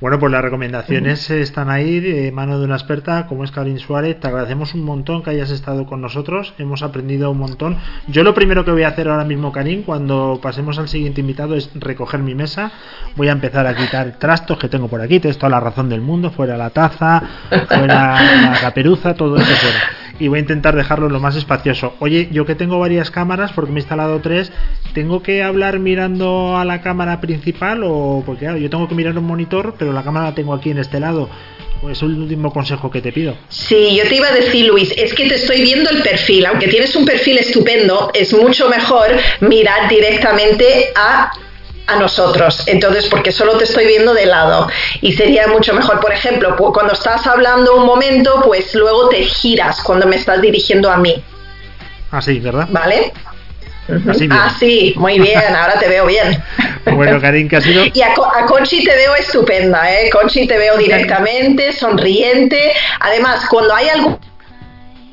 Bueno, 0.00 0.18
pues 0.18 0.32
las 0.32 0.42
recomendaciones 0.42 1.30
están 1.30 1.70
ahí 1.70 2.00
de 2.00 2.30
mano 2.30 2.58
de 2.58 2.66
una 2.66 2.74
experta 2.74 3.26
como 3.26 3.44
es 3.44 3.50
Karin 3.50 3.78
Suárez. 3.78 4.20
Te 4.20 4.28
agradecemos 4.28 4.74
un 4.74 4.84
montón 4.84 5.22
que 5.22 5.30
hayas 5.30 5.50
estado 5.50 5.86
con 5.86 6.00
nosotros. 6.00 6.52
Hemos 6.58 6.82
aprendido 6.82 7.30
un 7.30 7.38
montón. 7.38 7.78
Yo 8.08 8.22
lo 8.22 8.34
primero 8.34 8.64
que 8.64 8.70
voy 8.70 8.82
a 8.82 8.88
hacer 8.88 9.08
ahora 9.08 9.24
mismo, 9.24 9.50
Karin, 9.50 9.82
cuando 9.82 10.40
pasemos 10.42 10.78
al 10.78 10.88
siguiente 10.88 11.22
invitado 11.22 11.54
es 11.54 11.70
recoger 11.74 12.20
mi 12.20 12.34
mesa. 12.34 12.70
Voy 13.16 13.28
a 13.28 13.32
empezar 13.32 13.66
a 13.66 13.74
quitar 13.74 14.18
trastos 14.18 14.58
que 14.58 14.68
tengo 14.68 14.88
por 14.88 15.00
aquí. 15.00 15.20
Tienes 15.20 15.38
toda 15.38 15.50
la 15.50 15.60
razón 15.60 15.88
del 15.88 16.02
mundo. 16.02 16.30
Fuera 16.30 16.56
la 16.56 16.70
taza, 16.70 17.22
fuera 17.68 18.20
la 18.20 18.58
caperuza, 18.60 19.14
todo 19.14 19.36
eso 19.36 19.54
fuera 19.56 20.00
y 20.20 20.28
voy 20.28 20.38
a 20.38 20.42
intentar 20.42 20.76
dejarlo 20.76 21.08
lo 21.08 21.18
más 21.18 21.34
espacioso. 21.34 21.94
Oye, 21.98 22.28
yo 22.30 22.44
que 22.44 22.54
tengo 22.54 22.78
varias 22.78 23.10
cámaras, 23.10 23.52
porque 23.52 23.72
me 23.72 23.80
he 23.80 23.82
instalado 23.82 24.20
tres, 24.20 24.52
¿tengo 24.94 25.22
que 25.22 25.42
hablar 25.42 25.78
mirando 25.78 26.56
a 26.58 26.64
la 26.64 26.82
cámara 26.82 27.20
principal 27.20 27.80
o 27.82 28.22
porque 28.24 28.44
claro, 28.44 28.58
yo 28.58 28.70
tengo 28.70 28.86
que 28.86 28.94
mirar 28.94 29.16
un 29.18 29.24
monitor, 29.24 29.74
pero 29.78 29.92
la 29.92 30.04
cámara 30.04 30.26
la 30.26 30.34
tengo 30.34 30.54
aquí 30.54 30.70
en 30.70 30.78
este 30.78 31.00
lado? 31.00 31.28
Pues 31.80 31.96
es 31.96 32.02
el 32.02 32.18
último 32.18 32.52
consejo 32.52 32.90
que 32.90 33.00
te 33.00 33.10
pido. 33.10 33.34
Sí, 33.48 33.96
yo 33.96 34.06
te 34.06 34.16
iba 34.16 34.28
a 34.28 34.34
decir, 34.34 34.66
Luis, 34.66 34.92
es 34.98 35.14
que 35.14 35.26
te 35.26 35.36
estoy 35.36 35.62
viendo 35.62 35.88
el 35.88 36.02
perfil. 36.02 36.44
Aunque 36.44 36.68
tienes 36.68 36.94
un 36.94 37.06
perfil 37.06 37.38
estupendo, 37.38 38.10
es 38.12 38.34
mucho 38.34 38.68
mejor 38.68 39.08
mirar 39.40 39.88
directamente 39.88 40.92
a 40.94 41.32
a 41.90 41.96
nosotros. 41.96 42.62
Entonces, 42.66 43.06
porque 43.06 43.32
solo 43.32 43.56
te 43.58 43.64
estoy 43.64 43.86
viendo 43.86 44.14
de 44.14 44.26
lado. 44.26 44.68
Y 45.00 45.12
sería 45.12 45.46
mucho 45.48 45.74
mejor, 45.74 46.00
por 46.00 46.12
ejemplo, 46.12 46.56
cuando 46.56 46.92
estás 46.92 47.26
hablando 47.26 47.76
un 47.76 47.86
momento, 47.86 48.42
pues 48.44 48.74
luego 48.74 49.08
te 49.08 49.22
giras 49.24 49.82
cuando 49.82 50.06
me 50.06 50.16
estás 50.16 50.40
dirigiendo 50.40 50.90
a 50.90 50.96
mí. 50.96 51.22
Así, 52.10 52.40
¿verdad? 52.40 52.68
¿Vale? 52.70 53.12
Así 54.08 54.28
ah, 54.30 54.54
sí, 54.58 54.94
muy 54.96 55.18
bien, 55.18 55.54
ahora 55.56 55.78
te 55.78 55.88
veo 55.88 56.06
bien. 56.06 56.42
Bueno, 56.92 57.20
Karin, 57.20 57.48
que 57.48 57.56
ha 57.56 57.60
sido... 57.60 57.84
Y 57.92 58.02
a, 58.02 58.14
Conchi 58.46 58.84
te 58.84 58.94
veo 58.94 59.14
estupenda, 59.16 59.92
¿eh? 59.92 60.10
Conchi 60.10 60.46
te 60.46 60.56
veo 60.56 60.76
directamente, 60.76 61.72
sonriente. 61.72 62.72
Además, 63.00 63.46
cuando 63.48 63.74
hay 63.74 63.88
algún 63.88 64.18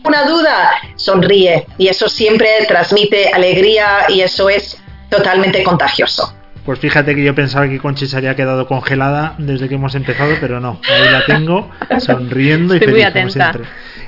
una 0.04 0.24
duda, 0.24 0.72
sonríe 0.96 1.66
y 1.78 1.90
eso 1.90 2.08
siempre 2.08 2.48
transmite 2.68 3.30
alegría 3.30 4.06
y 4.08 4.22
eso 4.22 4.50
es 4.50 4.78
totalmente 5.10 5.64
contagioso. 5.64 6.34
Pues 6.68 6.80
fíjate 6.80 7.16
que 7.16 7.24
yo 7.24 7.34
pensaba 7.34 7.70
que 7.70 7.80
Conchi 7.80 8.08
se 8.08 8.18
había 8.18 8.36
quedado 8.36 8.68
congelada 8.68 9.36
desde 9.38 9.70
que 9.70 9.76
hemos 9.76 9.96
empezado, 9.96 10.34
pero 10.42 10.60
no. 10.60 10.82
Ahí 10.92 11.10
la 11.10 11.26
tengo, 11.26 11.72
sonriendo 12.00 12.76
y 12.76 12.80
feliz 12.80 13.08
como 13.14 13.30
siempre. 13.30 13.64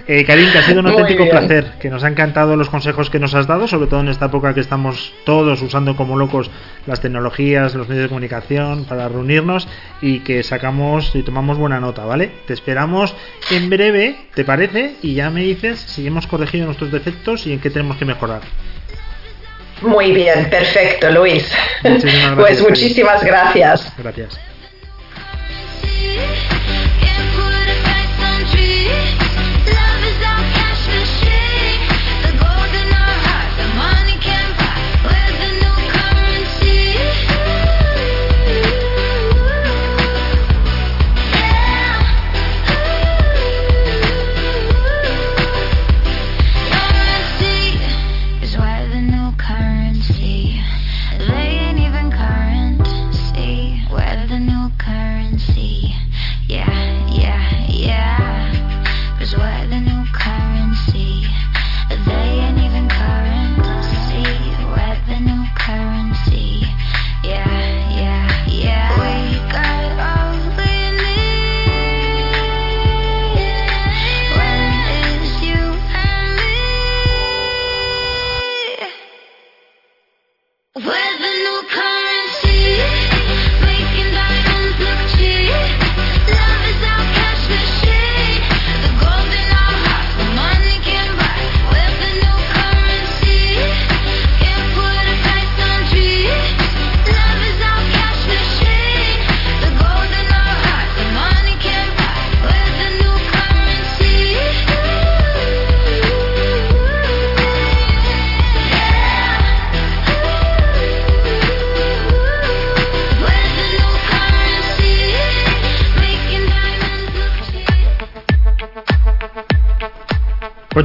Eh, 0.06 0.26
Karin, 0.26 0.52
que 0.52 0.58
ha 0.58 0.64
sido 0.64 0.82
un 0.82 0.88
auténtico 0.88 1.30
placer, 1.30 1.76
que 1.80 1.90
nos 1.90 2.04
ha 2.04 2.10
encantado 2.10 2.58
los 2.58 2.70
consejos 2.70 3.10
que 3.10 3.18
nos 3.18 3.34
has 3.34 3.48
dado, 3.48 3.66
sobre 3.66 3.88
todo 3.88 4.02
en 4.02 4.10
esta 4.10 4.26
época 4.26 4.54
que 4.54 4.60
estamos 4.60 5.14
todos 5.24 5.62
usando 5.62 5.96
como 5.96 6.18
locos 6.18 6.52
las 6.86 7.00
tecnologías, 7.00 7.76
los 7.76 7.88
medios 7.88 8.04
de 8.04 8.10
comunicación 8.10 8.84
para 8.84 9.08
reunirnos 9.08 9.66
y 10.02 10.20
que 10.20 10.44
sacamos 10.44 11.16
y 11.16 11.24
tomamos 11.24 11.58
buena 11.58 11.80
nota, 11.80 12.04
¿vale? 12.04 12.30
Te 12.46 12.52
esperamos 12.52 13.16
en 13.52 13.70
breve, 13.70 14.18
¿te 14.34 14.44
parece? 14.44 14.96
Y 15.02 15.14
ya 15.14 15.30
me 15.30 15.44
dices 15.44 15.80
si 15.80 16.06
hemos 16.06 16.28
corregido 16.28 16.66
nuestros 16.66 16.92
defectos 16.92 17.48
y 17.48 17.54
en 17.54 17.62
qué 17.62 17.70
tenemos 17.70 17.96
que 17.96 18.04
mejorar. 18.04 18.42
Muy 19.82 20.12
bien, 20.12 20.50
perfecto, 20.50 21.10
Luis. 21.12 21.52
pues 22.36 22.62
muchísimas 22.62 23.24
gracias. 23.24 23.92
Gracias. 23.98 24.40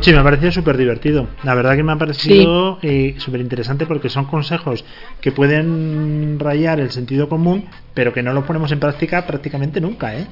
Sí, 0.00 0.12
me 0.12 0.18
ha 0.18 0.24
parecido 0.24 0.52
súper 0.52 0.76
divertido. 0.76 1.28
La 1.42 1.54
verdad 1.54 1.76
que 1.76 1.82
me 1.82 1.92
ha 1.92 1.96
parecido 1.96 2.78
eh, 2.82 3.14
súper 3.18 3.40
interesante 3.40 3.86
porque 3.86 4.08
son 4.08 4.24
consejos 4.26 4.84
que 5.20 5.32
pueden 5.32 6.38
rayar 6.38 6.80
el 6.80 6.90
sentido 6.90 7.28
común, 7.28 7.64
pero 7.94 8.12
que 8.12 8.22
no 8.22 8.32
lo 8.32 8.44
ponemos 8.44 8.72
en 8.72 8.80
práctica 8.80 9.26
prácticamente 9.26 9.80
nunca, 9.80 10.14
¿eh? 10.14 10.26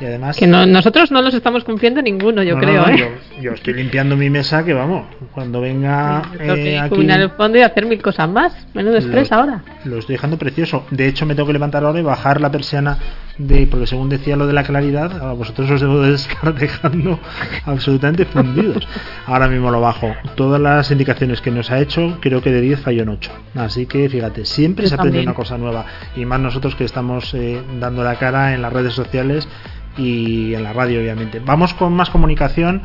Y 0.00 0.04
además... 0.04 0.36
Que 0.36 0.46
nosotros 0.46 1.10
no 1.12 1.22
los 1.22 1.34
estamos 1.34 1.64
cumpliendo 1.64 2.02
ninguno, 2.02 2.42
yo 2.42 2.58
creo, 2.58 2.88
¿eh? 2.88 3.08
Yo, 3.40 3.52
estoy 3.52 3.74
limpiando 3.74 4.16
mi 4.16 4.28
mesa 4.30 4.64
que, 4.64 4.74
vamos, 4.74 5.06
cuando 5.32 5.60
venga 5.60 6.22
eh, 6.40 6.78
aquí... 6.78 7.00
el 7.00 7.30
fondo 7.30 7.58
y 7.58 7.62
hacer 7.62 7.86
mil 7.86 8.02
cosas 8.02 8.28
más. 8.28 8.66
Menos 8.74 8.94
estrés 8.96 9.30
ahora. 9.30 9.62
Lo 9.84 9.98
estoy 9.98 10.16
dejando 10.16 10.36
precioso. 10.36 10.84
De 10.90 11.06
hecho, 11.06 11.26
me 11.26 11.34
tengo 11.34 11.46
que 11.46 11.52
levantar 11.52 11.84
ahora 11.84 12.00
y 12.00 12.02
bajar 12.02 12.40
la 12.40 12.50
persiana 12.50 12.98
de 13.38 13.66
porque 13.66 13.86
según 13.86 14.08
decía 14.08 14.36
lo 14.36 14.46
de 14.46 14.52
la 14.52 14.62
claridad, 14.62 15.22
a 15.22 15.32
vosotros 15.32 15.70
os 15.70 15.80
debo 15.80 16.00
de 16.00 16.14
estar 16.14 16.54
dejando 16.58 17.18
absolutamente 17.64 18.24
fundidos. 18.24 18.86
Ahora 19.26 19.48
mismo 19.48 19.70
lo 19.70 19.80
bajo. 19.80 20.14
Todas 20.34 20.60
las 20.60 20.90
indicaciones 20.90 21.40
que 21.40 21.50
nos 21.50 21.70
ha 21.70 21.80
hecho, 21.80 22.18
creo 22.20 22.42
que 22.42 22.52
de 22.52 22.60
10 22.60 22.80
falló 22.80 23.02
en 23.02 23.08
8. 23.10 23.30
Así 23.56 23.86
que 23.86 24.08
fíjate, 24.08 24.44
siempre 24.44 24.86
se 24.86 24.94
aprende 24.94 25.22
una 25.22 25.34
cosa 25.34 25.58
nueva. 25.58 25.86
Y 26.16 26.24
más 26.24 26.40
nosotros 26.40 26.74
que 26.74 26.84
estamos 26.84 27.34
eh, 27.34 27.60
dando 27.80 28.04
la 28.04 28.16
cara 28.16 28.54
en 28.54 28.62
las 28.62 28.72
redes 28.72 28.94
sociales 28.94 29.48
y 29.96 30.54
en 30.54 30.62
la 30.62 30.72
radio, 30.72 31.00
obviamente. 31.00 31.40
Vamos 31.40 31.74
con 31.74 31.92
más 31.92 32.10
comunicación 32.10 32.82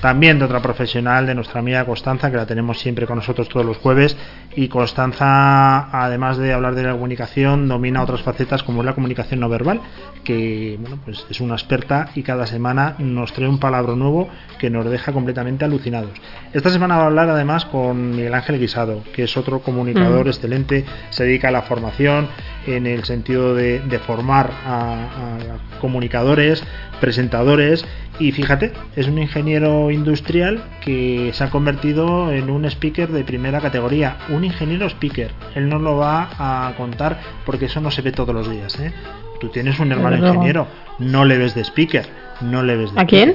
también 0.00 0.38
de 0.38 0.46
otra 0.46 0.60
profesional, 0.60 1.26
de 1.26 1.34
nuestra 1.34 1.60
amiga 1.60 1.84
Constanza, 1.84 2.30
que 2.30 2.36
la 2.36 2.46
tenemos 2.46 2.80
siempre 2.80 3.06
con 3.06 3.16
nosotros 3.16 3.48
todos 3.48 3.64
los 3.64 3.76
jueves. 3.76 4.16
Y 4.56 4.68
Constanza, 4.68 5.88
además 5.96 6.38
de 6.38 6.52
hablar 6.52 6.74
de 6.74 6.82
la 6.82 6.92
comunicación, 6.92 7.68
domina 7.68 8.02
otras 8.02 8.22
facetas 8.22 8.62
como 8.62 8.80
es 8.80 8.86
la 8.86 8.94
comunicación 8.94 9.40
no 9.40 9.48
verbal, 9.48 9.80
que 10.24 10.76
bueno, 10.80 10.98
pues 11.04 11.24
es 11.30 11.40
una 11.40 11.54
experta 11.54 12.10
y 12.14 12.22
cada 12.22 12.46
semana 12.46 12.96
nos 12.98 13.32
trae 13.32 13.48
un 13.48 13.60
palabra 13.60 13.94
nuevo 13.94 14.28
que 14.58 14.70
nos 14.70 14.84
deja 14.90 15.12
completamente 15.12 15.64
alucinados. 15.64 16.10
Esta 16.52 16.70
semana 16.70 16.96
va 16.96 17.04
a 17.04 17.06
hablar 17.06 17.28
además 17.28 17.64
con 17.66 18.10
Miguel 18.10 18.34
Ángel 18.34 18.58
Guisado, 18.58 19.02
que 19.14 19.24
es 19.24 19.36
otro 19.36 19.60
comunicador 19.60 20.26
excelente, 20.26 20.84
se 21.10 21.24
dedica 21.24 21.48
a 21.48 21.52
la 21.52 21.62
formación 21.62 22.28
en 22.66 22.86
el 22.86 23.04
sentido 23.04 23.54
de, 23.54 23.80
formar 24.06 24.50
a 24.64 25.58
comunicadores, 25.80 26.64
presentadores 27.00 27.84
y 28.18 28.32
fíjate, 28.32 28.72
es 28.94 29.08
un 29.08 29.18
ingeniero 29.18 29.90
industrial 29.90 30.62
que 30.84 31.30
se 31.32 31.42
ha 31.42 31.50
convertido 31.50 32.30
en 32.32 32.50
un 32.50 32.64
speaker 32.66 33.10
de 33.10 33.24
primera 33.24 33.60
categoría, 33.60 34.18
un 34.28 34.44
ingeniero 34.44 34.86
speaker. 34.86 35.30
Él 35.54 35.68
no 35.68 35.78
lo 35.78 35.96
va 35.96 36.28
a 36.38 36.74
contar 36.76 37.18
porque 37.44 37.66
eso 37.66 37.80
no 37.80 37.90
se 37.90 38.02
ve 38.02 38.12
todos 38.12 38.34
los 38.34 38.50
días. 38.50 38.78
¿eh? 38.78 38.92
Tú 39.40 39.48
tienes 39.48 39.80
un 39.80 39.90
hermano 39.90 40.24
ingeniero, 40.24 40.68
no 40.98 41.24
le 41.24 41.38
ves 41.38 41.54
de 41.54 41.62
speaker, 41.62 42.06
no 42.42 42.62
le 42.62 42.76
ves 42.76 42.94
de 42.94 43.00
¿A 43.00 43.06
quién? 43.06 43.34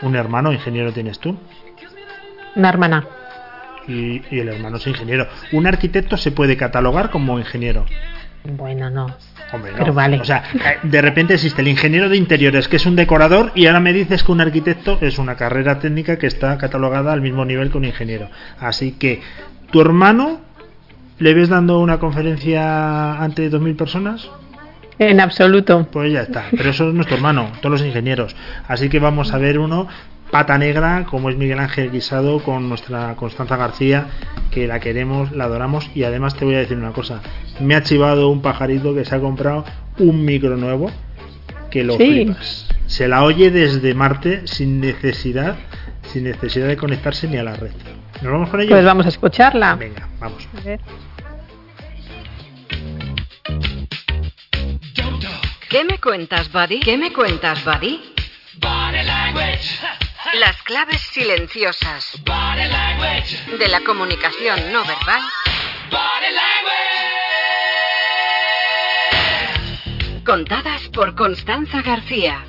Un 0.00 0.16
hermano 0.16 0.52
ingeniero 0.52 0.92
tienes 0.92 1.18
tú. 1.18 1.36
Una 2.54 2.68
hermana. 2.68 3.06
y, 3.88 4.22
y 4.30 4.40
el 4.40 4.48
hermano 4.48 4.76
es 4.76 4.86
ingeniero. 4.86 5.26
Un 5.52 5.66
arquitecto 5.66 6.16
se 6.16 6.30
puede 6.30 6.56
catalogar 6.56 7.10
como 7.10 7.38
ingeniero. 7.38 7.84
Bueno, 8.44 8.90
no. 8.90 9.06
Hombre, 9.52 9.72
no. 9.72 9.78
Pero 9.78 9.92
vale. 9.92 10.20
O 10.20 10.24
sea, 10.24 10.42
eh, 10.54 10.78
de 10.82 11.00
repente 11.00 11.34
existe 11.34 11.62
el 11.62 11.68
ingeniero 11.68 12.08
de 12.08 12.16
interiores, 12.16 12.68
que 12.68 12.76
es 12.76 12.86
un 12.86 12.96
decorador, 12.96 13.52
y 13.54 13.66
ahora 13.66 13.80
me 13.80 13.92
dices 13.92 14.24
que 14.24 14.32
un 14.32 14.40
arquitecto 14.40 14.98
es 15.00 15.18
una 15.18 15.36
carrera 15.36 15.78
técnica 15.78 16.18
que 16.18 16.26
está 16.26 16.58
catalogada 16.58 17.12
al 17.12 17.20
mismo 17.20 17.44
nivel 17.44 17.70
que 17.70 17.78
un 17.78 17.84
ingeniero. 17.84 18.28
Así 18.58 18.92
que, 18.92 19.22
¿tu 19.70 19.80
hermano 19.80 20.40
le 21.18 21.34
ves 21.34 21.48
dando 21.48 21.78
una 21.78 21.98
conferencia 21.98 23.22
ante 23.22 23.48
2.000 23.48 23.76
personas? 23.76 24.28
En 24.98 25.20
absoluto. 25.20 25.86
Pues 25.90 26.12
ya 26.12 26.22
está. 26.22 26.44
Pero 26.50 26.70
eso 26.70 26.88
es 26.88 26.94
nuestro 26.94 27.16
hermano, 27.16 27.52
todos 27.60 27.80
los 27.80 27.86
ingenieros. 27.86 28.34
Así 28.66 28.88
que 28.88 28.98
vamos 28.98 29.32
a 29.32 29.38
ver 29.38 29.58
uno 29.58 29.88
pata 30.32 30.56
negra, 30.56 31.04
como 31.08 31.28
es 31.30 31.36
Miguel 31.36 31.60
Ángel 31.60 31.92
Guisado, 31.92 32.42
con 32.42 32.68
nuestra 32.68 33.14
Constanza 33.16 33.56
García, 33.56 34.06
que 34.50 34.66
la 34.66 34.80
queremos, 34.80 35.30
la 35.30 35.44
adoramos. 35.44 35.88
Y 35.94 36.04
además 36.04 36.34
te 36.34 36.46
voy 36.46 36.54
a 36.54 36.58
decir 36.58 36.78
una 36.78 36.92
cosa: 36.92 37.20
me 37.60 37.76
ha 37.76 37.82
chivado 37.82 38.30
un 38.30 38.40
pajarito 38.42 38.94
que 38.94 39.04
se 39.04 39.14
ha 39.14 39.20
comprado 39.20 39.64
un 39.98 40.24
micro 40.24 40.56
nuevo, 40.56 40.90
que 41.70 41.84
lo 41.84 41.98
Sí. 41.98 42.06
flipas. 42.06 42.66
Se 42.86 43.06
la 43.08 43.22
oye 43.22 43.50
desde 43.50 43.94
Marte 43.94 44.46
sin 44.46 44.80
necesidad, 44.80 45.56
sin 46.12 46.24
necesidad 46.24 46.66
de 46.66 46.76
conectarse 46.76 47.28
ni 47.28 47.36
a 47.36 47.44
la 47.44 47.54
red. 47.54 47.72
¿Nos 48.22 48.32
vamos 48.32 48.48
con 48.48 48.60
ello? 48.60 48.70
Pues 48.70 48.84
vamos 48.84 49.04
a 49.06 49.10
escucharla. 49.10 49.76
Venga, 49.76 50.08
vamos. 50.18 50.48
A 50.56 50.60
ver. 50.62 50.80
¿Qué 55.68 55.84
me 55.84 55.98
cuentas, 55.98 56.50
Buddy? 56.50 56.80
¿Qué 56.80 56.96
me 56.96 57.12
cuentas, 57.12 57.64
Buddy? 57.64 58.00
Las 60.34 60.62
claves 60.62 61.00
silenciosas 61.00 62.14
de 63.58 63.68
la 63.68 63.80
comunicación 63.80 64.72
no 64.72 64.82
verbal 64.84 65.20
contadas 70.24 70.88
por 70.88 71.14
Constanza 71.16 71.82
García. 71.82 72.44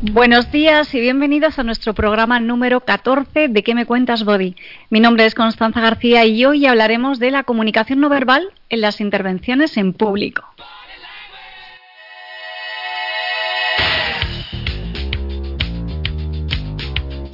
Buenos 0.00 0.52
días 0.52 0.94
y 0.94 1.00
bienvenidos 1.00 1.58
a 1.58 1.64
nuestro 1.64 1.92
programa 1.92 2.38
número 2.38 2.80
14 2.80 3.48
de 3.48 3.62
¿Qué 3.62 3.74
me 3.74 3.84
cuentas, 3.84 4.24
Body? 4.24 4.54
Mi 4.88 5.00
nombre 5.00 5.26
es 5.26 5.34
Constanza 5.34 5.80
García 5.80 6.24
y 6.24 6.44
hoy 6.44 6.64
hablaremos 6.66 7.18
de 7.18 7.32
la 7.32 7.42
comunicación 7.42 8.00
no 8.00 8.08
verbal 8.08 8.48
en 8.68 8.80
las 8.80 9.00
intervenciones 9.00 9.76
en 9.76 9.92
público. 9.92 10.44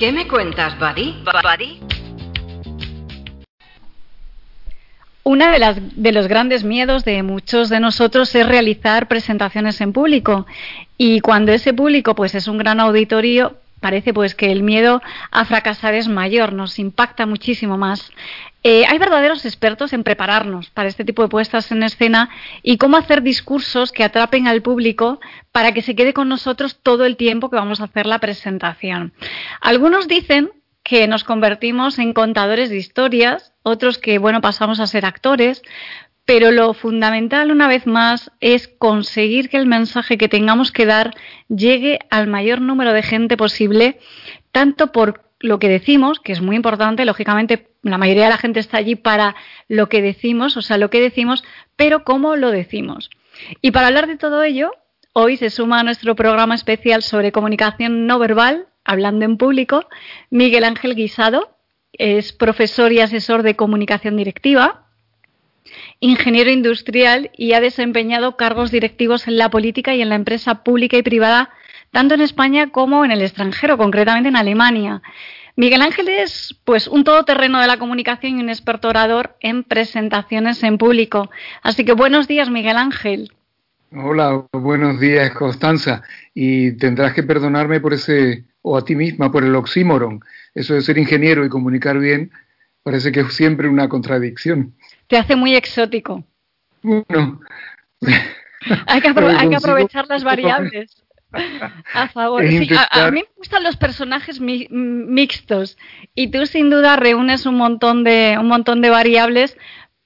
¿Qué 0.02 0.10
me 0.10 0.26
cuentas, 0.26 0.76
Buddy? 0.80 1.22
Buddy? 1.22 1.78
Una 5.22 5.52
de, 5.52 5.60
las, 5.60 5.76
de 5.94 6.10
los 6.10 6.26
grandes 6.26 6.64
miedos 6.64 7.04
de 7.04 7.22
muchos 7.22 7.68
de 7.68 7.78
nosotros 7.78 8.34
es 8.34 8.44
realizar 8.44 9.06
presentaciones 9.06 9.80
en 9.80 9.92
público 9.92 10.44
y 10.98 11.20
cuando 11.20 11.52
ese 11.52 11.72
público 11.72 12.16
pues 12.16 12.34
es 12.34 12.48
un 12.48 12.58
gran 12.58 12.80
auditorio 12.80 13.58
parece 13.78 14.12
pues 14.12 14.34
que 14.34 14.50
el 14.50 14.64
miedo 14.64 15.00
a 15.30 15.44
fracasar 15.44 15.94
es 15.94 16.08
mayor, 16.08 16.52
nos 16.52 16.80
impacta 16.80 17.24
muchísimo 17.24 17.78
más. 17.78 18.10
Eh, 18.64 18.84
hay 18.86 18.98
verdaderos 18.98 19.44
expertos 19.44 19.92
en 19.92 20.04
prepararnos 20.04 20.70
para 20.70 20.88
este 20.88 21.04
tipo 21.04 21.22
de 21.22 21.28
puestas 21.28 21.72
en 21.72 21.82
escena 21.82 22.30
y 22.62 22.76
cómo 22.76 22.96
hacer 22.96 23.22
discursos 23.22 23.90
que 23.90 24.04
atrapen 24.04 24.46
al 24.46 24.62
público 24.62 25.20
para 25.50 25.72
que 25.72 25.82
se 25.82 25.96
quede 25.96 26.14
con 26.14 26.28
nosotros 26.28 26.78
todo 26.80 27.04
el 27.04 27.16
tiempo 27.16 27.50
que 27.50 27.56
vamos 27.56 27.80
a 27.80 27.84
hacer 27.84 28.06
la 28.06 28.20
presentación. 28.20 29.12
Algunos 29.60 30.06
dicen 30.06 30.50
que 30.84 31.08
nos 31.08 31.24
convertimos 31.24 31.98
en 31.98 32.12
contadores 32.12 32.70
de 32.70 32.76
historias, 32.76 33.52
otros 33.62 33.98
que, 33.98 34.18
bueno, 34.18 34.40
pasamos 34.40 34.80
a 34.80 34.86
ser 34.86 35.06
actores, 35.06 35.62
pero 36.24 36.52
lo 36.52 36.72
fundamental, 36.72 37.50
una 37.50 37.66
vez 37.66 37.86
más, 37.86 38.30
es 38.40 38.68
conseguir 38.68 39.48
que 39.48 39.56
el 39.56 39.66
mensaje 39.66 40.18
que 40.18 40.28
tengamos 40.28 40.70
que 40.70 40.86
dar 40.86 41.14
llegue 41.48 41.98
al 42.10 42.28
mayor 42.28 42.60
número 42.60 42.92
de 42.92 43.02
gente 43.02 43.36
posible, 43.36 43.98
tanto 44.52 44.92
por 44.92 45.31
lo 45.42 45.58
que 45.58 45.68
decimos, 45.68 46.20
que 46.20 46.32
es 46.32 46.40
muy 46.40 46.56
importante, 46.56 47.04
lógicamente 47.04 47.68
la 47.82 47.98
mayoría 47.98 48.24
de 48.24 48.30
la 48.30 48.38
gente 48.38 48.60
está 48.60 48.78
allí 48.78 48.94
para 48.94 49.34
lo 49.68 49.88
que 49.88 50.00
decimos, 50.00 50.56
o 50.56 50.62
sea, 50.62 50.78
lo 50.78 50.88
que 50.88 51.00
decimos, 51.00 51.44
pero 51.76 52.04
cómo 52.04 52.36
lo 52.36 52.50
decimos. 52.50 53.10
Y 53.60 53.72
para 53.72 53.88
hablar 53.88 54.06
de 54.06 54.16
todo 54.16 54.42
ello, 54.42 54.72
hoy 55.12 55.36
se 55.36 55.50
suma 55.50 55.80
a 55.80 55.82
nuestro 55.82 56.14
programa 56.14 56.54
especial 56.54 57.02
sobre 57.02 57.32
comunicación 57.32 58.06
no 58.06 58.18
verbal, 58.18 58.66
hablando 58.84 59.24
en 59.24 59.36
público, 59.36 59.88
Miguel 60.30 60.64
Ángel 60.64 60.94
Guisado, 60.94 61.56
es 61.92 62.32
profesor 62.32 62.92
y 62.92 63.00
asesor 63.00 63.42
de 63.42 63.56
comunicación 63.56 64.16
directiva, 64.16 64.86
ingeniero 66.00 66.50
industrial 66.50 67.30
y 67.36 67.52
ha 67.52 67.60
desempeñado 67.60 68.36
cargos 68.36 68.70
directivos 68.70 69.28
en 69.28 69.36
la 69.36 69.50
política 69.50 69.94
y 69.94 70.02
en 70.02 70.08
la 70.08 70.14
empresa 70.14 70.62
pública 70.64 70.96
y 70.96 71.02
privada, 71.02 71.50
tanto 71.92 72.14
en 72.14 72.20
España 72.22 72.70
como 72.70 73.04
en 73.04 73.10
el 73.12 73.22
extranjero, 73.22 73.76
concretamente 73.78 74.28
en 74.28 74.36
Alemania. 74.36 75.02
Miguel 75.54 75.82
Ángel 75.82 76.08
es 76.08 76.58
pues 76.64 76.88
un 76.88 77.04
todoterreno 77.04 77.60
de 77.60 77.66
la 77.66 77.76
comunicación 77.78 78.38
y 78.38 78.42
un 78.42 78.48
experto 78.48 78.88
orador 78.88 79.36
en 79.40 79.62
presentaciones 79.64 80.62
en 80.62 80.78
público. 80.78 81.30
Así 81.62 81.84
que 81.84 81.92
buenos 81.92 82.26
días, 82.26 82.48
Miguel 82.50 82.78
Ángel. 82.78 83.32
Hola, 83.94 84.44
buenos 84.52 84.98
días, 84.98 85.30
Constanza. 85.32 86.02
Y 86.34 86.72
tendrás 86.78 87.12
que 87.12 87.22
perdonarme 87.22 87.80
por 87.80 87.92
ese, 87.92 88.44
o 88.62 88.78
a 88.78 88.84
ti 88.84 88.96
misma, 88.96 89.30
por 89.30 89.44
el 89.44 89.54
oxímoron. 89.54 90.20
Eso 90.54 90.72
de 90.72 90.80
ser 90.80 90.96
ingeniero 90.96 91.44
y 91.44 91.50
comunicar 91.50 91.98
bien, 91.98 92.30
parece 92.82 93.12
que 93.12 93.20
es 93.20 93.34
siempre 93.34 93.68
una 93.68 93.90
contradicción. 93.90 94.72
Te 95.08 95.18
hace 95.18 95.36
muy 95.36 95.54
exótico. 95.54 96.24
Bueno, 96.82 97.40
Hay 98.86 99.00
que, 99.02 99.10
apro- 99.10 99.36
hay 99.36 99.48
que 99.50 99.56
aprovechar 99.56 100.06
las 100.08 100.24
variables. 100.32 101.04
A 101.94 102.08
favor. 102.08 102.42
Sí, 102.46 102.68
a, 102.90 103.10
mí 103.10 103.20
me 103.20 103.28
gustan 103.36 103.62
los 103.62 103.76
personajes 103.76 104.40
mi- 104.40 104.68
mixtos 104.70 105.78
y 106.14 106.28
tú 106.28 106.46
sin 106.46 106.70
duda 106.70 106.96
reúnes 106.96 107.46
un 107.46 107.56
montón 107.56 108.04
de 108.04 108.36
un 108.38 108.48
montón 108.48 108.80
de 108.82 108.90
variables 108.90 109.56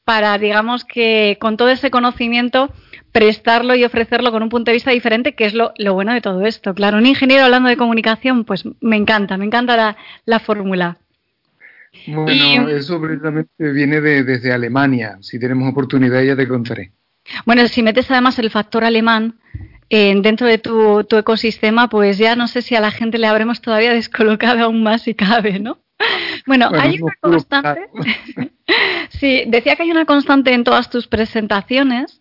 para, 0.04 0.38
digamos 0.38 0.84
que 0.84 1.36
con 1.40 1.56
todo 1.56 1.68
ese 1.70 1.90
conocimiento 1.90 2.72
prestarlo 3.10 3.74
y 3.74 3.84
ofrecerlo 3.84 4.30
con 4.30 4.42
un 4.42 4.50
punto 4.50 4.70
de 4.70 4.74
vista 4.74 4.90
diferente, 4.90 5.34
que 5.34 5.46
es 5.46 5.54
lo, 5.54 5.72
lo 5.78 5.94
bueno 5.94 6.12
de 6.12 6.20
todo 6.20 6.44
esto. 6.44 6.74
Claro, 6.74 6.98
un 6.98 7.06
ingeniero 7.06 7.44
hablando 7.44 7.68
de 7.68 7.76
comunicación, 7.76 8.44
pues 8.44 8.64
me 8.80 8.96
encanta, 8.96 9.36
me 9.36 9.46
encanta 9.46 9.76
la, 9.76 9.96
la 10.26 10.38
fórmula. 10.38 10.98
bueno, 12.06 12.68
eso 12.68 13.00
precisamente 13.00 13.72
viene 13.72 14.00
de, 14.00 14.22
desde 14.22 14.52
Alemania. 14.52 15.18
Si 15.22 15.40
tenemos 15.40 15.68
oportunidad 15.70 16.22
ya 16.22 16.36
te 16.36 16.46
contaré. 16.46 16.92
Bueno, 17.44 17.66
si 17.66 17.82
metes 17.82 18.10
además 18.10 18.38
el 18.38 18.50
factor 18.50 18.84
alemán 18.84 19.40
eh, 19.91 20.14
dentro 20.20 20.47
de 20.47 20.59
tu, 20.59 21.05
tu 21.05 21.16
ecosistema, 21.16 21.89
pues 21.89 22.18
ya 22.18 22.37
no 22.37 22.49
sé 22.49 22.62
si 22.62 22.74
a 22.74 22.80
la 22.80 22.91
gente 22.91 23.18
le 23.18 23.26
habremos 23.26 23.61
todavía 23.61 23.93
descolocado 23.95 24.64
aún 24.64 24.82
más 24.82 25.03
si 25.03 25.14
cabe, 25.14 25.59
¿no? 25.59 25.78
Bueno, 26.47 26.68
Bueno, 26.68 26.82
hay 26.82 27.01
una 27.01 27.14
constante. 27.20 27.89
sí, 29.09 29.45
decía 29.47 29.76
que 29.76 29.84
hay 29.84 29.91
una 29.91 30.05
constante 30.05 30.53
en 30.53 30.64
todas 30.64 30.91
tus 30.91 31.09
presentaciones, 31.09 32.20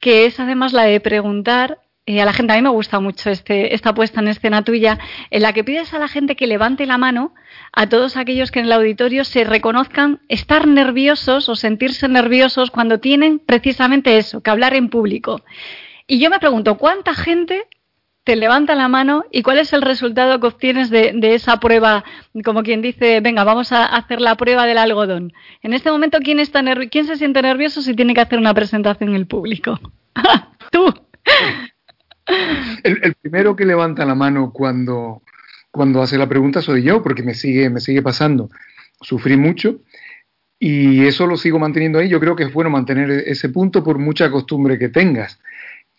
que 0.00 0.26
es 0.26 0.40
además 0.40 0.72
la 0.72 0.84
de 0.84 1.00
preguntar 1.00 1.78
eh, 2.04 2.20
a 2.20 2.24
la 2.24 2.32
gente. 2.32 2.52
A 2.52 2.56
mí 2.56 2.62
me 2.62 2.68
gusta 2.70 2.98
mucho 2.98 3.30
este, 3.30 3.74
esta 3.74 3.94
puesta 3.94 4.20
en 4.20 4.28
escena 4.28 4.64
tuya, 4.64 4.98
en 5.30 5.42
la 5.42 5.52
que 5.52 5.62
pides 5.62 5.94
a 5.94 6.00
la 6.00 6.08
gente 6.08 6.34
que 6.34 6.48
levante 6.48 6.84
la 6.84 6.98
mano 6.98 7.32
a 7.72 7.88
todos 7.88 8.16
aquellos 8.16 8.50
que 8.50 8.58
en 8.58 8.66
el 8.66 8.72
auditorio 8.72 9.24
se 9.24 9.44
reconozcan 9.44 10.20
estar 10.28 10.66
nerviosos 10.66 11.48
o 11.48 11.54
sentirse 11.54 12.08
nerviosos 12.08 12.72
cuando 12.72 12.98
tienen 12.98 13.38
precisamente 13.38 14.18
eso, 14.18 14.40
que 14.42 14.50
hablar 14.50 14.74
en 14.74 14.88
público. 14.88 15.42
Y 16.06 16.18
yo 16.18 16.30
me 16.30 16.38
pregunto, 16.38 16.78
¿cuánta 16.78 17.14
gente 17.14 17.68
te 18.24 18.36
levanta 18.36 18.74
la 18.74 18.88
mano 18.88 19.24
y 19.30 19.42
cuál 19.42 19.58
es 19.58 19.72
el 19.72 19.82
resultado 19.82 20.38
que 20.38 20.46
obtienes 20.46 20.90
de, 20.90 21.34
esa 21.34 21.58
prueba, 21.58 22.04
como 22.44 22.62
quien 22.62 22.80
dice, 22.80 23.20
venga, 23.20 23.42
vamos 23.44 23.72
a 23.72 23.84
hacer 23.84 24.20
la 24.20 24.36
prueba 24.36 24.64
del 24.64 24.78
algodón. 24.78 25.32
En 25.62 25.72
este 25.72 25.90
momento, 25.90 26.18
¿quién, 26.22 26.38
está 26.38 26.62
¿quién 26.88 27.06
se 27.06 27.16
siente 27.16 27.42
nervioso 27.42 27.82
si 27.82 27.94
tiene 27.94 28.14
que 28.14 28.20
hacer 28.20 28.38
una 28.38 28.54
presentación 28.54 29.10
en 29.10 29.16
el 29.16 29.26
público? 29.26 29.80
Tú. 30.70 30.94
El, 32.84 33.00
el 33.02 33.14
primero 33.14 33.56
que 33.56 33.64
levanta 33.64 34.04
la 34.04 34.14
mano 34.14 34.52
cuando, 34.52 35.22
cuando 35.72 36.00
hace 36.00 36.16
la 36.16 36.28
pregunta 36.28 36.62
soy 36.62 36.84
yo, 36.84 37.02
porque 37.02 37.24
me 37.24 37.34
sigue, 37.34 37.70
me 37.70 37.80
sigue 37.80 38.02
pasando. 38.02 38.50
Sufrí 39.00 39.36
mucho 39.36 39.80
y 40.60 41.06
eso 41.06 41.26
lo 41.26 41.36
sigo 41.36 41.58
manteniendo 41.58 41.98
ahí. 41.98 42.08
Yo 42.08 42.20
creo 42.20 42.36
que 42.36 42.44
es 42.44 42.52
bueno 42.52 42.70
mantener 42.70 43.10
ese 43.10 43.48
punto 43.48 43.82
por 43.82 43.98
mucha 43.98 44.30
costumbre 44.30 44.78
que 44.78 44.88
tengas. 44.88 45.40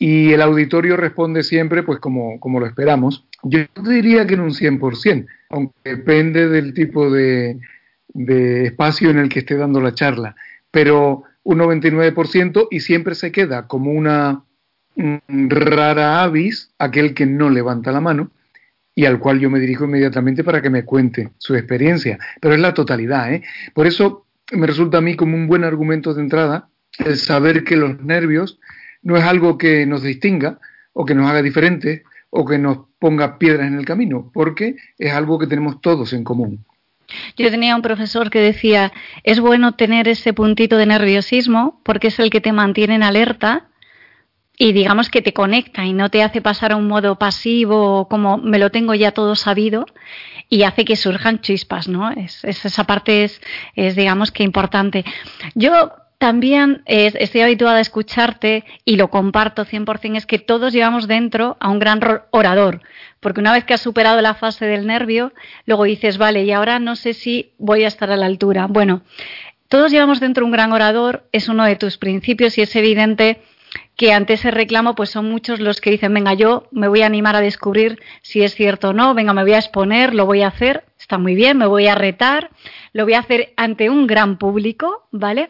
Y 0.05 0.33
el 0.33 0.41
auditorio 0.41 0.97
responde 0.97 1.43
siempre, 1.43 1.81
pues 1.81 1.97
como, 1.99 2.37
como 2.41 2.59
lo 2.59 2.65
esperamos. 2.65 3.25
Yo 3.41 3.59
diría 3.85 4.27
que 4.27 4.33
en 4.33 4.41
un 4.41 4.49
100%, 4.51 5.25
aunque 5.49 5.75
depende 5.85 6.49
del 6.49 6.73
tipo 6.73 7.09
de, 7.09 7.57
de 8.09 8.65
espacio 8.65 9.11
en 9.11 9.19
el 9.19 9.29
que 9.29 9.39
esté 9.39 9.55
dando 9.55 9.79
la 9.79 9.93
charla. 9.93 10.35
Pero 10.71 11.23
un 11.43 11.59
99% 11.59 12.67
y 12.69 12.81
siempre 12.81 13.15
se 13.15 13.31
queda 13.31 13.65
como 13.67 13.93
una 13.93 14.43
mm, 14.97 15.47
rara 15.47 16.21
avis 16.21 16.73
aquel 16.79 17.13
que 17.13 17.25
no 17.25 17.49
levanta 17.49 17.93
la 17.93 18.01
mano 18.01 18.29
y 18.93 19.05
al 19.05 19.19
cual 19.19 19.39
yo 19.39 19.49
me 19.49 19.61
dirijo 19.61 19.85
inmediatamente 19.85 20.43
para 20.43 20.61
que 20.61 20.69
me 20.69 20.83
cuente 20.83 21.31
su 21.37 21.55
experiencia. 21.55 22.19
Pero 22.41 22.55
es 22.55 22.59
la 22.59 22.73
totalidad, 22.73 23.33
¿eh? 23.33 23.41
Por 23.73 23.87
eso 23.87 24.25
me 24.51 24.67
resulta 24.67 24.97
a 24.97 25.01
mí 25.01 25.15
como 25.15 25.37
un 25.37 25.47
buen 25.47 25.63
argumento 25.63 26.13
de 26.13 26.23
entrada 26.23 26.67
el 26.99 27.15
saber 27.15 27.63
que 27.63 27.77
los 27.77 28.01
nervios 28.01 28.59
no 29.03 29.17
es 29.17 29.23
algo 29.23 29.57
que 29.57 29.85
nos 29.85 30.03
distinga 30.03 30.59
o 30.93 31.05
que 31.05 31.15
nos 31.15 31.29
haga 31.29 31.41
diferentes 31.41 32.03
o 32.29 32.45
que 32.45 32.57
nos 32.57 32.79
ponga 32.99 33.37
piedras 33.37 33.67
en 33.67 33.77
el 33.77 33.85
camino, 33.85 34.31
porque 34.33 34.75
es 34.97 35.13
algo 35.13 35.37
que 35.37 35.47
tenemos 35.47 35.81
todos 35.81 36.13
en 36.13 36.23
común. 36.23 36.65
Yo 37.37 37.51
tenía 37.51 37.75
un 37.75 37.81
profesor 37.81 38.31
que 38.31 38.39
decía, 38.39 38.91
es 39.23 39.39
bueno 39.39 39.73
tener 39.73 40.07
ese 40.07 40.33
puntito 40.33 40.77
de 40.77 40.85
nerviosismo 40.85 41.79
porque 41.83 42.07
es 42.07 42.19
el 42.19 42.29
que 42.29 42.41
te 42.41 42.53
mantiene 42.53 42.95
en 42.95 43.03
alerta 43.03 43.67
y 44.57 44.71
digamos 44.71 45.09
que 45.09 45.21
te 45.21 45.33
conecta 45.33 45.85
y 45.85 45.93
no 45.93 46.09
te 46.09 46.23
hace 46.23 46.41
pasar 46.41 46.71
a 46.71 46.75
un 46.75 46.87
modo 46.87 47.17
pasivo 47.17 48.07
como 48.07 48.37
me 48.37 48.59
lo 48.59 48.71
tengo 48.71 48.93
ya 48.93 49.11
todo 49.11 49.35
sabido 49.35 49.85
y 50.49 50.63
hace 50.63 50.85
que 50.85 50.95
surjan 50.95 51.41
chispas, 51.41 51.87
¿no? 51.87 52.11
Es, 52.11 52.43
esa 52.43 52.83
parte 52.83 53.23
es, 53.23 53.41
es, 53.75 53.95
digamos 53.95 54.31
que 54.31 54.43
importante. 54.43 55.03
Yo 55.55 55.91
también 56.23 56.83
estoy 56.85 57.41
habituada 57.41 57.79
a 57.79 57.81
escucharte 57.81 58.63
y 58.85 58.95
lo 58.95 59.09
comparto 59.09 59.65
100%, 59.65 60.15
es 60.15 60.25
que 60.25 60.39
todos 60.39 60.71
llevamos 60.71 61.05
dentro 61.05 61.57
a 61.59 61.69
un 61.69 61.79
gran 61.79 61.99
orador, 62.31 62.79
porque 63.19 63.41
una 63.41 63.51
vez 63.51 63.65
que 63.65 63.73
has 63.73 63.81
superado 63.81 64.21
la 64.21 64.33
fase 64.33 64.65
del 64.65 64.87
nervio, 64.87 65.33
luego 65.65 65.83
dices, 65.83 66.17
vale, 66.17 66.45
y 66.45 66.51
ahora 66.53 66.79
no 66.79 66.95
sé 66.95 67.13
si 67.13 67.51
voy 67.57 67.83
a 67.83 67.89
estar 67.89 68.09
a 68.09 68.15
la 68.15 68.25
altura. 68.25 68.67
Bueno, 68.67 69.01
todos 69.67 69.91
llevamos 69.91 70.21
dentro 70.21 70.45
un 70.45 70.53
gran 70.53 70.71
orador, 70.71 71.27
es 71.33 71.49
uno 71.49 71.65
de 71.65 71.75
tus 71.75 71.97
principios 71.97 72.57
y 72.57 72.61
es 72.61 72.73
evidente 72.77 73.41
que 73.97 74.13
ante 74.13 74.35
ese 74.35 74.49
reclamo 74.49 74.95
pues 74.95 75.09
son 75.09 75.29
muchos 75.29 75.59
los 75.59 75.81
que 75.81 75.91
dicen, 75.91 76.13
venga, 76.13 76.35
yo 76.35 76.69
me 76.71 76.87
voy 76.87 77.01
a 77.01 77.07
animar 77.07 77.35
a 77.35 77.41
descubrir 77.41 78.01
si 78.21 78.43
es 78.43 78.55
cierto 78.55 78.91
o 78.91 78.93
no, 78.93 79.13
venga, 79.13 79.33
me 79.33 79.43
voy 79.43 79.55
a 79.55 79.59
exponer, 79.59 80.15
lo 80.15 80.25
voy 80.25 80.41
a 80.41 80.47
hacer, 80.47 80.85
está 80.97 81.17
muy 81.17 81.35
bien, 81.35 81.57
me 81.57 81.67
voy 81.67 81.87
a 81.87 81.95
retar, 81.95 82.49
lo 82.93 83.03
voy 83.03 83.15
a 83.15 83.19
hacer 83.19 83.51
ante 83.57 83.89
un 83.89 84.07
gran 84.07 84.37
público, 84.37 85.05
¿vale? 85.11 85.49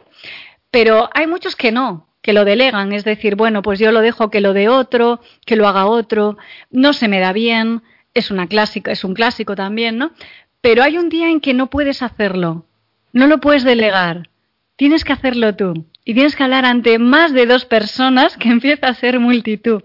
Pero 0.73 1.07
hay 1.13 1.27
muchos 1.27 1.55
que 1.55 1.71
no, 1.71 2.07
que 2.23 2.33
lo 2.33 2.45
delegan, 2.45 2.93
es 2.93 3.03
decir, 3.03 3.35
bueno, 3.35 3.61
pues 3.61 3.77
yo 3.77 3.91
lo 3.91 4.01
dejo 4.01 4.31
que 4.31 4.41
lo 4.41 4.53
de 4.53 4.69
otro, 4.69 5.21
que 5.45 5.55
lo 5.55 5.67
haga 5.67 5.85
otro, 5.85 6.35
no 6.71 6.93
se 6.93 7.07
me 7.07 7.19
da 7.19 7.31
bien, 7.31 7.83
es 8.15 8.31
una 8.31 8.47
clásica, 8.47 8.91
es 8.91 9.03
un 9.03 9.13
clásico 9.13 9.55
también, 9.55 9.99
¿no? 9.99 10.13
Pero 10.61 10.81
hay 10.81 10.97
un 10.97 11.09
día 11.09 11.29
en 11.29 11.41
que 11.41 11.53
no 11.53 11.69
puedes 11.69 12.01
hacerlo, 12.01 12.65
no 13.11 13.27
lo 13.27 13.39
puedes 13.39 13.63
delegar, 13.63 14.29
tienes 14.75 15.03
que 15.03 15.13
hacerlo 15.13 15.55
tú 15.55 15.85
y 16.05 16.15
tienes 16.15 16.35
que 16.35 16.41
hablar 16.41 16.65
ante 16.65 16.97
más 16.97 17.33
de 17.33 17.45
dos 17.45 17.65
personas 17.65 18.35
que 18.35 18.49
empieza 18.57 18.87
a 18.87 18.95
ser 18.95 19.19
multitud. 19.19 19.83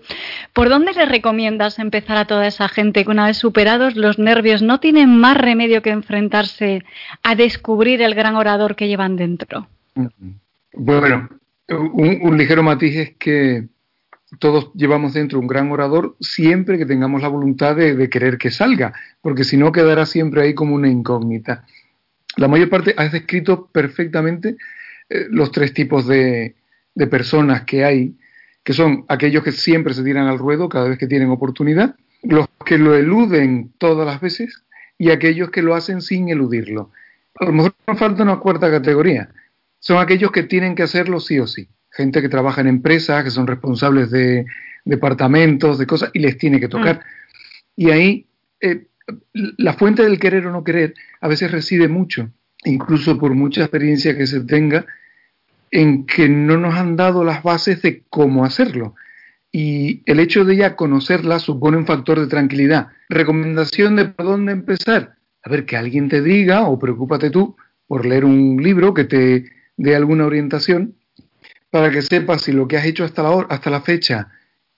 ¿Por 0.55 0.71
dónde 0.71 0.95
le 0.95 1.05
recomiendas 1.05 1.79
empezar 1.79 2.17
a 2.17 2.25
toda 2.25 2.47
esa 2.47 2.67
gente 2.67 3.05
que 3.05 3.11
una 3.11 3.27
vez 3.27 3.37
superados 3.37 3.95
los 3.95 4.19
nervios 4.19 4.63
no 4.63 4.81
tienen 4.81 5.15
más 5.19 5.37
remedio 5.37 5.83
que 5.83 5.91
enfrentarse 5.91 6.83
a 7.23 7.35
descubrir 7.35 8.01
el 8.01 8.15
gran 8.15 8.37
orador 8.37 8.75
que 8.75 8.89
llevan 8.89 9.17
dentro? 9.17 9.69
Bueno, 10.73 11.29
un, 11.69 12.37
ligero 12.37 12.63
matiz 12.63 12.97
es 12.97 13.17
que 13.17 13.69
todos 14.39 14.73
llevamos 14.75 15.15
dentro 15.15 15.39
un 15.39 15.47
gran 15.47 15.71
orador 15.71 16.17
siempre 16.21 16.79
que 16.79 16.87
tengamos 16.87 17.23
la 17.23 17.29
voluntad 17.29 17.77
de, 17.77 18.11
querer 18.11 18.39
que 18.39 18.51
salga, 18.51 18.93
porque 19.23 19.45
si 19.45 19.57
no 19.57 19.73
quedará 19.73 20.07
siempre 20.07 20.43
ahí 20.43 20.55
como 20.55 20.75
una 20.75 20.89
incógnita. 20.89 21.65
La 22.37 22.49
mayor 22.49 22.69
parte 22.69 22.95
has 22.97 23.13
descrito 23.13 23.69
perfectamente 23.73 24.57
eh, 25.09 25.27
los 25.31 25.51
tres 25.51 25.73
tipos 25.73 26.07
de, 26.07 26.57
de 26.95 27.07
personas 27.07 27.63
que 27.63 27.85
hay, 27.85 28.17
que 28.63 28.73
son 28.75 29.05
aquellos 29.09 29.43
que 29.43 29.53
siempre 29.53 29.95
se 29.95 30.05
tiran 30.05 30.27
al 30.27 30.39
ruedo 30.39 30.69
cada 30.69 30.89
vez 30.89 30.99
que 30.99 31.07
tienen 31.07 31.31
oportunidad, 31.31 31.97
los 32.23 32.47
que 32.67 32.77
lo 32.77 32.95
eluden 32.95 33.73
todas 33.79 34.07
las 34.07 34.21
veces 34.21 34.63
y 34.99 35.11
aquellos 35.11 35.51
que 35.51 35.63
lo 35.63 35.75
hacen 35.75 36.03
sin 36.03 36.29
eludirlo. 36.29 36.91
A 37.41 37.47
lo 37.47 37.53
mejor 37.53 37.75
nos 37.87 37.99
falta 37.99 38.25
una 38.25 38.41
cuarta 38.41 38.71
categoría, 38.71 39.31
son 39.79 39.99
aquellos 39.99 40.33
que 40.33 40.43
tienen 40.43 40.75
que 40.75 40.83
hacerlo 40.83 41.21
sí 41.21 41.39
o 41.39 41.47
sí. 41.47 41.69
Gente 41.91 42.21
que 42.21 42.29
trabaja 42.29 42.61
en 42.61 42.69
empresas, 42.69 43.25
que 43.25 43.31
son 43.31 43.47
responsables 43.47 44.11
de 44.11 44.47
departamentos, 44.85 45.79
de 45.79 45.87
cosas, 45.87 46.11
y 46.13 46.19
les 46.21 46.39
tiene 46.39 46.61
que 46.61 46.69
tocar. 46.69 46.97
Mm. 46.97 47.01
Y 47.77 47.91
ahí 47.91 48.27
eh, 48.61 48.87
la 49.33 49.75
fuente 49.75 50.03
del 50.03 50.19
querer 50.19 50.47
o 50.47 50.53
no 50.53 50.65
querer 50.65 50.95
a 51.21 51.29
veces 51.29 51.51
reside 51.51 51.89
mucho, 51.89 52.31
incluso 52.65 53.19
por 53.19 53.35
mucha 53.35 53.63
experiencia 53.63 54.17
que 54.17 54.27
se 54.27 54.41
tenga, 54.41 54.87
en 55.71 56.07
que 56.07 56.29
no 56.29 56.57
nos 56.57 56.75
han 56.75 56.97
dado 56.97 57.25
las 57.25 57.43
bases 57.43 57.83
de 57.83 58.05
cómo 58.09 58.45
hacerlo. 58.45 58.95
Y 59.51 60.03
el 60.07 60.21
hecho 60.21 60.45
de 60.45 60.57
ya 60.57 60.77
conocerla 60.77 61.39
supone 61.39 61.79
un 61.79 61.87
factor 61.87 62.21
de 62.21 62.27
tranquilidad. 62.27 62.89
Recomendación 63.09 63.97
de 63.97 64.07
por 64.07 64.27
dónde 64.27 64.53
empezar. 64.53 65.17
A 65.43 65.51
ver, 65.51 65.65
que 65.65 65.77
alguien 65.77 66.09
te 66.09 66.21
diga, 66.21 66.69
o 66.69 66.79
preocúpate 66.79 67.31
tú 67.31 67.57
por 67.87 68.05
leer 68.05 68.25
un 68.25 68.63
libro 68.63 68.93
que 68.93 69.05
te 69.05 69.58
de 69.79 69.97
alguna 69.97 70.27
orientación 70.27 70.97
para 71.71 71.91
que 71.91 72.03
sepas 72.03 72.43
si 72.43 72.53
lo 72.53 72.69
que 72.69 72.77
has 72.77 72.85
hecho 72.85 73.05
hasta 73.05 73.23
la, 73.23 73.31
hora, 73.31 73.47
hasta 73.51 73.71
la 73.71 73.81
fecha 73.81 74.29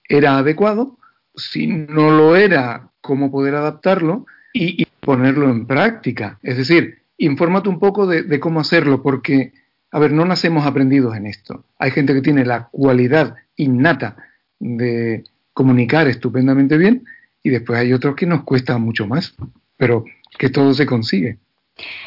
era 0.07 0.37
adecuado, 0.37 0.97
si 1.35 1.67
no 1.67 2.11
lo 2.11 2.35
era, 2.35 2.89
cómo 3.01 3.31
poder 3.31 3.55
adaptarlo 3.55 4.25
y, 4.53 4.85
ponerlo 4.99 5.49
en 5.49 5.65
práctica. 5.65 6.37
Es 6.43 6.57
decir, 6.57 6.99
infórmate 7.17 7.69
un 7.69 7.79
poco 7.79 8.05
de, 8.05 8.21
de, 8.21 8.39
cómo 8.39 8.59
hacerlo, 8.59 9.01
porque, 9.01 9.51
a 9.89 9.97
ver, 9.97 10.11
no 10.11 10.25
nacemos 10.25 10.65
aprendidos 10.65 11.15
en 11.15 11.25
esto. 11.25 11.65
Hay 11.79 11.89
gente 11.89 12.13
que 12.13 12.21
tiene 12.21 12.45
la 12.45 12.67
cualidad 12.71 13.35
innata 13.55 14.17
de 14.59 15.23
comunicar 15.53 16.07
estupendamente 16.07 16.77
bien 16.77 17.03
y 17.41 17.49
después 17.49 17.79
hay 17.79 17.93
otros 17.93 18.15
que 18.15 18.27
nos 18.27 18.43
cuesta 18.43 18.77
mucho 18.77 19.07
más, 19.07 19.33
pero 19.75 20.05
que 20.37 20.49
todo 20.49 20.73
se 20.75 20.85
consigue. 20.85 21.39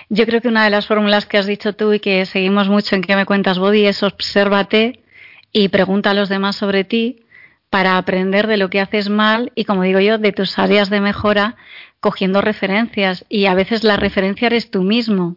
Yo 0.08 0.26
creo 0.26 0.40
que 0.40 0.48
una 0.48 0.64
de 0.64 0.70
las 0.70 0.86
fórmulas 0.86 1.26
que 1.26 1.38
has 1.38 1.46
dicho 1.46 1.74
tú 1.74 1.92
y 1.92 2.00
que 2.00 2.26
seguimos 2.26 2.68
mucho 2.68 2.94
en 2.94 3.02
que 3.02 3.16
me 3.16 3.26
cuentas, 3.26 3.58
Body, 3.58 3.86
es 3.86 4.02
obsérvate 4.02 5.04
y 5.52 5.68
pregunta 5.68 6.10
a 6.10 6.14
los 6.14 6.28
demás 6.28 6.56
sobre 6.56 6.84
ti 6.84 7.24
para 7.70 7.98
aprender 7.98 8.46
de 8.46 8.56
lo 8.56 8.70
que 8.70 8.80
haces 8.80 9.08
mal 9.08 9.50
y, 9.54 9.64
como 9.64 9.82
digo 9.82 10.00
yo, 10.00 10.18
de 10.18 10.32
tus 10.32 10.58
áreas 10.58 10.90
de 10.90 11.00
mejora, 11.00 11.56
cogiendo 12.00 12.40
referencias. 12.40 13.24
Y 13.28 13.46
a 13.46 13.54
veces 13.54 13.82
la 13.82 13.96
referencia 13.96 14.46
eres 14.46 14.70
tú 14.70 14.82
mismo 14.82 15.36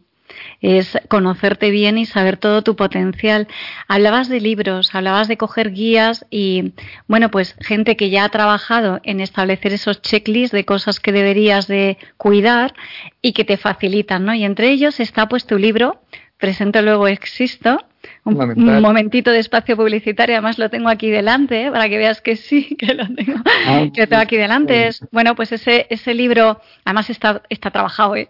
es 0.62 0.98
conocerte 1.08 1.72
bien 1.72 1.98
y 1.98 2.06
saber 2.06 2.38
todo 2.38 2.62
tu 2.62 2.76
potencial. 2.76 3.48
Hablabas 3.88 4.30
de 4.30 4.42
libros, 4.42 4.94
hablabas 4.94 5.28
de 5.28 5.38
coger 5.38 5.72
guías 5.72 6.26
y, 6.30 6.74
bueno, 7.08 7.30
pues 7.32 7.56
gente 7.62 7.96
que 7.96 8.10
ya 8.10 8.24
ha 8.24 8.30
trabajado 8.30 9.00
en 9.04 9.20
establecer 9.20 9.74
esos 9.74 10.02
checklists 10.02 10.52
de 10.52 10.66
cosas 10.66 11.00
que 11.00 11.12
deberías 11.12 11.68
de 11.68 11.98
cuidar 12.18 12.74
y 13.22 13.34
que 13.34 13.46
te 13.46 13.58
facilitan, 13.58 14.26
¿no? 14.26 14.34
Y 14.34 14.44
entre 14.44 14.70
ellos 14.70 15.00
está 15.00 15.28
pues 15.28 15.46
tu 15.46 15.58
libro, 15.58 16.02
Presento 16.38 16.84
luego 16.84 17.08
existo, 17.08 17.84
un, 18.24 18.36
momentito 18.82 19.32
de 19.32 19.40
espacio 19.40 19.76
publicitario, 19.76 20.36
además 20.36 20.60
lo 20.60 20.70
tengo 20.70 20.88
aquí 20.88 21.10
delante, 21.10 21.66
¿eh? 21.66 21.72
para 21.72 21.90
que 21.90 21.98
veas 21.98 22.22
que 22.22 22.36
sí, 22.36 22.76
que 22.80 22.94
lo 22.94 23.08
tengo, 23.08 23.42
ah, 23.66 23.86
que 23.92 24.02
lo 24.02 24.08
tengo 24.08 24.22
aquí 24.22 24.38
delante. 24.38 24.88
Es, 24.88 25.04
bueno, 25.12 25.36
pues 25.36 25.52
ese, 25.52 25.88
ese 25.90 26.14
libro, 26.14 26.62
además 26.86 27.10
está, 27.10 27.42
está 27.50 27.72
trabajado, 27.72 28.16
¿eh? 28.16 28.30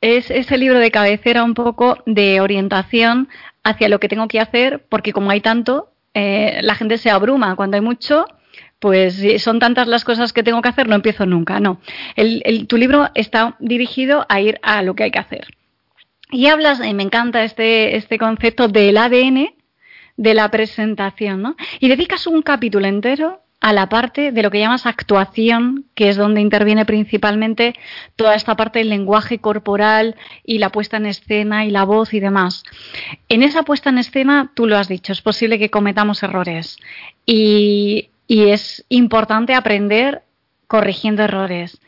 Es 0.00 0.30
ese 0.30 0.56
libro 0.56 0.78
de 0.78 0.90
cabecera 0.90 1.44
un 1.44 1.54
poco 1.54 1.98
de 2.06 2.40
orientación 2.40 3.28
hacia 3.64 3.88
lo 3.88 4.00
que 4.00 4.08
tengo 4.08 4.28
que 4.28 4.40
hacer, 4.40 4.84
porque 4.88 5.12
como 5.12 5.30
hay 5.30 5.40
tanto, 5.40 5.90
eh, 6.14 6.60
la 6.62 6.74
gente 6.74 6.98
se 6.98 7.10
abruma. 7.10 7.56
Cuando 7.56 7.76
hay 7.76 7.80
mucho, 7.80 8.26
pues 8.78 9.22
son 9.42 9.58
tantas 9.58 9.88
las 9.88 10.04
cosas 10.04 10.32
que 10.32 10.42
tengo 10.42 10.62
que 10.62 10.68
hacer, 10.68 10.88
no 10.88 10.94
empiezo 10.94 11.26
nunca. 11.26 11.60
No. 11.60 11.80
Tu 12.68 12.76
libro 12.76 13.10
está 13.14 13.56
dirigido 13.58 14.24
a 14.28 14.40
ir 14.40 14.58
a 14.62 14.82
lo 14.82 14.94
que 14.94 15.04
hay 15.04 15.10
que 15.10 15.18
hacer. 15.18 15.46
Y 16.30 16.46
hablas, 16.46 16.80
y 16.84 16.94
me 16.94 17.02
encanta 17.02 17.42
este, 17.42 17.96
este 17.96 18.18
concepto 18.18 18.68
del 18.68 18.98
ADN 18.98 19.54
de 20.16 20.34
la 20.34 20.50
presentación, 20.50 21.42
¿no? 21.42 21.56
Y 21.80 21.88
dedicas 21.88 22.26
un 22.26 22.42
capítulo 22.42 22.86
entero 22.86 23.40
a 23.60 23.72
la 23.72 23.88
parte 23.88 24.30
de 24.30 24.42
lo 24.42 24.50
que 24.50 24.60
llamas 24.60 24.86
actuación, 24.86 25.86
que 25.94 26.08
es 26.08 26.16
donde 26.16 26.40
interviene 26.40 26.84
principalmente 26.84 27.74
toda 28.14 28.34
esta 28.34 28.54
parte 28.56 28.78
del 28.78 28.88
lenguaje 28.88 29.40
corporal 29.40 30.16
y 30.44 30.58
la 30.58 30.70
puesta 30.70 30.96
en 30.98 31.06
escena 31.06 31.64
y 31.64 31.70
la 31.70 31.84
voz 31.84 32.14
y 32.14 32.20
demás. 32.20 32.62
En 33.28 33.42
esa 33.42 33.64
puesta 33.64 33.90
en 33.90 33.98
escena, 33.98 34.52
tú 34.54 34.66
lo 34.66 34.76
has 34.76 34.88
dicho, 34.88 35.12
es 35.12 35.22
posible 35.22 35.58
que 35.58 35.70
cometamos 35.70 36.22
errores 36.22 36.78
y, 37.26 38.10
es 38.28 38.84
importante 38.90 39.54
aprender 39.54 40.22
corrigiendo 40.66 41.22
errores. 41.22 41.80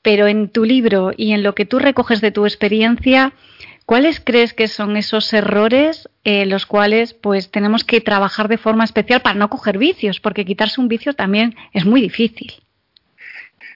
Pero 0.00 0.28
en 0.28 0.48
tu 0.48 0.64
libro 0.64 1.10
y 1.16 1.32
en 1.32 1.42
lo 1.42 1.56
que 1.56 1.66
tú 1.66 1.80
recoges 1.80 2.20
de 2.20 2.30
tu 2.30 2.46
experiencia, 2.46 3.32
¿Cuáles 3.92 4.20
crees 4.20 4.54
que 4.54 4.68
son 4.68 4.96
esos 4.96 5.30
errores 5.34 6.08
eh, 6.24 6.46
los 6.46 6.64
cuales 6.64 7.12
pues 7.12 7.50
tenemos 7.50 7.84
que 7.84 8.00
trabajar 8.00 8.48
de 8.48 8.56
forma 8.56 8.84
especial 8.84 9.20
para 9.20 9.38
no 9.38 9.50
coger 9.50 9.76
vicios? 9.76 10.18
Porque 10.18 10.46
quitarse 10.46 10.80
un 10.80 10.88
vicio 10.88 11.12
también 11.12 11.56
es 11.74 11.84
muy 11.84 12.00
difícil. 12.00 12.54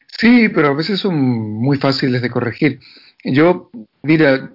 Sí, 0.06 0.48
pero 0.48 0.68
a 0.68 0.72
veces 0.72 1.00
son 1.00 1.16
muy 1.18 1.76
fáciles 1.76 2.22
de 2.22 2.30
corregir. 2.30 2.80
Yo, 3.24 3.70
mira, 4.02 4.52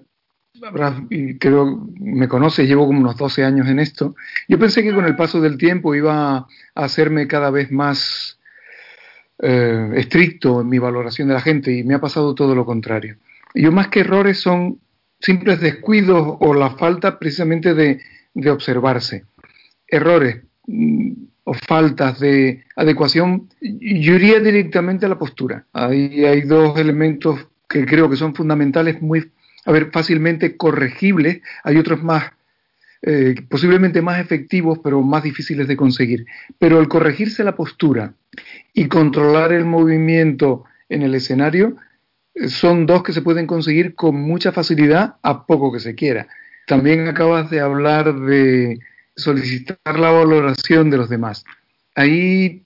creo 1.40 1.88
me 2.00 2.28
conoce, 2.28 2.66
llevo 2.66 2.88
como 2.88 3.00
unos 3.00 3.18
12 3.18 3.44
años 3.44 3.68
en 3.68 3.78
esto. 3.78 4.16
Yo 4.48 4.58
pensé 4.58 4.82
que 4.82 4.96
con 4.96 5.06
el 5.06 5.16
paso 5.16 5.42
del 5.42 5.60
tiempo 5.60 5.94
iba 5.94 6.38
a 6.38 6.48
hacerme 6.74 7.28
cada 7.28 7.52
vez 7.52 7.72
más 7.72 8.40
eh, 9.38 9.92
estricto 9.94 10.62
en 10.62 10.70
mi 10.70 10.80
valoración 10.80 11.28
de 11.28 11.36
la 11.36 11.42
gente 11.42 11.72
y 11.72 11.84
me 11.84 11.94
ha 11.94 12.02
pasado 12.02 12.34
todo 12.34 12.56
lo 12.56 12.66
contrario. 12.66 13.18
Yo 13.54 13.72
más 13.72 13.90
que 13.90 14.00
errores 14.00 14.40
son 14.40 14.80
simples 15.22 15.61
descuidos 15.61 16.38
o 16.39 16.53
la 16.53 16.72
falta 16.72 17.19
precisamente 17.19 17.73
de, 17.73 18.02
de 18.34 18.49
observarse. 18.49 19.26
Errores 19.88 20.41
mm, 20.68 21.11
o 21.43 21.53
faltas 21.53 22.19
de 22.19 22.64
adecuación, 22.76 23.49
yo 23.61 24.15
iría 24.15 24.39
directamente 24.39 25.06
a 25.06 25.10
la 25.10 25.18
postura. 25.18 25.65
Ahí 25.73 26.26
hay 26.26 26.41
dos 26.41 26.77
elementos 26.77 27.48
que 27.68 27.85
creo 27.85 28.10
que 28.10 28.18
son 28.18 28.35
fundamentales, 28.35 29.02
muy, 29.02 29.31
a 29.65 29.72
ver, 29.72 29.91
fácilmente 29.91 30.57
corregibles. 30.57 31.41
Hay 31.64 31.77
otros 31.77 32.03
más, 32.03 32.31
eh, 33.02 33.35
posiblemente 33.49 34.02
más 34.02 34.19
efectivos, 34.19 34.80
pero 34.84 35.02
más 35.02 35.23
difíciles 35.23 35.68
de 35.68 35.77
conseguir. 35.77 36.26
Pero 36.60 36.80
el 36.80 36.88
corregirse 36.88 37.43
la 37.43 37.56
postura 37.56 38.14
y 38.73 38.88
controlar 38.88 39.52
el 39.52 39.65
movimiento 39.65 40.65
en 40.89 41.02
el 41.02 41.15
escenario 41.15 41.77
son 42.49 42.85
dos 42.85 43.03
que 43.03 43.13
se 43.13 43.22
pueden 43.22 43.47
conseguir 43.47 43.95
con 43.95 44.15
mucha 44.15 44.51
facilidad 44.51 45.15
a 45.22 45.45
poco 45.45 45.72
que 45.72 45.80
se 45.80 45.95
quiera. 45.95 46.27
También 46.68 47.07
acabas 47.07 47.49
de 47.49 47.59
hablar 47.59 48.13
de 48.13 48.80
solicitar 49.15 49.77
la 49.85 50.11
valoración 50.11 50.89
de 50.89 50.97
los 50.97 51.09
demás. 51.09 51.43
Ahí, 51.95 52.63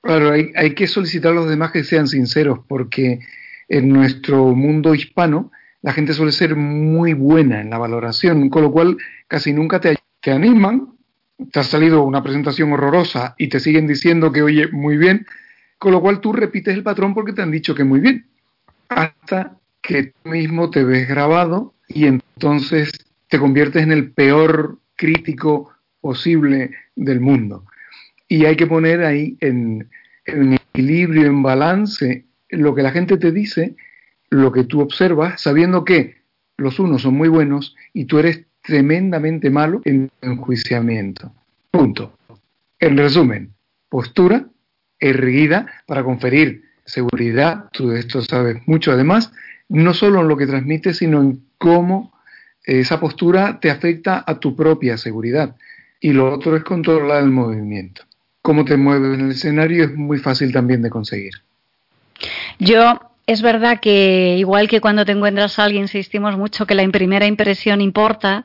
claro, 0.00 0.32
hay, 0.32 0.74
que 0.74 0.86
solicitar 0.86 1.32
a 1.32 1.36
los 1.36 1.48
demás 1.48 1.70
que 1.70 1.84
sean 1.84 2.08
sinceros, 2.08 2.60
porque 2.66 3.20
en 3.68 3.88
nuestro 3.88 4.54
mundo 4.54 4.94
hispano 4.94 5.52
la 5.82 5.92
gente 5.92 6.14
suele 6.14 6.32
ser 6.32 6.56
muy 6.56 7.12
buena 7.12 7.60
en 7.60 7.70
la 7.70 7.78
valoración, 7.78 8.48
con 8.50 8.62
lo 8.62 8.72
cual 8.72 8.96
casi 9.28 9.52
nunca 9.52 9.80
te, 9.80 9.96
te 10.20 10.32
animan, 10.32 10.88
te 11.52 11.60
ha 11.60 11.64
salido 11.64 12.02
una 12.02 12.22
presentación 12.22 12.72
horrorosa 12.72 13.34
y 13.38 13.48
te 13.48 13.60
siguen 13.60 13.86
diciendo 13.86 14.32
que 14.32 14.42
oye 14.42 14.68
muy 14.68 14.96
bien, 14.96 15.26
con 15.78 15.92
lo 15.92 16.00
cual 16.00 16.20
tú 16.20 16.32
repites 16.32 16.74
el 16.74 16.82
patrón 16.82 17.14
porque 17.14 17.32
te 17.32 17.42
han 17.42 17.50
dicho 17.50 17.74
que 17.74 17.84
muy 17.84 18.00
bien, 18.00 18.26
hasta 18.88 19.58
que 19.82 20.04
tú 20.04 20.30
mismo 20.30 20.70
te 20.70 20.84
ves 20.84 21.08
grabado 21.08 21.74
y 21.88 22.06
entonces 22.06 22.92
te 23.28 23.38
conviertes 23.38 23.82
en 23.82 23.92
el 23.92 24.12
peor 24.12 24.78
crítico 24.96 25.72
posible 26.00 26.70
del 26.94 27.20
mundo. 27.20 27.64
Y 28.28 28.44
hay 28.44 28.56
que 28.56 28.66
poner 28.66 29.04
ahí 29.04 29.36
en, 29.40 29.88
equilibrio, 30.24 31.26
en 31.26 31.42
balance, 31.42 32.24
lo 32.48 32.74
que 32.74 32.82
la 32.82 32.90
gente 32.90 33.16
te 33.16 33.30
dice, 33.30 33.76
lo 34.30 34.52
que 34.52 34.64
tú 34.64 34.80
observas, 34.80 35.40
sabiendo 35.40 35.84
que 35.84 36.22
los 36.56 36.78
unos 36.80 37.02
son 37.02 37.14
muy 37.14 37.28
buenos 37.28 37.76
y 37.92 38.06
tú 38.06 38.18
eres 38.18 38.44
tremendamente 38.62 39.50
malo 39.50 39.80
en 39.84 40.10
enjuiciamiento. 40.20 41.32
Punto. 41.70 42.18
En 42.80 42.96
resumen, 42.96 43.54
postura 43.88 44.48
erguida 44.98 45.66
para 45.86 46.02
conferir 46.02 46.65
seguridad, 46.86 47.66
tú 47.72 47.90
de 47.90 48.00
esto 48.00 48.22
sabes 48.22 48.66
mucho 48.66 48.92
además, 48.92 49.32
no 49.68 49.92
solo 49.92 50.20
en 50.20 50.28
lo 50.28 50.36
que 50.36 50.46
transmites, 50.46 50.98
sino 50.98 51.20
en 51.20 51.42
cómo 51.58 52.12
esa 52.64 52.98
postura 52.98 53.58
te 53.60 53.70
afecta 53.70 54.24
a 54.26 54.38
tu 54.38 54.56
propia 54.56 54.96
seguridad. 54.96 55.56
Y 56.00 56.12
lo 56.12 56.32
otro 56.32 56.56
es 56.56 56.64
controlar 56.64 57.22
el 57.22 57.30
movimiento. 57.30 58.02
Cómo 58.42 58.64
te 58.64 58.76
mueves 58.76 59.18
en 59.18 59.26
el 59.26 59.30
escenario 59.32 59.84
es 59.84 59.94
muy 59.94 60.18
fácil 60.18 60.52
también 60.52 60.82
de 60.82 60.90
conseguir. 60.90 61.32
Yo 62.58 63.00
es 63.26 63.42
verdad 63.42 63.80
que 63.80 64.36
igual 64.38 64.68
que 64.68 64.80
cuando 64.80 65.04
te 65.04 65.12
encuentras 65.12 65.58
a 65.58 65.64
alguien 65.64 65.82
insistimos 65.82 66.36
mucho 66.36 66.66
que 66.66 66.74
la 66.74 66.88
primera 66.88 67.26
impresión 67.26 67.80
importa. 67.80 68.44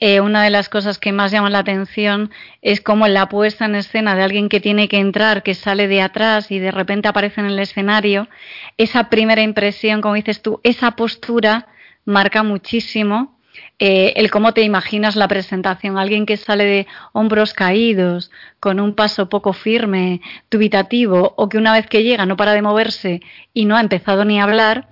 Eh, 0.00 0.20
una 0.20 0.44
de 0.44 0.50
las 0.50 0.68
cosas 0.68 0.98
que 0.98 1.12
más 1.12 1.32
llama 1.32 1.50
la 1.50 1.58
atención 1.58 2.30
es 2.62 2.80
como 2.80 3.08
la 3.08 3.28
puesta 3.28 3.64
en 3.64 3.74
escena 3.74 4.14
de 4.14 4.22
alguien 4.22 4.48
que 4.48 4.60
tiene 4.60 4.88
que 4.88 4.98
entrar, 4.98 5.42
que 5.42 5.54
sale 5.54 5.88
de 5.88 6.02
atrás 6.02 6.50
y 6.50 6.58
de 6.60 6.70
repente 6.70 7.08
aparece 7.08 7.40
en 7.40 7.48
el 7.48 7.58
escenario. 7.58 8.28
Esa 8.76 9.10
primera 9.10 9.42
impresión, 9.42 10.00
como 10.00 10.14
dices 10.14 10.40
tú, 10.40 10.60
esa 10.62 10.92
postura 10.92 11.66
marca 12.04 12.42
muchísimo 12.42 13.38
eh, 13.80 14.14
el 14.16 14.30
cómo 14.30 14.54
te 14.54 14.62
imaginas 14.62 15.16
la 15.16 15.28
presentación. 15.28 15.98
Alguien 15.98 16.26
que 16.26 16.36
sale 16.36 16.64
de 16.64 16.86
hombros 17.12 17.54
caídos, 17.54 18.30
con 18.60 18.80
un 18.80 18.94
paso 18.94 19.28
poco 19.28 19.52
firme, 19.52 20.20
dubitativo, 20.50 21.34
o 21.36 21.48
que 21.48 21.58
una 21.58 21.72
vez 21.72 21.86
que 21.86 22.02
llega 22.02 22.26
no 22.26 22.36
para 22.36 22.52
de 22.52 22.62
moverse 22.62 23.20
y 23.54 23.64
no 23.66 23.76
ha 23.76 23.80
empezado 23.80 24.24
ni 24.24 24.40
a 24.40 24.44
hablar, 24.44 24.88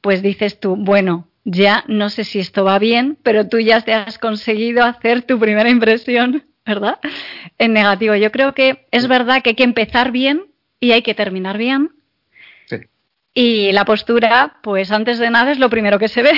pues 0.00 0.22
dices 0.22 0.60
tú, 0.60 0.76
bueno, 0.76 1.28
ya 1.48 1.84
no 1.86 2.10
sé 2.10 2.24
si 2.24 2.40
esto 2.40 2.64
va 2.64 2.80
bien, 2.80 3.16
pero 3.22 3.48
tú 3.48 3.60
ya 3.60 3.80
te 3.80 3.94
has 3.94 4.18
conseguido 4.18 4.84
hacer 4.84 5.22
tu 5.22 5.38
primera 5.38 5.70
impresión, 5.70 6.44
¿verdad? 6.66 6.98
En 7.56 7.72
negativo. 7.72 8.16
Yo 8.16 8.32
creo 8.32 8.52
que 8.52 8.88
es 8.90 9.06
verdad 9.06 9.42
que 9.42 9.50
hay 9.50 9.54
que 9.54 9.62
empezar 9.62 10.10
bien 10.10 10.46
y 10.80 10.90
hay 10.90 11.02
que 11.02 11.14
terminar 11.14 11.56
bien. 11.56 11.92
Sí. 12.66 12.78
Y 13.32 13.70
la 13.70 13.84
postura, 13.84 14.56
pues 14.64 14.90
antes 14.90 15.20
de 15.20 15.30
nada 15.30 15.52
es 15.52 15.60
lo 15.60 15.70
primero 15.70 16.00
que 16.00 16.08
se 16.08 16.22
ve. 16.22 16.32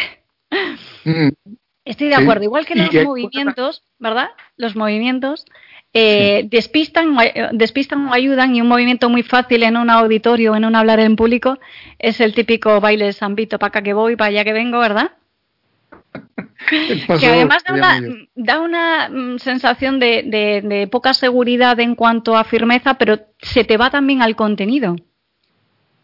Mm. 1.04 1.28
Estoy 1.86 2.08
de 2.08 2.16
acuerdo, 2.16 2.44
igual 2.44 2.66
que 2.66 2.74
los 2.74 2.92
movimientos, 2.92 3.82
¿verdad? 3.98 4.28
Los 4.58 4.76
movimientos 4.76 5.46
eh, 5.94 6.46
despistan, 6.50 7.16
despistan 7.52 8.08
o 8.08 8.12
ayudan 8.12 8.54
y 8.54 8.60
un 8.60 8.68
movimiento 8.68 9.08
muy 9.08 9.22
fácil 9.22 9.62
en 9.62 9.76
un 9.76 9.88
auditorio 9.88 10.52
o 10.52 10.56
en 10.56 10.64
un 10.66 10.76
hablar 10.76 11.00
en 11.00 11.16
público 11.16 11.58
es 11.98 12.20
el 12.20 12.34
típico 12.34 12.80
baile 12.80 13.06
de 13.06 13.34
Vito, 13.34 13.58
para 13.58 13.68
acá 13.68 13.82
que 13.82 13.94
voy, 13.94 14.14
para 14.14 14.28
allá 14.28 14.44
que 14.44 14.52
vengo, 14.52 14.78
¿verdad? 14.78 15.12
que 17.20 17.26
además 17.26 17.62
da 18.34 18.60
una, 18.60 19.08
mm, 19.08 19.38
sensación 19.38 19.98
de, 19.98 20.88
poca 20.90 21.14
seguridad 21.14 21.80
en 21.80 21.94
cuanto 21.94 22.36
a 22.36 22.44
firmeza, 22.44 22.94
pero 22.94 23.18
se 23.40 23.64
te 23.64 23.76
va 23.76 23.90
también 23.90 24.20
al 24.20 24.36
contenido. 24.36 24.96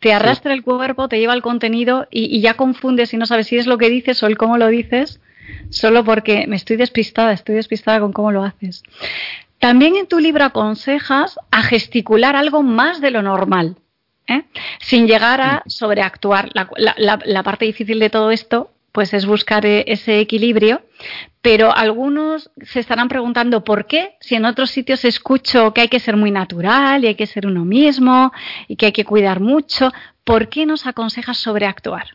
Te 0.00 0.12
arrastra 0.12 0.52
el 0.52 0.62
cuerpo, 0.62 1.08
te 1.08 1.18
lleva 1.18 1.32
al 1.32 1.42
contenido 1.42 2.08
y, 2.10 2.24
y, 2.36 2.40
ya 2.40 2.54
confundes 2.54 3.14
y 3.14 3.16
no 3.16 3.26
sabes 3.26 3.46
si 3.46 3.56
es 3.56 3.66
lo 3.66 3.78
que 3.78 3.88
dices 3.88 4.22
o 4.22 4.26
el 4.26 4.36
cómo 4.36 4.58
lo 4.58 4.68
dices 4.68 5.20
solo 5.70 6.04
porque 6.04 6.46
me 6.46 6.56
estoy 6.56 6.76
despistada, 6.76 7.32
estoy 7.32 7.56
despistada 7.56 8.00
con 8.00 8.12
cómo 8.12 8.32
lo 8.32 8.44
haces. 8.44 8.82
También 9.64 9.96
en 9.96 10.06
tu 10.06 10.18
libro 10.18 10.44
aconsejas 10.44 11.38
a 11.50 11.62
gesticular 11.62 12.36
algo 12.36 12.62
más 12.62 13.00
de 13.00 13.10
lo 13.10 13.22
normal, 13.22 13.76
¿eh? 14.26 14.42
sin 14.78 15.06
llegar 15.06 15.40
a 15.40 15.62
sobreactuar. 15.66 16.50
La, 16.52 17.42
parte 17.42 17.64
difícil 17.64 17.98
de 17.98 18.10
todo 18.10 18.30
esto 18.30 18.72
pues 18.92 19.14
es 19.14 19.24
buscar 19.24 19.64
e, 19.64 19.86
ese 19.88 20.20
equilibrio, 20.20 20.82
pero 21.40 21.74
algunos 21.74 22.50
se 22.60 22.78
estarán 22.78 23.08
preguntando 23.08 23.64
por 23.64 23.86
qué, 23.86 24.18
si 24.20 24.34
en 24.34 24.44
otros 24.44 24.70
sitios 24.70 25.02
escucho 25.06 25.72
que 25.72 25.80
hay 25.80 25.88
que 25.88 25.98
ser 25.98 26.18
muy 26.18 26.30
natural 26.30 27.02
y 27.02 27.06
hay 27.06 27.14
que 27.14 27.26
ser 27.26 27.46
uno 27.46 27.64
mismo 27.64 28.32
y 28.68 28.76
que 28.76 28.84
hay 28.84 28.92
que 28.92 29.06
cuidar 29.06 29.40
mucho, 29.40 29.94
¿por 30.24 30.50
qué 30.50 30.66
nos 30.66 30.86
aconsejas 30.86 31.38
sobreactuar? 31.38 32.08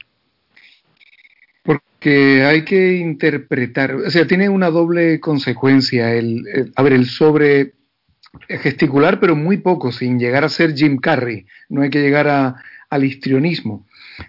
Que 2.00 2.44
hay 2.44 2.64
que 2.64 2.96
interpretar, 2.96 3.96
o 3.96 4.10
sea, 4.10 4.26
tiene 4.26 4.50
una 4.50 4.70
doble 4.70 5.20
consecuencia 5.20 6.14
el, 6.14 6.72
a 6.76 6.84
ver, 6.84 6.94
el 6.94 7.06
sobre 7.06 7.74
gesticular, 8.48 9.20
pero 9.20 9.36
muy 9.36 9.58
poco, 9.58 9.92
sin 9.92 10.20
llegar 10.20 10.44
a 10.44 10.50
ser 10.50 10.76
Jim 10.76 10.98
Carrey, 10.98 11.46
no 11.68 11.82
hay 11.82 11.90
que 11.90 12.02
llegar 12.02 12.56
al 12.90 13.04
histrionismo. 13.04 13.86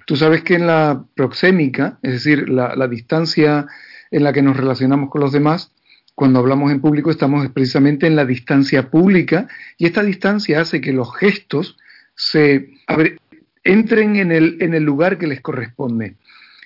Tú 0.06 0.16
sabes 0.16 0.42
que 0.42 0.55
en 0.55 0.66
la 0.66 1.05
proxémica, 1.14 1.98
es 2.02 2.12
decir, 2.12 2.48
la, 2.48 2.74
la 2.76 2.88
distancia 2.88 3.66
en 4.10 4.24
la 4.24 4.32
que 4.32 4.42
nos 4.42 4.56
relacionamos 4.56 5.10
con 5.10 5.20
los 5.20 5.32
demás, 5.32 5.72
cuando 6.14 6.40
hablamos 6.40 6.70
en 6.70 6.80
público 6.80 7.10
estamos 7.10 7.48
precisamente 7.51 8.06
en 8.06 8.16
la 8.16 8.26
distancia 8.26 8.90
pública 8.90 9.48
y 9.78 9.86
esta 9.86 10.02
distancia 10.02 10.60
hace 10.60 10.80
que 10.80 10.92
los 10.92 11.16
gestos 11.16 11.78
se 12.14 12.68
entren 13.64 14.16
en 14.16 14.32
el, 14.32 14.59
en 14.60 14.74
el 14.74 14.82
lugar 14.82 15.16
que 15.16 15.26
les 15.26 15.40
corresponde 15.40 16.16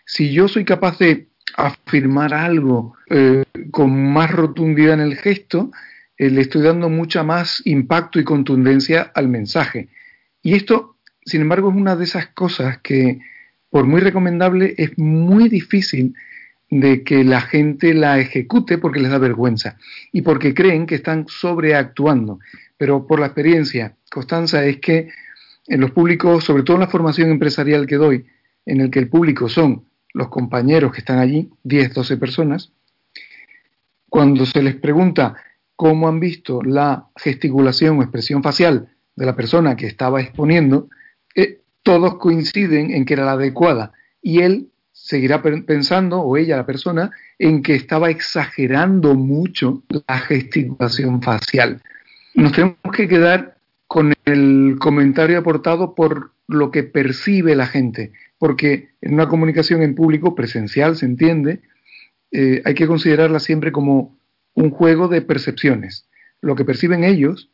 si 0.05 0.33
yo 0.33 0.49
soy 0.49 0.65
capaz 0.65 0.99
de 0.99 1.29
afirmar 1.57 2.35
algo 2.35 2.97
eh, 3.11 3.45
con 3.71 4.13
más 4.13 4.31
rotundidad 4.31 4.95
en 4.95 5.01
el 5.01 5.17
gesto, 5.17 5.71
eh, 6.17 6.31
le 6.31 6.43
estoy 6.43 6.63
dando 6.63 6.89
mucha 6.89 7.23
más 7.23 7.63
impacto 7.65 8.19
y 8.19 8.25
contundencia 8.25 9.11
al 9.15 9.29
mensaje. 9.29 9.89
Y 10.43 10.55
esto, 10.55 10.97
sin 11.25 11.43
embargo, 11.43 11.71
es 11.71 11.77
una 11.77 11.97
de 11.97 12.05
esas 12.05 12.29
cosas 12.29 12.79
que, 12.79 13.21
por 13.71 13.87
muy 13.87 14.01
recomendable, 14.01 14.75
es 14.79 14.99
muy 14.99 15.49
difícil 15.49 16.15
de 16.71 17.05
que 17.05 17.25
la 17.25 17.41
gente 17.41 17.95
la 17.95 18.19
ejecute 18.19 18.79
porque 18.79 19.01
les 19.01 19.11
da 19.11 19.19
vergüenza 19.19 19.77
y 20.13 20.23
porque 20.23 20.55
creen 20.55 20.87
que 20.87 20.97
están 20.97 21.27
sobreactuando. 21.29 22.41
Pero 22.77 23.07
por 23.07 23.21
la 23.21 23.27
experiencia, 23.27 23.97
Constanza, 24.11 24.65
es 24.65 24.79
que 24.79 25.09
en 25.67 25.81
los 25.81 25.93
públicos, 25.93 26.45
sobre 26.45 26.63
todo 26.63 26.77
en 26.77 26.81
la 26.81 26.89
formación 26.89 27.31
empresarial 27.31 27.87
que 27.87 27.97
doy, 27.97 28.27
en 28.67 28.81
el 28.81 28.91
que 28.91 28.99
el 28.99 29.09
público 29.09 29.49
son 29.49 29.85
los 30.15 30.29
compañeros 30.29 30.93
que 30.93 31.01
están 31.01 31.19
allí, 31.19 31.51
10, 31.65 31.93
12 31.93 32.17
personas, 32.17 32.73
cuando 34.09 34.47
se 34.47 34.63
les 34.63 34.77
pregunta 34.77 35.35
cómo 35.77 36.09
han 36.09 36.21
visto 36.21 36.63
la 36.63 37.09
gesticulación 37.17 37.99
o 37.99 38.03
expresión 38.03 38.43
facial 38.43 38.89
de 39.17 39.27
la 39.27 39.37
persona 39.37 39.77
que 39.77 39.87
estaba 39.87 40.21
exponiendo, 40.21 40.89
eh, 41.35 41.61
todos 41.83 42.17
coinciden 42.17 42.93
en 42.93 43.05
que 43.05 43.15
era 43.15 43.25
la 43.25 43.33
adecuada 43.33 43.93
y 44.23 44.41
él 44.41 44.71
seguirá 44.93 45.43
pensando, 45.43 46.21
o 46.21 46.37
ella, 46.37 46.57
la 46.57 46.65
persona, 46.65 47.11
en 47.39 47.63
que 47.63 47.75
estaba 47.75 48.09
exagerando 48.09 49.15
mucho 49.15 49.83
la 50.07 50.19
gesticulación 50.19 51.21
facial. 51.21 51.83
Nos 52.35 52.53
tenemos 52.53 52.79
que 52.97 53.09
quedar 53.09 53.54
con 53.95 54.13
el 54.25 54.75
comentario 54.81 55.39
aportado 55.39 55.95
por 55.95 56.33
lo 56.49 56.73
que 56.73 56.83
percibe 56.83 57.55
la 57.55 57.69
gente, 57.69 58.11
porque 58.39 58.89
en 59.01 59.15
una 59.15 59.29
comunicación 59.29 59.83
en 59.83 59.95
público 59.95 60.35
presencial, 60.35 60.97
se 60.97 61.07
entiende, 61.07 61.61
eh, 62.33 62.61
hay 62.65 62.75
que 62.75 62.89
considerarla 62.89 63.39
siempre 63.39 63.71
como 63.71 64.19
un 64.55 64.71
juego 64.71 65.07
de 65.07 65.23
percepciones, 65.23 66.09
lo 66.41 66.57
que 66.57 66.65
perciben 66.65 67.05
ellos 67.05 67.51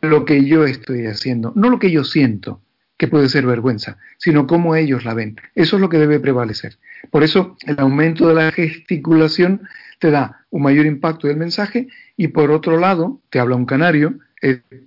lo 0.00 0.24
que 0.24 0.44
yo 0.44 0.64
estoy 0.64 1.06
haciendo, 1.06 1.52
no 1.56 1.70
lo 1.70 1.80
que 1.80 1.90
yo 1.90 2.04
siento, 2.04 2.60
que 2.96 3.08
puede 3.08 3.28
ser 3.28 3.44
vergüenza, 3.44 3.98
sino 4.18 4.46
cómo 4.46 4.76
ellos 4.76 5.04
la 5.04 5.14
ven. 5.14 5.40
Eso 5.56 5.74
es 5.74 5.82
lo 5.82 5.88
que 5.88 5.98
debe 5.98 6.20
prevalecer. 6.20 6.78
Por 7.10 7.24
eso 7.24 7.56
el 7.66 7.80
aumento 7.80 8.28
de 8.28 8.34
la 8.34 8.52
gesticulación 8.52 9.62
te 9.98 10.12
da 10.12 10.46
un 10.50 10.62
mayor 10.62 10.86
impacto 10.86 11.26
del 11.26 11.36
mensaje 11.36 11.88
y 12.16 12.28
por 12.28 12.52
otro 12.52 12.78
lado, 12.78 13.20
te 13.28 13.40
habla 13.40 13.56
un 13.56 13.66
canario, 13.66 14.20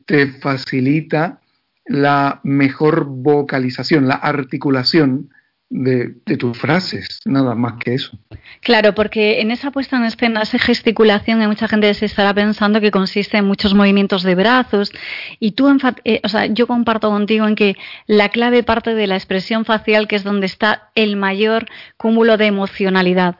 te 0.05 0.27
facilita 0.27 1.39
la 1.85 2.39
mejor 2.43 3.05
vocalización, 3.05 4.07
la 4.07 4.15
articulación 4.15 5.29
de, 5.69 6.15
tus 6.37 6.57
frases, 6.57 7.19
nada 7.25 7.55
más 7.55 7.73
que 7.83 7.95
eso. 7.95 8.17
Claro, 8.61 8.93
porque 8.93 9.41
en 9.41 9.51
esa 9.51 9.71
puesta 9.71 9.97
en 9.97 10.05
escena, 10.05 10.41
esa 10.41 10.59
gesticulación, 10.59 11.41
hay 11.41 11.47
mucha 11.47 11.67
gente 11.67 11.93
se 11.93 12.05
estará 12.05 12.33
pensando 12.33 12.81
que 12.81 12.91
consiste 12.91 13.37
en 13.37 13.45
muchos 13.45 13.73
movimientos 13.73 14.23
de 14.23 14.35
brazos 14.35 14.91
y 15.39 15.51
tú, 15.51 15.75
eh, 16.03 16.21
o 16.23 16.29
sea, 16.29 16.45
yo 16.47 16.67
comparto 16.67 17.09
contigo 17.09 17.47
en 17.47 17.55
que 17.55 17.75
la 18.07 18.29
clave 18.29 18.63
parte 18.63 18.93
de 18.93 19.07
la 19.07 19.15
expresión 19.15 19.65
facial, 19.65 20.07
que 20.07 20.15
es 20.15 20.23
donde 20.23 20.45
está 20.45 20.91
el 20.95 21.15
mayor 21.15 21.67
cúmulo 21.97 22.37
de 22.37 22.45
emocionalidad. 22.45 23.37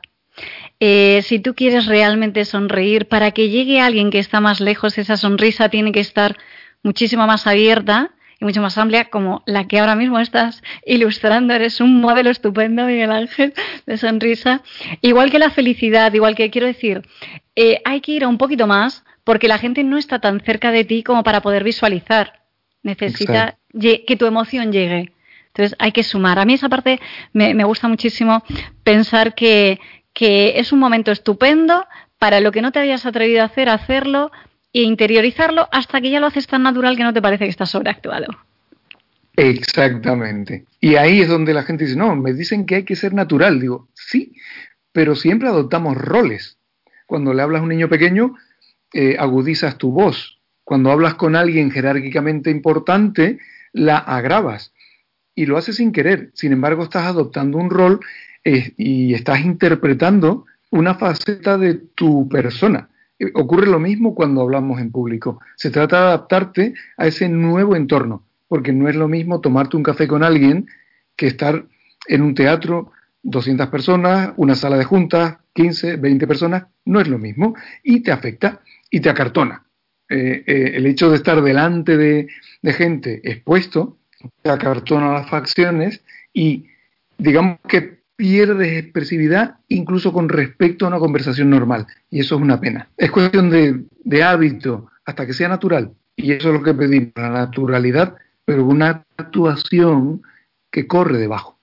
Eh, 0.80 1.22
si 1.24 1.40
tú 1.40 1.56
quieres 1.56 1.86
realmente 1.86 2.44
sonreír, 2.46 3.08
para 3.08 3.32
que 3.32 3.50
llegue 3.50 3.80
alguien 3.80 4.10
que 4.10 4.20
está 4.20 4.42
más 4.42 4.60
lejos, 4.60 4.98
esa 4.98 5.18
sonrisa 5.18 5.70
tiene 5.70 5.92
que 5.92 6.02
estar 6.02 6.38
muchísimo 6.84 7.26
más 7.28 7.48
abierta 7.48 8.12
y 8.40 8.46
mucho 8.46 8.62
más 8.62 8.78
amplia, 8.78 9.06
como 9.06 9.44
la 9.46 9.68
que 9.68 9.80
ahora 9.80 9.96
mismo 9.96 10.20
estás 10.20 10.62
ilustrando. 10.86 11.54
Eres 11.54 11.80
un 11.80 12.02
modelo 12.02 12.30
estupendo, 12.30 12.86
Miguel 12.86 13.12
Ángel, 13.12 13.54
de 13.86 13.98
sonrisa. 13.98 14.62
Igual 15.02 15.32
que 15.32 15.40
la 15.40 15.50
felicidad, 15.50 16.14
igual 16.14 16.36
que 16.36 16.50
quiero 16.50 16.68
decir, 16.68 17.04
eh, 17.56 17.82
hay 17.86 18.02
que 18.02 18.12
ir 18.12 18.26
un 18.26 18.38
poquito 18.38 18.68
más 18.68 19.04
porque 19.24 19.48
la 19.48 19.58
gente 19.58 19.84
no 19.84 19.98
está 19.98 20.20
tan 20.20 20.42
cerca 20.42 20.72
de 20.72 20.84
ti 20.84 21.04
como 21.04 21.24
para 21.24 21.42
poder 21.42 21.64
visualizar. 21.64 22.44
Necesita 22.84 23.58
que 23.80 24.16
tu 24.18 24.26
emoción 24.26 24.72
llegue. 24.72 25.12
Entonces 25.48 25.76
hay 25.80 25.94
que 25.94 26.04
sumar. 26.04 26.38
A 26.38 26.46
mí 26.46 26.54
esa 26.54 26.70
parte 26.70 27.00
me, 27.32 27.54
me 27.54 27.64
gusta 27.64 27.88
muchísimo 27.88 28.44
pensar 28.84 29.34
que, 29.34 29.80
que 30.16 30.58
es 30.60 30.72
un 30.72 30.80
momento 30.80 31.12
estupendo 31.12 31.86
para 32.18 32.40
lo 32.40 32.52
que 32.52 32.64
no 32.64 32.72
te 32.72 32.80
habías 32.80 33.06
atrevido 33.06 33.44
a 33.44 33.46
hacer, 33.46 33.70
hacerlo 33.70 34.32
e 34.74 34.82
interiorizarlo 34.82 35.68
hasta 35.72 36.02
que 36.02 36.10
ya 36.10 36.20
lo 36.20 36.28
haces 36.28 36.48
tan 36.48 36.64
natural 36.64 36.96
que 36.98 37.04
no 37.04 37.14
te 37.14 37.22
parece 37.22 37.44
que 37.44 37.52
estás 37.52 37.70
sobreactuado. 37.70 38.28
Exactamente. 39.36 40.66
Y 40.80 40.96
ahí 40.96 41.20
es 41.20 41.28
donde 41.28 41.54
la 41.54 41.64
gente 41.64 41.84
dice, 41.84 41.98
no, 41.98 42.16
me 42.16 42.34
dicen 42.34 42.66
que 42.66 42.76
hay 42.76 42.84
que 42.86 42.96
ser 42.96 43.14
natural. 43.14 43.60
Digo, 43.60 43.90
sí, 43.94 44.34
pero 44.94 45.16
siempre 45.16 45.50
adoptamos 45.50 45.98
roles. 45.98 46.58
Cuando 47.06 47.34
le 47.34 47.42
hablas 47.42 47.60
a 47.60 47.64
un 47.64 47.70
niño 47.70 47.90
pequeño, 47.90 48.36
eh, 48.94 49.18
agudizas 49.20 49.78
tu 49.78 49.92
voz. 49.92 50.40
Cuando 50.64 50.92
hablas 50.92 51.16
con 51.16 51.36
alguien 51.36 51.72
jerárquicamente 51.72 52.50
importante, 52.50 53.40
la 53.74 53.98
agravas. 53.98 54.74
Y 55.36 55.46
lo 55.46 55.58
haces 55.58 55.76
sin 55.76 55.92
querer. 55.92 56.32
Sin 56.34 56.54
embargo, 56.54 56.84
estás 56.84 57.06
adoptando 57.06 57.58
un 57.58 57.70
rol 57.70 58.00
y 58.46 59.14
estás 59.14 59.44
interpretando 59.44 60.46
una 60.70 60.96
faceta 60.96 61.58
de 61.58 61.74
tu 61.74 62.30
persona. 62.30 62.90
Eh, 63.20 63.32
ocurre 63.34 63.68
lo 63.68 63.80
mismo 63.80 64.14
cuando 64.14 64.42
hablamos 64.42 64.80
en 64.80 64.92
público. 64.92 65.40
Se 65.56 65.72
trata 65.72 65.98
de 65.98 66.08
adaptarte 66.08 66.74
a 66.98 67.08
ese 67.08 67.30
nuevo 67.30 67.76
entorno, 67.76 68.24
porque 68.48 68.74
no 68.74 68.90
es 68.90 68.96
lo 68.96 69.08
mismo 69.08 69.42
tomarte 69.42 69.78
un 69.78 69.84
café 69.84 70.08
con 70.08 70.24
alguien 70.24 70.68
que 71.16 71.28
estar 71.28 71.66
en 72.08 72.22
un 72.22 72.36
teatro, 72.36 72.92
200 73.24 73.68
personas, 73.68 74.34
una 74.38 74.56
sala 74.56 74.78
de 74.78 74.84
juntas, 74.84 75.38
15, 75.54 75.96
20 75.96 76.28
personas, 76.28 76.66
no 76.84 77.00
es 77.00 77.08
lo 77.08 77.18
mismo 77.18 77.56
y 77.82 78.02
te 78.02 78.12
afecta 78.12 78.62
y 78.90 79.00
te 79.00 79.10
acartona. 79.10 79.64
Eh, 80.10 80.44
eh, 80.46 80.72
el 80.76 80.86
hecho 80.86 81.10
de 81.10 81.16
estar 81.16 81.42
delante 81.42 81.98
de, 81.98 82.28
de 82.62 82.74
gente 82.74 83.22
expuesto 83.24 83.98
te 84.44 84.52
acartona 84.52 85.14
las 85.14 85.30
facciones 85.30 86.04
y 86.32 86.68
digamos 87.18 87.58
que 87.68 87.95
pierdes 88.16 88.84
expresividad 88.84 89.56
incluso 89.68 90.14
con 90.14 90.30
respecto 90.30 90.86
a 90.86 90.90
una 90.90 91.00
conversación 91.00 91.50
normal. 91.50 91.88
Y 92.10 92.22
eso 92.22 92.36
es 92.36 92.42
una 92.42 92.60
pena. 92.60 92.90
Es 92.98 93.12
cuestión 93.12 93.50
de, 93.50 94.24
hábito 94.24 94.88
hasta 95.06 95.26
que 95.26 95.34
sea 95.34 95.50
natural. 95.50 95.92
Y 96.16 96.32
eso 96.32 96.50
es 96.50 96.54
lo 96.56 96.64
que 96.64 96.74
pedimos, 96.74 97.12
la 97.16 97.30
naturalidad, 97.30 98.16
pero 98.46 98.66
una 98.66 99.06
actuación 99.18 100.22
que 100.72 100.88
corre 100.88 101.18
debajo. 101.18 101.58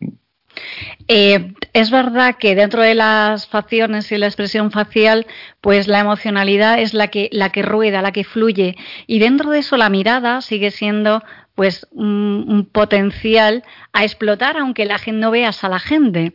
Eh, 1.08 1.54
es 1.72 1.90
verdad 1.90 2.36
que 2.38 2.54
dentro 2.54 2.82
de 2.82 2.94
las 2.94 3.48
facciones 3.48 4.12
y 4.12 4.18
la 4.18 4.26
expresión 4.26 4.70
facial, 4.70 5.26
pues 5.60 5.88
la 5.88 6.00
emocionalidad 6.00 6.78
es 6.78 6.92
la 6.92 7.08
que, 7.08 7.28
la 7.32 7.50
que 7.50 7.62
rueda, 7.62 8.02
la 8.02 8.12
que 8.12 8.24
fluye. 8.24 8.76
Y 9.06 9.18
dentro 9.18 9.50
de 9.50 9.60
eso 9.60 9.76
la 9.76 9.88
mirada 9.88 10.42
sigue 10.42 10.70
siendo 10.70 11.22
pues 11.54 11.86
un, 11.90 12.68
potencial 12.72 13.64
a 13.92 14.04
explotar 14.04 14.56
aunque 14.56 14.84
la 14.84 14.98
gente 14.98 15.20
no 15.20 15.30
veas 15.30 15.64
a 15.64 15.68
la 15.68 15.78
gente. 15.78 16.34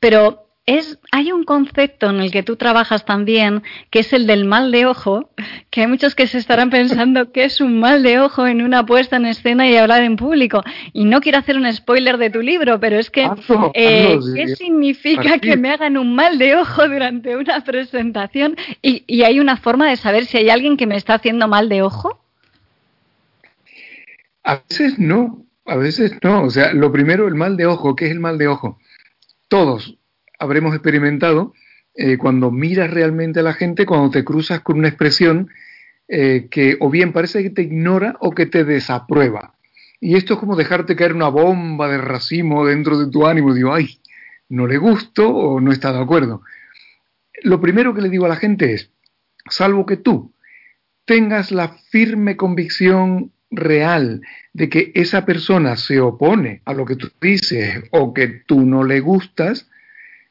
Pero 0.00 0.48
es, 0.68 0.98
hay 1.12 1.32
un 1.32 1.44
concepto 1.44 2.10
en 2.10 2.20
el 2.20 2.30
que 2.30 2.42
tú 2.42 2.56
trabajas 2.56 3.06
también, 3.06 3.62
que 3.88 4.00
es 4.00 4.12
el 4.12 4.26
del 4.26 4.44
mal 4.44 4.70
de 4.70 4.84
ojo, 4.84 5.30
que 5.70 5.80
hay 5.80 5.86
muchos 5.86 6.14
que 6.14 6.26
se 6.26 6.36
estarán 6.36 6.68
pensando 6.68 7.32
que 7.32 7.44
es 7.44 7.62
un 7.62 7.80
mal 7.80 8.02
de 8.02 8.20
ojo 8.20 8.46
en 8.46 8.60
una 8.60 8.84
puesta 8.84 9.16
en 9.16 9.24
escena 9.24 9.66
y 9.66 9.76
hablar 9.76 10.02
en 10.02 10.16
público. 10.16 10.62
Y 10.92 11.06
no 11.06 11.22
quiero 11.22 11.38
hacer 11.38 11.56
un 11.56 11.72
spoiler 11.72 12.18
de 12.18 12.28
tu 12.28 12.42
libro, 12.42 12.78
pero 12.80 12.98
es 12.98 13.08
que, 13.08 13.30
eh, 13.72 14.18
¿qué 14.34 14.48
significa 14.56 15.38
que 15.38 15.56
me 15.56 15.70
hagan 15.70 15.96
un 15.96 16.14
mal 16.14 16.36
de 16.36 16.56
ojo 16.56 16.86
durante 16.86 17.34
una 17.38 17.64
presentación? 17.64 18.54
Y, 18.82 19.04
y 19.06 19.22
hay 19.22 19.40
una 19.40 19.56
forma 19.56 19.88
de 19.88 19.96
saber 19.96 20.26
si 20.26 20.36
hay 20.36 20.50
alguien 20.50 20.76
que 20.76 20.86
me 20.86 20.96
está 20.96 21.14
haciendo 21.14 21.48
mal 21.48 21.70
de 21.70 21.80
ojo. 21.80 22.20
A 24.48 24.62
veces 24.66 24.98
no, 24.98 25.44
a 25.66 25.76
veces 25.76 26.14
no. 26.22 26.44
O 26.44 26.48
sea, 26.50 26.72
lo 26.72 26.90
primero, 26.90 27.28
el 27.28 27.34
mal 27.34 27.58
de 27.58 27.66
ojo. 27.66 27.94
¿Qué 27.94 28.06
es 28.06 28.12
el 28.12 28.18
mal 28.18 28.38
de 28.38 28.48
ojo? 28.48 28.78
Todos 29.46 29.98
habremos 30.38 30.74
experimentado 30.74 31.52
eh, 31.94 32.16
cuando 32.16 32.50
miras 32.50 32.90
realmente 32.90 33.40
a 33.40 33.42
la 33.42 33.52
gente, 33.52 33.84
cuando 33.84 34.10
te 34.10 34.24
cruzas 34.24 34.60
con 34.60 34.78
una 34.78 34.88
expresión 34.88 35.50
eh, 36.08 36.48
que 36.50 36.78
o 36.80 36.88
bien 36.88 37.12
parece 37.12 37.42
que 37.42 37.50
te 37.50 37.60
ignora 37.60 38.16
o 38.20 38.30
que 38.30 38.46
te 38.46 38.64
desaprueba. 38.64 39.54
Y 40.00 40.16
esto 40.16 40.32
es 40.32 40.40
como 40.40 40.56
dejarte 40.56 40.96
caer 40.96 41.12
una 41.12 41.28
bomba 41.28 41.86
de 41.88 41.98
racimo 41.98 42.64
dentro 42.64 42.98
de 42.98 43.10
tu 43.10 43.26
ánimo. 43.26 43.52
Digo, 43.52 43.74
ay, 43.74 44.00
no 44.48 44.66
le 44.66 44.78
gusto 44.78 45.28
o 45.28 45.60
no 45.60 45.72
está 45.72 45.92
de 45.92 46.00
acuerdo. 46.00 46.40
Lo 47.42 47.60
primero 47.60 47.92
que 47.92 48.00
le 48.00 48.08
digo 48.08 48.24
a 48.24 48.30
la 48.30 48.36
gente 48.36 48.72
es, 48.72 48.90
salvo 49.50 49.84
que 49.84 49.98
tú 49.98 50.32
tengas 51.04 51.52
la 51.52 51.68
firme 51.90 52.38
convicción 52.38 53.30
real 53.50 54.20
de 54.52 54.68
que 54.68 54.92
esa 54.94 55.24
persona 55.24 55.76
se 55.76 56.00
opone 56.00 56.62
a 56.64 56.74
lo 56.74 56.84
que 56.84 56.96
tú 56.96 57.10
dices 57.20 57.84
o 57.90 58.12
que 58.12 58.28
tú 58.46 58.66
no 58.66 58.84
le 58.84 59.00
gustas, 59.00 59.68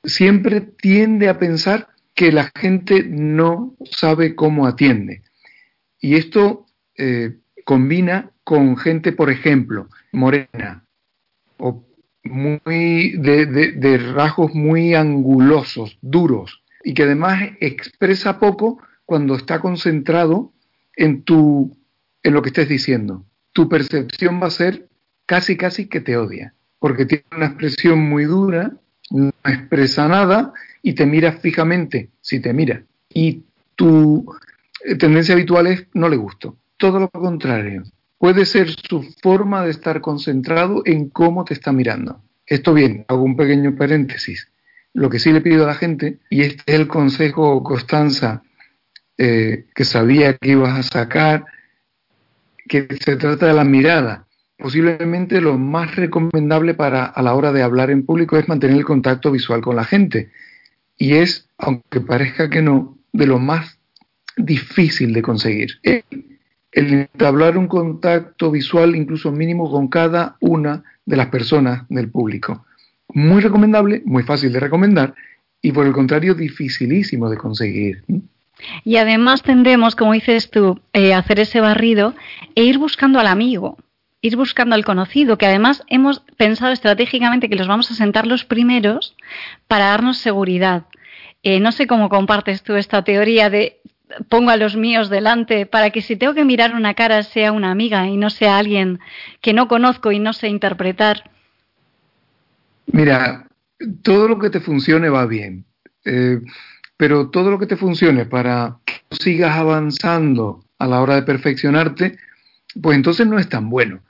siempre 0.04 0.62
tiende 0.62 1.30
a 1.30 1.40
pensar 1.40 1.88
que 2.14 2.32
la 2.32 2.52
gente 2.56 3.04
no 3.04 3.76
sabe 3.90 4.36
cómo 4.36 4.66
atiende. 4.68 5.22
Y 6.00 6.16
esto 6.16 6.66
eh, 6.96 7.38
combina 7.64 8.32
con 8.44 8.78
gente, 8.78 9.12
por 9.12 9.30
ejemplo, 9.30 9.90
morena, 10.12 10.86
o 11.58 11.86
muy 12.24 13.18
de, 13.18 13.46
de 13.46 13.98
rasgos 13.98 14.54
muy 14.54 14.94
angulosos, 14.94 15.98
duros, 16.02 16.64
y 16.84 16.94
que 16.94 17.04
además 17.04 17.52
expresa 17.60 18.40
poco 18.40 18.82
cuando 19.06 19.36
está 19.36 19.60
concentrado 19.60 20.54
en 20.96 21.24
tu 21.24 21.78
en 22.24 22.34
lo 22.34 22.42
que 22.42 22.50
estés 22.50 22.70
diciendo. 22.70 23.26
Tu 23.54 23.68
percepción 23.70 24.42
va 24.42 24.48
a 24.48 24.52
ser 24.52 24.88
casi, 25.26 25.58
casi 25.58 25.88
que 25.88 26.02
te 26.02 26.18
odia, 26.18 26.54
porque 26.80 27.06
tiene 27.06 27.26
una 27.36 27.48
expresión 27.48 28.00
muy 28.00 28.26
dura, 28.26 28.74
no 29.10 29.32
expresa 29.46 30.08
nada 30.08 30.54
y 30.82 30.94
te 30.94 31.06
mira 31.06 31.34
fijamente, 31.34 32.10
si 32.22 32.40
te 32.40 32.54
mira. 32.54 32.84
Y 33.14 33.44
tu 33.76 34.26
tendencia 35.00 35.34
habitual 35.34 35.68
es 35.68 35.88
no 35.94 36.10
le 36.10 36.18
gusto. 36.18 36.58
Todo 36.78 37.00
lo 37.00 37.10
contrario. 37.10 37.84
Puede 38.18 38.46
ser 38.46 38.70
su 38.70 39.04
forma 39.22 39.64
de 39.64 39.72
estar 39.72 40.02
concentrado 40.02 40.82
en 40.86 41.10
cómo 41.10 41.46
te 41.46 41.54
está 41.54 41.72
mirando. 41.72 42.22
Esto 42.46 42.74
bien, 42.74 43.06
hago 43.08 43.24
un 43.24 43.36
pequeño 43.36 43.76
paréntesis. 43.76 44.48
Lo 44.94 45.10
que 45.10 45.20
sí 45.20 45.32
le 45.32 45.42
pido 45.42 45.66
a 45.66 45.68
la 45.68 45.76
gente, 45.76 46.18
y 46.30 46.42
este 46.42 46.64
es 46.66 46.80
el 46.80 46.88
consejo 46.88 47.62
Constanza 47.62 48.42
eh, 49.18 49.66
que 49.76 49.84
sabía 49.84 50.38
que 50.38 50.52
ibas 50.52 50.80
a 50.80 50.84
sacar, 50.84 51.46
que 52.68 52.88
se 53.04 53.16
trata 53.16 53.48
de 53.48 53.54
la 53.54 53.64
mirada. 53.64 54.28
Posiblemente 54.58 55.40
lo 55.42 55.58
más 55.58 55.96
recomendable 55.96 56.74
para 56.74 57.06
a 57.06 57.22
la 57.22 57.36
hora 57.36 57.52
de 57.52 57.62
hablar 57.62 57.92
en 57.92 58.06
público 58.06 58.38
es 58.38 58.48
mantener 58.48 58.78
el 58.78 58.86
contacto 58.86 59.32
visual 59.32 59.62
con 59.62 59.76
la 59.76 59.84
gente. 59.84 60.32
Y 60.98 61.14
es, 61.14 61.48
aunque 61.58 62.02
parezca 62.02 62.50
que 62.50 62.62
no, 62.62 62.98
de 63.14 63.28
lo 63.28 63.40
más 63.40 63.78
difícil 64.36 65.14
de 65.14 65.22
conseguir. 65.22 65.80
El, 65.84 66.04
el 66.72 66.94
entablar 66.94 67.58
un 67.58 67.68
contacto 67.68 68.52
visual 68.52 68.96
incluso 68.96 69.32
mínimo 69.32 69.70
con 69.72 69.88
cada 69.88 70.38
una 70.40 70.84
de 71.06 71.18
las 71.18 71.28
personas 71.28 71.84
del 71.90 72.10
público. 72.10 72.66
Muy 73.10 73.42
recomendable, 73.42 74.02
muy 74.06 74.24
fácil 74.24 74.52
de 74.52 74.60
recomendar 74.60 75.16
y 75.62 75.72
por 75.72 75.86
el 75.86 75.94
contrario 75.94 76.36
dificilísimo 76.36 77.30
de 77.30 77.38
conseguir. 77.38 78.04
Y 78.84 78.98
además 78.98 79.44
tendemos, 79.44 79.96
como 79.96 80.14
dices 80.14 80.50
tú, 80.50 80.80
eh, 80.94 81.14
hacer 81.14 81.40
ese 81.40 81.62
barrido 81.62 82.16
e 82.56 82.64
ir 82.64 82.78
buscando 82.78 83.20
al 83.20 83.28
amigo, 83.28 83.78
ir 84.22 84.36
buscando 84.36 84.76
al 84.76 84.86
conocido, 84.86 85.38
que 85.38 85.46
además 85.46 85.84
hemos 85.88 86.22
pensado 86.38 86.72
estratégicamente 86.72 87.50
que 87.50 87.56
los 87.56 87.68
vamos 87.68 87.92
a 87.92 87.96
sentar 87.96 88.26
los 88.26 88.46
primeros 88.46 89.16
para 89.68 89.86
darnos 89.86 90.18
seguridad. 90.18 90.86
Eh, 91.44 91.60
no 91.60 91.72
sé 91.72 91.88
cómo 91.88 92.10
compartes 92.10 92.64
tú 92.64 92.76
esta 92.76 93.04
teoría 93.04 93.50
de 93.50 93.80
pongo 94.30 94.52
a 94.52 94.58
los 94.58 94.76
míos 94.76 95.10
delante 95.10 95.66
para 95.66 95.90
que 95.90 96.02
si 96.02 96.16
tengo 96.16 96.34
que 96.34 96.46
mirar 96.46 96.74
una 96.74 96.94
cara 96.94 97.24
sea 97.24 97.52
una 97.52 97.72
amiga 97.72 98.08
y 98.08 98.18
no 98.18 98.30
sea 98.30 98.58
alguien 98.58 99.00
que 99.42 99.54
no 99.54 99.68
conozco 99.68 100.12
y 100.12 100.20
no 100.20 100.34
sé 100.34 100.48
interpretar. 100.48 101.30
Mira, 102.88 103.48
todo 104.02 104.28
lo 104.28 104.40
que 104.40 104.50
te 104.50 104.62
funcione 104.62 105.10
va 105.10 105.26
bien, 105.26 105.66
eh, 106.06 106.40
pero 106.98 107.30
todo 107.30 107.52
lo 107.52 107.60
que 107.60 107.68
te 107.68 107.78
funcione 107.78 108.26
para 108.26 108.78
que 108.86 108.94
sigas 109.12 109.56
avanzando 109.56 110.66
a 110.80 110.88
la 110.88 111.02
hora 111.02 111.16
de 111.16 111.24
perfeccionarte, 111.24 112.18
pues 112.82 112.96
entonces 112.96 113.26
no 113.28 113.40
es 113.40 113.48
tan 113.48 113.70
bueno. 113.70 114.02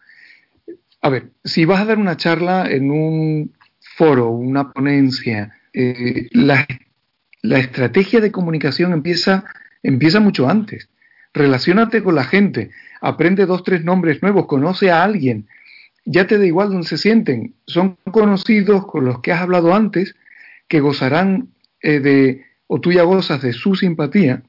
A 1.02 1.10
ver, 1.10 1.32
si 1.44 1.66
vas 1.66 1.82
a 1.82 1.86
dar 1.86 2.00
una 2.00 2.18
charla 2.18 2.70
en 2.70 2.90
un 2.90 3.54
foro, 3.96 4.30
una 4.30 4.72
ponencia, 4.72 5.54
eh, 5.74 6.28
la, 6.32 6.66
estrategia 7.44 8.20
de 8.20 8.32
comunicación 8.32 8.94
empieza 8.94 9.46
Empieza 9.84 10.20
mucho 10.20 10.50
antes. 10.50 10.90
Relaciónate 11.34 12.04
con 12.04 12.16
la 12.16 12.24
gente, 12.24 12.72
aprende 13.00 13.46
dos, 13.46 13.64
tres 13.64 13.84
nombres 13.84 14.22
nuevos, 14.22 14.48
conoce 14.48 14.92
a 14.92 15.04
alguien. 15.04 15.48
Ya 16.06 16.26
te 16.28 16.38
da 16.38 16.46
igual 16.46 16.70
dónde 16.70 16.88
se 16.88 16.98
sienten. 16.98 17.56
Son 17.66 17.98
conocidos 18.12 18.86
con 18.86 19.06
los 19.06 19.22
que 19.22 19.32
has 19.32 19.42
hablado 19.42 19.74
antes, 19.74 20.16
que 20.68 20.80
gozarán 20.80 21.50
eh, 21.82 22.00
de, 22.00 22.46
o 22.68 22.80
tú 22.80 22.92
ya 22.92 23.04
gozas 23.04 23.42
de 23.42 23.54
su 23.54 23.76
simpatía 23.76 24.44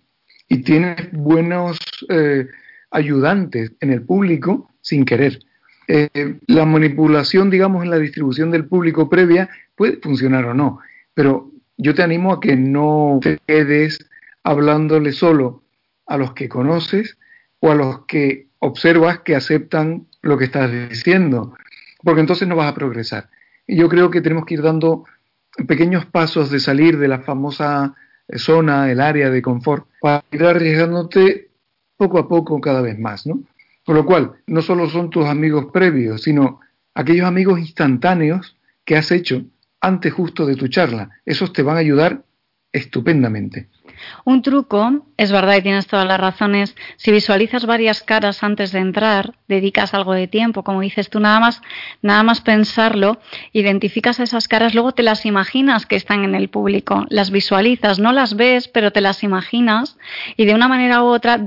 y 0.48 0.58
tienes 0.58 1.10
buenos 1.12 1.78
eh, 2.08 2.46
ayudantes 2.90 3.72
en 3.80 3.92
el 3.92 4.02
público 4.02 4.70
sin 4.80 5.04
querer. 5.04 5.40
Eh, 5.86 6.38
la 6.46 6.66
manipulación, 6.66 7.50
digamos, 7.50 7.82
en 7.82 7.90
la 7.90 7.98
distribución 7.98 8.50
del 8.50 8.66
público 8.66 9.08
previa 9.08 9.48
puede 9.74 9.96
funcionar 9.98 10.44
o 10.44 10.54
no, 10.54 10.80
pero 11.14 11.50
yo 11.76 11.94
te 11.94 12.02
animo 12.02 12.32
a 12.32 12.40
que 12.40 12.56
no 12.56 13.20
te 13.22 13.38
quedes 13.46 13.98
hablándole 14.42 15.12
solo 15.12 15.62
a 16.06 16.16
los 16.16 16.32
que 16.32 16.48
conoces 16.48 17.16
o 17.60 17.70
a 17.70 17.74
los 17.74 18.06
que 18.06 18.48
observas 18.58 19.20
que 19.20 19.36
aceptan 19.36 20.06
lo 20.22 20.36
que 20.36 20.46
estás 20.46 20.70
diciendo, 20.90 21.54
porque 22.02 22.20
entonces 22.20 22.48
no 22.48 22.56
vas 22.56 22.70
a 22.70 22.74
progresar. 22.74 23.30
Yo 23.66 23.88
creo 23.88 24.10
que 24.10 24.20
tenemos 24.20 24.44
que 24.46 24.54
ir 24.54 24.62
dando 24.62 25.04
pequeños 25.66 26.06
pasos 26.06 26.50
de 26.50 26.60
salir 26.60 26.98
de 26.98 27.08
la 27.08 27.20
famosa 27.20 27.94
zona, 28.36 28.90
el 28.90 29.00
área 29.00 29.30
de 29.30 29.42
confort, 29.42 29.86
para 30.00 30.24
ir 30.30 30.44
arriesgándote 30.44 31.48
poco 31.96 32.18
a 32.18 32.28
poco 32.28 32.60
cada 32.60 32.80
vez 32.80 32.98
más, 32.98 33.26
¿no? 33.26 33.42
Con 33.84 33.96
lo 33.96 34.04
cual, 34.04 34.34
no 34.46 34.60
solo 34.60 34.88
son 34.88 35.10
tus 35.10 35.26
amigos 35.26 35.66
previos, 35.72 36.22
sino 36.22 36.60
aquellos 36.94 37.26
amigos 37.26 37.58
instantáneos 37.58 38.56
que 38.84 38.96
has 38.96 39.10
hecho 39.10 39.44
antes 39.80 40.12
justo 40.12 40.44
de 40.44 40.56
tu 40.56 40.68
charla. 40.68 41.10
Esos 41.24 41.52
te 41.52 41.62
van 41.62 41.76
a 41.76 41.80
ayudar 41.80 42.24
estupendamente. 42.72 43.68
Un 44.24 44.42
truco, 44.42 45.06
es 45.16 45.32
verdad 45.32 45.56
y 45.56 45.62
tienes 45.62 45.86
todas 45.86 46.06
las 46.06 46.20
razones, 46.20 46.76
si 46.96 47.10
visualizas 47.12 47.66
varias 47.66 48.02
caras 48.02 48.42
antes 48.42 48.72
de 48.72 48.80
entrar, 48.80 49.34
dedicas 49.48 49.94
algo 49.94 50.12
de 50.12 50.26
tiempo, 50.26 50.62
como 50.62 50.80
dices 50.80 51.10
tú, 51.10 51.20
nada 51.20 51.40
más, 51.40 51.62
nada 52.02 52.22
más 52.22 52.40
pensarlo, 52.40 53.18
identificas 53.52 54.20
esas 54.20 54.48
caras, 54.48 54.74
luego 54.74 54.92
te 54.92 55.02
las 55.02 55.26
imaginas 55.26 55.86
que 55.86 55.96
están 55.96 56.24
en 56.24 56.34
el 56.34 56.48
público, 56.48 57.06
las 57.08 57.30
visualizas, 57.30 57.98
no 57.98 58.12
las 58.12 58.36
ves, 58.36 58.68
pero 58.68 58.92
te 58.92 59.00
las 59.00 59.22
imaginas 59.22 59.98
y 60.36 60.44
de 60.44 60.54
una 60.54 60.68
manera 60.68 61.02
u 61.02 61.06
otra 61.06 61.38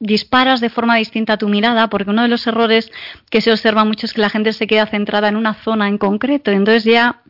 disparas 0.00 0.60
de 0.60 0.70
forma 0.70 0.96
distinta 0.96 1.36
tu 1.36 1.48
mirada, 1.48 1.88
porque 1.90 2.10
uno 2.10 2.22
de 2.22 2.28
los 2.28 2.46
errores 2.46 2.90
que 3.30 3.42
se 3.42 3.52
observa 3.52 3.84
mucho 3.84 4.06
es 4.06 4.14
que 4.14 4.22
la 4.22 4.30
gente 4.30 4.52
se 4.52 4.66
queda 4.66 4.86
centrada 4.86 5.28
en 5.28 5.36
una 5.36 5.54
zona 5.54 5.88
en 5.88 5.98
concreto, 5.98 6.50
entonces 6.50 6.84
ya 6.84 7.22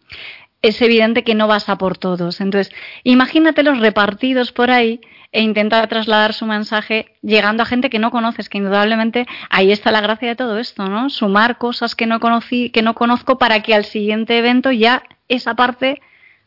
es 0.62 0.80
evidente 0.82 1.24
que 1.24 1.34
no 1.34 1.48
vas 1.48 1.68
a 1.68 1.78
por 1.78 1.96
todos. 1.96 2.40
Entonces, 2.40 2.74
imagínatelos 3.04 3.78
repartidos 3.78 4.52
por 4.52 4.70
ahí 4.70 5.00
e 5.32 5.42
intenta 5.42 5.86
trasladar 5.86 6.34
su 6.34 6.44
mensaje 6.46 7.14
llegando 7.22 7.62
a 7.62 7.66
gente 7.66 7.88
que 7.88 7.98
no 7.98 8.10
conoces, 8.10 8.48
que 8.48 8.58
indudablemente 8.58 9.26
ahí 9.48 9.72
está 9.72 9.92
la 9.92 10.00
gracia 10.00 10.28
de 10.28 10.36
todo 10.36 10.58
esto, 10.58 10.88
¿no? 10.88 11.08
Sumar 11.08 11.58
cosas 11.58 11.94
que 11.94 12.06
no 12.06 12.20
conocí, 12.20 12.70
que 12.70 12.82
no 12.82 12.94
conozco 12.94 13.38
para 13.38 13.60
que 13.62 13.74
al 13.74 13.84
siguiente 13.84 14.36
evento 14.36 14.72
ya 14.72 15.02
esa 15.28 15.54
parte 15.54 16.00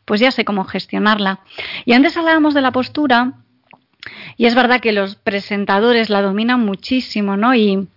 pues 0.04 0.20
ya 0.20 0.30
sé 0.30 0.44
cómo 0.44 0.64
gestionarla. 0.64 1.40
Y 1.86 1.94
antes 1.94 2.16
hablábamos 2.16 2.54
de 2.54 2.60
la 2.60 2.72
postura 2.72 3.32
y 4.36 4.46
es 4.46 4.54
verdad 4.54 4.80
que 4.80 4.92
los 4.92 5.16
presentadores 5.16 6.10
la 6.10 6.22
dominan 6.22 6.60
muchísimo, 6.60 7.36
¿no? 7.36 7.54
Y 7.54 7.88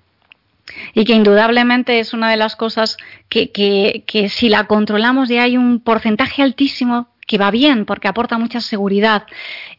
y 0.93 1.05
que 1.05 1.13
indudablemente 1.13 1.99
es 1.99 2.13
una 2.13 2.29
de 2.29 2.37
las 2.37 2.55
cosas 2.55 2.97
que, 3.29 3.51
que, 3.51 4.03
que 4.05 4.29
si 4.29 4.49
la 4.49 4.65
controlamos 4.65 5.29
ya 5.29 5.43
hay 5.43 5.57
un 5.57 5.79
porcentaje 5.79 6.43
altísimo 6.43 7.09
que 7.27 7.37
va 7.37 7.51
bien 7.51 7.85
porque 7.85 8.07
aporta 8.07 8.37
mucha 8.37 8.61
seguridad. 8.61 9.25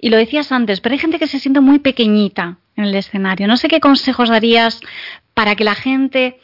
Y 0.01 0.10
lo 0.10 0.16
decías 0.16 0.52
antes, 0.52 0.81
pero 0.81 0.93
hay 0.93 0.98
gente 0.98 1.19
que 1.19 1.27
se 1.27 1.40
siente 1.40 1.60
muy 1.60 1.78
pequeñita 1.78 2.59
en 2.77 2.85
el 2.85 2.94
escenario. 2.94 3.48
No 3.48 3.56
sé 3.56 3.69
qué 3.69 3.81
consejos 3.81 4.28
darías 4.28 4.81
para 5.35 5.56
que 5.56 5.65
la 5.65 5.74
gente, 5.74 6.39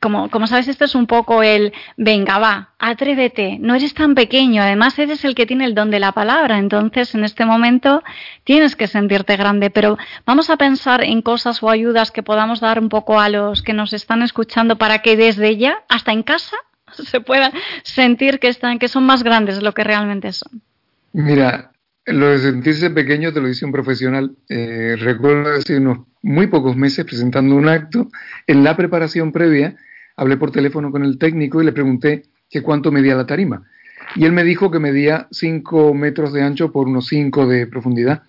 como, 0.00 0.30
como 0.30 0.46
sabes, 0.46 0.66
esto 0.68 0.86
es 0.86 0.94
un 0.94 1.06
poco 1.06 1.42
el, 1.42 1.72
venga, 1.96 2.38
va, 2.38 2.70
atrévete, 2.78 3.58
no 3.60 3.74
eres 3.74 3.92
tan 3.92 4.14
pequeño, 4.14 4.62
además 4.62 4.98
eres 4.98 5.24
el 5.24 5.34
que 5.34 5.44
tiene 5.44 5.66
el 5.66 5.74
don 5.74 5.90
de 5.90 6.00
la 6.00 6.12
palabra, 6.12 6.58
entonces 6.58 7.14
en 7.14 7.22
este 7.22 7.44
momento 7.44 8.02
tienes 8.44 8.76
que 8.76 8.86
sentirte 8.86 9.36
grande, 9.36 9.68
pero 9.68 9.98
vamos 10.24 10.48
a 10.48 10.56
pensar 10.56 11.04
en 11.04 11.20
cosas 11.20 11.62
o 11.62 11.68
ayudas 11.68 12.10
que 12.10 12.22
podamos 12.22 12.60
dar 12.60 12.80
un 12.80 12.88
poco 12.88 13.20
a 13.20 13.28
los 13.28 13.62
que 13.62 13.74
nos 13.74 13.92
están 13.92 14.22
escuchando 14.22 14.78
para 14.78 15.00
que 15.00 15.16
desde 15.16 15.58
ya, 15.58 15.84
hasta 15.88 16.12
en 16.12 16.22
casa, 16.22 16.56
se 16.92 17.20
puedan 17.20 17.52
sentir 17.82 18.38
que, 18.38 18.48
están, 18.48 18.78
que 18.78 18.88
son 18.88 19.04
más 19.04 19.22
grandes 19.22 19.56
de 19.56 19.62
lo 19.62 19.74
que 19.74 19.84
realmente 19.84 20.32
son. 20.32 20.62
Mira, 21.12 21.72
lo 22.06 22.28
de 22.28 22.38
sentirse 22.38 22.88
pequeño 22.90 23.32
te 23.32 23.40
lo 23.40 23.48
dice 23.48 23.66
un 23.66 23.72
profesional. 23.72 24.36
Eh, 24.48 24.96
recuerdo 24.98 25.52
hace 25.52 25.76
unos 25.76 26.06
muy 26.22 26.46
pocos 26.46 26.76
meses 26.76 27.04
presentando 27.04 27.54
un 27.54 27.68
acto, 27.68 28.08
en 28.46 28.64
la 28.64 28.76
preparación 28.76 29.32
previa, 29.32 29.76
hablé 30.20 30.36
por 30.36 30.50
teléfono 30.50 30.90
con 30.90 31.02
el 31.02 31.16
técnico 31.16 31.62
y 31.62 31.64
le 31.64 31.72
pregunté 31.72 32.24
que 32.50 32.60
cuánto 32.62 32.92
medía 32.92 33.14
la 33.14 33.24
tarima. 33.24 33.66
Y 34.16 34.26
él 34.26 34.32
me 34.32 34.44
dijo 34.44 34.70
que 34.70 34.78
medía 34.78 35.28
5 35.30 35.94
metros 35.94 36.34
de 36.34 36.42
ancho 36.42 36.70
por 36.72 36.88
unos 36.88 37.06
5 37.06 37.46
de 37.46 37.66
profundidad. 37.66 38.22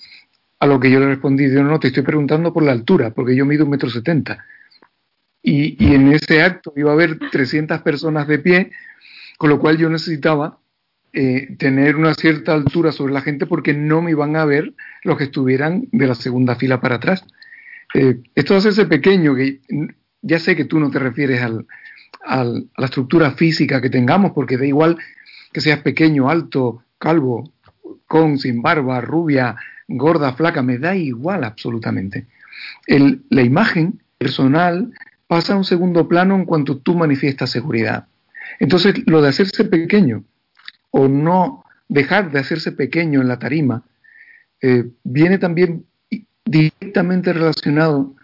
A 0.60 0.68
lo 0.68 0.80
que 0.80 0.90
yo 0.90 1.02
le 1.02 1.08
respondí, 1.08 1.48
no, 1.48 1.64
no, 1.64 1.82
te 1.82 1.88
estoy 1.88 2.04
preguntando 2.04 2.54
por 2.54 2.64
la 2.64 2.72
altura, 2.72 3.12
porque 3.12 3.36
yo 3.36 3.46
mido 3.46 3.66
un 3.66 3.72
metro 3.72 3.90
setenta. 3.90 4.46
Y, 5.44 5.84
y 5.86 5.94
en 5.94 6.14
ese 6.14 6.42
acto 6.42 6.72
iba 6.78 6.92
a 6.92 6.94
haber 6.94 7.20
300 7.30 7.82
personas 7.82 8.26
de 8.26 8.40
pie, 8.40 8.72
con 9.38 9.50
lo 9.50 9.60
cual 9.60 9.78
yo 9.78 9.90
necesitaba 9.90 10.60
eh, 11.12 11.58
tener 11.58 11.98
una 11.98 12.14
cierta 12.14 12.54
altura 12.54 12.94
sobre 12.94 13.12
la 13.12 13.20
gente 13.20 13.48
porque 13.48 13.74
no 13.74 14.02
me 14.02 14.12
iban 14.12 14.38
a 14.38 14.46
ver 14.46 14.74
los 15.04 15.18
que 15.18 15.26
estuvieran 15.26 15.90
de 15.92 16.08
la 16.08 16.16
segunda 16.16 16.56
fila 16.56 16.80
para 16.80 16.96
atrás. 16.96 17.26
Eh, 17.94 18.20
esto 18.34 18.56
hace 18.56 18.70
ese 18.70 18.86
pequeño, 18.86 19.36
que 19.36 19.60
ya 20.22 20.40
sé 20.40 20.56
que 20.56 20.66
tú 20.66 20.80
no 20.80 20.92
te 20.92 21.00
refieres 21.00 21.42
al, 21.42 21.66
a 22.26 22.44
la 22.44 22.86
estructura 22.86 23.32
física 23.32 23.82
que 23.82 23.90
tengamos, 23.90 24.32
porque 24.32 24.58
da 24.58 24.66
igual 24.66 24.98
que 25.52 25.62
seas 25.62 25.80
pequeño, 25.80 26.30
alto, 26.30 26.84
calvo, 26.98 27.52
con, 28.08 28.38
sin 28.38 28.62
barba, 28.62 29.02
rubia, 29.02 29.56
gorda, 29.88 30.34
flaca, 30.34 30.62
me 30.62 30.78
da 30.78 30.96
igual 30.96 31.44
absolutamente. 31.44 32.28
El, 32.86 33.24
la 33.30 33.42
imagen 33.42 34.02
personal 34.18 34.92
pasa 35.28 35.54
a 35.54 35.58
un 35.58 35.64
segundo 35.64 36.08
plano 36.08 36.36
en 36.36 36.46
cuanto 36.46 36.78
tú 36.78 36.96
manifiestas 36.96 37.50
seguridad. 37.50 38.08
Entonces, 38.60 38.96
lo 39.08 39.22
de 39.22 39.30
hacerse 39.30 39.64
pequeño 39.66 40.24
o 40.92 41.08
no 41.08 41.64
dejar 41.88 42.32
de 42.32 42.40
hacerse 42.40 42.72
pequeño 42.72 43.22
en 43.22 43.28
la 43.28 43.40
tarima 43.40 43.84
eh, 44.62 44.86
viene 45.04 45.38
también 45.38 45.86
directamente 46.46 47.34
relacionado 47.34 48.16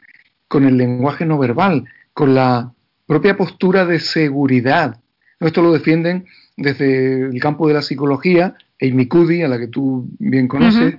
con 0.48 0.66
el 0.66 0.78
lenguaje 0.78 1.26
no 1.26 1.38
verbal, 1.38 1.86
con 2.14 2.34
la 2.34 2.74
propia 3.06 3.38
postura 3.38 3.86
de 3.86 4.00
seguridad. 4.00 5.00
Esto 5.40 5.62
lo 5.62 5.74
defienden 5.74 6.26
desde 6.56 7.28
el 7.28 7.40
campo 7.40 7.68
de 7.68 7.76
la 7.76 7.82
psicología, 7.82 8.56
Amy 8.82 9.08
Cuddy, 9.08 9.44
a 9.44 9.48
la 9.48 9.60
que 9.60 9.68
tú 9.68 10.10
bien 10.20 10.48
conoces, 10.48 10.96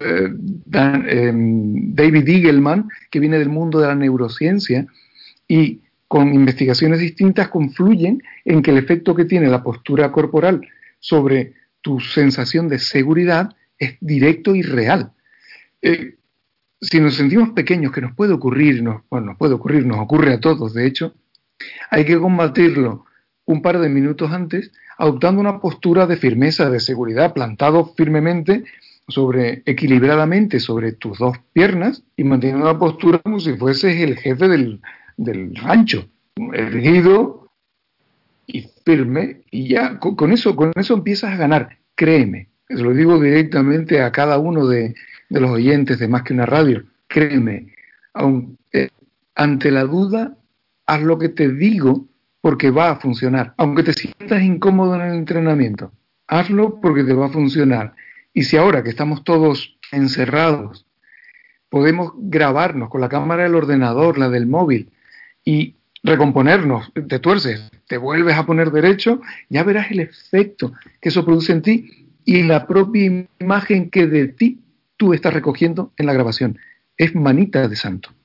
eh, 0.00 0.28
em, 0.72 1.94
David 1.94 2.28
Eagleman, 2.28 2.88
que 3.10 3.20
viene 3.20 3.38
del 3.38 3.48
mundo 3.48 3.80
de 3.80 3.88
la 3.88 3.94
neurociencia, 3.94 4.86
y 5.48 5.80
con 6.08 6.34
investigaciones 6.34 7.00
distintas 7.00 7.48
confluyen 7.48 8.22
en 8.44 8.62
que 8.62 8.70
el 8.70 8.78
efecto 8.78 9.14
que 9.14 9.24
tiene 9.24 9.48
la 9.48 9.62
postura 9.62 10.12
corporal 10.12 10.60
sobre 11.00 11.54
tu 11.80 12.00
sensación 12.00 12.68
de 12.68 12.78
seguridad 12.78 13.54
es 13.78 13.96
directo 14.00 14.54
y 14.54 14.62
real. 14.62 15.12
Eh, 15.80 16.14
si 16.82 17.00
nos 17.00 17.14
sentimos 17.14 17.50
pequeños, 17.50 17.92
que 17.92 18.00
nos 18.00 18.14
puede 18.14 18.32
ocurrir, 18.32 18.82
nos, 18.82 19.02
bueno, 19.08 19.36
puede 19.38 19.54
ocurrir, 19.54 19.86
nos 19.86 19.98
ocurre 19.98 20.34
a 20.34 20.40
todos, 20.40 20.74
de 20.74 20.86
hecho, 20.86 21.14
hay 21.90 22.04
que 22.04 22.18
combatirlo 22.18 23.06
un 23.44 23.62
par 23.62 23.78
de 23.78 23.88
minutos 23.88 24.32
antes, 24.32 24.72
adoptando 24.98 25.40
una 25.40 25.60
postura 25.60 26.06
de 26.06 26.16
firmeza, 26.16 26.70
de 26.70 26.80
seguridad, 26.80 27.32
plantado 27.34 27.94
firmemente 27.96 28.64
sobre, 29.06 29.62
equilibradamente 29.64 30.58
sobre 30.58 30.92
tus 30.92 31.18
dos 31.18 31.38
piernas 31.52 32.02
y 32.16 32.24
manteniendo 32.24 32.68
una 32.68 32.78
postura 32.78 33.18
como 33.18 33.38
si 33.38 33.54
fueses 33.54 34.00
el 34.00 34.18
jefe 34.18 34.48
del, 34.48 34.80
del 35.16 35.54
rancho, 35.54 36.08
erguido 36.52 37.48
y 38.46 38.68
firme, 38.84 39.42
y 39.52 39.68
ya 39.68 39.98
con, 40.00 40.16
con, 40.16 40.32
eso, 40.32 40.56
con 40.56 40.72
eso 40.74 40.94
empiezas 40.94 41.32
a 41.32 41.36
ganar, 41.36 41.78
créeme, 41.94 42.48
se 42.68 42.82
lo 42.82 42.92
digo 42.92 43.20
directamente 43.20 44.02
a 44.02 44.10
cada 44.10 44.38
uno 44.38 44.66
de, 44.66 44.94
de 45.32 45.40
los 45.40 45.50
oyentes 45.50 45.98
de 45.98 46.08
Más 46.08 46.22
que 46.24 46.34
una 46.34 46.44
radio, 46.44 46.84
créeme, 47.08 47.74
aun, 48.12 48.58
eh, 48.70 48.90
ante 49.34 49.70
la 49.70 49.84
duda, 49.84 50.36
haz 50.86 51.00
lo 51.00 51.18
que 51.18 51.30
te 51.30 51.48
digo 51.48 52.06
porque 52.42 52.70
va 52.70 52.90
a 52.90 52.96
funcionar. 52.96 53.54
Aunque 53.56 53.82
te 53.82 53.94
sientas 53.94 54.42
incómodo 54.42 54.94
en 54.94 55.00
el 55.00 55.14
entrenamiento, 55.14 55.90
hazlo 56.26 56.80
porque 56.82 57.02
te 57.02 57.14
va 57.14 57.26
a 57.26 57.30
funcionar. 57.30 57.94
Y 58.34 58.42
si 58.42 58.58
ahora 58.58 58.82
que 58.82 58.90
estamos 58.90 59.24
todos 59.24 59.78
encerrados, 59.90 60.84
podemos 61.70 62.12
grabarnos 62.16 62.90
con 62.90 63.00
la 63.00 63.08
cámara 63.08 63.44
del 63.44 63.54
ordenador, 63.54 64.18
la 64.18 64.28
del 64.28 64.46
móvil, 64.46 64.90
y 65.44 65.76
recomponernos, 66.02 66.92
te 67.08 67.18
tuerces, 67.20 67.70
te 67.86 67.96
vuelves 67.96 68.36
a 68.36 68.44
poner 68.44 68.70
derecho, 68.70 69.22
ya 69.48 69.64
verás 69.64 69.90
el 69.90 70.00
efecto 70.00 70.74
que 71.00 71.08
eso 71.08 71.24
produce 71.24 71.52
en 71.52 71.62
ti 71.62 72.10
y 72.26 72.42
la 72.42 72.66
propia 72.66 73.26
imagen 73.40 73.88
que 73.88 74.06
de 74.06 74.28
ti 74.28 74.61
tú 75.02 75.12
estás 75.14 75.34
recogiendo 75.34 75.92
en 75.96 76.06
la 76.06 76.12
grabación. 76.12 76.60
Es 76.96 77.12
manita 77.16 77.66
de 77.66 77.74
santo. 77.74 78.10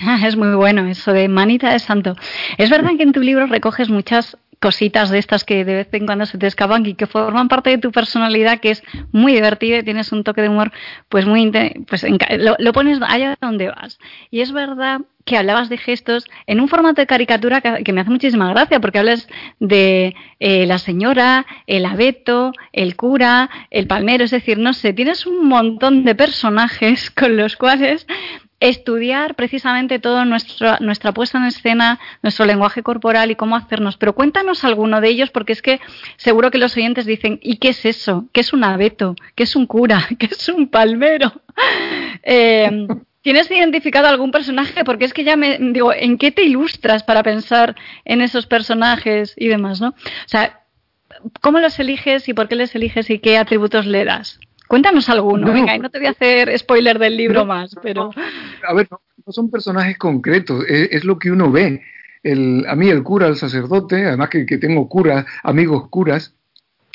Ah, 0.00 0.18
es 0.26 0.34
muy 0.34 0.52
bueno 0.56 0.88
eso 0.88 1.12
de 1.12 1.28
manita 1.28 1.70
de 1.70 1.78
santo. 1.78 2.16
Es 2.58 2.68
verdad 2.68 2.96
que 2.96 3.04
en 3.04 3.12
tu 3.12 3.20
libro 3.20 3.46
recoges 3.46 3.90
muchas 3.90 4.36
cositas 4.64 5.10
de 5.10 5.18
estas 5.18 5.44
que 5.44 5.62
de 5.62 5.74
vez 5.74 5.88
en 5.92 6.06
cuando 6.06 6.24
se 6.24 6.38
te 6.38 6.46
escapan 6.46 6.86
y 6.86 6.94
que 6.94 7.06
forman 7.06 7.48
parte 7.48 7.68
de 7.68 7.76
tu 7.76 7.92
personalidad, 7.92 8.60
que 8.60 8.70
es 8.70 8.82
muy 9.12 9.34
divertido 9.34 9.76
y 9.76 9.82
tienes 9.82 10.10
un 10.10 10.24
toque 10.24 10.40
de 10.40 10.48
humor, 10.48 10.72
pues 11.10 11.26
muy 11.26 11.52
pues 11.86 12.06
lo, 12.38 12.72
pones 12.72 12.98
allá 13.02 13.36
donde 13.42 13.68
vas. 13.68 13.98
Y 14.30 14.40
es 14.40 14.52
verdad 14.52 15.02
que 15.26 15.36
hablabas 15.36 15.68
de 15.68 15.76
gestos 15.76 16.24
en 16.46 16.60
un 16.60 16.68
formato 16.68 17.02
de 17.02 17.06
caricatura 17.06 17.60
que, 17.60 17.84
que 17.84 17.92
me 17.92 18.00
hace 18.00 18.08
muchísima 18.08 18.48
gracia, 18.48 18.80
porque 18.80 19.00
hablas 19.00 19.28
de 19.60 20.14
eh, 20.40 20.64
la 20.64 20.78
señora, 20.78 21.44
el 21.66 21.84
abeto, 21.84 22.52
el 22.72 22.96
cura, 22.96 23.50
el 23.70 23.86
palmero, 23.86 24.24
es 24.24 24.30
decir, 24.30 24.56
no 24.56 24.72
sé, 24.72 24.94
tienes 24.94 25.26
un 25.26 25.46
montón 25.46 26.04
de 26.04 26.14
personajes 26.14 27.10
con 27.18 27.36
los 27.36 27.56
cuales 27.56 28.06
estudiar 28.68 29.34
precisamente 29.34 29.98
todo 29.98 30.24
nuestra 30.24 31.12
puesta 31.12 31.38
en 31.38 31.44
escena, 31.44 32.00
nuestro 32.22 32.46
lenguaje 32.46 32.82
corporal 32.82 33.30
y 33.30 33.36
cómo 33.36 33.56
hacernos. 33.56 33.96
Pero 33.96 34.14
cuéntanos 34.14 34.64
alguno 34.64 35.00
de 35.00 35.08
ellos, 35.08 35.30
porque 35.30 35.52
es 35.52 35.62
que 35.62 35.80
seguro 36.16 36.50
que 36.50 36.58
los 36.58 36.76
oyentes 36.76 37.04
dicen, 37.04 37.38
¿y 37.42 37.56
qué 37.56 37.68
es 37.70 37.84
eso? 37.84 38.26
¿Qué 38.32 38.40
es 38.40 38.52
un 38.52 38.64
abeto? 38.64 39.16
¿Qué 39.34 39.42
es 39.42 39.54
un 39.54 39.66
cura? 39.66 40.08
¿Qué 40.18 40.26
es 40.26 40.48
un 40.48 40.68
palmero? 40.68 41.32
Eh, 42.26 42.88
¿Tienes 43.20 43.50
identificado 43.50 44.08
algún 44.08 44.30
personaje? 44.30 44.84
Porque 44.84 45.04
es 45.04 45.12
que 45.12 45.24
ya 45.24 45.36
me 45.36 45.58
digo, 45.58 45.92
¿en 45.92 46.18
qué 46.18 46.30
te 46.30 46.42
ilustras 46.42 47.04
para 47.04 47.22
pensar 47.22 47.76
en 48.04 48.20
esos 48.20 48.46
personajes 48.46 49.34
y 49.36 49.48
demás, 49.48 49.80
no? 49.80 49.88
O 49.88 50.26
sea, 50.26 50.60
¿cómo 51.40 51.58
los 51.58 51.78
eliges 51.78 52.28
y 52.28 52.34
por 52.34 52.48
qué 52.48 52.56
les 52.56 52.74
eliges 52.74 53.08
y 53.10 53.18
qué 53.18 53.38
atributos 53.38 53.86
le 53.86 54.04
das? 54.04 54.40
Cuéntanos 54.74 55.08
alguno, 55.08 55.46
no, 55.46 55.52
venga, 55.52 55.76
y 55.76 55.78
no 55.78 55.88
te 55.88 55.98
voy 55.98 56.08
a 56.08 56.10
hacer 56.10 56.58
spoiler 56.58 56.98
del 56.98 57.16
libro 57.16 57.42
no, 57.42 57.46
más, 57.46 57.76
pero... 57.80 58.10
A 58.68 58.74
ver, 58.74 58.88
no, 58.90 58.98
son 59.32 59.48
personajes 59.48 59.96
concretos, 59.96 60.64
es, 60.68 60.88
es, 60.90 61.04
lo 61.04 61.16
que 61.16 61.30
uno 61.30 61.52
ve. 61.52 61.80
El, 62.24 62.66
a 62.66 62.74
mí 62.74 62.88
el 62.88 63.04
cura, 63.04 63.28
el 63.28 63.36
sacerdote, 63.36 64.04
además 64.04 64.30
que, 64.30 64.44
que 64.44 64.58
tengo 64.58 64.88
curas, 64.88 65.26
amigos 65.44 65.88
curas, 65.90 66.34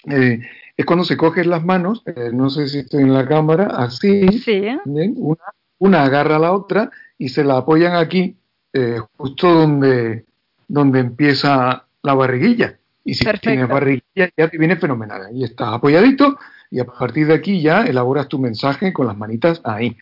eh, 0.10 0.41
es 0.76 0.85
cuando 0.85 1.06
se 1.06 1.15
cogen 1.15 1.49
las 1.49 1.64
manos, 1.64 2.03
eh, 2.06 2.31
no 2.34 2.49
sé 2.49 2.68
si 2.68 2.80
estoy 2.80 3.03
en 3.03 3.14
la 3.14 3.26
cámara, 3.26 3.68
así, 3.68 4.27
sí. 4.27 4.61
una, 4.84 5.43
una, 5.77 6.03
agarra 6.03 6.35
a 6.35 6.39
la 6.39 6.51
otra 6.51 6.91
y 7.18 7.30
se 7.30 7.45
la 7.45 7.60
apoyan 7.60 7.95
aquí, 7.95 8.35
eh, 8.73 8.99
justo 9.15 9.53
donde, 9.53 10.26
donde 10.68 10.99
empieza 10.99 11.85
la 12.03 12.14
barriguilla. 12.14 12.77
Y 13.06 13.14
si 13.14 13.23
Perfecto. 13.23 13.51
tienes 13.51 13.69
barriguilla 13.69 14.30
ya 14.35 14.49
te 14.49 14.57
viene 14.57 14.76
fenomenal. 14.76 15.27
Ahí 15.27 15.45
estás 15.45 15.76
apoyadito 15.76 16.38
y 16.71 16.79
a 16.79 16.85
partir 16.85 17.27
de 17.27 17.33
aquí 17.33 17.61
ya 17.61 17.83
elaboras 17.85 18.27
tu 18.27 18.39
mensaje 18.39 18.93
con 18.93 19.07
las 19.07 19.17
manitas 19.17 19.61
ahí. 19.63 19.97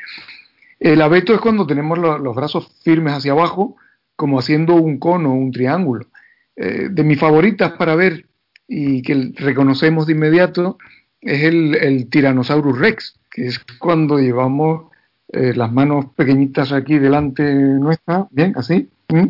El 0.79 1.01
abeto 1.01 1.33
es 1.33 1.39
cuando 1.39 1.65
tenemos 1.65 1.97
lo, 1.97 2.17
los 2.17 2.35
brazos 2.35 2.69
firmes 2.83 3.13
hacia 3.13 3.31
abajo, 3.31 3.75
como 4.15 4.39
haciendo 4.39 4.75
un 4.75 4.99
cono, 4.99 5.33
un 5.33 5.51
triángulo. 5.51 6.07
Eh, 6.55 6.87
de 6.89 7.03
mis 7.03 7.19
favoritas 7.19 7.73
para 7.73 7.95
ver 7.95 8.25
y 8.67 9.03
que 9.03 9.31
reconocemos 9.35 10.07
de 10.07 10.13
inmediato 10.13 10.77
es 11.21 11.43
el, 11.43 11.75
el 11.75 12.09
Tyrannosaurus 12.09 12.79
Rex, 12.79 13.15
que 13.29 13.47
es 13.47 13.59
cuando 13.79 14.17
llevamos 14.17 14.91
eh, 15.29 15.53
las 15.55 15.71
manos 15.71 16.07
pequeñitas 16.15 16.71
aquí 16.71 16.97
delante 16.97 17.43
nuestra, 17.53 18.27
bien, 18.31 18.53
así, 18.55 18.89
¿Mm? 19.09 19.27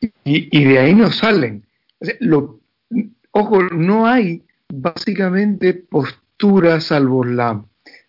y, 0.00 0.58
y, 0.58 0.64
de 0.64 0.78
ahí 0.78 0.94
nos 0.94 1.16
salen. 1.16 1.64
Ojo, 3.32 3.62
no 3.64 4.06
hay 4.06 4.42
básicamente 4.68 5.74
salvo 6.80 7.24
la, 7.24 7.64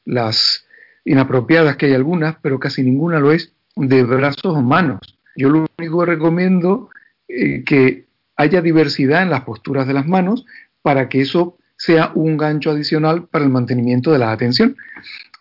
las 0.05 0.65
inapropiadas 1.03 1.77
que 1.77 1.87
hay 1.87 1.93
algunas, 1.93 2.37
pero 2.41 2.59
casi 2.59 2.83
ninguna 2.83 3.19
lo 3.19 3.31
es, 3.31 3.53
de 3.75 4.03
brazos 4.03 4.55
o 4.55 4.61
manos. 4.61 4.99
Yo 5.35 5.49
lo 5.49 5.65
único 5.77 5.99
que 5.99 6.05
recomiendo 6.05 6.89
eh, 7.27 7.63
que 7.63 8.05
haya 8.37 8.61
diversidad 8.61 9.23
en 9.23 9.29
las 9.29 9.41
posturas 9.41 9.87
de 9.87 9.93
las 9.93 10.07
manos 10.07 10.45
para 10.81 11.09
que 11.09 11.21
eso 11.21 11.57
sea 11.77 12.11
un 12.15 12.37
gancho 12.37 12.71
adicional 12.71 13.27
para 13.27 13.45
el 13.45 13.51
mantenimiento 13.51 14.11
de 14.11 14.19
la 14.19 14.31
atención. 14.31 14.77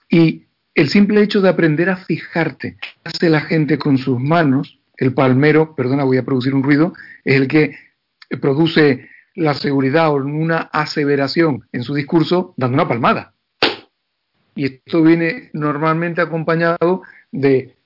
Y 0.08 0.44
el 0.74 0.88
simple 0.88 1.22
hecho 1.22 1.40
de 1.40 1.48
aprender 1.48 1.90
a 1.90 1.96
fijarte 1.96 2.76
hace 3.04 3.30
la 3.30 3.40
gente 3.40 3.78
con 3.78 3.98
sus 3.98 4.20
manos, 4.20 4.80
el 4.96 5.12
palmero, 5.12 5.74
perdona, 5.74 6.04
voy 6.04 6.18
a 6.18 6.24
producir 6.24 6.54
un 6.54 6.62
ruido, 6.62 6.92
es 7.24 7.36
el 7.36 7.48
que 7.48 7.76
produce 8.40 9.08
la 9.34 9.54
seguridad 9.54 10.10
o 10.10 10.14
una 10.14 10.58
aseveración 10.72 11.66
en 11.72 11.82
su 11.82 11.94
discurso 11.94 12.54
dando 12.56 12.76
una 12.76 12.88
palmada. 12.88 13.34
Y 14.54 14.66
esto 14.66 15.02
viene 15.02 15.50
normalmente 15.52 16.20
acompañado 16.20 17.02
de 17.32 17.76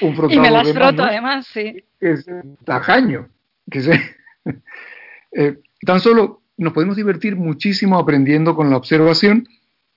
un 0.00 0.14
frotado 0.14 0.34
Y 0.38 0.40
me 0.40 0.50
las 0.50 0.66
de 0.66 0.72
froto 0.72 0.92
manos, 0.92 1.08
además, 1.10 1.46
sí. 1.46 1.84
que 1.98 2.12
es 2.12 2.26
tacaño. 2.64 3.28
Que 3.70 3.80
se, 3.80 4.00
eh, 5.32 5.58
tan 5.84 6.00
solo 6.00 6.42
nos 6.56 6.72
podemos 6.72 6.96
divertir 6.96 7.36
muchísimo 7.36 7.98
aprendiendo 7.98 8.54
con 8.54 8.70
la 8.70 8.76
observación 8.76 9.48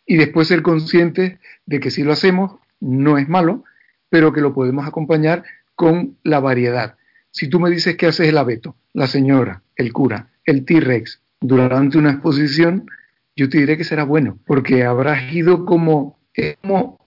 y 0.06 0.16
después 0.16 0.48
ser 0.48 0.62
conscientes 0.62 1.40
de 1.66 1.80
que 1.80 1.92
si 1.92 2.04
lo 2.04 2.14
hacemos 2.14 2.56
no 2.80 3.18
es 3.18 3.28
malo, 3.28 3.64
pero 4.10 4.34
que 4.34 4.42
lo 4.42 4.54
podemos 4.54 4.88
acompañar 4.88 5.44
con 5.76 6.18
la 6.24 6.40
variedad. 6.40 6.96
Si 7.30 7.50
tú 7.50 7.60
me 7.60 7.70
dices 7.70 7.98
que 7.98 8.08
haces 8.08 8.30
el 8.30 8.38
abeto, 8.38 8.76
la 8.94 9.06
señora, 9.06 9.62
el 9.76 9.94
cura, 9.94 10.30
el 10.48 10.66
T-Rex 10.66 11.22
durante 11.40 12.00
una 12.00 12.12
exposición, 12.12 12.90
yo 13.36 13.48
te 13.50 13.60
diré 13.60 13.78
que 13.78 13.84
será 13.84 14.04
bueno, 14.04 14.40
porque 14.48 14.84
habrás 14.84 15.32
ido 15.32 15.66
como, 15.66 16.18
como, 16.64 17.06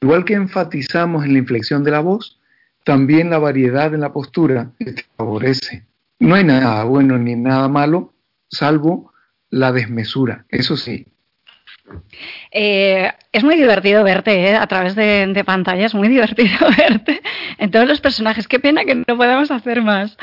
igual 0.00 0.24
que 0.24 0.34
enfatizamos 0.34 1.24
en 1.24 1.32
la 1.32 1.38
inflexión 1.40 1.82
de 1.82 1.90
la 1.90 2.00
voz, 2.00 2.40
también 2.84 3.30
la 3.30 3.38
variedad 3.38 3.92
en 3.92 4.02
la 4.02 4.12
postura 4.12 4.70
te 4.78 4.94
favorece. 5.16 5.86
No 6.20 6.36
hay 6.36 6.44
nada 6.44 6.84
bueno 6.84 7.18
ni 7.18 7.34
nada 7.34 7.66
malo, 7.68 8.14
salvo 8.48 9.12
la 9.50 9.72
desmesura, 9.72 10.46
eso 10.48 10.76
sí. 10.76 11.06
Eh, 12.50 13.12
es 13.32 13.44
muy 13.44 13.56
divertido 13.56 14.04
verte 14.04 14.50
eh, 14.50 14.54
a 14.54 14.66
través 14.66 14.94
de, 14.94 15.26
de, 15.26 15.44
pantalla, 15.44 15.84
es 15.84 15.94
muy 15.94 16.08
divertido 16.16 16.68
verte 16.78 17.20
en 17.58 17.70
todos 17.70 17.86
los 17.86 18.00
personajes. 18.00 18.48
Qué 18.48 18.58
pena 18.58 18.84
que 18.84 18.94
no 18.94 19.16
podamos 19.16 19.50
hacer 19.50 19.82
más. 19.82 20.16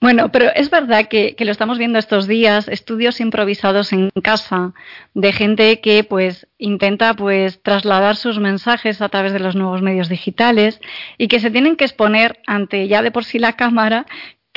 Bueno, 0.00 0.30
pero 0.30 0.50
es 0.54 0.70
verdad 0.70 1.08
que, 1.08 1.34
que, 1.34 1.44
lo 1.44 1.50
estamos 1.50 1.78
viendo 1.78 1.98
estos 1.98 2.28
días, 2.28 2.68
estudios 2.68 3.20
improvisados 3.20 3.92
en 3.92 4.10
casa 4.22 4.74
de 5.14 5.32
gente 5.32 5.80
que 5.80 6.04
pues 6.04 6.46
intenta 6.58 7.14
pues 7.14 7.62
trasladar 7.62 8.16
sus 8.16 8.38
mensajes 8.38 9.00
a 9.00 9.08
través 9.08 9.32
de 9.32 9.40
los 9.40 9.56
nuevos 9.56 9.82
medios 9.82 10.08
digitales 10.08 10.80
y 11.16 11.28
que 11.28 11.40
se 11.40 11.50
tienen 11.50 11.76
que 11.76 11.84
exponer 11.84 12.38
ante 12.46 12.86
ya 12.86 13.02
de 13.02 13.10
por 13.10 13.24
sí 13.24 13.38
la 13.38 13.54
cámara 13.54 14.06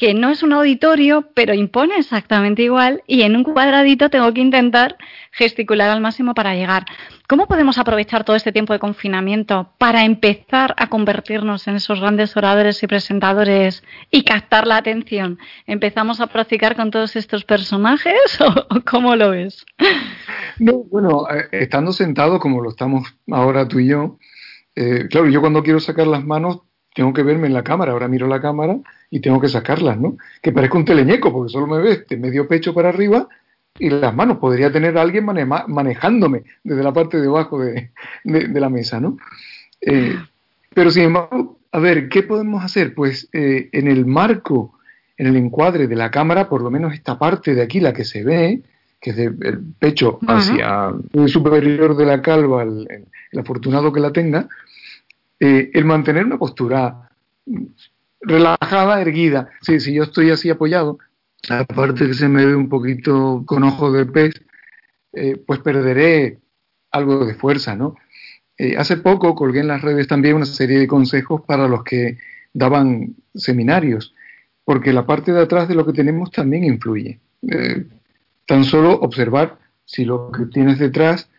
que 0.01 0.15
no 0.15 0.31
es 0.31 0.41
un 0.41 0.51
auditorio, 0.51 1.29
pero 1.35 1.53
impone 1.53 1.95
exactamente 1.95 2.63
igual 2.63 3.03
y 3.05 3.21
en 3.21 3.35
un 3.35 3.43
cuadradito 3.43 4.09
tengo 4.09 4.33
que 4.33 4.41
intentar 4.41 4.97
gesticular 5.31 5.91
al 5.91 6.01
máximo 6.01 6.33
para 6.33 6.55
llegar. 6.55 6.85
¿Cómo 7.29 7.45
podemos 7.45 7.77
aprovechar 7.77 8.23
todo 8.23 8.35
este 8.35 8.51
tiempo 8.51 8.73
de 8.73 8.79
confinamiento 8.79 9.75
para 9.77 10.03
empezar 10.03 10.73
a 10.77 10.87
convertirnos 10.87 11.67
en 11.67 11.75
esos 11.75 11.99
grandes 11.99 12.35
oradores 12.35 12.81
y 12.81 12.87
presentadores 12.87 13.83
y 14.09 14.23
captar 14.23 14.65
la 14.65 14.77
atención? 14.77 15.37
¿Empezamos 15.67 16.19
a 16.19 16.25
practicar 16.25 16.75
con 16.75 16.89
todos 16.89 17.15
estos 17.15 17.45
personajes 17.45 18.15
o 18.39 18.81
cómo 18.89 19.15
lo 19.15 19.29
ves? 19.29 19.67
No, 20.57 20.79
bueno, 20.89 21.27
eh, 21.29 21.47
estando 21.51 21.91
sentados 21.91 22.39
como 22.39 22.59
lo 22.59 22.71
estamos 22.71 23.07
ahora 23.29 23.67
tú 23.67 23.77
y 23.77 23.89
yo, 23.89 24.17
Eh, 24.73 25.09
claro, 25.11 25.29
yo 25.29 25.41
cuando 25.41 25.61
quiero 25.61 25.79
sacar 25.79 26.07
las 26.07 26.23
manos 26.23 26.61
tengo 26.93 27.13
que 27.13 27.23
verme 27.23 27.47
en 27.47 27.53
la 27.53 27.63
cámara, 27.63 27.93
ahora 27.93 28.07
miro 28.07 28.27
la 28.27 28.41
cámara 28.41 28.77
y 29.09 29.19
tengo 29.19 29.39
que 29.39 29.49
sacarlas, 29.49 29.99
¿no? 29.99 30.17
Que 30.41 30.51
parezco 30.51 30.77
un 30.77 30.85
teleñeco 30.85 31.31
porque 31.31 31.51
solo 31.51 31.67
me 31.67 31.79
ves 31.79 32.07
de 32.07 32.17
medio 32.17 32.47
pecho 32.47 32.73
para 32.73 32.89
arriba 32.89 33.27
y 33.79 33.89
las 33.89 34.13
manos. 34.13 34.37
Podría 34.37 34.71
tener 34.71 34.97
a 34.97 35.01
alguien 35.01 35.25
manejándome 35.25 36.43
desde 36.63 36.83
la 36.83 36.93
parte 36.93 37.19
de 37.19 37.27
abajo 37.27 37.59
de, 37.59 37.91
la 38.23 38.69
mesa, 38.69 38.99
¿no? 38.99 39.17
Eh, 39.81 40.15
pero 40.73 40.91
sin 40.91 41.03
embargo, 41.03 41.59
a 41.71 41.79
ver, 41.79 42.09
¿qué 42.09 42.23
podemos 42.23 42.63
hacer? 42.63 42.93
Pues 42.93 43.29
eh, 43.33 43.69
en 43.71 43.87
el 43.87 44.05
marco, 44.05 44.77
en 45.17 45.27
el 45.27 45.37
encuadre 45.37 45.87
de 45.87 45.95
la 45.95 46.11
cámara, 46.11 46.49
por 46.49 46.61
lo 46.61 46.69
menos 46.69 46.93
esta 46.93 47.17
parte 47.17 47.55
de 47.55 47.61
aquí, 47.61 47.79
la 47.79 47.93
que 47.93 48.03
se 48.03 48.23
ve, 48.23 48.61
que 48.99 49.11
es 49.11 49.17
el 49.17 49.59
pecho 49.79 50.19
hacia 50.27 50.93
el 51.13 51.27
superior 51.27 51.95
de 51.95 52.05
la 52.05 52.21
calva, 52.21 52.63
el, 52.63 53.07
afortunado 53.37 53.91
que 53.91 53.99
la 53.99 54.11
tenga, 54.11 54.47
eh, 55.43 55.71
el 55.73 55.85
mantener 55.85 56.23
una 56.27 56.37
postura 56.37 57.09
relajada, 58.21 59.01
erguida. 59.01 59.49
Sí, 59.61 59.79
si 59.79 59.91
yo 59.91 60.03
estoy 60.03 60.29
así 60.29 60.51
apoyado, 60.51 60.99
aparte 61.49 62.05
que 62.05 62.13
se 62.13 62.27
me 62.27 62.45
ve 62.45 62.55
un 62.55 62.69
poquito 62.69 63.43
con 63.47 63.63
ojo 63.63 63.91
de 63.91 64.05
pez, 64.05 64.35
eh, 65.13 65.41
pues 65.43 65.59
perderé 65.61 66.37
algo 66.91 67.25
de 67.25 67.33
fuerza, 67.33 67.75
¿no? 67.75 67.95
Eh, 68.55 68.77
hace 68.77 68.97
poco 68.97 69.33
colgué 69.33 69.61
en 69.61 69.69
las 69.69 69.81
redes 69.81 70.07
también 70.07 70.35
una 70.35 70.45
serie 70.45 70.77
de 70.77 70.87
consejos 70.87 71.41
para 71.41 71.67
los 71.67 71.83
que 71.83 72.19
daban 72.53 73.15
seminarios, 73.33 74.13
porque 74.63 74.93
la 74.93 75.07
parte 75.07 75.33
de 75.33 75.41
atrás 75.41 75.67
de 75.67 75.73
lo 75.73 75.87
que 75.87 75.93
tenemos 75.93 76.29
también 76.29 76.65
influye. 76.65 77.19
tan 78.45 78.63
solo 78.63 78.93
observar 78.99 79.57
si 79.85 80.05
lo 80.05 80.31
que 80.31 80.45
tienes 80.45 80.77
detrás 80.77 81.31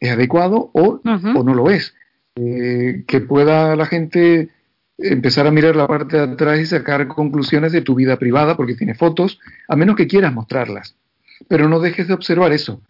es 0.00 0.10
adecuado 0.10 0.70
o, 0.72 1.00
o 1.04 1.44
no 1.44 1.54
lo 1.54 1.70
es. 1.70 1.94
Eh, 2.40 3.02
que 3.06 3.20
pueda 3.20 3.74
la 3.74 3.86
gente 3.86 4.50
empezar 4.96 5.46
a 5.46 5.50
mirar 5.50 5.74
la 5.74 5.88
parte 5.88 6.16
de 6.16 6.22
atrás 6.22 6.60
y 6.60 6.66
sacar 6.66 7.08
conclusiones 7.08 7.72
de 7.72 7.82
tu 7.82 7.96
vida 7.96 8.16
privada, 8.16 8.56
porque 8.56 8.76
tiene 8.76 8.94
fotos, 8.94 9.40
a 9.66 9.74
menos 9.74 9.96
que 9.96 10.06
quieras 10.06 10.32
mostrarlas. 10.32 10.94
Pero 11.48 11.68
no 11.68 11.80
dejes 11.80 12.06
de 12.06 12.14
observar 12.14 12.52
eso. 12.52 12.80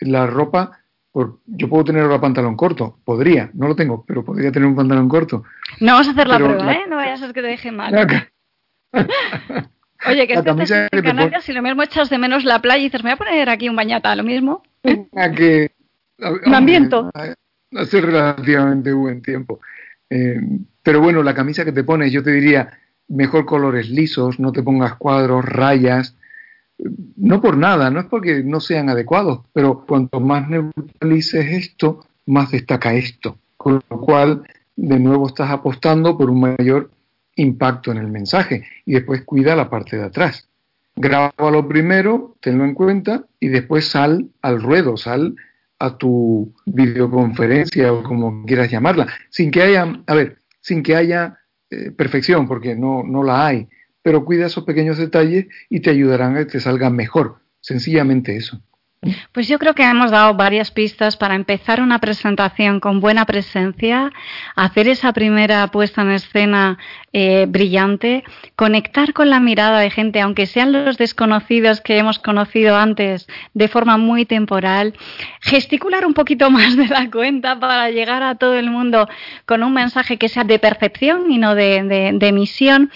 La 0.00 0.26
ropa, 0.26 0.80
por, 1.12 1.38
yo 1.46 1.68
puedo 1.68 1.84
tener 1.84 2.02
ahora 2.02 2.20
pantalón 2.20 2.56
corto, 2.56 2.98
podría, 3.04 3.50
no 3.54 3.68
lo 3.68 3.76
tengo, 3.76 4.04
pero 4.06 4.22
podría 4.22 4.52
tener 4.52 4.68
un 4.68 4.76
pantalón 4.76 5.08
corto. 5.08 5.44
No 5.80 5.92
vamos 5.92 6.08
a 6.08 6.10
hacer 6.10 6.28
la 6.28 6.36
prueba, 6.36 6.72
¿eh? 6.72 6.84
No 6.88 6.96
vayas 6.96 7.22
a 7.22 7.26
ser 7.26 7.34
que 7.34 7.42
te 7.42 7.48
deje 7.48 7.72
mal. 7.72 7.94
Oye, 10.06 10.26
que 10.26 10.32
estés 10.32 10.70
en 10.70 11.02
Canarias, 11.02 11.44
si 11.44 11.52
lo 11.52 11.62
mismo 11.62 11.82
echas 11.82 12.08
de 12.08 12.18
menos 12.18 12.44
la 12.44 12.60
playa 12.60 12.80
y 12.80 12.84
dices, 12.84 13.04
me 13.04 13.10
voy 13.10 13.14
a 13.14 13.18
poner 13.18 13.48
aquí 13.50 13.68
un 13.68 13.76
bañata, 13.76 14.14
lo 14.16 14.24
mismo. 14.24 14.62
que, 14.82 15.72
me 16.46 16.56
ambiento 16.56 17.10
hace 17.74 18.00
relativamente 18.00 18.92
buen 18.92 19.22
tiempo. 19.22 19.60
Eh, 20.08 20.40
pero 20.82 21.00
bueno, 21.00 21.22
la 21.22 21.34
camisa 21.34 21.64
que 21.64 21.72
te 21.72 21.84
pones, 21.84 22.12
yo 22.12 22.22
te 22.22 22.32
diría, 22.32 22.70
mejor 23.08 23.44
colores 23.44 23.90
lisos, 23.90 24.40
no 24.40 24.52
te 24.52 24.62
pongas 24.62 24.94
cuadros, 24.94 25.44
rayas, 25.44 26.16
no 27.16 27.40
por 27.40 27.56
nada, 27.56 27.90
no 27.90 28.00
es 28.00 28.06
porque 28.06 28.42
no 28.42 28.60
sean 28.60 28.88
adecuados, 28.88 29.40
pero 29.52 29.84
cuanto 29.86 30.20
más 30.20 30.48
neutralices 30.48 31.46
esto, 31.46 32.06
más 32.26 32.50
destaca 32.50 32.94
esto, 32.94 33.38
con 33.56 33.80
lo 33.88 34.00
cual 34.00 34.44
de 34.76 34.98
nuevo 34.98 35.26
estás 35.26 35.50
apostando 35.50 36.16
por 36.16 36.30
un 36.30 36.40
mayor 36.40 36.90
impacto 37.36 37.92
en 37.92 37.98
el 37.98 38.08
mensaje 38.08 38.64
y 38.86 38.92
después 38.92 39.22
cuida 39.22 39.56
la 39.56 39.68
parte 39.68 39.96
de 39.96 40.04
atrás. 40.04 40.48
Grábalo 40.96 41.68
primero, 41.68 42.36
tenlo 42.40 42.64
en 42.64 42.74
cuenta 42.74 43.24
y 43.38 43.48
después 43.48 43.88
sal 43.88 44.28
al 44.42 44.62
ruedo, 44.62 44.96
sal 44.96 45.36
a 45.80 45.96
tu 45.96 46.54
videoconferencia 46.66 47.92
o 47.92 48.02
como 48.02 48.44
quieras 48.44 48.70
llamarla, 48.70 49.08
sin 49.30 49.50
que 49.50 49.62
haya, 49.62 50.02
a 50.06 50.14
ver, 50.14 50.36
sin 50.60 50.82
que 50.82 50.94
haya 50.94 51.38
eh, 51.70 51.90
perfección, 51.90 52.46
porque 52.46 52.76
no, 52.76 53.02
no 53.02 53.22
la 53.22 53.46
hay, 53.46 53.68
pero 54.02 54.24
cuida 54.24 54.46
esos 54.46 54.64
pequeños 54.64 54.98
detalles 54.98 55.46
y 55.70 55.80
te 55.80 55.90
ayudarán 55.90 56.36
a 56.36 56.40
que 56.40 56.52
te 56.52 56.60
salga 56.60 56.90
mejor, 56.90 57.38
sencillamente 57.60 58.36
eso. 58.36 58.62
Pues 59.32 59.48
yo 59.48 59.58
creo 59.58 59.74
que 59.74 59.82
hemos 59.82 60.10
dado 60.10 60.34
varias 60.34 60.70
pistas 60.72 61.16
para 61.16 61.34
empezar 61.34 61.80
una 61.80 62.00
presentación 62.00 62.80
con 62.80 63.00
buena 63.00 63.24
presencia, 63.24 64.12
hacer 64.56 64.88
esa 64.88 65.14
primera 65.14 65.66
puesta 65.68 66.02
en 66.02 66.10
escena 66.10 66.76
eh, 67.14 67.46
brillante, 67.48 68.24
conectar 68.56 69.14
con 69.14 69.30
la 69.30 69.40
mirada 69.40 69.80
de 69.80 69.88
gente, 69.88 70.20
aunque 70.20 70.44
sean 70.44 70.72
los 70.72 70.98
desconocidos 70.98 71.80
que 71.80 71.96
hemos 71.96 72.18
conocido 72.18 72.76
antes 72.76 73.26
de 73.54 73.68
forma 73.68 73.96
muy 73.96 74.26
temporal, 74.26 74.92
gesticular 75.40 76.04
un 76.04 76.12
poquito 76.12 76.50
más 76.50 76.76
de 76.76 76.88
la 76.88 77.10
cuenta 77.10 77.58
para 77.58 77.88
llegar 77.88 78.22
a 78.22 78.34
todo 78.34 78.54
el 78.54 78.70
mundo 78.70 79.08
con 79.46 79.62
un 79.62 79.72
mensaje 79.72 80.18
que 80.18 80.28
sea 80.28 80.44
de 80.44 80.58
percepción 80.58 81.30
y 81.30 81.38
no 81.38 81.54
de, 81.54 82.12
de 82.12 82.28
emisión. 82.28 82.90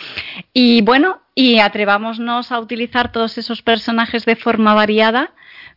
Y 0.53 0.83
bueno, 0.83 1.23
y 1.35 1.61
atrevámonos 1.61 2.53
a 2.53 2.61
utilizar 2.61 3.11
todos 3.11 3.39
esos 3.39 3.63
personajes 3.63 4.27
de 4.27 4.37
forma 4.37 4.75
variada 4.75 5.33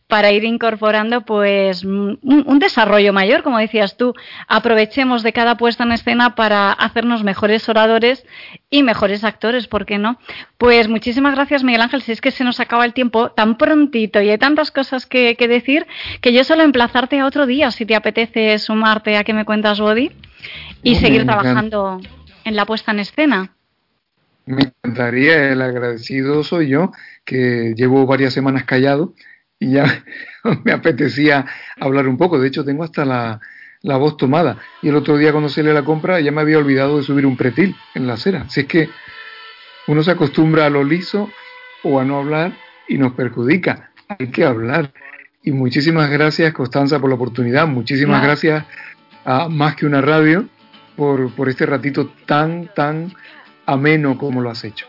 para 0.08 0.32
ir 0.32 0.44
incorporando 0.44 1.20
pues 1.20 1.84
un, 1.84 2.58
desarrollo 2.58 3.12
mayor, 3.12 3.42
como 3.42 3.58
decías 3.58 3.96
tú. 3.98 4.14
Aprovechemos 4.48 5.22
de 5.22 5.34
cada 5.34 5.58
puesta 5.58 5.84
en 5.84 5.92
escena 5.92 6.34
para 6.34 6.72
hacernos 6.72 7.22
mejores 7.22 7.68
oradores 7.68 8.24
y 8.70 8.82
mejores 8.82 9.22
actores, 9.22 9.68
¿por 9.68 9.84
qué 9.84 9.98
no? 9.98 10.18
Pues 10.56 10.88
muchísimas 10.88 11.34
gracias, 11.34 11.62
Miguel 11.62 11.82
Ángel. 11.82 12.00
Si 12.00 12.12
es 12.12 12.22
que 12.22 12.30
se 12.30 12.42
nos 12.42 12.58
acaba 12.58 12.86
el 12.86 12.94
tiempo 12.94 13.30
tan 13.32 13.58
prontito 13.58 14.20
y 14.22 14.30
hay 14.30 14.38
tantas 14.38 14.70
cosas 14.70 15.04
que, 15.04 15.36
decir 15.38 15.86
que 16.22 16.32
yo 16.32 16.42
solo 16.42 16.62
emplazarte 16.62 17.20
a 17.20 17.26
otro 17.26 17.46
día, 17.46 17.70
si 17.70 17.84
te 17.84 17.94
apetece 17.94 18.58
sumarte 18.58 19.18
a 19.18 19.24
que 19.24 19.34
me 19.34 19.44
cuentas, 19.44 19.78
Body, 19.78 20.10
y 20.82 20.94
seguir 20.94 21.26
trabajando 21.26 22.00
en 22.44 22.56
la 22.56 22.64
puesta 22.64 22.92
en 22.92 23.00
escena. 23.00 23.52
Me 24.46 24.62
encantaría, 24.62 25.52
el 25.52 25.60
agradecido 25.60 26.42
soy 26.42 26.68
yo, 26.68 26.92
que 27.26 27.74
llevo 27.76 28.06
varias 28.06 28.32
semanas 28.32 28.64
callado 28.64 29.12
y 29.58 29.72
ya 29.72 30.04
me 30.64 30.72
apetecía 30.72 31.46
hablar 31.78 32.08
un 32.08 32.16
poco. 32.16 32.38
De 32.38 32.48
hecho, 32.48 32.64
tengo 32.64 32.84
hasta 32.84 33.04
la, 33.04 33.40
voz 33.82 34.16
tomada. 34.16 34.58
Y 34.82 34.88
el 34.88 34.96
otro 34.96 35.16
día 35.16 35.32
cuando 35.32 35.48
se 35.48 35.62
le 35.62 35.72
la 35.72 35.84
compra 35.84 36.20
ya 36.20 36.32
me 36.32 36.40
había 36.40 36.58
olvidado 36.58 36.98
de 36.98 37.02
subir 37.02 37.26
un 37.26 37.36
pretil 37.36 37.76
en 37.94 38.06
la 38.06 38.14
acera. 38.14 38.42
Así 38.42 38.60
es 38.60 38.66
que 38.66 38.90
uno 39.86 40.02
se 40.02 40.10
acostumbra 40.10 40.66
a 40.66 40.70
lo 40.70 40.84
liso 40.84 41.30
o 41.82 41.98
a 42.00 42.04
no 42.04 42.18
hablar 42.18 42.52
y 42.88 42.98
nos 42.98 43.12
perjudica. 43.12 43.90
Hay 44.08 44.28
que 44.28 44.44
hablar. 44.44 44.92
Y 45.42 45.52
muchísimas 45.52 46.10
gracias, 46.10 46.52
Constanza, 46.52 46.98
por 47.00 47.08
la 47.08 47.16
oportunidad. 47.16 47.66
Muchísimas 47.66 48.22
gracias 48.22 48.64
a 49.24 49.48
Más 49.48 49.76
que 49.76 49.86
una 49.86 50.00
radio 50.00 50.46
por, 50.96 51.32
por 51.34 51.48
este 51.48 51.64
ratito 51.64 52.12
tan, 52.26 52.68
tan 52.74 53.12
ameno 53.66 54.18
como 54.18 54.40
lo 54.40 54.50
has 54.50 54.64
hecho. 54.64 54.86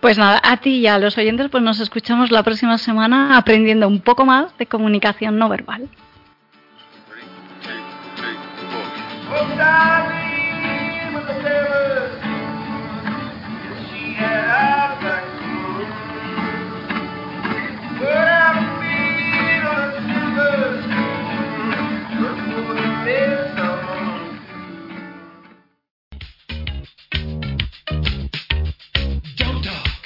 Pues 0.00 0.16
nada, 0.16 0.40
a 0.42 0.56
ti 0.56 0.76
y 0.76 0.86
a 0.86 0.98
los 0.98 1.18
oyentes 1.18 1.48
pues 1.50 1.62
nos 1.62 1.78
escuchamos 1.78 2.30
la 2.30 2.42
próxima 2.42 2.78
semana 2.78 3.36
aprendiendo 3.36 3.86
un 3.86 4.00
poco 4.00 4.24
más 4.24 4.56
de 4.56 4.66
comunicación 4.66 5.38
no 5.38 5.48
verbal. 5.48 5.88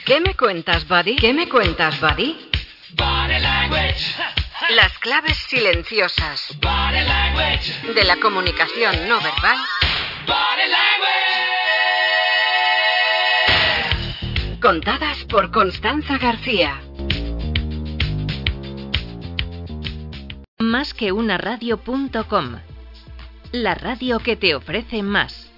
¿Qué 0.05 0.21
me 0.21 0.35
cuentas, 0.37 0.87
Buddy? 0.87 1.17
¿Qué 1.17 1.33
me 1.33 1.49
cuentas, 1.49 1.99
Buddy? 1.99 2.37
Las 4.71 4.99
claves 4.99 5.39
silenciosas 5.49 6.55
de 7.95 8.05
la 8.05 8.17
comunicación 8.21 9.09
no 9.09 9.19
verbal. 9.23 9.57
Contadas 14.61 15.25
por 15.25 15.51
Constanza 15.51 16.19
García. 16.19 16.83
Más 20.59 20.93
que 20.93 21.13
una 21.13 21.39
radio.com. 21.39 22.61
La 23.53 23.75
radio 23.75 24.19
que 24.19 24.37
te 24.37 24.55
ofrece 24.55 25.03
más. 25.03 25.51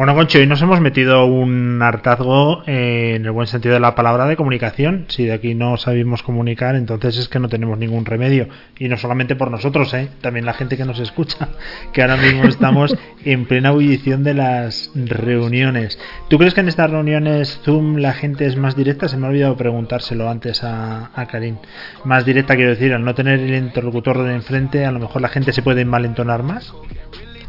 Bueno, 0.00 0.14
Concho, 0.14 0.38
hoy 0.38 0.46
nos 0.46 0.62
hemos 0.62 0.80
metido 0.80 1.26
un 1.26 1.78
hartazgo 1.82 2.62
eh, 2.66 3.16
en 3.16 3.26
el 3.26 3.32
buen 3.32 3.46
sentido 3.46 3.74
de 3.74 3.80
la 3.80 3.94
palabra 3.94 4.24
de 4.24 4.34
comunicación. 4.34 5.04
Si 5.08 5.26
de 5.26 5.34
aquí 5.34 5.54
no 5.54 5.76
sabemos 5.76 6.22
comunicar, 6.22 6.74
entonces 6.74 7.18
es 7.18 7.28
que 7.28 7.38
no 7.38 7.50
tenemos 7.50 7.76
ningún 7.76 8.06
remedio. 8.06 8.48
Y 8.78 8.88
no 8.88 8.96
solamente 8.96 9.36
por 9.36 9.50
nosotros, 9.50 9.92
¿eh? 9.92 10.08
también 10.22 10.46
la 10.46 10.54
gente 10.54 10.78
que 10.78 10.86
nos 10.86 11.00
escucha, 11.00 11.50
que 11.92 12.00
ahora 12.00 12.16
mismo 12.16 12.44
estamos 12.44 12.96
en 13.26 13.44
plena 13.44 13.68
ebullición 13.68 14.24
de 14.24 14.32
las 14.32 14.90
reuniones. 14.94 15.98
¿Tú 16.30 16.38
crees 16.38 16.54
que 16.54 16.62
en 16.62 16.68
estas 16.68 16.90
reuniones 16.90 17.60
Zoom 17.62 17.96
la 17.96 18.14
gente 18.14 18.46
es 18.46 18.56
más 18.56 18.76
directa? 18.76 19.06
Se 19.06 19.18
me 19.18 19.26
ha 19.26 19.28
olvidado 19.28 19.58
preguntárselo 19.58 20.30
antes 20.30 20.64
a, 20.64 21.10
a 21.14 21.26
Karim. 21.26 21.58
Más 22.06 22.24
directa, 22.24 22.56
quiero 22.56 22.70
decir, 22.70 22.94
al 22.94 23.04
no 23.04 23.14
tener 23.14 23.38
el 23.38 23.54
interlocutor 23.54 24.22
de 24.22 24.32
enfrente, 24.32 24.86
a 24.86 24.92
lo 24.92 24.98
mejor 24.98 25.20
la 25.20 25.28
gente 25.28 25.52
se 25.52 25.60
puede 25.60 25.84
malentonar 25.84 26.42
más. 26.42 26.72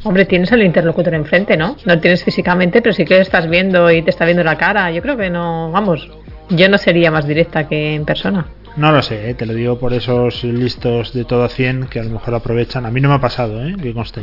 Hombre, 0.04 0.26
tienes 0.26 0.52
al 0.52 0.64
interlocutor 0.64 1.14
enfrente, 1.14 1.56
¿no? 1.56 1.78
No 1.86 1.96
lo 1.96 2.02
tienes 2.02 2.24
físicamente, 2.24 2.82
pero 2.82 2.94
sí 2.94 3.06
que 3.06 3.16
lo 3.16 3.22
estás 3.22 3.48
viendo 3.50 3.92
y 3.92 4.02
te 4.02 4.10
está 4.10 4.26
viendo 4.26 4.44
la 4.44 4.58
cara. 4.58 4.92
Yo 4.92 5.02
creo 5.02 5.16
que 5.16 5.30
no, 5.30 5.72
vamos, 5.72 6.10
yo 6.50 6.70
no 6.70 6.78
sería 6.78 7.12
más 7.12 7.28
directa 7.28 7.68
que 7.68 7.96
en 7.96 8.06
persona. 8.06 8.48
No 8.78 8.92
lo 8.92 9.02
sé, 9.02 9.30
¿eh? 9.30 9.34
te 9.34 9.46
lo 9.46 9.54
digo 9.54 9.78
por 9.78 9.94
esos 9.94 10.44
listos 10.46 11.14
de 11.14 11.26
todo 11.26 11.44
a 11.44 11.50
100 11.50 11.88
que 11.88 12.00
a 12.00 12.04
lo 12.04 12.12
mejor 12.12 12.34
aprovechan. 12.34 12.86
A 12.86 12.92
mí 12.92 13.02
no 13.02 13.10
me 13.10 13.16
ha 13.16 13.22
pasado, 13.22 13.64
¿eh? 13.66 13.76
que 13.82 13.94
conste. 13.94 14.22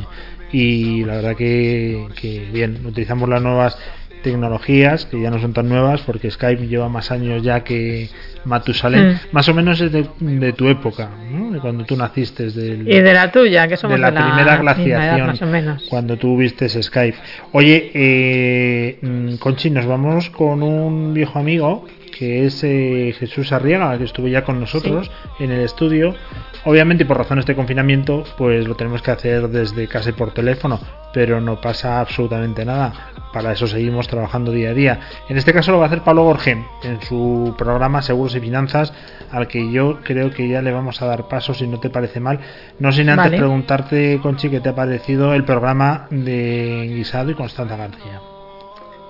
Y 0.50 1.05
la 1.05 1.16
verdad 1.16 1.36
que, 1.36 2.09
que 2.18 2.48
bien, 2.50 2.84
utilizamos 2.86 3.28
las 3.28 3.42
nuevas 3.42 3.78
tecnologías 4.22 5.06
que 5.06 5.20
ya 5.20 5.30
no 5.30 5.38
son 5.40 5.52
tan 5.52 5.68
nuevas 5.68 6.00
porque 6.02 6.30
Skype 6.30 6.66
lleva 6.66 6.88
más 6.88 7.10
años 7.10 7.42
ya 7.42 7.64
que 7.64 8.08
Matusalén, 8.44 9.08
Mm. 9.14 9.16
más 9.32 9.48
o 9.48 9.54
menos 9.54 9.80
es 9.80 9.92
de, 9.92 10.06
de 10.20 10.52
tu 10.52 10.68
época, 10.68 11.10
¿no? 11.30 11.50
de 11.50 11.58
cuando 11.60 11.84
tú 11.84 11.96
naciste, 11.96 12.50
del, 12.50 12.88
Y 12.88 13.00
de 13.00 13.12
la 13.12 13.30
tuya, 13.30 13.68
que 13.68 13.76
somos 13.76 13.96
de 13.96 14.00
la, 14.00 14.08
primera 14.10 14.42
edad, 14.54 14.60
glaciación, 14.60 15.26
más 15.26 15.42
o 15.42 15.46
menos. 15.46 15.82
cuando 15.90 16.16
tú 16.16 16.36
viste 16.36 16.68
Skype. 16.68 17.16
Oye, 17.52 17.90
eh, 17.94 18.98
mm, 19.02 19.34
Conchi, 19.36 19.70
nos 19.70 19.86
vamos 19.86 20.30
con 20.30 20.62
un 20.62 21.12
viejo 21.14 21.38
amigo 21.38 21.84
que 22.18 22.46
es 22.46 22.64
eh, 22.64 23.14
Jesús 23.16 23.52
Arriaga, 23.52 23.96
que 23.96 24.02
estuvo 24.02 24.26
ya 24.26 24.42
con 24.42 24.58
nosotros 24.58 25.08
en 25.38 25.52
el 25.52 25.60
estudio. 25.60 26.16
Obviamente, 26.64 27.06
por 27.06 27.16
razones 27.16 27.46
de 27.46 27.54
confinamiento, 27.54 28.24
pues 28.36 28.66
lo 28.66 28.74
tenemos 28.74 29.02
que 29.02 29.12
hacer 29.12 29.48
desde 29.48 29.86
casa 29.86 30.10
y 30.10 30.14
por 30.14 30.32
teléfono, 30.32 30.80
pero 31.12 31.40
no 31.40 31.60
pasa 31.60 32.00
absolutamente 32.00 32.64
nada. 32.64 33.12
Para 33.32 33.52
eso 33.52 33.68
seguimos 33.68 34.08
trabajando 34.08 34.50
día 34.50 34.70
a 34.70 34.74
día. 34.74 35.00
En 35.28 35.38
este 35.38 35.52
caso 35.52 35.70
lo 35.70 35.78
va 35.78 35.84
a 35.84 35.86
hacer 35.86 36.02
Pablo 36.02 36.24
Gorgén 36.24 36.66
en 36.82 37.00
su 37.02 37.54
programa 37.56 38.02
Seguros 38.02 38.34
y 38.34 38.40
Finanzas, 38.40 38.92
al 39.30 39.46
que 39.46 39.70
yo 39.70 40.00
creo 40.02 40.32
que 40.32 40.48
ya 40.48 40.60
le 40.60 40.72
vamos 40.72 41.00
a 41.00 41.06
dar 41.06 41.28
paso 41.28 41.54
si 41.54 41.68
no 41.68 41.78
te 41.78 41.88
parece 41.88 42.18
mal. 42.18 42.40
No 42.80 42.90
sin 42.90 43.10
antes 43.10 43.26
Vale. 43.26 43.38
preguntarte, 43.38 44.18
Conchi, 44.20 44.50
qué 44.50 44.58
te 44.58 44.70
ha 44.70 44.74
parecido 44.74 45.34
el 45.34 45.44
programa 45.44 46.08
de 46.10 46.90
Guisado 46.92 47.30
y 47.30 47.34
Constanza 47.34 47.76
García. 47.76 48.20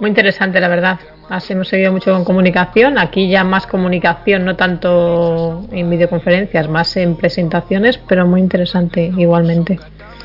Muy 0.01 0.11
interesante, 0.11 0.61
la 0.61 0.69
verdad. 0.69 1.01
Así 1.29 1.53
hemos 1.53 1.69
seguido 1.69 1.93
mucho 1.93 2.13
con 2.13 2.25
comunicación. 2.25 2.99
Aquí 2.99 3.29
ya 3.29 3.43
más 3.43 3.67
comunicación, 3.67 4.45
no 4.45 4.55
tanto 4.55 5.65
en 5.73 5.91
videoconferencias, 5.91 6.69
más 6.69 6.97
en 6.97 7.17
presentaciones, 7.17 7.99
pero 7.99 8.27
muy 8.27 8.41
interesante 8.41 9.13
igualmente. 9.17 9.79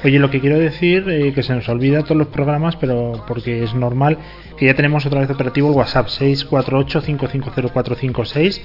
Oye, 0.06 0.20
lo 0.20 0.30
que 0.30 0.42
quiero 0.42 0.60
decir, 0.60 1.08
eh, 1.08 1.32
que 1.34 1.44
se 1.44 1.56
nos 1.56 1.70
olvida 1.70 2.04
todos 2.04 2.18
los 2.18 2.28
programas, 2.28 2.76
pero 2.76 3.24
porque 3.26 3.64
es 3.64 3.74
normal, 3.74 4.18
que 4.58 4.66
ya 4.66 4.74
tenemos 4.74 5.06
otra 5.06 5.22
vez 5.22 5.30
operativo 5.30 5.70
el 5.70 5.76
WhatsApp 5.76 6.08
648-550456. 6.08 8.62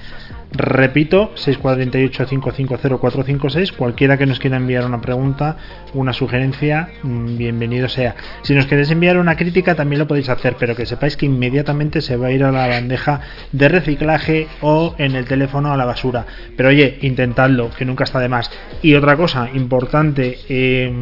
Repito, 0.51 1.32
648-550456. 1.36 3.73
Cualquiera 3.73 4.19
que 4.19 4.27
nos 4.27 4.40
quiera 4.40 4.56
enviar 4.56 4.85
una 4.85 5.01
pregunta, 5.01 5.59
una 5.94 6.12
sugerencia, 6.12 6.89
mm, 7.05 7.36
bienvenido 7.36 7.89
sea. 7.89 8.16
Si 8.43 8.52
nos 8.55 8.66
queréis 8.66 8.90
enviar 8.90 9.16
una 9.19 9.36
crítica, 9.36 9.77
también 9.77 10.01
lo 10.01 10.09
podéis 10.09 10.31
hacer, 10.31 10.56
pero 10.59 10.74
que 10.74 10.86
sepáis 10.86 11.16
que 11.16 11.27
inmediatamente 11.27 12.01
se 12.01 12.16
va 12.16 12.27
a 12.28 12.32
ir 12.32 12.43
a 12.43 12.51
la 12.51 12.66
bandeja 12.66 13.20
de 13.52 13.69
reciclaje 13.69 14.48
o 14.60 14.97
en 14.98 15.15
el 15.15 15.27
teléfono 15.27 15.73
a 15.73 15.77
la 15.77 15.85
basura. 15.85 16.27
Pero 16.56 16.70
oye, 16.70 16.98
intentadlo, 17.02 17.70
que 17.70 17.85
nunca 17.85 18.02
está 18.02 18.19
de 18.19 18.28
más. 18.28 18.51
Y 18.82 18.94
otra 18.94 19.16
cosa 19.16 19.48
importante, 19.55 20.40
eh, 20.48 20.93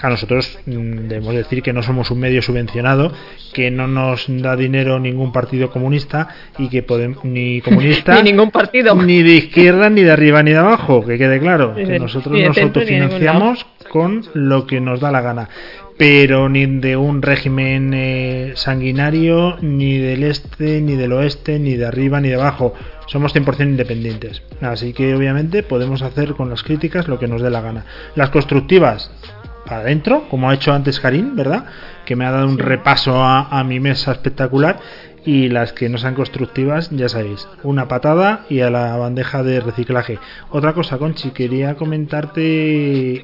a 0.00 0.08
nosotros 0.08 0.58
mm, 0.66 1.08
debemos 1.08 1.34
decir 1.34 1.62
que 1.62 1.72
no 1.72 1.82
somos 1.82 2.10
un 2.10 2.20
medio 2.20 2.42
subvencionado, 2.42 3.12
que 3.52 3.70
no 3.70 3.86
nos 3.86 4.26
da 4.28 4.56
dinero 4.56 4.98
ningún 4.98 5.32
partido 5.32 5.70
comunista 5.70 6.28
y 6.58 6.68
que 6.68 6.82
podemos 6.82 7.24
ni 7.24 7.60
comunista 7.62 8.14
Ni 8.16 8.30
ningún 8.30 8.50
partido. 8.50 8.94
ni 8.94 9.22
de 9.22 9.34
izquierda 9.36 9.90
ni 9.90 10.02
de 10.02 10.12
arriba 10.12 10.42
ni 10.42 10.52
de 10.52 10.58
abajo, 10.58 11.04
que 11.04 11.18
quede 11.18 11.40
claro, 11.40 11.74
que 11.74 11.98
nosotros 11.98 12.38
nos 12.38 12.58
autofinanciamos 12.58 13.66
con 13.90 14.24
lo 14.34 14.66
que 14.66 14.80
nos 14.80 15.00
da 15.00 15.10
la 15.10 15.20
gana. 15.20 15.48
Pero 15.96 16.48
ni 16.48 16.66
de 16.66 16.96
un 16.96 17.22
régimen 17.22 17.92
eh, 17.94 18.52
sanguinario, 18.56 19.58
ni 19.60 19.98
del 19.98 20.24
este, 20.24 20.80
ni 20.80 20.96
del 20.96 21.12
oeste, 21.12 21.60
ni 21.60 21.74
de 21.76 21.86
arriba, 21.86 22.20
ni 22.20 22.30
de 22.30 22.34
abajo. 22.34 22.74
Somos 23.06 23.32
100% 23.32 23.62
independientes. 23.62 24.42
Así 24.60 24.92
que 24.92 25.14
obviamente 25.14 25.62
podemos 25.62 26.02
hacer 26.02 26.32
con 26.34 26.50
las 26.50 26.64
críticas 26.64 27.06
lo 27.06 27.20
que 27.20 27.28
nos 27.28 27.42
dé 27.42 27.50
la 27.50 27.60
gana. 27.60 27.84
Las 28.16 28.30
constructivas, 28.30 29.08
para 29.66 29.80
adentro, 29.80 30.28
como 30.28 30.50
ha 30.50 30.54
hecho 30.54 30.72
antes 30.72 31.00
Karim, 31.00 31.36
¿verdad? 31.36 31.64
Que 32.04 32.16
me 32.16 32.24
ha 32.24 32.30
dado 32.30 32.48
un 32.48 32.58
repaso 32.58 33.22
a, 33.22 33.48
a 33.48 33.64
mi 33.64 33.80
mesa 33.80 34.12
espectacular. 34.12 34.78
Y 35.26 35.48
las 35.48 35.72
que 35.72 35.88
no 35.88 35.96
sean 35.96 36.14
constructivas, 36.14 36.90
ya 36.90 37.08
sabéis, 37.08 37.48
una 37.62 37.88
patada 37.88 38.44
y 38.50 38.60
a 38.60 38.68
la 38.68 38.94
bandeja 38.98 39.42
de 39.42 39.58
reciclaje. 39.60 40.18
Otra 40.50 40.74
cosa, 40.74 40.98
Conchi, 40.98 41.30
quería 41.30 41.76
comentarte, 41.76 42.42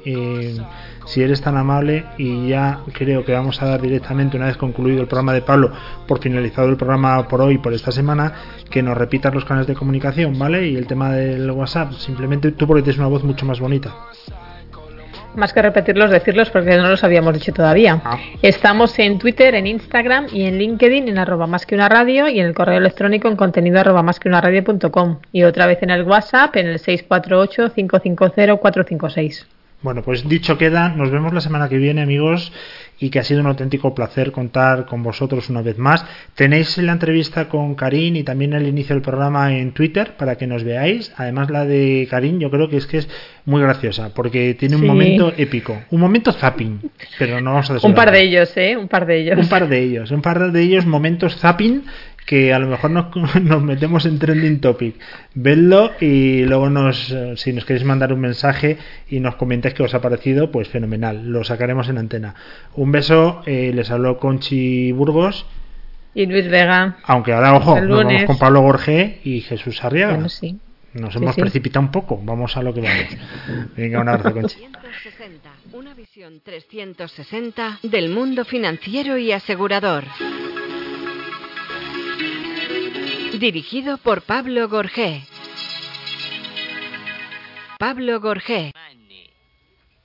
eh, 0.03 0.57
si 1.05 1.21
eres 1.21 1.41
tan 1.41 1.57
amable, 1.57 2.05
y 2.17 2.47
ya 2.47 2.79
creo 2.93 3.23
que 3.23 3.33
vamos 3.33 3.61
a 3.61 3.67
dar 3.67 3.81
directamente, 3.81 4.35
una 4.35 4.47
vez 4.47 4.57
concluido 4.57 5.01
el 5.01 5.07
programa 5.07 5.31
de 5.33 5.43
Pablo, 5.43 5.71
por 6.07 6.19
finalizado 6.19 6.69
el 6.69 6.75
programa 6.75 7.27
por 7.27 7.39
hoy, 7.39 7.59
por 7.59 7.71
esta 7.71 7.91
semana, 7.91 8.33
que 8.67 8.81
nos 8.81 8.97
repitas 8.97 9.31
los 9.35 9.45
canales 9.45 9.67
de 9.67 9.75
comunicación, 9.75 10.39
¿vale? 10.39 10.69
Y 10.69 10.77
el 10.77 10.87
tema 10.87 11.11
del 11.11 11.51
WhatsApp, 11.51 11.91
simplemente 11.93 12.51
tú 12.51 12.65
porque 12.65 12.81
tienes 12.81 12.97
una 12.97 13.09
voz 13.09 13.23
mucho 13.23 13.45
más 13.45 13.59
bonita. 13.59 13.93
Más 15.35 15.53
que 15.53 15.61
repetirlos, 15.61 16.09
decirlos 16.11 16.49
porque 16.49 16.75
no 16.75 16.89
los 16.89 17.03
habíamos 17.03 17.33
dicho 17.33 17.53
todavía. 17.53 18.01
Ah. 18.03 18.17
Estamos 18.41 18.97
en 18.99 19.17
Twitter, 19.17 19.55
en 19.55 19.67
Instagram 19.67 20.27
y 20.31 20.43
en 20.43 20.57
LinkedIn 20.57 21.07
en 21.07 21.17
arroba 21.17 21.47
más 21.47 21.65
que 21.65 21.75
una 21.75 21.87
radio 21.87 22.27
y 22.27 22.39
en 22.39 22.47
el 22.47 22.53
correo 22.53 22.77
electrónico 22.77 23.29
en 23.29 23.37
contenido 23.37 23.79
arroba 23.79 24.03
más 24.03 24.19
que 24.19 24.27
una 24.27 24.41
radio.com 24.41 25.19
y 25.31 25.43
otra 25.43 25.67
vez 25.67 25.81
en 25.83 25.91
el 25.91 26.03
WhatsApp 26.03 26.57
en 26.57 26.67
el 26.67 26.79
648-550-456. 26.79 29.45
Bueno, 29.81 30.03
pues 30.03 30.27
dicho 30.29 30.59
queda, 30.59 30.89
nos 30.89 31.09
vemos 31.09 31.33
la 31.33 31.41
semana 31.41 31.67
que 31.67 31.77
viene, 31.77 32.01
amigos, 32.03 32.51
y 32.99 33.09
que 33.09 33.17
ha 33.17 33.23
sido 33.23 33.39
un 33.41 33.47
auténtico 33.47 33.95
placer 33.95 34.31
contar 34.31 34.85
con 34.85 35.01
vosotros 35.01 35.49
una 35.49 35.63
vez 35.63 35.79
más. 35.79 36.05
Tenéis 36.35 36.77
la 36.77 36.91
entrevista 36.91 37.49
con 37.49 37.73
Karim 37.73 38.15
y 38.15 38.21
también 38.23 38.53
el 38.53 38.67
inicio 38.67 38.93
del 38.93 39.01
programa 39.01 39.57
en 39.57 39.71
Twitter 39.71 40.15
para 40.17 40.35
que 40.37 40.45
nos 40.45 40.63
veáis. 40.63 41.11
Además, 41.17 41.49
la 41.49 41.65
de 41.65 42.07
Karim 42.11 42.37
yo 42.37 42.51
creo 42.51 42.69
que 42.69 42.77
es 42.77 42.85
que 42.85 42.99
es 42.99 43.09
muy 43.45 43.59
graciosa 43.63 44.13
porque 44.13 44.53
tiene 44.53 44.75
un 44.75 44.81
Sí. 44.83 44.87
momento 44.87 45.33
épico, 45.35 45.81
un 45.89 45.99
momento 45.99 46.31
zapping, 46.31 46.79
pero 47.17 47.41
no 47.41 47.53
vamos 47.53 47.71
a 47.71 47.87
Un 47.87 47.95
par 47.95 48.11
de 48.11 48.21
ellos, 48.21 48.55
¿eh? 48.57 48.77
Un 48.77 48.87
par 48.87 49.07
de 49.07 49.19
ellos. 49.19 49.39
Un 49.39 49.49
par 49.49 49.67
de 49.67 49.79
ellos, 49.79 50.11
un 50.11 50.21
par 50.21 50.51
de 50.51 50.61
ellos 50.61 50.85
momentos 50.85 51.37
zapping 51.37 51.81
que 52.25 52.53
a 52.53 52.59
lo 52.59 52.67
mejor 52.67 52.91
nos, 52.91 53.07
nos 53.41 53.61
metemos 53.63 54.05
en 54.05 54.19
trending 54.19 54.59
topic. 54.61 54.95
Vedlo 55.33 55.91
y 55.99 56.43
luego 56.45 56.69
nos, 56.69 57.11
eh, 57.11 57.33
si 57.37 57.51
nos 57.53 57.65
queréis 57.65 57.85
mandar 57.85 58.13
un 58.13 58.19
mensaje 58.21 58.77
y 59.09 59.19
nos 59.19 59.35
comentáis 59.35 59.73
qué 59.73 59.83
os 59.83 59.93
ha 59.93 60.01
parecido, 60.01 60.51
pues 60.51 60.67
fenomenal, 60.69 61.27
lo 61.29 61.43
sacaremos 61.43 61.89
en 61.89 61.97
antena. 61.97 62.35
Un 62.75 62.91
beso, 62.91 63.41
eh, 63.45 63.71
les 63.73 63.89
habló 63.91 64.17
Conchi 64.19 64.91
Burgos, 64.91 65.45
Y 66.13 66.25
Luis 66.25 66.49
Vega. 66.49 66.97
aunque 67.03 67.33
ahora, 67.33 67.53
ojo, 67.55 67.79
nos 67.81 68.03
vamos 68.05 68.23
con 68.25 68.37
Pablo 68.37 68.61
Gorgé 68.61 69.19
y 69.23 69.41
Jesús 69.41 69.83
Arriaga. 69.83 70.13
Bueno, 70.13 70.29
sí. 70.29 70.57
Nos 70.93 71.13
Sí, 71.13 71.19
hemos 71.19 71.35
sí. 71.35 71.41
precipitado 71.41 71.85
un 71.85 71.91
poco, 71.91 72.19
vamos 72.21 72.57
a 72.57 72.61
lo 72.63 72.73
que 72.73 72.81
vamos. 72.81 73.07
Venga, 73.77 74.01
un 74.01 74.09
abrazo, 74.09 74.33
Conchi. 74.33 74.57
360, 74.57 75.49
una 75.71 75.93
visión 75.93 76.41
360 76.43 77.79
del 77.83 78.09
mundo 78.09 78.43
financiero 78.43 79.17
y 79.17 79.31
asegurador. 79.31 80.03
Dirigido 83.41 83.97
por 83.97 84.21
Pablo 84.21 84.69
Gorgé. 84.69 85.23
Pablo 87.79 88.21
Gorgé. 88.21 88.71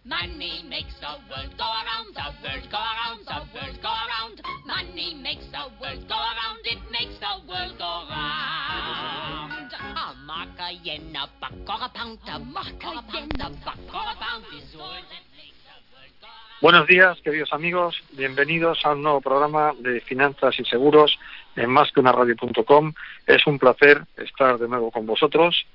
Money 0.07 0.65
makes 0.71 0.95
the 1.01 1.13
world 1.29 1.53
go 1.59 1.69
around, 1.69 2.15
the 2.15 2.33
world 2.41 2.67
go 2.71 2.79
around, 2.79 3.27
the 3.27 3.41
world 3.53 3.79
go 3.83 3.93
around. 3.93 4.41
Money 4.65 5.21
makes 5.23 5.45
the 5.53 5.69
world 5.79 6.09
go 6.09 6.17
around, 6.17 6.65
it 6.65 6.81
makes 6.91 7.21
the 7.21 7.47
world 7.47 7.77
go 7.77 8.09
round. 8.09 9.71
A 9.75 10.15
mark, 10.25 10.59
a 10.59 10.73
yen, 10.83 11.15
a 11.15 11.29
buck, 11.39 11.53
or 11.69 11.85
a 11.85 11.91
pound, 11.91 12.19
a 12.33 12.39
mark, 12.39 12.83
a 12.83 13.05
yen, 13.13 13.29
a 13.39 13.51
buck, 13.63 13.77
or 13.93 14.01
a 14.01 14.17
pound 14.17 14.45
is 14.57 14.75
all 14.81 14.97
that 15.13 15.25
makes 15.37 15.61
the 15.69 15.77
world 15.93 16.17
go 16.23 16.27
round. 16.27 16.63
Buenos 16.63 16.87
días, 16.87 17.21
queridos 17.21 17.53
amigos. 17.53 18.03
Bienvenidos 18.13 18.79
a 18.87 18.93
un 18.93 19.03
nuevo 19.03 19.21
programa 19.21 19.75
de 19.79 20.01
finanzas 20.01 20.59
y 20.59 20.65
seguros 20.65 21.19
en 21.57 21.71
más 21.71 21.91
que 21.93 22.01
una 22.01 22.13
radio.com. 22.13 22.93
Es 23.27 23.47
un 23.47 23.59
placer 23.59 24.03
estar 24.17 24.59
de 24.59 24.69
nuevo 24.69 24.91
con 24.91 25.07
vosotros, 25.07 25.67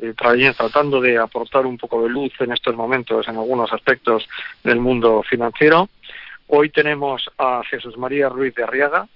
eh, 0.00 0.14
tra- 0.16 0.56
tratando 0.56 1.00
de 1.00 1.18
aportar 1.18 1.66
un 1.66 1.78
poco 1.78 2.02
de 2.02 2.08
luz 2.08 2.32
en 2.40 2.52
estos 2.52 2.74
momentos 2.76 3.26
en 3.28 3.36
algunos 3.36 3.72
aspectos 3.72 4.28
del 4.62 4.78
mundo 4.78 5.22
financiero. 5.22 5.88
Hoy 6.48 6.70
tenemos 6.70 7.30
a 7.38 7.62
Jesús 7.68 7.96
María 7.96 8.28
Ruiz 8.28 8.54
de 8.54 8.64
Arriaga, 8.64 9.08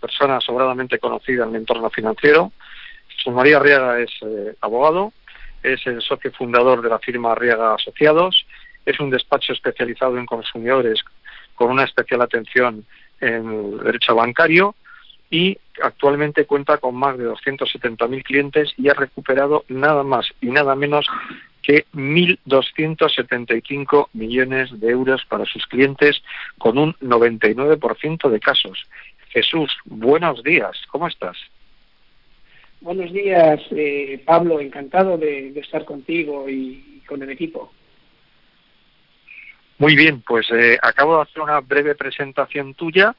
persona 0.00 0.40
sobradamente 0.40 0.98
conocida 0.98 1.44
en 1.44 1.50
el 1.50 1.56
entorno 1.56 1.88
financiero. 1.90 2.52
Jesús 3.08 3.32
María 3.32 3.56
Arriaga 3.58 4.00
es 4.00 4.10
eh, 4.22 4.54
abogado, 4.60 5.12
es 5.62 5.86
el 5.86 6.02
socio 6.02 6.32
fundador 6.32 6.82
de 6.82 6.90
la 6.90 6.98
firma 6.98 7.32
Arriaga 7.32 7.74
Asociados, 7.74 8.46
es 8.84 8.98
un 8.98 9.10
despacho 9.10 9.52
especializado 9.52 10.18
en 10.18 10.26
consumidores 10.26 11.00
con 11.54 11.70
una 11.70 11.84
especial 11.84 12.20
atención 12.20 12.84
en 13.20 13.78
derecho 13.78 14.16
bancario 14.16 14.74
y 15.32 15.58
actualmente 15.82 16.44
cuenta 16.44 16.76
con 16.76 16.94
más 16.94 17.16
de 17.16 17.24
270.000 17.24 18.22
clientes 18.22 18.74
y 18.76 18.90
ha 18.90 18.94
recuperado 18.94 19.64
nada 19.68 20.02
más 20.04 20.28
y 20.42 20.48
nada 20.48 20.76
menos 20.76 21.06
que 21.62 21.86
1.275 21.94 24.08
millones 24.12 24.78
de 24.78 24.90
euros 24.90 25.24
para 25.24 25.46
sus 25.46 25.66
clientes 25.66 26.22
con 26.58 26.76
un 26.76 26.92
99% 26.96 28.28
de 28.28 28.40
casos. 28.40 28.86
Jesús, 29.30 29.72
buenos 29.86 30.42
días, 30.42 30.76
¿cómo 30.90 31.08
estás? 31.08 31.38
Buenos 32.82 33.10
días, 33.10 33.58
eh, 33.70 34.22
Pablo, 34.26 34.60
encantado 34.60 35.16
de, 35.16 35.52
de 35.52 35.60
estar 35.60 35.86
contigo 35.86 36.46
y 36.50 37.02
con 37.06 37.22
el 37.22 37.30
equipo. 37.30 37.72
Muy 39.78 39.96
bien, 39.96 40.20
pues 40.20 40.50
eh, 40.50 40.78
acabo 40.82 41.16
de 41.16 41.22
hacer 41.22 41.40
una 41.40 41.60
breve 41.60 41.94
presentación 41.94 42.74
tuya, 42.74 43.16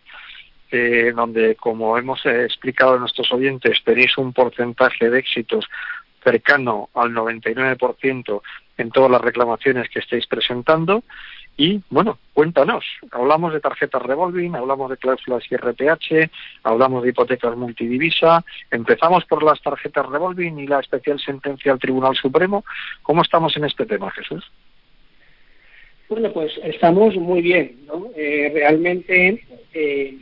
eh, 0.73 1.13
donde, 1.15 1.55
como 1.55 1.97
hemos 1.97 2.25
eh, 2.25 2.43
explicado 2.45 2.95
a 2.95 2.99
nuestros 2.99 3.31
oyentes, 3.31 3.81
tenéis 3.83 4.17
un 4.17 4.33
porcentaje 4.33 5.09
de 5.09 5.19
éxitos 5.19 5.65
cercano 6.23 6.89
al 6.93 7.11
99% 7.11 8.41
en 8.77 8.91
todas 8.91 9.11
las 9.11 9.21
reclamaciones 9.21 9.89
que 9.89 9.99
estáis 9.99 10.25
presentando. 10.27 11.03
Y 11.55 11.81
bueno, 11.91 12.17
cuéntanos, 12.33 12.83
hablamos 13.11 13.53
de 13.53 13.59
tarjetas 13.59 14.01
revolving, 14.01 14.55
hablamos 14.55 14.89
de 14.89 14.97
cláusulas 14.97 15.43
IRPH, 15.51 16.31
hablamos 16.63 17.03
de 17.03 17.09
hipotecas 17.09 17.55
multidivisa, 17.55 18.43
empezamos 18.71 19.25
por 19.25 19.43
las 19.43 19.61
tarjetas 19.61 20.07
revolving 20.07 20.57
y 20.57 20.65
la 20.65 20.79
especial 20.79 21.19
sentencia 21.19 21.71
al 21.71 21.79
Tribunal 21.79 22.15
Supremo. 22.15 22.65
¿Cómo 23.03 23.21
estamos 23.21 23.55
en 23.55 23.65
este 23.65 23.85
tema, 23.85 24.09
Jesús? 24.11 24.43
Bueno, 26.09 26.31
pues 26.31 26.51
estamos 26.63 27.15
muy 27.15 27.41
bien, 27.41 27.85
¿no? 27.85 28.07
Eh, 28.15 28.51
realmente 28.53 29.43
eh, 29.73 30.17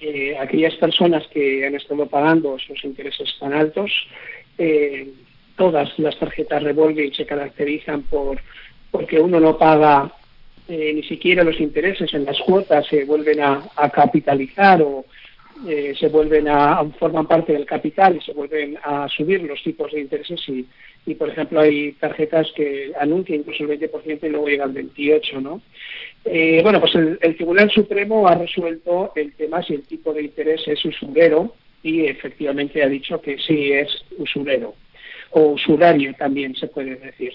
eh, 0.00 0.36
aquellas 0.38 0.74
personas 0.74 1.26
que 1.28 1.66
han 1.66 1.74
estado 1.74 2.06
pagando 2.06 2.56
esos 2.56 2.84
intereses 2.84 3.34
tan 3.38 3.52
altos, 3.52 3.90
eh, 4.58 5.08
todas 5.56 5.98
las 5.98 6.18
tarjetas 6.18 6.62
revolving 6.62 7.14
se 7.14 7.26
caracterizan 7.26 8.02
por 8.02 8.40
porque 8.90 9.18
uno 9.18 9.40
no 9.40 9.58
paga 9.58 10.12
eh, 10.68 10.92
ni 10.94 11.02
siquiera 11.02 11.44
los 11.44 11.60
intereses 11.60 12.12
en 12.14 12.24
las 12.24 12.38
cuotas 12.40 12.86
se 12.86 13.04
vuelven 13.04 13.40
a, 13.40 13.62
a 13.76 13.90
capitalizar 13.90 14.82
o 14.82 15.04
eh, 15.66 15.94
se 15.98 16.08
vuelven 16.08 16.48
a, 16.48 16.84
forman 16.98 17.26
parte 17.26 17.52
del 17.52 17.64
capital 17.64 18.16
y 18.16 18.20
se 18.20 18.32
vuelven 18.32 18.76
a 18.82 19.08
subir 19.08 19.42
los 19.42 19.62
tipos 19.62 19.90
de 19.92 20.00
intereses 20.00 20.40
y, 20.48 20.66
y 21.06 21.14
por 21.14 21.30
ejemplo 21.30 21.60
hay 21.60 21.92
tarjetas 21.92 22.50
que 22.54 22.92
anuncian 22.98 23.40
incluso 23.40 23.64
el 23.64 23.80
20% 23.80 24.18
y 24.22 24.28
luego 24.28 24.48
llega 24.48 24.64
al 24.64 24.72
28, 24.72 25.40
¿no? 25.40 25.62
Eh, 26.24 26.60
bueno, 26.62 26.80
pues 26.80 26.94
el, 26.94 27.18
el, 27.22 27.36
Tribunal 27.36 27.70
Supremo 27.70 28.28
ha 28.28 28.34
resuelto 28.34 29.12
el 29.16 29.32
tema 29.34 29.62
si 29.62 29.74
el 29.74 29.86
tipo 29.86 30.12
de 30.12 30.22
interés 30.22 30.62
es 30.66 30.84
usurero 30.84 31.54
y 31.82 32.06
efectivamente 32.06 32.82
ha 32.82 32.88
dicho 32.88 33.20
que 33.20 33.38
sí 33.38 33.72
es 33.72 33.88
usurero 34.18 34.74
o 35.30 35.52
usurario 35.52 36.14
también 36.14 36.54
se 36.54 36.66
puede 36.66 36.96
decir. 36.96 37.32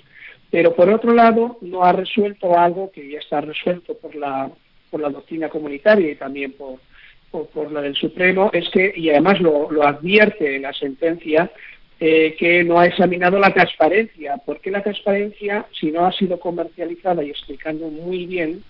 Pero 0.50 0.76
por 0.76 0.90
otro 0.90 1.14
lado 1.14 1.58
no 1.62 1.84
ha 1.84 1.94
resuelto 1.94 2.58
algo 2.58 2.92
que 2.92 3.10
ya 3.10 3.20
está 3.20 3.42
resuelto 3.42 3.98
por 3.98 4.16
la 4.16 4.52
por 4.90 5.00
la 5.00 5.10
doctrina 5.10 5.48
comunitaria 5.48 6.12
y 6.12 6.16
también 6.16 6.52
por 6.52 6.80
por, 7.32 7.48
por 7.48 7.72
la 7.72 7.82
del 7.82 7.96
Supremo 7.96 8.52
es 8.54 8.70
que, 8.70 8.94
y 8.96 9.10
además 9.10 9.40
lo, 9.40 9.72
lo 9.72 9.88
advierte 9.88 10.60
la 10.60 10.74
sentencia, 10.74 11.50
eh, 12.04 12.36
que 12.36 12.64
no 12.64 12.80
ha 12.80 12.88
examinado 12.88 13.38
la 13.38 13.54
transparencia. 13.54 14.38
¿Por 14.38 14.60
qué 14.60 14.72
la 14.72 14.82
transparencia, 14.82 15.68
si 15.72 15.92
no 15.92 16.04
ha 16.04 16.12
sido 16.12 16.40
comercializada 16.40 17.24
y 17.24 17.30
explicando 17.30 17.90
muy 17.90 18.26
bien 18.26 18.64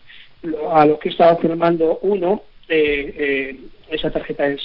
lo, 0.43 0.75
a 0.75 0.85
lo 0.85 0.99
que 0.99 1.07
estaba 1.07 1.38
firmando 1.38 1.99
uno, 2.01 2.43
eh, 2.67 3.13
eh, 3.17 3.59
esa 3.89 4.11
tarjeta 4.11 4.47
es, 4.47 4.61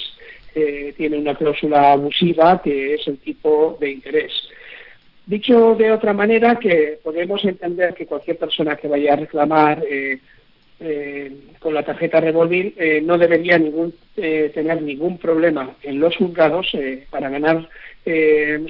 tiene 0.97 1.17
una 1.17 1.35
cláusula 1.35 1.93
abusiva 1.93 2.61
que 2.61 2.95
es 2.95 3.07
el 3.07 3.19
tipo 3.19 3.77
de 3.79 3.91
interés. 3.91 4.33
Dicho 5.25 5.75
de 5.75 5.91
otra 5.91 6.11
manera, 6.11 6.57
que 6.57 6.99
podemos 7.01 7.45
entender 7.45 7.93
que 7.93 8.05
cualquier 8.05 8.37
persona 8.37 8.75
que 8.75 8.89
vaya 8.89 9.13
a 9.13 9.17
reclamar 9.17 9.81
eh, 10.79 11.31
con 11.59 11.73
la 11.73 11.83
tarjeta 11.83 12.21
revolving 12.21 12.73
eh, 12.77 13.01
no 13.01 13.17
debería 13.17 13.57
ningún, 13.57 13.93
eh, 14.15 14.51
tener 14.53 14.81
ningún 14.81 15.17
problema 15.17 15.75
en 15.81 15.99
los 15.99 16.15
juzgados 16.15 16.69
eh, 16.73 17.05
para 17.09 17.29
ganar 17.29 17.67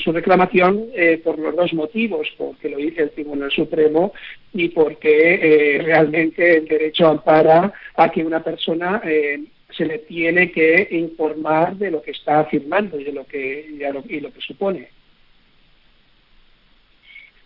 su 0.03 0.11
reclamación 0.13 0.87
por 1.23 1.37
los 1.37 1.55
dos 1.55 1.71
motivos, 1.75 2.27
porque 2.39 2.69
lo 2.69 2.77
dice 2.77 3.03
el 3.03 3.11
Tribunal 3.11 3.51
Supremo 3.51 4.11
y 4.51 4.69
porque 4.69 5.79
realmente 5.85 6.57
el 6.57 6.67
derecho 6.67 7.07
ampara 7.07 7.71
a 7.95 8.09
que 8.09 8.25
una 8.25 8.43
persona 8.43 8.99
se 9.03 9.85
le 9.85 9.99
tiene 9.99 10.51
que 10.51 10.87
informar 10.89 11.75
de 11.75 11.91
lo 11.91 12.01
que 12.01 12.09
está 12.09 12.39
afirmando 12.39 12.99
y 12.99 13.03
de 13.03 13.11
lo 13.11 13.27
que, 13.27 13.69
y 14.09 14.19
lo 14.19 14.33
que 14.33 14.41
supone. 14.41 14.87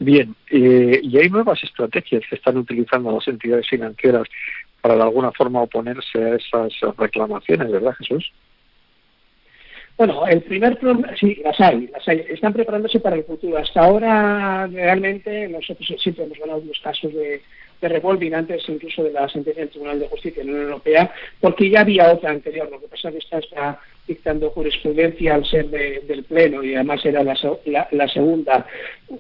Bien, 0.04 0.36
eh, 0.50 1.00
y 1.04 1.20
hay 1.20 1.30
nuevas 1.30 1.64
estrategias 1.64 2.24
que 2.28 2.36
están 2.36 2.58
utilizando 2.58 3.12
las 3.12 3.28
entidades 3.28 3.70
financieras 3.70 4.28
para 4.82 4.96
de 4.96 5.04
alguna 5.04 5.32
forma 5.32 5.62
oponerse 5.62 6.18
a 6.18 6.36
esas 6.38 6.74
reclamaciones, 6.98 7.72
¿verdad, 7.72 7.94
Jesús? 8.00 8.32
Bueno, 9.98 10.26
el 10.26 10.42
primer 10.42 10.80
problema, 10.80 11.16
sí, 11.20 11.40
las 11.44 11.62
hay, 11.62 11.86
las 11.90 12.08
hay, 12.08 12.26
están 12.30 12.52
preparándose 12.52 13.00
para 13.00 13.16
el 13.16 13.26
futuro. 13.26 13.60
Hasta 13.60 13.82
ahora, 13.82 14.66
realmente, 14.66 15.48
nosotros 15.48 15.88
siempre 16.02 16.24
hemos 16.24 16.40
ganado 16.40 16.64
los 16.66 16.80
casos 16.80 17.14
de, 17.14 17.44
de 17.80 17.88
revolving 17.88 18.34
antes 18.34 18.68
incluso 18.70 19.04
de 19.04 19.12
la 19.12 19.30
sentencia 19.30 19.62
del 19.62 19.70
Tribunal 19.70 20.00
de 20.00 20.08
Justicia 20.08 20.42
de 20.42 20.50
la 20.50 20.52
Unión 20.52 20.72
Europea, 20.72 21.14
porque 21.40 21.70
ya 21.70 21.82
había 21.82 22.12
otra 22.12 22.32
anterior. 22.32 22.72
Lo 22.72 22.82
que 22.82 22.88
pasa 22.88 23.10
es 23.10 23.14
que 23.14 23.20
esta 23.20 23.38
está 23.38 23.80
dictando 24.12 24.52
jurisprudencia 24.52 25.36
al 25.36 25.46
ser 25.46 25.70
de, 25.70 26.02
del 26.08 26.24
Pleno 26.24 26.64
y 26.64 26.76
además 26.76 27.06
era 27.06 27.24
la, 27.24 27.38
la, 27.66 27.88
la, 27.92 28.08
segunda. 28.08 28.66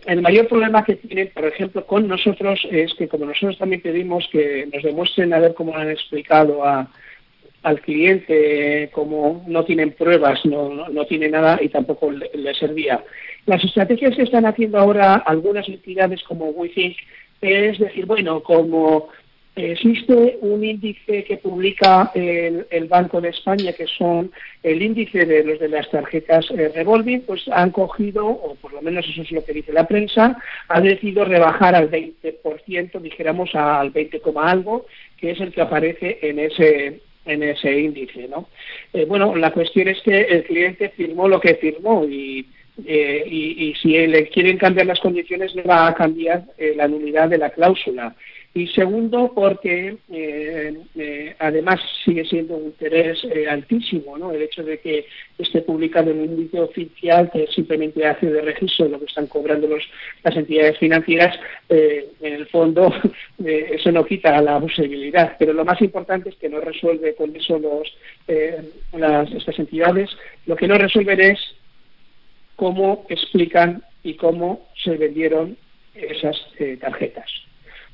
El 0.05 0.21
mayor 0.21 0.47
problema 0.47 0.83
que 0.83 0.95
tienen, 0.95 1.29
por 1.33 1.45
ejemplo, 1.45 1.85
con 1.85 2.07
nosotros 2.07 2.59
es 2.69 2.93
que 2.95 3.07
como 3.07 3.25
nosotros 3.25 3.57
también 3.57 3.81
pedimos 3.81 4.27
que 4.31 4.67
nos 4.73 4.83
demuestren 4.83 5.33
a 5.33 5.39
ver 5.39 5.53
cómo 5.53 5.75
han 5.75 5.89
explicado 5.89 6.65
a 6.65 6.91
al 7.63 7.79
cliente 7.81 8.89
como 8.91 9.43
no 9.47 9.63
tienen 9.63 9.91
pruebas, 9.91 10.43
no, 10.45 10.89
no, 10.89 11.05
tiene 11.05 11.29
nada 11.29 11.59
y 11.61 11.69
tampoco 11.69 12.11
le, 12.11 12.31
le, 12.33 12.55
servía. 12.55 13.03
Las 13.45 13.63
estrategias 13.63 14.15
que 14.15 14.23
están 14.23 14.47
haciendo 14.47 14.79
ahora 14.79 15.17
algunas 15.17 15.69
entidades 15.69 16.23
como 16.23 16.49
WeThink 16.49 16.97
es 17.41 17.79
decir, 17.79 18.05
bueno, 18.05 18.41
como 18.43 19.09
existe 19.55 20.37
un 20.41 20.63
índice 20.63 21.23
que 21.23 21.37
publica 21.37 22.11
el, 22.15 22.65
el, 22.69 22.85
Banco 22.85 23.19
de 23.19 23.29
España, 23.29 23.73
que 23.73 23.85
son 23.85 24.31
el 24.63 24.81
índice 24.81 25.25
de 25.25 25.43
los 25.43 25.59
de 25.59 25.67
las 25.67 25.89
tarjetas 25.89 26.49
eh, 26.51 26.71
revolving, 26.73 27.21
pues 27.21 27.47
han 27.49 27.71
cogido, 27.71 28.25
o 28.27 28.55
por 28.55 28.73
lo 28.73 28.81
menos 28.81 29.05
eso 29.07 29.21
es 29.21 29.31
lo 29.31 29.43
que 29.43 29.53
dice 29.53 29.73
la 29.73 29.87
prensa, 29.87 30.37
ha 30.67 30.81
decidido 30.81 31.25
rebajar 31.25 31.75
al 31.75 31.91
20%, 31.91 33.01
dijéramos 33.01 33.53
al 33.55 33.89
20, 33.91 34.21
algo, 34.35 34.85
que 35.17 35.31
es 35.31 35.41
el 35.41 35.51
que 35.51 35.61
aparece 35.61 36.19
en 36.21 36.39
ese 36.39 37.01
en 37.23 37.43
ese 37.43 37.79
índice, 37.79 38.27
¿no? 38.27 38.49
Eh, 38.93 39.05
bueno, 39.05 39.35
la 39.35 39.51
cuestión 39.51 39.87
es 39.87 40.01
que 40.01 40.21
el 40.21 40.43
cliente 40.43 40.89
firmó 40.89 41.27
lo 41.27 41.39
que 41.39 41.53
firmó 41.53 42.03
y 42.03 42.47
eh, 42.85 43.23
y, 43.27 43.69
y, 43.69 43.75
si 43.75 43.89
le 44.07 44.29
quieren 44.29 44.57
cambiar 44.57 44.87
las 44.87 44.99
condiciones 44.99 45.53
le 45.53 45.63
va 45.63 45.87
a 45.87 45.93
cambiar 45.93 46.45
eh, 46.57 46.73
la 46.75 46.87
nulidad 46.87 47.29
de 47.29 47.37
la 47.37 47.49
cláusula. 47.49 48.15
Y 48.53 48.67
segundo, 48.67 49.31
porque 49.33 49.95
eh, 50.09 50.77
eh, 50.95 51.35
además 51.39 51.79
sigue 52.03 52.25
siendo 52.25 52.57
un 52.57 52.65
interés 52.65 53.23
eh, 53.23 53.47
altísimo, 53.47 54.17
¿no? 54.17 54.33
El 54.33 54.41
hecho 54.41 54.61
de 54.61 54.77
que 54.79 55.05
esté 55.37 55.61
publicado 55.61 56.11
en 56.11 56.19
un 56.19 56.31
índice 56.31 56.59
oficial 56.59 57.31
que 57.31 57.47
simplemente 57.47 58.05
hace 58.05 58.25
de 58.25 58.41
registro 58.41 58.89
lo 58.89 58.99
que 58.99 59.05
están 59.05 59.27
cobrando 59.27 59.69
las 59.69 60.35
entidades 60.35 60.77
financieras, 60.79 61.33
en 61.69 62.33
el 62.33 62.45
fondo 62.47 62.93
eso 63.45 63.89
no 63.93 64.05
quita 64.05 64.41
la 64.41 64.59
posibilidad. 64.59 65.37
Pero 65.39 65.53
lo 65.53 65.63
más 65.63 65.81
importante 65.81 66.29
es 66.29 66.35
que 66.35 66.49
no 66.49 66.59
resuelve 66.59 67.15
con 67.15 67.33
eso 67.33 67.57
los, 67.57 67.87
las, 68.91 69.31
estas 69.31 69.59
entidades. 69.59 70.09
Lo 70.45 70.57
que 70.57 70.67
no 70.67 70.77
resuelven 70.77 71.21
es 71.21 71.39
cómo 72.57 73.05
explican 73.07 73.81
y 74.03 74.15
cómo 74.15 74.67
se 74.83 74.97
vendieron 74.97 75.55
esas 75.95 76.37
tarjetas. 76.81 77.31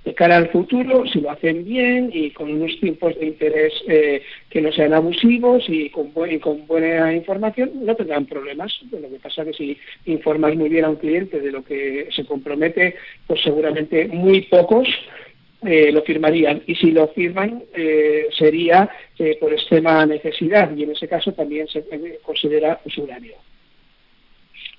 De 0.07 0.13
cara 0.13 0.37
al 0.37 0.47
futuro, 0.51 1.05
si 1.05 1.19
lo 1.19 1.31
hacen 1.31 1.65
bien 1.65 2.09
y 2.13 2.31
con 2.31 2.49
unos 2.49 2.79
tiempos 2.79 3.13
de 3.19 3.25
interés 3.25 3.73
eh, 3.89 4.21
que 4.49 4.61
no 4.61 4.71
sean 4.71 4.93
abusivos 4.93 5.65
y 5.67 5.89
con, 5.89 6.13
bu 6.13 6.25
y 6.25 6.39
con, 6.39 6.65
buena 6.65 7.13
información, 7.13 7.71
no 7.83 7.93
tendrán 7.93 8.25
problemas. 8.25 8.71
Lo 8.89 9.09
que 9.09 9.19
pasa 9.21 9.41
es 9.41 9.47
que 9.49 9.53
si 9.53 9.77
informas 10.05 10.55
muy 10.55 10.69
bien 10.69 10.85
a 10.85 10.89
un 10.91 10.95
cliente 10.95 11.41
de 11.41 11.51
lo 11.51 11.61
que 11.61 12.07
se 12.15 12.23
compromete, 12.23 12.95
pues 13.27 13.41
seguramente 13.41 14.07
muy 14.07 14.43
pocos 14.43 14.87
eh, 15.65 15.91
lo 15.91 16.01
firmarían 16.03 16.63
y 16.65 16.75
si 16.75 16.91
lo 16.91 17.09
firman 17.09 17.63
eh, 17.75 18.27
sería 18.31 18.89
eh, 19.19 19.35
por 19.41 19.51
extrema 19.51 20.05
necesidad 20.05 20.73
y 20.73 20.83
en 20.83 20.91
ese 20.91 21.09
caso 21.09 21.33
también 21.33 21.67
se 21.67 21.79
eh, 21.79 22.19
considera 22.23 22.79
usurario. 22.85 23.35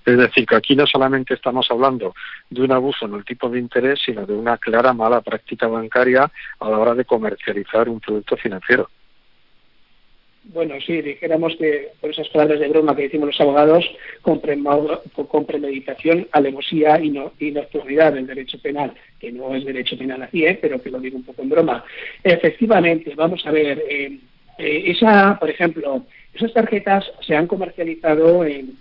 Es 0.09 0.16
decir, 0.16 0.47
que 0.47 0.56
aquí 0.56 0.74
no 0.74 0.86
solamente 0.86 1.35
estamos 1.35 1.70
hablando 1.70 2.14
de 2.48 2.62
un 2.62 2.72
abuso 2.72 3.05
en 3.05 3.12
el 3.12 3.26
tipo 3.26 3.51
de 3.51 3.59
interés, 3.59 4.01
sino 4.02 4.24
de 4.24 4.32
una 4.32 4.56
clara 4.56 4.94
mala 4.94 5.20
práctica 5.20 5.66
bancaria 5.66 6.30
a 6.60 6.70
la 6.70 6.78
hora 6.78 6.94
de 6.94 7.05
comercializar 7.05 7.90
un 7.90 8.01
producto 8.01 8.35
financiero. 8.39 8.89
Bueno, 10.44 10.76
sí, 10.80 11.02
dijéramos 11.02 11.56
que 11.56 11.89
por 12.01 12.09
esas 12.09 12.26
palabras 12.30 12.59
de 12.59 12.68
broma 12.68 12.97
que 12.97 13.02
decimos 13.02 13.26
los 13.26 13.40
abogados, 13.43 13.85
con, 14.22 14.40
premeditación, 15.44 16.26
alevosía 16.32 16.98
y, 17.01 17.10
no, 17.10 17.32
y 17.39 17.51
nocturnidad 17.51 18.14
del 18.14 18.26
derecho 18.26 18.59
penal, 18.62 18.94
que 19.20 19.30
no 19.30 19.55
es 19.55 19.62
derecho 19.66 19.98
penal 19.98 20.22
así, 20.22 20.47
¿eh? 20.47 20.59
pero 20.59 20.80
que 20.80 20.90
lo 20.90 21.01
digo 21.01 21.18
un 21.18 21.24
poco 21.24 21.43
en 21.43 21.51
broma. 21.51 21.85
Efectivamente, 22.24 23.12
vamos 23.14 23.44
a 23.44 23.51
ver, 23.51 23.85
eh, 23.90 24.18
eh, 24.56 24.85
esa, 24.86 25.39
por 25.39 25.51
ejemplo, 25.51 26.06
esas 26.32 26.55
tarjetas 26.55 27.05
se 27.20 27.36
han 27.36 27.47
comercializado 27.47 28.43
en, 28.43 28.74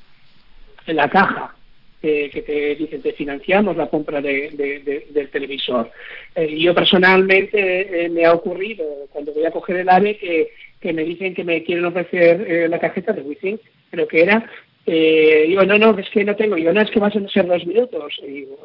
en 0.87 0.95
la 0.95 1.09
caja, 1.09 1.53
eh, 2.01 2.29
que 2.31 2.41
te 2.43 2.75
dicen 2.75 3.01
te 3.01 3.13
financiamos 3.13 3.75
la 3.75 3.87
compra 3.87 4.21
de, 4.21 4.51
de- 4.51 4.79
de- 4.79 5.07
del 5.09 5.29
televisor. 5.29 5.91
Eh, 6.35 6.57
yo 6.59 6.73
personalmente 6.75 8.05
eh, 8.05 8.09
me 8.09 8.25
ha 8.25 8.33
ocurrido 8.33 8.85
cuando 9.11 9.33
voy 9.33 9.45
a 9.45 9.51
coger 9.51 9.77
el 9.77 9.89
AVE 9.89 10.17
que, 10.17 10.49
que 10.79 10.93
me 10.93 11.03
dicen 11.03 11.33
que 11.33 11.43
me 11.43 11.63
quieren 11.63 11.85
ofrecer 11.85 12.69
la 12.69 12.79
tarjeta 12.79 13.13
de 13.13 13.21
WeThink, 13.21 13.59
creo 13.91 14.07
que 14.07 14.21
era. 14.21 14.49
Digo, 14.85 15.63
no, 15.65 15.77
no, 15.77 15.97
es 15.99 16.09
que 16.11 16.23
no 16.23 16.35
tengo. 16.35 16.55
Yo, 16.57 16.71
no, 16.71 16.79
es 16.79 16.89
que 16.91 16.99
vas 16.99 17.13
a 17.15 17.27
ser 17.27 17.45
dos 17.45 17.65
minutos. 17.65 18.13
Y 18.23 18.31
digo, 18.31 18.57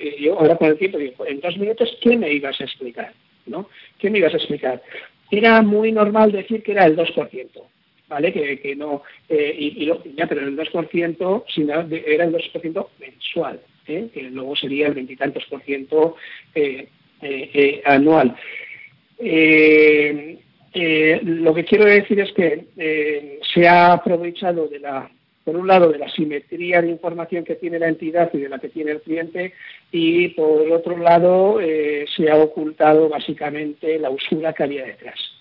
y 0.00 0.24
yo 0.24 0.36
ahora 0.40 0.56
con 0.56 0.68
el 0.68 0.78
tiempo 0.78 0.98
digo, 0.98 1.24
en 1.26 1.38
dos 1.40 1.56
minutos, 1.58 1.96
¿qué 2.02 2.16
me 2.16 2.32
ibas 2.32 2.60
a 2.60 2.64
explicar? 2.64 3.12
¿No? 3.46 3.68
¿Qué 3.98 4.10
me 4.10 4.18
ibas 4.18 4.34
a 4.34 4.38
explicar? 4.38 4.82
Era 5.30 5.62
muy 5.62 5.92
normal 5.92 6.32
decir 6.32 6.62
que 6.64 6.72
era 6.72 6.86
el 6.86 6.96
2%. 6.96 7.48
¿Vale? 8.10 8.32
Que, 8.32 8.58
que 8.58 8.76
no, 8.76 9.02
eh, 9.28 9.54
y, 9.56 9.86
ya, 10.16 10.26
pero 10.26 10.40
el 10.42 10.56
2% 10.56 11.44
si 11.48 11.62
era 11.62 12.24
el 12.24 12.32
2% 12.32 12.88
mensual, 12.98 13.60
¿eh? 13.86 14.08
que 14.12 14.22
luego 14.24 14.56
sería 14.56 14.88
el 14.88 14.94
veintitantos 14.94 15.44
por 15.46 15.62
ciento 15.62 16.16
eh, 16.54 16.88
anual. 17.86 18.34
Lo 21.22 21.54
que 21.54 21.64
quiero 21.64 21.84
decir 21.84 22.18
es 22.20 22.32
que 22.32 23.38
se 23.54 23.68
ha 23.68 23.92
aprovechado 23.92 24.66
de 24.66 24.80
la, 24.80 25.08
por 25.44 25.56
un 25.56 25.68
lado, 25.68 25.92
de 25.92 25.98
la 25.98 26.08
simetría 26.10 26.82
de 26.82 26.88
información 26.88 27.44
que 27.44 27.54
tiene 27.54 27.78
la 27.78 27.88
entidad 27.88 28.30
y 28.34 28.38
de 28.38 28.48
la 28.48 28.58
que 28.58 28.70
tiene 28.70 28.90
el 28.90 29.02
cliente, 29.02 29.52
y 29.92 30.28
por 30.28 30.68
otro 30.72 30.98
lado 30.98 31.60
se 32.16 32.28
ha 32.28 32.36
ocultado 32.36 33.08
básicamente 33.08 34.00
la 34.00 34.10
usura 34.10 34.52
que 34.52 34.64
había 34.64 34.84
detrás. 34.84 35.39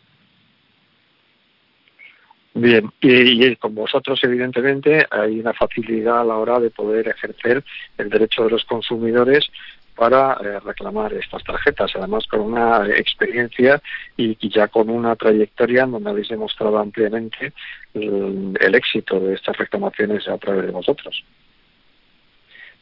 Bien, 2.60 2.92
y, 3.02 3.56
con 3.56 3.74
vosotros, 3.74 4.20
evidentemente, 4.24 5.06
hay 5.10 5.40
una 5.40 5.54
facilidad 5.54 6.22
a 6.22 6.24
la 6.26 6.36
hora 6.36 6.60
de 6.60 6.70
poder 6.70 7.08
ejercer 7.08 7.64
el 7.98 8.10
derecho 8.10 8.44
de 8.44 8.50
los 8.50 8.66
consumidores 8.66 9.50
para 9.96 10.34
eh, 10.34 10.60
reclamar 10.60 11.14
estas 11.14 11.42
tarjetas, 11.44 11.92
además 11.96 12.26
con 12.28 12.42
una 12.42 12.86
experiencia 12.88 13.82
y, 14.18 14.36
ya 14.50 14.68
con 14.68 14.90
una 14.90 15.16
trayectoria 15.16 15.84
en 15.84 15.92
donde 15.92 16.10
habéis 16.10 16.28
demostrado 16.28 16.78
ampliamente 16.78 17.54
el, 17.94 18.58
el 18.60 18.76
éxito 18.76 19.20
de 19.22 19.36
estas 19.36 19.58
reclamaciones 19.58 20.28
a 20.28 20.38
través 20.38 20.66
de 20.66 20.72
vosotros. 20.72 21.24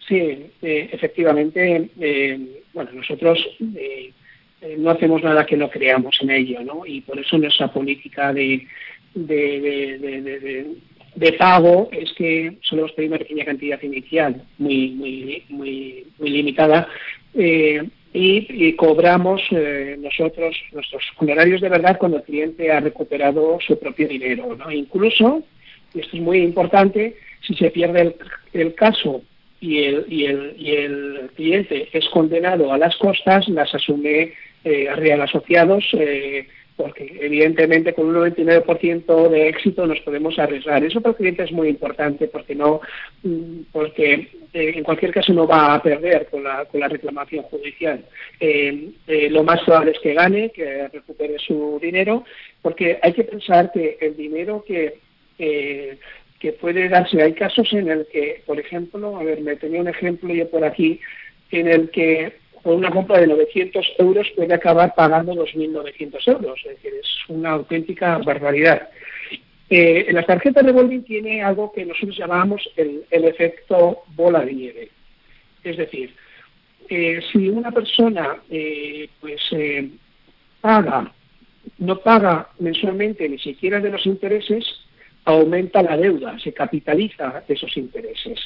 Sí, 0.08 0.16
eh, 0.16 0.90
efectivamente, 0.92 1.90
eh, 2.00 2.64
bueno, 2.74 2.92
nosotros 2.94 3.46
no 4.78 4.90
hacemos 4.90 5.22
nada 5.22 5.46
que 5.46 5.58
no 5.58 5.70
creamos 5.70 6.18
en 6.22 6.32
ello, 6.32 6.64
¿no? 6.64 6.84
Y 6.86 7.02
por 7.02 7.20
eso 7.20 7.38
nuestra 7.38 7.72
política 7.72 8.34
de, 8.34 8.66
de, 9.26 10.78
pago 11.38 11.90
es 11.92 12.14
que 12.14 12.58
solemos 12.62 12.92
pedir 12.94 13.10
una 13.10 13.20
pequeña 13.20 13.46
cantidad 13.46 13.82
inicial, 13.82 14.44
muy, 14.58 14.90
muy, 14.92 15.44
muy, 15.50 16.06
muy 16.20 16.30
limitada, 16.30 16.88
eh, 17.34 17.84
y, 18.14 18.74
cobramos 18.74 19.42
eh, 19.52 19.96
nosotros 20.00 20.56
nuestros 20.72 21.04
honorarios 21.18 21.62
de 21.62 21.70
verdad 21.70 21.98
cuando 22.00 22.18
el 22.18 22.24
cliente 22.24 22.72
ha 22.72 22.80
recuperado 22.80 23.60
su 23.66 23.78
propio 23.78 24.08
dinero, 24.08 24.56
¿no? 24.56 24.72
Incluso, 24.72 25.44
y 25.94 26.00
esto 26.00 26.18
es 26.18 26.24
muy 26.24 26.40
importante, 26.40 27.16
si 27.42 27.54
se 27.56 27.70
pierde 27.70 28.02
el, 28.02 28.16
el 28.54 28.74
caso 28.74 29.22
y 29.60 29.84
el, 29.84 30.06
y, 30.08 30.26
el, 30.26 30.56
y 30.58 30.72
el 30.72 31.30
cliente 31.36 31.90
es 31.94 32.08
condenado 32.10 32.72
a 32.72 32.78
las 32.78 32.96
costas, 32.98 33.48
las 33.50 33.74
asume 33.74 34.34
eh, 34.64 34.90
Real 34.96 35.22
Asociados, 35.22 35.86
porque 36.78 37.18
evidentemente 37.20 37.94
con 37.94 38.06
un 38.06 38.16
99% 38.16 39.30
de 39.30 39.50
éxito 39.50 39.88
nos 39.88 40.00
podemos 40.02 40.38
arriesgar. 40.38 40.84
Eso 40.84 41.02
para 41.02 41.12
el 41.12 41.18
cliente 41.18 41.44
es 41.44 41.52
muy 41.52 41.70
importante 41.70 42.28
porque 42.28 42.54
no, 42.54 42.82
mm, 43.24 43.62
porque 43.72 44.30
eh, 44.54 44.74
en 44.76 44.84
cualquier 44.84 45.12
caso 45.12 45.34
no 45.34 45.48
va 45.48 45.74
a 45.74 45.82
perder 45.82 46.28
con 46.28 46.44
la, 46.44 46.66
con 46.66 46.80
la 46.80 46.88
reclamación 46.88 47.44
judicial. 47.46 48.06
Eh, 48.40 48.92
eh, 49.08 49.30
lo 49.32 49.44
más 49.44 49.62
probable 49.64 49.92
es 49.92 50.00
que 50.00 50.14
gane, 50.14 50.52
que 50.52 50.88
recupere 50.90 51.40
su 51.40 51.80
dinero, 51.82 52.24
porque 52.62 53.00
hay 53.02 53.14
que 53.14 53.24
pensar 53.24 53.72
que 53.72 53.98
el 54.00 54.16
dinero 54.16 54.64
que 54.66 55.00
que 56.40 56.52
puede 56.54 56.90
darse. 56.90 57.22
Hay 57.22 57.34
casos 57.34 57.72
en 57.74 57.90
el 57.90 58.08
que, 58.12 58.44
por 58.46 58.60
ejemplo, 58.60 59.18
a 59.18 59.24
ver, 59.24 59.42
me 59.42 59.56
tenía 59.56 59.82
un 59.82 59.88
ejemplo 59.88 60.34
yo 60.34 60.50
por 60.50 60.64
aquí, 60.64 61.00
en 61.52 61.68
el 61.68 61.90
que 61.90 62.34
por 62.68 62.76
una 62.76 62.92
compra 62.92 63.20
de 63.20 63.28
900 63.28 63.94
euros 63.98 64.28
puede 64.36 64.54
acabar 64.54 64.94
pagando 64.94 65.34
2.900 65.34 66.28
euros. 66.28 66.60
Es 66.66 66.76
decir, 66.76 66.92
es 67.00 67.08
una 67.30 67.52
auténtica 67.52 68.18
barbaridad. 68.18 68.90
Eh, 69.70 70.04
en 70.10 70.16
las 70.16 70.26
tarjetas 70.26 70.66
revolving 70.66 71.06
tiene 71.06 71.42
algo 71.42 71.72
que 71.72 71.86
nosotros 71.86 72.18
llamamos 72.18 72.70
el, 72.76 73.06
el 73.10 73.24
efecto 73.24 74.00
bola 74.08 74.42
de 74.44 74.54
nieve. 74.54 74.90
Es 75.64 75.78
decir, 75.78 76.14
eh, 76.90 77.22
si 77.32 77.48
una 77.48 77.72
persona 77.72 78.36
eh, 78.50 79.08
pues 79.22 79.42
eh, 79.52 79.90
paga, 80.60 81.10
no 81.78 82.00
paga 82.00 82.50
mensualmente 82.60 83.30
ni 83.30 83.40
siquiera 83.40 83.80
de 83.80 83.92
los 83.92 84.06
intereses, 84.06 84.66
aumenta 85.24 85.82
la 85.82 85.96
deuda, 85.96 86.38
se 86.40 86.52
capitaliza 86.52 87.46
esos 87.48 87.78
intereses. 87.78 88.42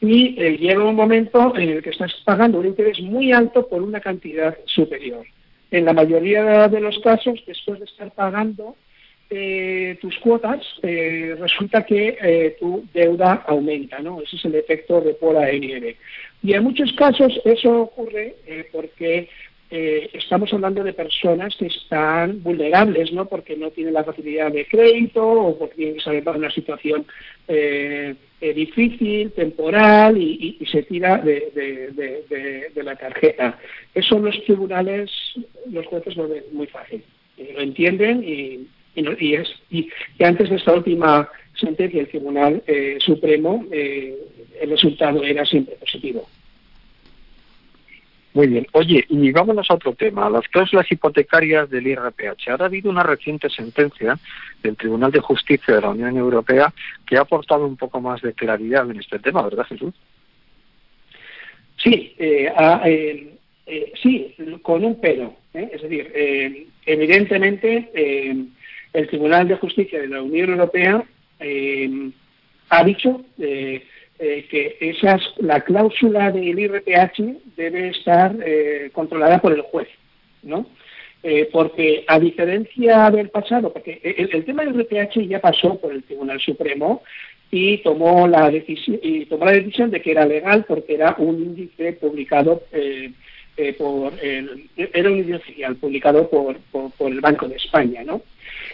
Y 0.00 0.40
eh, 0.40 0.58
llega 0.58 0.84
un 0.84 0.94
momento 0.94 1.56
en 1.56 1.70
el 1.70 1.82
que 1.82 1.90
estás 1.90 2.12
pagando 2.24 2.58
un 2.58 2.66
interés 2.66 3.00
muy 3.00 3.32
alto 3.32 3.66
por 3.68 3.82
una 3.82 4.00
cantidad 4.00 4.56
superior. 4.66 5.26
En 5.70 5.84
la 5.84 5.92
mayoría 5.92 6.68
de 6.68 6.80
los 6.80 6.98
casos, 7.00 7.42
después 7.46 7.78
de 7.80 7.86
estar 7.86 8.12
pagando 8.12 8.76
eh, 9.28 9.98
tus 10.00 10.16
cuotas, 10.18 10.64
eh, 10.82 11.34
resulta 11.40 11.84
que 11.84 12.16
eh, 12.22 12.56
tu 12.60 12.84
deuda 12.94 13.44
aumenta, 13.48 13.98
¿no? 13.98 14.20
Ese 14.20 14.36
es 14.36 14.44
el 14.44 14.54
efecto 14.54 15.00
de 15.00 15.16
bola 15.20 15.46
de 15.46 15.58
nieve. 15.58 15.96
Y 16.44 16.52
en 16.52 16.62
muchos 16.62 16.92
casos 16.92 17.40
eso 17.44 17.82
ocurre 17.82 18.36
porque 18.70 19.28
eh, 19.70 20.10
estamos 20.12 20.52
hablando 20.52 20.84
de 20.84 20.92
personas 20.92 21.56
que 21.56 21.66
están 21.66 22.42
vulnerables, 22.42 23.12
¿no? 23.12 23.26
Porque 23.26 23.56
no 23.56 23.70
tienen 23.70 23.94
la 23.94 24.04
facilidad 24.04 24.52
de 24.52 24.66
crédito 24.66 25.26
o 25.26 25.58
porque 25.58 25.74
tienen 25.76 25.94
que 25.96 26.00
salir 26.02 26.22
para 26.24 26.38
una 26.38 26.50
situación 26.50 27.04
eh, 27.48 28.14
eh, 28.40 28.54
difícil, 28.54 29.32
temporal 29.32 30.16
y, 30.18 30.58
se 30.70 30.82
tira 30.84 31.18
de, 31.18 31.50
de- 31.54 31.90
de- 31.92 32.70
de- 32.74 32.82
la 32.82 32.94
tarjeta. 32.96 33.58
Eso 33.94 34.18
los 34.18 34.40
tribunales, 34.44 35.10
los 35.70 35.86
jueces 35.86 36.16
lo 36.16 36.28
ven 36.28 36.44
muy 36.52 36.66
fácil. 36.66 37.02
Lo 37.54 37.60
entienden 37.60 38.22
y, 38.24 38.68
no- 39.02 39.16
y 39.18 39.34
es, 39.34 39.48
y 39.70 39.88
antes 40.22 40.48
de 40.50 40.56
esta 40.56 40.74
última 40.74 41.28
sentencia 41.54 42.00
del 42.00 42.08
Tribunal 42.10 42.62
eh, 42.66 42.98
Supremo, 43.00 43.64
eh, 43.72 44.14
el 44.60 44.70
resultado 44.70 45.22
era 45.24 45.44
siempre 45.44 45.74
positivo. 45.76 46.28
Muy 48.36 48.48
bien. 48.48 48.66
Oye, 48.72 49.02
y 49.08 49.32
vámonos 49.32 49.70
a 49.70 49.76
otro 49.76 49.94
tema, 49.94 50.28
las 50.28 50.46
cláusulas 50.48 50.92
hipotecarias 50.92 51.70
del 51.70 51.86
IRPH. 51.86 52.50
Ahora 52.50 52.64
ha 52.64 52.68
habido 52.68 52.90
una 52.90 53.02
reciente 53.02 53.48
sentencia 53.48 54.18
del 54.62 54.76
Tribunal 54.76 55.10
de 55.10 55.20
Justicia 55.20 55.74
de 55.74 55.80
la 55.80 55.88
Unión 55.88 56.18
Europea 56.18 56.70
que 57.06 57.16
ha 57.16 57.22
aportado 57.22 57.64
un 57.64 57.78
poco 57.78 57.98
más 57.98 58.20
de 58.20 58.34
claridad 58.34 58.90
en 58.90 59.00
este 59.00 59.20
tema, 59.20 59.40
¿verdad, 59.40 59.64
Jesús? 59.64 59.94
Sí, 61.78 62.14
eh, 62.18 62.52
eh, 62.84 63.38
eh, 63.64 63.92
sí, 64.02 64.34
con 64.60 64.84
un 64.84 65.00
pero. 65.00 65.34
¿eh? 65.54 65.70
Es 65.72 65.80
decir, 65.80 66.12
eh, 66.14 66.66
evidentemente 66.84 67.90
el 68.92 69.08
Tribunal 69.08 69.48
de 69.48 69.56
Justicia 69.56 69.98
de 69.98 70.08
la 70.08 70.20
Unión 70.20 70.50
Europea 70.50 71.02
ha 72.68 72.84
dicho 72.84 73.24
eh, 74.18 74.46
que 74.50 74.76
esas, 74.80 75.20
la 75.38 75.60
cláusula 75.60 76.30
del 76.30 76.58
IRPH 76.58 77.54
debe 77.56 77.88
estar 77.88 78.34
eh, 78.44 78.90
controlada 78.92 79.40
por 79.40 79.52
el 79.52 79.62
juez, 79.62 79.88
¿no? 80.42 80.66
Eh, 81.22 81.48
porque 81.50 82.04
a 82.06 82.20
diferencia 82.20 83.10
del 83.10 83.30
pasado, 83.30 83.72
porque 83.72 84.00
el, 84.02 84.30
el 84.32 84.44
tema 84.44 84.64
del 84.64 84.76
IRPH 84.76 85.26
ya 85.26 85.40
pasó 85.40 85.78
por 85.80 85.92
el 85.92 86.04
Tribunal 86.04 86.40
Supremo 86.40 87.02
y 87.50 87.78
tomó 87.78 88.26
la 88.26 88.50
decisión 88.50 88.98
y 89.02 89.24
tomó 89.26 89.44
la 89.44 89.52
decisión 89.52 89.90
de 89.90 90.00
que 90.00 90.10
era 90.10 90.26
legal 90.26 90.64
porque 90.66 90.94
era 90.94 91.14
un 91.18 91.40
índice 91.40 91.92
publicado 91.94 92.62
eh, 92.72 93.12
eh, 93.56 93.72
por 93.74 94.12
el, 94.22 94.68
era 94.76 95.08
un 95.08 95.16
vídeo 95.16 95.36
oficial 95.36 95.76
publicado 95.76 96.28
por, 96.28 96.58
por, 96.72 96.90
por 96.92 97.10
el 97.10 97.20
Banco 97.20 97.48
de 97.48 97.56
España, 97.56 98.02
¿no? 98.04 98.22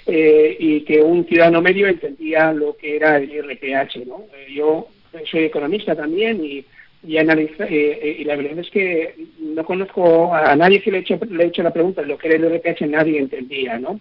Eh, 0.07 0.57
y 0.59 0.81
que 0.81 1.01
un 1.03 1.25
ciudadano 1.27 1.61
medio 1.61 1.87
entendía 1.87 2.53
lo 2.53 2.77
que 2.77 2.97
era 2.97 3.19
el 3.19 3.31
IRPH, 3.31 4.07
¿no? 4.07 4.25
Yo 4.53 4.89
soy 5.31 5.45
economista 5.45 5.95
también 5.95 6.45
y, 6.45 6.65
y, 7.07 7.19
analiza, 7.19 7.65
eh, 7.65 7.99
eh, 8.03 8.17
y 8.21 8.25
la 8.25 8.37
verdad 8.37 8.59
es 8.59 8.71
que 8.71 9.15
no 9.39 9.65
conozco 9.65 10.35
a 10.35 10.55
nadie 10.57 10.81
que 10.81 10.91
le 10.91 10.99
he 10.99 11.01
hecho, 11.01 11.19
le 11.29 11.45
he 11.45 11.47
hecho 11.49 11.63
la 11.63 11.73
pregunta 11.73 12.03
lo 12.03 12.19
que 12.19 12.29
era 12.29 12.37
el 12.37 12.45
IRPH, 12.45 12.83
nadie 12.83 13.19
entendía, 13.19 13.79
¿no? 13.79 14.01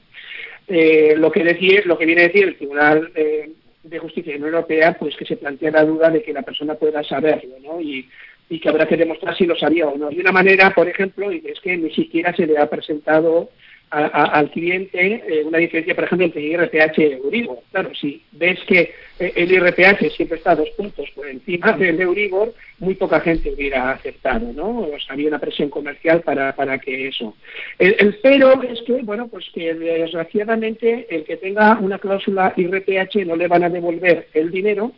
Eh, 0.67 1.15
lo 1.17 1.31
que 1.31 1.43
decir, 1.43 1.85
lo 1.85 1.97
que 1.97 2.05
viene 2.05 2.21
a 2.21 2.27
decir 2.27 2.45
el 2.45 2.55
Tribunal 2.55 3.11
eh, 3.15 3.49
de 3.83 3.99
Justicia 3.99 4.31
de 4.31 4.39
la 4.39 4.45
Unión 4.45 4.55
Europea, 4.55 4.95
pues 4.97 5.15
que 5.17 5.25
se 5.25 5.37
plantea 5.37 5.71
la 5.71 5.83
duda 5.83 6.09
de 6.09 6.21
que 6.23 6.33
la 6.33 6.43
persona 6.43 6.75
pueda 6.75 7.03
saberlo, 7.03 7.55
¿no? 7.61 7.81
Y, 7.81 8.07
y 8.49 8.59
que 8.59 8.69
habrá 8.69 8.85
que 8.85 8.97
demostrar 8.97 9.35
si 9.35 9.45
lo 9.45 9.55
sabía 9.55 9.87
o 9.87 9.97
no. 9.97 10.09
De 10.09 10.21
una 10.21 10.31
manera, 10.31 10.73
por 10.73 10.87
ejemplo, 10.87 11.31
y 11.31 11.41
es 11.45 11.59
que 11.59 11.75
ni 11.77 11.91
siquiera 11.91 12.33
se 12.35 12.45
le 12.45 12.57
ha 12.57 12.69
presentado 12.69 13.49
a, 13.89 14.05
a, 14.05 14.25
al 14.25 14.51
cliente 14.51 15.23
eh, 15.27 15.43
una 15.43 15.57
diferencia, 15.57 15.95
por 15.95 16.05
ejemplo, 16.05 16.25
entre 16.27 16.41
IRPH 16.41 16.97
y 16.99 17.03
Euribor. 17.13 17.59
Claro, 17.71 17.93
si 17.93 18.21
ves 18.31 18.59
que 18.67 18.93
el 19.35 19.51
IRPH 19.51 20.11
siempre 20.15 20.37
está 20.37 20.55
dos 20.55 20.69
puntos 20.71 21.09
por 21.11 21.27
encima 21.27 21.73
del 21.73 22.01
Euribor, 22.01 22.53
muy 22.79 22.95
poca 22.95 23.19
gente 23.19 23.51
hubiera 23.51 23.91
aceptado, 23.91 24.51
¿no? 24.53 24.79
O 24.79 24.99
sea, 24.99 25.13
había 25.13 25.27
una 25.27 25.39
presión 25.39 25.69
comercial 25.69 26.21
para, 26.21 26.55
para 26.55 26.79
que 26.79 27.07
eso. 27.07 27.35
El, 27.77 27.95
el 27.99 28.15
pero 28.21 28.61
es 28.63 28.81
que, 28.81 29.01
bueno, 29.03 29.27
pues 29.27 29.45
que 29.53 29.73
desgraciadamente 29.73 31.07
el 31.09 31.23
que 31.23 31.37
tenga 31.37 31.77
una 31.79 31.99
cláusula 31.99 32.53
IRPH 32.55 33.25
no 33.25 33.35
le 33.35 33.47
van 33.47 33.63
a 33.63 33.69
devolver 33.69 34.27
el 34.33 34.51
dinero 34.51 34.91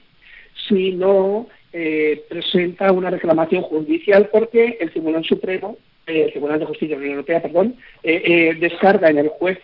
si 0.68 0.92
no 0.92 1.48
eh, 1.74 2.24
presenta 2.30 2.92
una 2.92 3.10
reclamación 3.10 3.64
judicial 3.64 4.30
porque 4.32 4.78
el 4.80 4.92
Tribunal 4.92 5.26
Supremo 5.26 5.78
eh, 6.06 6.24
el 6.26 6.32
Tribunal 6.32 6.60
de 6.60 6.66
Justicia 6.66 6.96
de 6.96 6.96
la 6.96 7.00
Unión 7.00 7.14
Europea, 7.14 7.42
perdón, 7.42 7.76
eh, 8.04 8.22
eh, 8.26 8.58
descarga 8.60 9.10
en 9.10 9.20
el 9.20 9.30
juez 9.30 9.58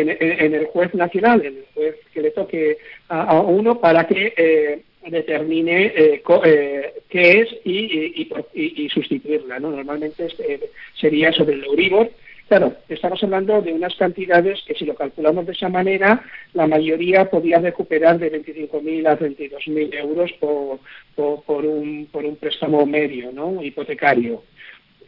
en, 0.00 0.16
en, 0.20 0.54
el 0.54 0.66
juez 0.66 0.94
nacional, 0.94 1.40
en 1.44 1.58
el 1.58 1.64
juez 1.74 1.96
que 2.12 2.22
le 2.22 2.30
toque 2.30 2.78
a, 3.08 3.40
uno 3.40 3.80
para 3.80 4.06
que 4.06 4.32
eh, 4.36 4.82
determine 5.06 5.92
eh, 5.94 6.20
co, 6.22 6.42
eh, 6.44 6.94
qué 7.08 7.40
es 7.40 7.48
y, 7.64 8.22
y, 8.22 8.30
y, 8.54 8.84
y 8.84 8.88
sustituirla. 8.88 9.58
¿no? 9.58 9.70
Normalmente 9.70 10.26
este, 10.26 10.60
sería 10.94 11.32
sobre 11.32 11.54
el 11.54 11.64
Euribor. 11.64 12.10
Claro, 12.48 12.76
estamos 12.88 13.22
hablando 13.22 13.60
de 13.60 13.74
unas 13.74 13.94
cantidades 13.96 14.62
que 14.66 14.74
si 14.74 14.86
lo 14.86 14.94
calculamos 14.94 15.44
de 15.44 15.52
esa 15.52 15.68
manera, 15.68 16.24
la 16.54 16.66
mayoría 16.66 17.28
podría 17.28 17.58
recuperar 17.58 18.18
de 18.18 18.32
25.000 18.32 19.06
a 19.06 19.18
32.000 19.18 19.94
euros 19.98 20.32
por, 20.40 20.78
por, 21.14 21.42
por, 21.44 21.66
un, 21.66 22.06
por 22.10 22.24
un 22.24 22.36
préstamo 22.36 22.86
medio 22.86 23.32
¿no? 23.32 23.62
hipotecario 23.62 24.42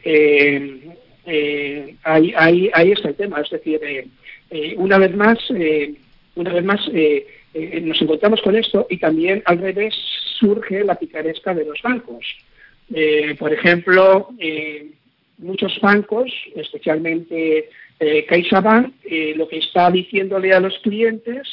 eh, 0.03 0.81
eh, 1.25 1.95
ahí, 2.03 2.33
ahí, 2.35 2.69
ahí 2.73 2.91
está 2.91 3.09
el 3.09 3.15
tema. 3.15 3.41
Es 3.41 3.49
decir, 3.49 3.79
eh, 3.83 4.07
eh, 4.51 4.75
una 4.77 4.97
vez 4.97 5.15
más, 5.15 5.39
eh, 5.55 5.95
una 6.35 6.53
vez 6.53 6.63
más 6.63 6.81
eh, 6.93 7.25
nos 7.81 8.01
encontramos 8.01 8.41
con 8.41 8.55
esto 8.55 8.85
y 8.89 8.97
también 8.97 9.41
al 9.45 9.59
revés 9.59 9.95
surge 10.39 10.83
la 10.83 10.95
picaresca 10.95 11.53
de 11.53 11.65
los 11.65 11.81
bancos. 11.81 12.25
Por 13.39 13.53
ejemplo, 13.53 14.29
muchos 15.37 15.79
bancos, 15.81 16.31
especialmente 16.55 17.69
CaixaBank, 18.27 18.93
lo 19.35 19.47
que 19.47 19.59
está 19.59 19.89
diciéndole 19.91 20.53
a 20.53 20.59
los 20.59 20.77
clientes 20.79 21.47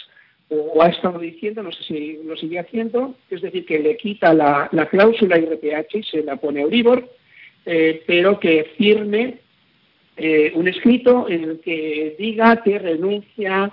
o 0.51 0.83
ha 0.83 0.89
estado 0.89 1.19
diciendo, 1.19 1.63
no 1.63 1.73
sé 1.73 1.83
si 1.85 2.19
lo 2.25 2.37
sigue 2.37 2.59
haciendo, 2.59 3.15
es 3.31 3.43
decir, 3.43 3.67
que 3.67 3.79
le 3.79 3.97
quita 3.97 4.33
la, 4.33 4.69
la 4.73 4.87
cláusula 4.87 5.39
IRPH 5.39 5.97
y 5.97 6.03
se 6.05 6.23
la 6.23 6.37
pone 6.37 6.63
Euribor, 6.63 7.09
eh, 7.67 8.03
pero 8.07 8.41
que 8.41 8.65
firme 8.77 9.39
eh, 10.19 10.53
un 10.55 10.67
escrito 10.67 11.29
en 11.29 11.45
el 11.45 11.61
que 11.61 12.17
diga 12.19 12.61
que 12.63 12.79
renuncia 12.79 13.71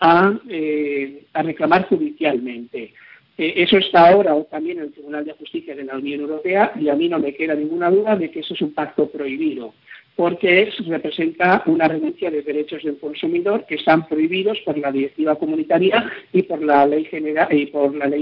a, 0.00 0.34
eh, 0.48 1.24
reclamar 1.34 1.86
judicialmente. 1.88 2.92
Eh, 3.38 3.54
eso 3.56 3.78
está 3.78 4.08
ahora 4.08 4.34
también 4.50 4.78
en 4.78 4.84
el 4.84 4.92
Tribunal 4.92 5.24
de 5.24 5.34
Justicia 5.34 5.74
de 5.74 5.84
la 5.84 5.96
Unión 5.96 6.20
Europea 6.20 6.72
y 6.80 6.88
a 6.88 6.94
mí 6.94 7.08
no 7.08 7.18
me 7.18 7.34
queda 7.34 7.54
ninguna 7.54 7.90
duda 7.90 8.16
de 8.16 8.30
que 8.30 8.40
eso 8.40 8.54
es 8.54 8.62
un 8.62 8.72
pacto 8.72 9.08
prohibido, 9.08 9.74
porque 10.16 10.62
es, 10.62 10.86
representa 10.86 11.62
una 11.66 11.86
renuncia 11.86 12.30
de 12.30 12.42
derechos 12.42 12.82
del 12.82 12.98
consumidor 12.98 13.64
que 13.66 13.76
están 13.76 14.08
prohibidos 14.08 14.58
por 14.64 14.76
la 14.78 14.90
directiva 14.90 15.36
comunitaria 15.36 16.10
y 16.32 16.42
por 16.42 16.62
la 16.62 16.86
ley 16.86 17.08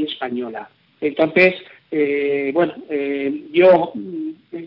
española. 0.04 0.68
Entonces, 1.00 1.54
eh, 1.90 2.50
bueno, 2.52 2.74
eh, 2.88 3.46
yo, 3.52 3.92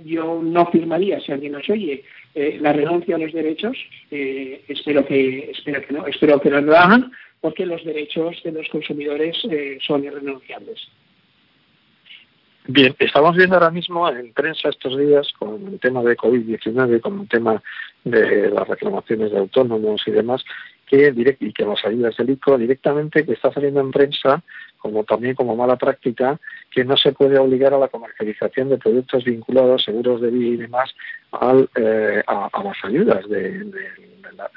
yo 0.05 0.41
no 0.43 0.65
firmaría 0.67 1.19
si 1.19 1.31
alguien 1.31 1.53
nos 1.53 1.69
oye 1.69 2.03
eh, 2.35 2.59
la 2.61 2.71
renuncia 2.71 3.15
a 3.15 3.19
los 3.19 3.33
derechos, 3.33 3.75
eh, 4.11 4.63
espero 4.67 5.05
que 5.05 5.51
espero 5.51 5.81
que 5.81 5.93
no, 5.93 6.05
espero 6.05 6.39
que 6.39 6.49
no 6.49 6.61
lo 6.61 6.77
hagan, 6.77 7.11
porque 7.41 7.65
los 7.65 7.83
derechos 7.83 8.41
de 8.43 8.51
los 8.51 8.69
consumidores 8.69 9.37
eh, 9.49 9.79
son 9.85 10.03
irrenunciables. 10.03 10.87
Bien, 12.67 12.93
estamos 12.99 13.35
viendo 13.35 13.55
ahora 13.55 13.71
mismo 13.71 14.07
en 14.09 14.33
prensa 14.33 14.69
estos 14.69 14.97
días 14.99 15.31
con 15.39 15.67
el 15.67 15.79
tema 15.79 16.03
de 16.03 16.17
COVID-19, 16.17 16.99
con 16.99 17.21
el 17.21 17.27
tema 17.29 17.63
de 18.03 18.51
las 18.51 18.67
reclamaciones 18.67 19.31
de 19.31 19.39
autónomos 19.39 20.01
y 20.05 20.11
demás, 20.11 20.43
que 20.87 21.11
direct, 21.11 21.41
y 21.41 21.53
que 21.53 21.65
las 21.65 21.83
ayudas 21.85 22.15
del 22.17 22.31
ICO 22.31 22.57
directamente 22.57 23.25
que 23.25 23.33
está 23.33 23.51
saliendo 23.51 23.81
en 23.81 23.91
prensa 23.91 24.43
como 24.77 25.03
también 25.03 25.35
como 25.35 25.55
mala 25.55 25.75
práctica 25.75 26.39
que 26.71 26.85
no 26.85 26.95
se 26.97 27.11
puede 27.11 27.37
obligar 27.37 27.73
a 27.73 27.79
la 27.79 27.87
comercialización 27.87 28.69
de 28.69 28.77
productos 28.77 29.23
vinculados, 29.23 29.83
seguros 29.83 30.21
de 30.21 30.29
vida 30.29 30.53
y 30.53 30.57
demás, 30.57 30.95
al, 31.31 31.69
eh, 31.75 32.23
a, 32.25 32.63
las 32.63 32.77
ayudas 32.83 33.27
de, 33.27 33.65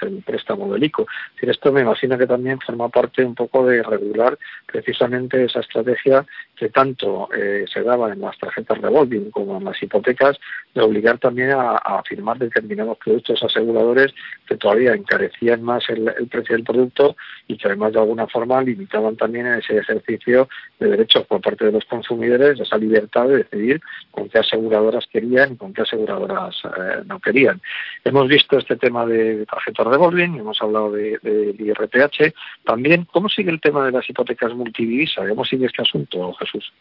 del 0.00 0.22
préstamo 0.24 0.72
del 0.72 0.84
ICO. 0.84 1.06
Esto 1.40 1.72
me 1.72 1.80
imagino 1.80 2.18
que 2.18 2.26
también 2.26 2.60
forma 2.60 2.88
parte 2.88 3.24
un 3.24 3.34
poco 3.34 3.66
de 3.66 3.82
regular 3.82 4.38
precisamente 4.66 5.44
esa 5.44 5.60
estrategia 5.60 6.24
que 6.54 6.68
tanto 6.68 7.28
eh, 7.34 7.64
se 7.72 7.82
daba 7.82 8.12
en 8.12 8.20
las 8.20 8.38
tarjetas 8.38 8.78
revolving 8.78 9.30
como 9.30 9.56
en 9.56 9.64
las 9.64 9.82
hipotecas, 9.82 10.38
de 10.74 10.82
obligar 10.82 11.18
también 11.18 11.50
a, 11.50 11.76
a 11.76 12.02
firmar 12.02 12.38
determinados 12.38 12.98
productos 12.98 13.42
aseguradores 13.42 14.14
que 14.46 14.56
todavía 14.56 14.92
encarecían 14.92 15.62
más 15.62 15.88
el, 15.88 16.19
el 16.20 16.28
precio 16.28 16.54
del 16.54 16.64
producto 16.64 17.16
y 17.48 17.56
que 17.56 17.68
además 17.68 17.92
de 17.92 18.00
alguna 18.00 18.26
forma 18.26 18.62
limitaban 18.62 19.16
también 19.16 19.46
ese 19.46 19.78
ejercicio 19.78 20.48
de 20.78 20.88
derechos 20.88 21.26
por 21.26 21.40
parte 21.40 21.66
de 21.66 21.72
los 21.72 21.84
consumidores, 21.84 22.60
esa 22.60 22.76
libertad 22.76 23.28
de 23.28 23.38
decidir 23.38 23.80
con 24.10 24.28
qué 24.28 24.38
aseguradoras 24.38 25.06
querían 25.06 25.54
y 25.54 25.56
con 25.56 25.72
qué 25.72 25.82
aseguradoras 25.82 26.56
eh, 26.64 27.02
no 27.06 27.18
querían. 27.20 27.60
Hemos 28.04 28.28
visto 28.28 28.58
este 28.58 28.76
tema 28.76 29.06
de 29.06 29.46
tarjetas 29.46 29.86
revolving, 29.86 30.38
hemos 30.38 30.60
hablado 30.62 30.92
del 30.92 31.18
de, 31.22 31.56
IRPH. 31.58 32.34
También, 32.64 33.06
¿cómo 33.10 33.28
sigue 33.28 33.50
el 33.50 33.60
tema 33.60 33.86
de 33.86 33.92
las 33.92 34.08
hipotecas 34.08 34.54
multidivisa? 34.54 35.28
¿Cómo 35.28 35.44
sigue 35.44 35.66
este 35.66 35.82
asunto, 35.82 36.32
Jesús? 36.34 36.72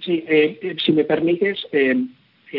Sí, 0.00 0.24
eh, 0.28 0.76
si 0.84 0.92
me 0.92 1.04
permites, 1.04 1.66
eh, 1.72 1.96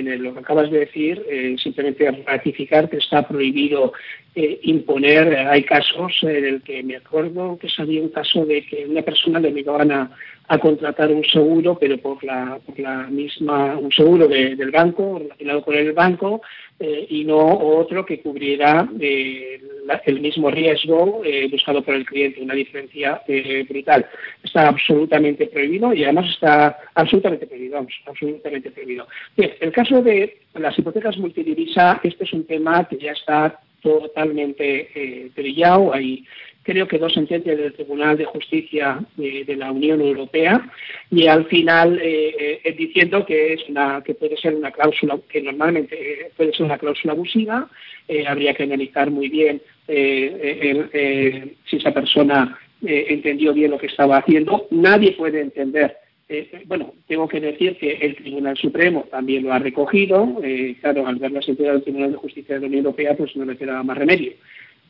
lo 0.02 0.34
que 0.34 0.40
acabas 0.40 0.70
de 0.72 0.80
decir, 0.80 1.24
eh, 1.30 1.56
simplemente 1.62 2.24
ratificar 2.26 2.90
que 2.90 2.98
está 2.98 3.28
prohibido 3.28 3.94
eh, 4.36 4.60
imponer. 4.64 5.36
Hay 5.48 5.64
casos 5.64 6.12
en 6.24 6.46
el 6.46 6.62
que 6.62 6.84
me 6.84 6.98
acuerdo 6.98 7.58
que 7.58 7.70
sabía 7.70 8.02
un 8.02 8.10
caso 8.10 8.46
de 8.46 8.66
que 8.66 8.86
una 8.86 9.02
persona 9.02 9.40
le 9.40 9.50
obligaban 9.50 9.92
a, 9.92 10.12
a 10.48 10.58
contratar 10.58 11.12
un 11.12 11.24
seguro, 11.24 11.78
pero 11.80 11.98
por 11.98 12.24
la, 12.24 12.60
por 12.66 12.78
la 12.80 13.08
misma, 13.08 13.78
un 13.78 13.92
seguro 13.92 14.28
de, 14.28 14.56
del 14.56 14.72
banco, 14.72 15.20
relacionado 15.20 15.62
con 15.64 15.76
el 15.76 15.94
banco, 15.94 16.42
eh, 16.80 17.08
y 17.10 17.24
no 17.24 17.38
otro 17.38 18.06
que 18.06 18.20
cubriera 18.20 18.88
eh, 19.00 19.62
el 20.06 20.20
mismo 20.20 20.52
riesgo 20.52 21.22
eh, 21.24 21.48
buscado 21.50 21.82
por 21.82 21.96
el 21.96 22.06
cliente, 22.06 22.42
una 22.42 22.54
diferencia 22.54 23.22
eh, 23.28 23.66
brutal. 23.68 24.06
Está 24.44 24.68
absolutamente 24.68 25.48
prohibido 25.48 25.94
y 25.94 26.04
además 26.04 26.30
está 26.30 26.78
absolutamente 26.96 27.48
prohibido, 27.48 27.86
absolutamente 28.06 28.72
prohibido. 28.72 29.08
Bien, 29.38 29.54
el 29.62 29.72
caso 29.72 29.85
de 29.90 30.38
las 30.56 30.78
hipotecas 30.78 31.18
multidivisa, 31.18 32.00
este 32.04 32.24
es 32.24 32.34
un 32.34 32.46
tema 32.46 32.88
que 32.88 32.98
ya 32.98 33.12
está 33.12 33.60
totalmente 33.82 34.90
eh, 34.96 35.32
brillado. 35.36 35.94
Hay 35.94 36.26
creo 36.66 36.88
que 36.88 36.98
dos 36.98 37.14
sentencias 37.14 37.58
del 37.58 37.74
Tribunal 37.74 38.18
de 38.18 38.26
Justicia 38.26 39.00
de, 39.16 39.56
la 39.56 39.72
Unión 39.72 40.02
Europea 40.02 40.68
y 41.12 41.28
al 41.28 41.46
final 41.46 42.00
eh, 42.02 42.60
eh, 42.64 42.72
diciendo 42.74 43.24
que 43.26 43.54
es 43.54 43.70
una 43.70 44.02
que 44.04 44.16
puede 44.16 44.36
ser 44.36 44.56
una 44.56 44.72
cláusula 44.72 45.18
que 45.30 45.42
normalmente 45.42 45.96
eh, 45.96 46.32
puede 46.36 46.54
ser 46.54 46.66
una 46.66 46.80
cláusula 46.80 47.14
abusiva 47.14 47.70
eh, 48.08 48.26
habría 48.28 48.56
que 48.56 48.64
analizar 48.64 49.12
muy 49.12 49.30
bien 49.30 49.62
si 49.88 51.78
esa 51.78 51.94
persona 51.94 52.58
entendió 52.82 53.54
bien 53.54 53.70
lo 53.70 53.78
que 53.78 53.86
estaba 53.86 54.18
haciendo 54.18 54.68
nadie 54.72 55.12
puede 55.12 55.42
entender 55.42 55.96
eh, 56.28 56.64
bueno, 56.66 56.94
tengo 57.08 57.28
que 57.28 57.40
decir 57.40 57.78
que 57.78 57.94
el 57.94 58.16
Tribunal 58.16 58.58
Supremo 58.58 59.06
también 59.12 59.44
lo 59.44 59.54
ha 59.54 59.60
recogido. 59.60 60.40
Eh, 60.44 60.76
claro, 60.82 61.06
al 61.08 61.18
ver 61.18 61.32
la 61.32 61.42
sentencia 61.42 61.74
del 61.74 61.84
Tribunal 61.84 62.12
de 62.12 62.18
Justicia 62.18 62.56
de 62.56 62.62
la 62.62 62.68
Unión 62.68 62.86
Europea, 62.86 63.16
pues 63.16 63.36
no 63.36 63.46
le 63.46 63.58
quedaba 63.58 63.84
más 63.84 63.98
remedio. 63.98 64.34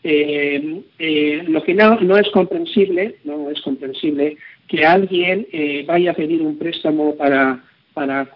Eh, 0.04 0.84
eh, 1.00 1.44
lo 1.48 1.64
que 1.64 1.74
no, 1.74 2.18
es 2.18 2.30
comprensible, 2.30 3.16
no 3.24 3.50
es 3.50 3.60
comprensible 3.62 4.38
que 4.68 4.86
alguien 4.86 5.48
eh, 5.52 5.84
vaya 5.88 6.12
a 6.12 6.16
pedir 6.16 6.42
un 6.42 6.58
préstamo 6.58 7.16
para, 7.16 7.64
para, 7.96 8.28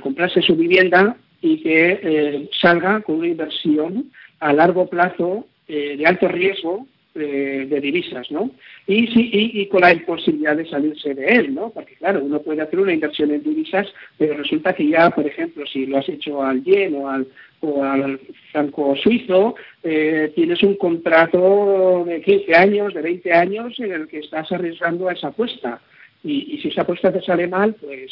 comprarse 0.00 0.42
su 0.42 0.54
vivienda 0.54 1.16
y 1.40 1.62
que 1.62 2.00
eh, 2.02 2.50
salga 2.60 3.00
con 3.00 3.16
una 3.16 3.28
inversión 3.28 4.10
a 4.40 4.52
largo 4.52 4.86
plazo 4.88 5.46
eh, 5.66 5.96
de 5.96 6.06
alto 6.06 6.28
riesgo 6.28 6.86
eh, 7.14 7.66
de 7.68 7.80
divisas, 7.80 8.30
¿no? 8.30 8.50
Y, 8.86 9.06
sí, 9.08 9.30
y, 9.32 9.66
con 9.66 9.82
la 9.82 9.92
imposibilidad 9.92 10.56
de 10.56 10.68
salirse 10.68 11.14
de 11.14 11.26
él, 11.26 11.54
¿no? 11.54 11.70
Porque 11.70 11.94
claro, 11.94 12.20
uno 12.22 12.40
puede 12.42 12.62
hacer 12.62 12.80
una 12.80 12.92
inversión 12.92 13.30
en 13.30 13.42
divisas, 13.42 13.86
pero 14.18 14.34
resulta 14.34 14.72
que 14.72 14.88
ya, 14.88 15.10
por 15.10 15.26
ejemplo, 15.26 15.64
si 15.66 15.86
lo 15.86 15.98
has 15.98 16.08
hecho 16.08 16.42
al 16.42 16.64
yen 16.64 16.96
o 16.96 17.08
al, 17.08 17.26
o 17.60 17.84
al 17.84 18.18
franco 18.50 18.96
suizo, 18.96 19.54
eh, 19.82 20.32
tienes 20.34 20.62
un 20.62 20.74
contrato 20.74 22.04
de 22.04 22.20
15 22.20 22.54
años, 22.54 22.94
de 22.94 23.02
20 23.02 23.32
años, 23.32 23.78
en 23.78 23.92
el 23.92 24.08
que 24.08 24.18
estás 24.18 24.50
arriesgando 24.50 25.08
a 25.08 25.12
esa 25.12 25.28
apuesta. 25.28 25.80
Y, 26.22 26.54
y 26.54 26.58
si 26.62 26.68
esa 26.68 26.82
apuesta 26.82 27.12
te 27.12 27.22
sale 27.22 27.46
mal, 27.46 27.74
pues 27.74 28.10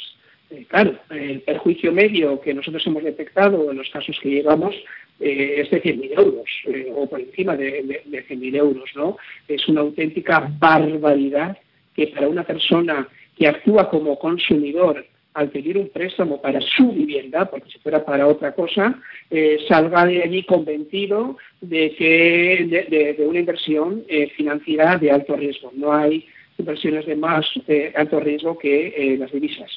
eh, 0.53 0.67
claro, 0.69 0.99
el 1.09 1.41
perjuicio 1.41 1.93
medio 1.93 2.41
que 2.41 2.53
nosotros 2.53 2.87
hemos 2.87 3.03
detectado 3.03 3.71
en 3.71 3.79
los 3.79 3.89
casos 3.89 4.19
que 4.21 4.29
llevamos 4.29 4.75
eh, 5.23 5.61
es 5.61 5.71
de 5.71 5.83
100.000 5.83 6.19
euros 6.19 6.47
eh, 6.67 6.93
o 6.95 7.09
por 7.09 7.21
encima 7.21 7.57
de, 7.57 7.83
de, 7.83 8.03
de 8.05 8.27
100.000 8.27 8.57
euros, 8.57 8.91
¿no? 8.97 9.17
Es 9.47 9.69
una 9.69 9.83
auténtica 9.83 10.51
barbaridad 10.59 11.57
que 11.95 12.09
para 12.09 12.29
una 12.29 12.45
persona 12.45 13.09
que 13.37 13.47
actúa 13.47 13.89
como 13.89 14.19
consumidor 14.19 15.07
al 15.35 15.49
pedir 15.51 15.79
un 15.79 15.89
préstamo 15.89 16.43
para 16.43 16.61
su 16.61 16.93
vivienda, 16.93 17.47
porque 17.47 17.71
si 17.71 17.79
fuera 17.79 18.05
para 18.05 18.27
otra 18.27 18.53
cosa, 18.53 19.01
eh, 19.31 19.59
salga 19.67 20.05
de 20.05 20.23
allí 20.23 20.43
convencido 20.43 21.39
de 21.61 21.95
que 21.95 23.15
de, 23.17 23.25
una 23.25 23.39
inversión 23.39 24.05
eh, 24.09 24.29
financiera 24.37 24.99
de 24.99 25.11
alto 25.11 25.35
riesgo. 25.37 25.73
No 25.75 25.93
hay 25.93 26.27
inversiones 26.59 27.07
de 27.07 27.17
más 27.17 27.47
alto 27.95 28.21
riesgo 28.21 28.59
que 28.59 29.17
las 29.19 29.33
divisas. 29.33 29.71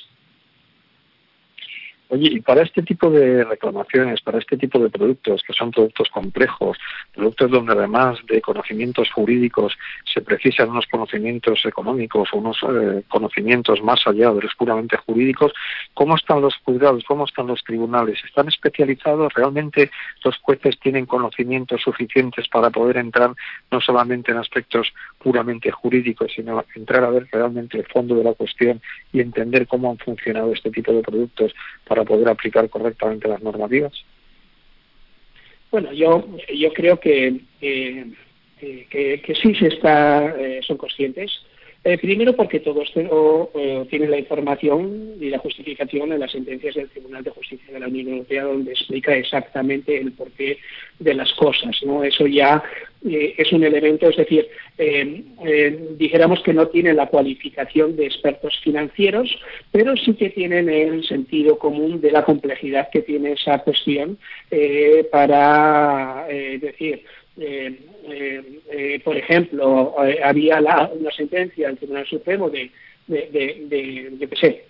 Oye, 2.10 2.30
y 2.34 2.40
para 2.40 2.61
este 2.61 2.84
tipo 2.84 3.10
de 3.10 3.44
reclamaciones, 3.44 4.22
para 4.22 4.38
este 4.38 4.57
tipo 4.57 4.77
de 4.77 4.90
productos, 4.90 5.41
que 5.41 5.53
son 5.53 5.72
productos 5.72 6.07
complejos, 6.10 6.77
productos 7.14 7.49
donde 7.49 7.73
además 7.73 8.19
de 8.27 8.41
conocimientos 8.41 9.10
jurídicos 9.11 9.76
se 10.14 10.22
precisan 10.22 10.69
unos 10.69 10.86
conocimientos 10.86 11.65
económicos 11.65 12.30
o 12.32 12.38
unos 12.38 12.57
eh, 12.61 13.02
conocimientos 13.07 13.82
más 13.82 14.06
allá 14.06 14.32
de 14.32 14.41
los 14.41 14.53
puramente 14.53 14.98
jurídicos, 14.98 15.52
¿cómo 15.95 16.15
están 16.15 16.41
los 16.41 16.56
juzgados? 16.57 17.03
¿Cómo 17.07 17.26
están 17.26 17.48
los 17.48 17.64
tribunales? 17.64 18.19
¿Están 18.23 18.49
especializados? 18.49 19.34
¿Realmente 19.34 19.90
los 20.23 20.38
jueces 20.38 20.80
tienen 20.80 21.07
conocimientos 21.07 21.82
suficientes 21.82 22.48
para 22.49 22.69
poder 22.69 22.98
entrar 22.98 23.32
no 23.72 23.82
solamente 23.82 24.32
en 24.32 24.38
aspectos 24.38 24.94
puramente 25.18 25.72
jurídicos, 25.72 26.32
sino 26.36 26.64
entrar 26.76 27.03
a 27.03 27.10
ver 27.10 27.27
realmente 27.32 27.80
el 27.80 27.86
fondo 27.88 28.14
de 28.15 28.23
la 28.23 28.34
cuestión 28.34 28.80
y 29.11 29.22
entender 29.22 29.65
cómo 29.65 29.90
han 29.90 29.98
funcionado 29.98 30.53
este 30.53 30.69
tipo 30.69 30.91
de 30.94 31.02
productos 31.02 31.53
poder 32.03 32.27
aplicar 32.27 32.69
correctamente 32.69 33.27
las 33.27 33.41
normativas? 33.41 33.93
Bueno, 35.72 35.91
yo, 35.93 36.26
yo 36.53 36.73
creo 36.73 36.99
que, 36.99 37.41
eh, 37.61 38.05
que, 38.59 39.22
que, 39.22 39.35
sí 39.35 39.53
se 39.55 39.67
está, 39.67 40.35
eh, 40.38 40.61
son 40.65 40.77
conscientes. 40.77 41.31
Eh, 41.88 41.99
primero 41.99 42.35
porque 42.35 42.61
todos 42.61 42.91
eh, 42.95 43.85
tienen 43.91 44.09
la 44.09 44.17
información 44.17 45.17
y 45.19 45.30
la 45.30 45.38
justificación 45.38 46.11
en 46.11 46.19
las 46.19 46.31
sentencias 46.31 46.73
del 46.73 46.89
Tribunal 46.89 47.23
de 47.23 47.30
Justicia 47.30 47.72
de 47.72 47.80
la 47.80 47.88
Unión 47.88 48.07
Europea 48.07 48.43
donde 48.43 48.72
explica 48.72 49.15
exactamente 49.15 49.95
el 49.95 50.11
porqué 50.13 50.57
de 50.97 51.13
las 51.13 51.31
cosas. 51.34 51.77
¿no? 51.85 52.03
Eso 52.03 52.26
ya 52.26 52.63
eh, 53.07 53.36
es 53.38 53.52
un 53.53 53.64
elemento, 53.64 54.10
es 54.10 54.18
decir, 54.18 54.48
eh, 54.80 55.23
eh, 55.45 55.90
dijéramos 55.95 56.41
que 56.41 56.53
no 56.53 56.68
tienen 56.69 56.95
la 56.95 57.06
cualificación 57.06 57.95
de 57.95 58.07
expertos 58.07 58.60
financieros, 58.64 59.30
pero 59.72 59.95
sí 59.95 60.15
que 60.15 60.32
tienen 60.32 60.69
el 60.69 61.06
sentido 61.06 61.60
común 61.60 62.02
de 62.02 62.11
la 62.11 62.26
complejidad 62.26 62.90
que 62.90 63.03
tiene 63.03 63.34
esa 63.34 63.60
cuestión 63.60 64.18
para 65.11 66.26
decir, 66.60 67.03
por 69.03 69.18
ejemplo, 69.18 69.95
había 70.23 70.61
la, 70.61 70.90
una 70.94 71.11
sentencia 71.11 71.68
del 71.68 71.77
Tribunal 71.77 72.07
Supremo 72.07 72.49
de, 72.49 72.72
de, 73.07 73.27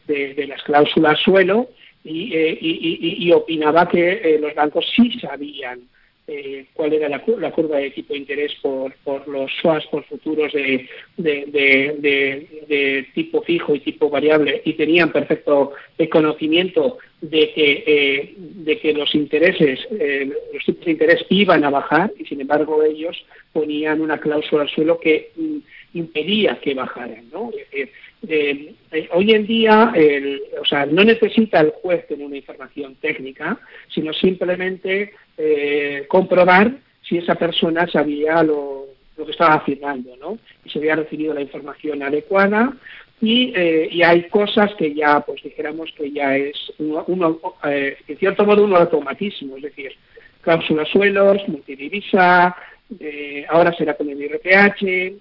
de, 0.08 0.34
de, 0.34 0.48
las 0.48 0.62
cláusulas 0.64 1.20
suelo 1.22 1.70
y 2.04 3.32
opinaba 3.32 3.88
que 3.88 4.38
los 4.42 4.54
bancos 4.56 4.86
sí 4.94 5.20
sabían 5.20 5.88
eh, 6.28 6.66
cuál 6.74 6.94
era 6.94 7.08
la, 7.08 7.24
la, 7.40 7.52
curva 7.52 7.78
de 7.78 7.92
tipo 7.92 8.14
de 8.14 8.20
interés 8.20 8.52
por, 8.62 8.96
por 9.04 9.28
los 9.28 9.52
swaps 9.62 9.86
por 9.88 10.04
futuros 10.06 10.52
de, 10.54 10.88
de, 11.18 13.08
tipo 13.14 13.44
fijo 13.44 13.76
y 13.76 13.80
tipo 13.82 14.10
variable 14.10 14.62
y 14.66 14.74
tenían 14.74 15.12
perfecto 15.12 15.74
conocimiento 16.10 16.98
de 17.22 17.52
que, 17.54 17.84
eh, 17.86 18.34
de 18.38 18.80
que 18.80 18.94
los 18.94 19.14
intereses, 19.14 19.80
eh, 19.92 20.32
los 20.52 20.66
tipos 20.66 20.86
de 20.86 20.92
interés 20.92 21.26
iban 21.30 21.64
a 21.64 21.70
bajar 21.70 22.12
y 22.18 22.26
sin 22.26 22.42
embargo 22.42 22.82
ellos 22.84 23.24
ponían 23.54 24.02
una 24.02 24.20
cláusula 24.20 24.64
al 24.64 24.70
suelo 24.70 25.00
que 25.00 25.32
mm, 25.36 25.58
impedía 25.96 26.60
que 26.62 26.74
bajaran. 26.74 27.30
¿no? 27.32 27.52
Eh, 27.72 27.90
eh, 28.28 29.10
hoy 29.12 29.32
en 29.32 29.48
día, 29.48 29.92
el, 29.96 30.42
o 30.60 30.66
sea, 30.66 30.86
no 30.86 31.04
necesita 31.04 31.62
el 31.62 31.72
juez 31.72 32.08
tener 32.08 32.26
una 32.26 32.38
información 32.38 32.96
técnica, 32.96 33.58
sino 33.94 34.14
simplemente 34.14 35.14
eh, 35.38 36.06
comprobar 36.08 36.72
si 37.02 37.18
esa 37.18 37.36
persona 37.36 37.88
sabía 37.88 38.44
lo, 38.44 38.86
que 39.16 39.32
estaba 39.32 39.56
afirmando, 39.56 40.16
¿no? 40.18 40.38
Y 40.66 40.70
se 40.70 40.80
había 40.80 40.96
recibido 40.96 41.34
la 41.34 41.42
información 41.42 42.04
adecuada 42.04 42.74
y, 43.22 43.54
eh, 43.56 43.88
y, 43.90 44.02
hay 44.04 44.28
cosas 44.28 44.74
que 44.76 44.94
ya, 44.94 45.22
pues 45.22 45.42
dijéramos 45.42 45.90
que 45.96 46.12
ya 46.12 46.36
es, 46.36 46.74
uno, 46.80 47.06
uno 47.08 47.40
eh, 47.64 47.98
en 48.08 48.18
cierto 48.18 48.46
modo, 48.46 48.66
un 48.66 48.76
automatismo, 48.76 49.56
es 49.56 49.64
decir, 49.64 49.94
cláusulas 50.42 50.90
suelos, 50.90 51.48
multidivisa, 51.48 52.56
eh, 53.00 53.46
ahora 53.50 53.74
será 53.74 53.96
con 53.96 54.10
el 54.10 54.22
IRPH, 54.22 54.84
eh, 54.84 54.88
eh, 54.88 55.18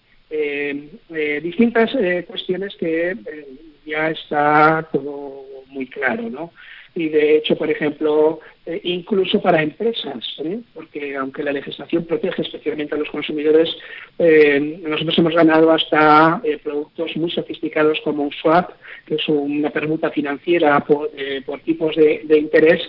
distintas 1.43 1.95
eh, 1.95 2.25
cuestiones 2.27 2.75
que 2.77 3.11
eh, 3.11 3.17
ya 3.87 4.11
está 4.11 4.89
todo 4.93 5.45
muy 5.69 5.87
claro, 5.87 6.29
¿no? 6.31 6.53
Y 6.97 7.09
de 7.09 7.37
hecho, 7.37 7.57
por 7.57 7.69
ejemplo, 7.69 8.39
eh, 8.67 8.81
incluso 8.85 9.43
para 9.43 9.63
empresas, 9.63 10.25
¿eh? 10.45 10.61
porque 10.73 11.17
aunque 11.17 11.43
la 11.43 11.51
legislación 11.51 12.05
protege 12.05 12.43
especialmente 12.43 12.95
a 12.95 12.99
los 12.99 13.11
consumidores, 13.11 13.69
nosotros 14.17 15.19
hemos 15.19 15.35
ganado 15.35 15.73
hasta 15.73 16.41
productos 16.63 17.17
muy 17.17 17.33
sofisticados 17.33 18.01
como 18.05 18.23
un 18.23 18.31
swap, 18.31 18.71
que 19.07 19.17
es 19.17 19.29
una 19.29 19.71
permuta 19.71 20.11
financiera 20.11 20.79
por, 20.85 21.11
por 21.45 21.59
tipos 21.63 21.97
de 21.97 22.39
interés, 22.39 22.81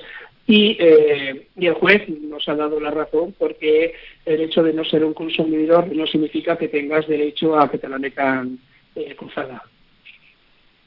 y, 0.48 0.78
eh, 0.80 1.48
y, 1.56 1.66
el 1.66 1.74
juez 1.74 2.08
nos 2.08 2.48
ha 2.48 2.56
dado 2.56 2.80
la 2.80 2.92
razón 2.92 3.34
porque 3.38 3.96
el 4.26 4.42
hecho 4.42 4.62
de 4.62 4.74
no 4.74 4.86
ser 4.86 5.04
un 5.04 5.14
consumidor 5.14 5.94
no 5.96 6.06
significa 6.06 6.58
que 6.58 6.68
tengas 6.68 7.08
derecho 7.08 7.58
a 7.60 7.70
que 7.70 7.80
te 7.80 7.90
la 7.90 7.98
metan 7.98 8.60
eh, 8.96 9.16
cruzada. 9.16 9.64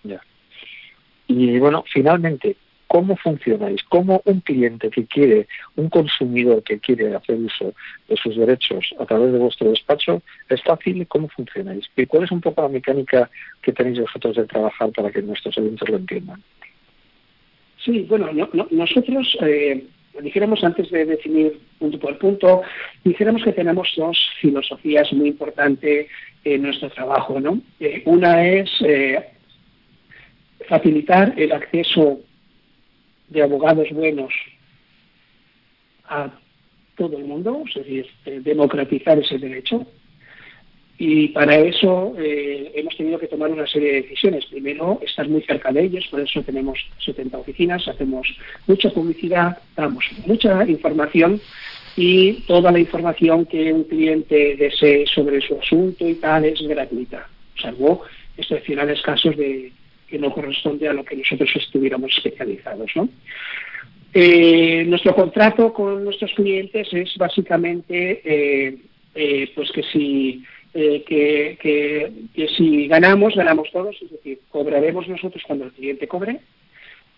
Ya. 0.05 0.21
Y 1.27 1.59
bueno, 1.59 1.85
finalmente, 1.93 2.57
¿cómo 2.87 3.17
funcionáis? 3.17 3.83
¿Cómo 3.85 4.23
un 4.25 4.41
cliente 4.41 4.91
que 4.91 5.07
quiere, 5.07 5.49
un 5.75 5.89
consumidor 5.91 6.63
que 6.63 6.79
quiere 6.79 7.15
hacer 7.17 7.37
uso 7.37 7.75
de 8.09 8.17
sus 8.17 8.37
derechos 8.37 8.95
a 8.99 9.07
través 9.07 9.33
de 9.33 9.39
vuestro 9.39 9.71
despacho, 9.71 10.23
es 10.49 10.63
fácil? 10.63 11.05
¿Cómo 11.09 11.29
funcionáis? 11.29 11.85
¿Y 11.97 12.07
cuál 12.07 12.25
es 12.25 12.31
un 12.31 12.41
poco 12.41 12.63
la 12.63 12.69
mecánica 12.69 13.29
que 13.61 13.73
tenéis 13.73 14.01
vosotros 14.01 14.37
de 14.37 14.47
trabajar 14.47 14.91
para 14.93 15.11
que 15.11 15.21
nuestros 15.21 15.59
oyentes 15.59 15.89
lo 15.89 15.97
entiendan? 15.97 16.43
Sí, 17.85 18.07
bueno, 18.09 18.33
no, 18.33 18.49
no, 18.53 18.67
nosotros, 18.71 19.37
eh, 19.43 19.87
dijéramos 20.21 20.65
antes 20.65 20.91
de 20.91 21.05
definir 21.05 21.61
punto 21.79 21.99
por 21.99 22.19
punto, 22.19 22.63
dijéramos 23.05 23.43
que 23.45 23.53
tenemos 23.53 23.89
dos 23.97 24.19
filosofías 24.41 25.13
muy 25.13 25.29
importantes 25.29 26.09
en 26.45 26.63
nuestro 26.63 26.91
trabajo, 26.91 27.41
¿no? 27.41 27.61
Eh, 27.79 28.03
una 28.07 28.45
es 28.45 28.71
eh, 28.81 29.25
facilitar 30.69 31.35
el 31.37 31.53
acceso 31.53 32.21
de 33.29 33.43
abogados 33.43 33.89
buenos 33.93 34.33
a 36.09 36.31
todo 36.97 37.17
el 37.17 37.25
mundo, 37.25 37.63
es 37.69 37.75
decir, 37.75 38.07
eh, 38.25 38.41
democratizar 38.43 39.19
ese 39.19 39.39
derecho, 39.39 39.87
y 40.99 41.29
para 41.29 41.57
eso 41.57 42.15
eh, 42.19 42.73
hemos 42.75 42.97
tenido 42.97 43.21
que 43.21 43.29
tomar 43.29 43.51
una 43.51 43.69
serie 43.69 43.93
de 43.93 44.03
decisiones. 44.03 44.47
Primero, 44.47 45.01
estar 45.01 45.29
muy 45.29 45.43
cerca 45.43 45.71
de 45.71 45.85
ellos, 45.85 46.07
por 46.11 46.21
eso 46.21 46.43
tenemos 46.43 46.79
70 47.05 47.39
oficinas, 47.39 47.87
hacemos 47.87 48.27
mucha 48.67 48.91
publicidad, 48.91 49.59
damos 49.77 50.05
mucha 50.27 50.67
información 50.67 51.41
y 51.97 52.43
toda 52.49 52.73
la 52.73 52.81
información 52.81 53.47
que 53.47 53.73
un 53.73 53.85
cliente 53.85 54.57
desee 54.57 55.07
sobre 55.07 55.41
su 55.41 55.59
asunto 55.59 56.07
y 56.07 56.15
tal 56.15 56.45
es 56.45 56.61
gratuita, 56.63 57.29
salvo 57.61 58.03
excepcionales 58.37 59.01
casos 59.03 59.37
de 59.37 59.73
que 60.09 60.19
no 60.19 60.33
corresponde 60.33 60.89
a 60.89 60.93
lo 60.93 61.05
que 61.05 61.17
nosotros 61.17 61.51
estuviéramos 61.55 62.17
especializados. 62.17 62.91
¿no? 62.97 63.09
Eh, 64.15 64.85
nuestro 64.87 65.15
contrato 65.15 65.73
con 65.73 66.05
nuestros 66.05 66.33
clientes 66.33 66.89
es 66.93 67.15
básicamente 67.17 68.23
eh, 68.25 68.79
eh, 69.15 69.51
pues 69.55 69.71
que 69.73 69.83
si 69.83 70.45
eh, 70.75 71.05
que, 71.07 71.59
que, 71.61 72.13
que, 72.35 72.49
si 72.49 72.87
ganamos, 72.89 73.35
ganamos 73.35 73.71
todos, 73.73 73.97
es 74.03 74.11
decir, 74.11 74.41
cobraremos 74.51 75.09
nosotros 75.09 75.43
cuando 75.47 75.65
el 75.67 75.73
cliente 75.73 76.09
cobre 76.09 76.41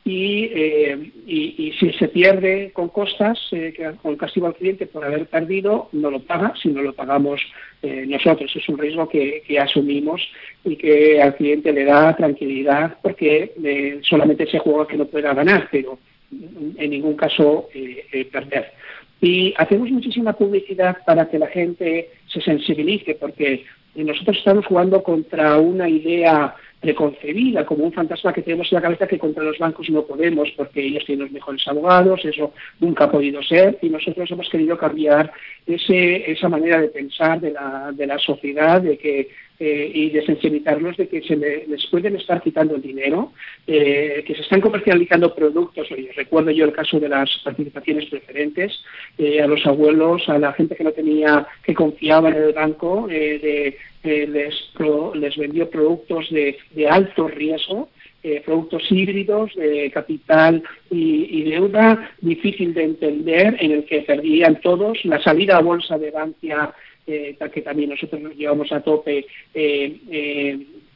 y, 0.04 0.44
eh, 0.44 1.12
y, 1.26 1.66
y, 1.66 1.72
si 1.78 1.92
se 1.92 2.08
pierde 2.08 2.70
con 2.72 2.88
costas, 2.88 3.38
eh, 3.52 3.74
con 4.00 4.16
castigo 4.16 4.46
al 4.46 4.54
cliente 4.54 4.86
por 4.86 5.04
haber 5.04 5.26
perdido, 5.26 5.90
no 5.92 6.10
lo 6.10 6.20
paga, 6.20 6.54
si 6.60 6.70
no 6.70 6.80
lo 6.82 6.94
pagamos 6.94 7.40
eh, 7.82 8.06
nosotros. 8.08 8.50
Es 8.54 8.68
un 8.68 8.78
riesgo 8.78 9.08
que, 9.08 9.42
que, 9.46 9.58
asumimos 9.58 10.22
y 10.64 10.76
que 10.76 11.20
al 11.20 11.36
cliente 11.36 11.72
le 11.72 11.84
da 11.84 12.16
tranquilidad 12.16 12.96
porque 13.02 13.52
eh, 13.62 14.00
solamente 14.02 14.46
se 14.46 14.58
juega 14.58 14.86
que 14.86 14.96
no 14.96 15.04
pueda 15.04 15.34
ganar, 15.34 15.68
pero 15.70 15.98
en 16.32 16.90
ningún 16.90 17.14
caso 17.14 17.68
eh, 17.74 18.26
perder. 18.32 18.72
Y 19.20 19.52
hacemos 19.58 19.90
muchísima 19.90 20.32
publicidad 20.32 20.96
para 21.04 21.28
que 21.28 21.38
la 21.38 21.48
gente 21.48 22.08
se 22.32 22.40
sensibilice, 22.40 23.14
porque 23.14 23.64
nosotros 23.94 24.38
estamos 24.38 24.66
jugando 24.66 25.02
contra 25.02 25.58
una 25.58 25.88
idea 25.88 26.54
preconcebida, 26.80 27.66
como 27.66 27.84
un 27.84 27.92
fantasma 27.92 28.32
que 28.32 28.42
tenemos 28.42 28.72
en 28.72 28.76
la 28.76 28.82
cabeza 28.82 29.06
que 29.06 29.18
contra 29.18 29.44
los 29.44 29.58
bancos 29.58 29.90
no 29.90 30.02
podemos 30.02 30.50
porque 30.56 30.82
ellos 30.82 31.04
tienen 31.04 31.24
los 31.24 31.32
mejores 31.32 31.66
abogados, 31.68 32.24
eso 32.24 32.52
nunca 32.80 33.04
ha 33.04 33.12
podido 33.12 33.42
ser 33.42 33.78
y 33.82 33.90
nosotros 33.90 34.30
hemos 34.30 34.48
querido 34.48 34.78
cambiar 34.78 35.30
ese, 35.66 36.30
esa 36.30 36.48
manera 36.48 36.80
de 36.80 36.88
pensar 36.88 37.40
de 37.40 37.52
la, 37.52 37.92
de 37.92 38.06
la 38.06 38.18
sociedad, 38.18 38.80
de 38.80 38.96
que 38.96 39.28
eh, 39.62 39.92
y 39.94 40.08
de 40.08 40.24
sensibilizarlos 40.24 40.96
de 40.96 41.06
que 41.06 41.20
se 41.20 41.36
le, 41.36 41.66
les 41.66 41.86
pueden 41.88 42.16
estar 42.16 42.40
quitando 42.40 42.76
el 42.76 42.80
dinero, 42.80 43.34
eh, 43.66 44.24
que 44.26 44.34
se 44.34 44.40
están 44.40 44.62
comercializando 44.62 45.34
productos. 45.34 45.86
Oye, 45.92 46.10
recuerdo 46.16 46.50
yo 46.50 46.64
el 46.64 46.72
caso 46.72 46.98
de 46.98 47.10
las 47.10 47.28
participaciones 47.44 48.06
preferentes 48.06 48.82
eh, 49.18 49.42
a 49.42 49.46
los 49.46 49.66
abuelos, 49.66 50.26
a 50.30 50.38
la 50.38 50.54
gente 50.54 50.74
que 50.74 50.84
no 50.84 50.92
tenía, 50.92 51.46
que 51.62 51.74
confiaba 51.74 52.30
en 52.30 52.36
el 52.36 52.54
banco, 52.54 53.06
de, 53.06 53.76
les, 54.02 54.54
pro, 54.74 55.14
les 55.14 55.36
vendió 55.36 55.68
productos 55.68 56.30
de, 56.30 56.56
de 56.70 56.88
alto 56.88 57.28
riesgo. 57.28 57.88
Eh, 58.22 58.42
productos 58.44 58.82
híbridos 58.92 59.54
de 59.54 59.90
capital 59.90 60.62
y, 60.90 61.42
deuda 61.44 62.10
difícil 62.20 62.74
de 62.74 62.84
entender 62.84 63.56
en 63.60 63.72
el 63.72 63.84
que 63.86 64.02
perdían 64.02 64.60
todos 64.60 65.02
la 65.06 65.22
salida 65.22 65.56
a 65.56 65.62
bolsa 65.62 65.96
de 65.96 66.10
Bankia 66.10 66.70
eh, 67.06 67.34
que 67.50 67.62
también 67.62 67.88
nosotros 67.88 68.20
nos 68.20 68.36
llevamos 68.36 68.70
a 68.72 68.82
tope 68.82 69.24
eh, 69.54 69.96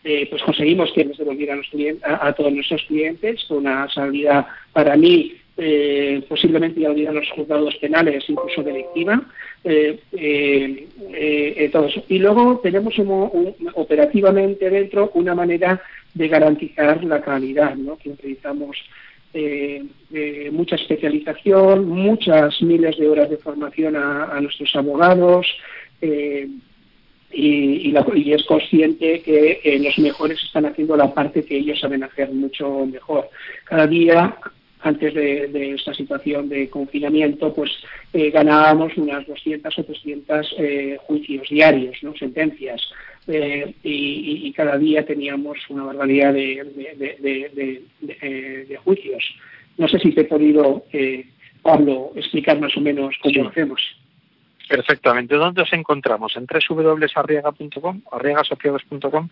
eh, 0.04 0.26
pues 0.28 0.42
conseguimos 0.42 0.92
que 0.92 1.06
nos 1.06 1.16
devolvieran 1.16 1.62
a, 2.02 2.28
a, 2.28 2.34
todos 2.34 2.52
nuestros 2.52 2.82
clientes 2.82 3.50
una 3.50 3.88
salida 3.88 4.46
para 4.74 4.94
mí 4.94 5.32
eh, 5.56 6.24
posiblemente 6.28 6.80
ya 6.80 6.90
olvidan 6.90 7.14
los 7.14 7.30
juzgados 7.30 7.76
penales, 7.76 8.24
incluso 8.28 8.62
delictiva, 8.62 9.22
eh, 9.62 10.00
eh, 10.12 10.88
eso. 11.72 12.04
Y 12.08 12.18
luego 12.18 12.60
tenemos 12.62 12.98
un, 12.98 13.54
operativamente 13.74 14.68
dentro 14.68 15.10
una 15.14 15.34
manera 15.34 15.80
de 16.12 16.28
garantizar 16.28 17.02
la 17.04 17.20
calidad, 17.20 17.74
¿no? 17.76 17.96
que 17.96 18.10
utilizamos 18.10 18.76
mucha 20.52 20.76
especialización, 20.76 21.88
muchas 21.88 22.62
miles 22.62 22.96
de 22.96 23.08
horas 23.08 23.28
de 23.28 23.36
formación 23.36 23.96
a, 23.96 24.40
nuestros 24.40 24.76
abogados, 24.76 25.44
eh, 26.00 26.48
y, 27.34 27.88
y, 27.88 27.90
la, 27.90 28.06
y, 28.14 28.32
es 28.32 28.44
consciente 28.44 29.20
que 29.22 29.60
eh, 29.64 29.78
los 29.80 29.98
mejores 29.98 30.42
están 30.42 30.66
haciendo 30.66 30.96
la 30.96 31.12
parte 31.12 31.44
que 31.44 31.56
ellos 31.56 31.80
saben 31.80 32.04
hacer 32.04 32.30
mucho 32.30 32.86
mejor. 32.86 33.28
Cada 33.64 33.86
día, 33.86 34.36
antes 34.84 35.14
de, 35.14 35.48
de 35.48 35.72
esta 35.72 35.94
situación 35.94 36.48
de 36.50 36.68
confinamiento, 36.68 37.52
pues 37.54 37.70
eh, 38.12 38.30
ganábamos 38.30 38.94
unas 38.98 39.26
200 39.26 39.78
o 39.78 39.84
300 39.84 40.54
eh, 40.58 40.98
juicios 41.00 41.48
diarios, 41.48 41.96
¿no? 42.02 42.14
sentencias, 42.14 42.82
eh, 43.26 43.74
y, 43.82 44.46
y, 44.46 44.52
cada 44.52 44.76
día 44.76 45.06
teníamos 45.06 45.58
una 45.70 45.84
barbaridad 45.84 46.34
de, 46.34 46.62
de, 47.00 48.66
de 48.68 48.76
juicios. 48.84 49.24
No 49.78 49.88
sé 49.88 49.98
si 49.98 50.12
te 50.12 50.20
he 50.20 50.24
podido, 50.24 50.84
Pablo, 51.62 52.12
explicar 52.14 52.60
más 52.60 52.76
o 52.76 52.82
menos 52.82 53.16
cómo 53.22 53.32
sí. 53.32 53.40
lo 53.40 53.48
hacemos. 53.48 53.80
Perfectamente. 54.68 55.34
¿Dónde 55.34 55.62
os 55.62 55.72
encontramos? 55.72 56.36
¿En 56.36 56.46
www.arriaga.com? 56.46 58.02
¿arriagasociados.com? 58.12 59.28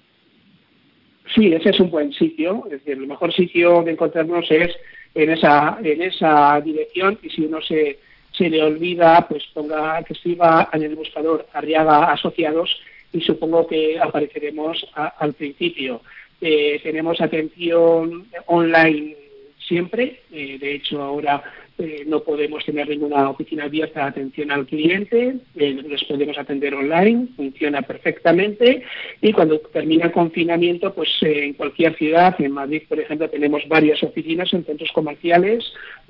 Sí, 1.35 1.53
ese 1.53 1.71
es 1.71 1.81
un 1.81 1.91
buen 1.91 2.13
sitio. 2.15 2.65
Es 2.67 2.73
decir, 2.73 2.95
el 2.95 3.07
mejor 3.07 3.33
sitio 3.33 3.83
de 3.83 3.93
encontrarnos 3.93 4.51
es 4.51 4.75
en 5.15 5.31
esa, 5.31 5.79
en 5.83 6.03
esa 6.03 6.61
dirección 6.61 7.19
y 7.23 7.31
si 7.31 7.45
uno 7.45 7.61
se, 7.61 7.99
se 8.33 8.49
le 8.49 8.63
olvida, 8.63 9.27
pues 9.29 9.45
ponga 9.53 10.03
que 10.05 10.15
escriba 10.15 10.69
en 10.73 10.83
el 10.83 10.97
buscador 10.97 11.47
Arriaga 11.53 12.13
Asociados 12.13 12.81
y 13.13 13.21
supongo 13.21 13.67
que 13.67 13.99
apareceremos 14.01 14.87
a, 14.95 15.09
al 15.09 15.35
principio. 15.35 16.01
Eh, 16.41 16.81
tenemos 16.83 17.21
atención 17.21 18.27
online 18.47 19.17
siempre. 19.59 20.23
Eh, 20.33 20.59
de 20.59 20.75
hecho, 20.75 21.03
ahora 21.03 21.43
eh, 21.79 22.05
no 22.07 22.21
podemos 22.21 22.65
tener 22.65 22.89
ninguna 22.89 23.31
oficina 23.31 23.65
abierta 23.65 24.01
de 24.01 24.07
atención 24.07 24.51
al 24.51 24.67
cliente, 24.67 25.37
eh, 25.57 25.83
les 25.89 26.05
podemos 26.05 26.39
atender 26.39 26.75
online, 26.75 27.29
funciona 27.37 27.83
perfectamente 27.83 28.83
y 29.21 29.33
cuando 29.33 29.59
termina 29.59 30.07
el 30.07 30.13
confinamiento, 30.13 30.95
pues 30.95 31.11
eh, 31.23 31.45
en 31.47 31.55
cualquier 31.55 31.95
ciudad, 31.97 32.35
en 32.41 32.53
Madrid, 32.53 32.83
por 32.89 33.01
ejemplo, 33.01 33.29
tenemos 33.29 33.67
varias 33.69 34.03
oficinas 34.03 34.53
en 34.53 34.65
centros 34.65 34.91
comerciales, 34.93 35.65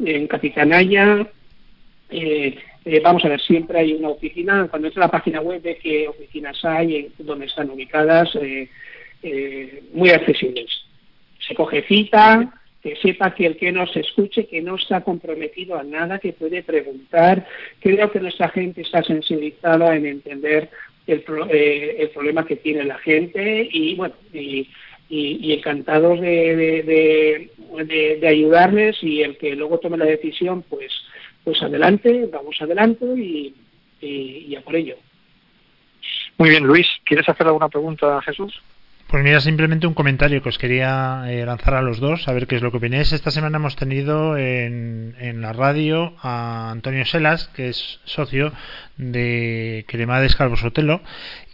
en 0.04 0.26
Capitanaya, 0.26 1.26
eh, 2.12 2.58
eh, 2.84 3.00
vamos 3.00 3.24
a 3.24 3.28
ver, 3.28 3.40
siempre 3.40 3.78
hay 3.78 3.94
una 3.94 4.10
oficina, 4.10 4.68
cuando 4.68 4.88
entra 4.88 5.06
la 5.06 5.10
página 5.10 5.40
web 5.40 5.62
ve 5.62 5.78
qué 5.82 6.06
oficinas 6.08 6.62
hay, 6.64 6.96
en, 6.96 7.26
dónde 7.26 7.46
están 7.46 7.70
ubicadas, 7.70 8.36
eh, 8.36 9.82
muy 9.92 10.10
accesibles. 10.10 10.84
Se 11.46 11.54
coge 11.54 11.82
cita, 11.82 12.52
que 12.82 12.96
sepa 12.96 13.34
que 13.34 13.46
el 13.46 13.56
que 13.56 13.70
nos 13.70 13.94
escuche, 13.96 14.46
que 14.46 14.60
no 14.60 14.74
está 14.74 15.02
comprometido 15.02 15.78
a 15.78 15.84
nada, 15.84 16.18
que 16.18 16.32
puede 16.32 16.62
preguntar. 16.62 17.46
Creo 17.80 18.10
que 18.10 18.20
nuestra 18.20 18.48
gente 18.48 18.80
está 18.80 19.02
sensibilizada 19.04 19.94
en 19.94 20.06
entender 20.06 20.68
el, 21.06 21.24
eh, 21.50 21.96
el 21.98 22.10
problema 22.10 22.44
que 22.44 22.56
tiene 22.56 22.84
la 22.84 22.98
gente 22.98 23.68
y, 23.70 23.94
bueno, 23.94 24.14
y, 24.32 24.68
y, 25.08 25.52
encantados 25.52 26.20
de, 26.20 27.48
de, 28.18 28.28
ayudarles 28.28 29.02
y 29.02 29.22
el 29.22 29.36
que 29.36 29.54
luego 29.54 29.78
tome 29.78 29.98
la 29.98 30.06
decisión, 30.06 30.62
pues, 30.62 30.92
pues 31.44 31.62
adelante, 31.62 32.28
vamos 32.32 32.60
adelante 32.60 33.04
y, 33.16 33.54
y, 34.00 34.46
y 34.48 34.56
a 34.56 34.60
por 34.60 34.74
ello. 34.74 34.96
Muy 36.38 36.50
bien, 36.50 36.64
Luis, 36.64 36.88
¿quieres 37.04 37.28
hacer 37.28 37.46
alguna 37.46 37.68
pregunta 37.68 38.18
a 38.18 38.22
Jesús? 38.22 38.60
Pues 39.12 39.24
mira, 39.24 39.42
simplemente 39.42 39.86
un 39.86 39.92
comentario 39.92 40.42
que 40.42 40.48
os 40.48 40.56
quería 40.56 41.24
eh, 41.26 41.44
lanzar 41.44 41.74
a 41.74 41.82
los 41.82 42.00
dos, 42.00 42.26
a 42.28 42.32
ver 42.32 42.46
qué 42.46 42.56
es 42.56 42.62
lo 42.62 42.70
que 42.70 42.78
opináis. 42.78 43.12
Esta 43.12 43.30
semana 43.30 43.58
hemos 43.58 43.76
tenido 43.76 44.38
en, 44.38 45.14
en 45.18 45.42
la 45.42 45.52
radio 45.52 46.14
a 46.22 46.70
Antonio 46.70 47.04
Selas, 47.04 47.48
que 47.48 47.68
es 47.68 48.00
socio 48.04 48.54
de 48.96 49.84
Cremades 49.88 50.36
Calvo 50.36 50.56
Sotelo, 50.56 51.00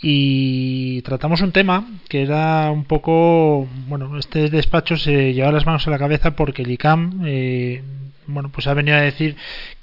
y 0.01 1.03
tratamos 1.03 1.41
un 1.41 1.53
tema 1.53 1.87
que 2.09 2.23
era 2.23 2.71
un 2.71 2.85
poco, 2.85 3.69
bueno, 3.89 4.19
este 4.19 4.49
despacho 4.51 4.97
se 4.97 5.35
lleva 5.35 5.53
las 5.53 5.67
manos 5.67 5.87
a 5.87 5.91
la 5.91 5.99
cabeza 5.99 6.37
porque 6.37 6.63
el 6.63 6.71
ICAM, 6.71 7.23
eh, 7.27 7.83
bueno, 8.27 8.51
pues 8.51 8.67
ha 8.67 8.75
venido 8.75 8.97
a 8.97 9.01
decir 9.01 9.37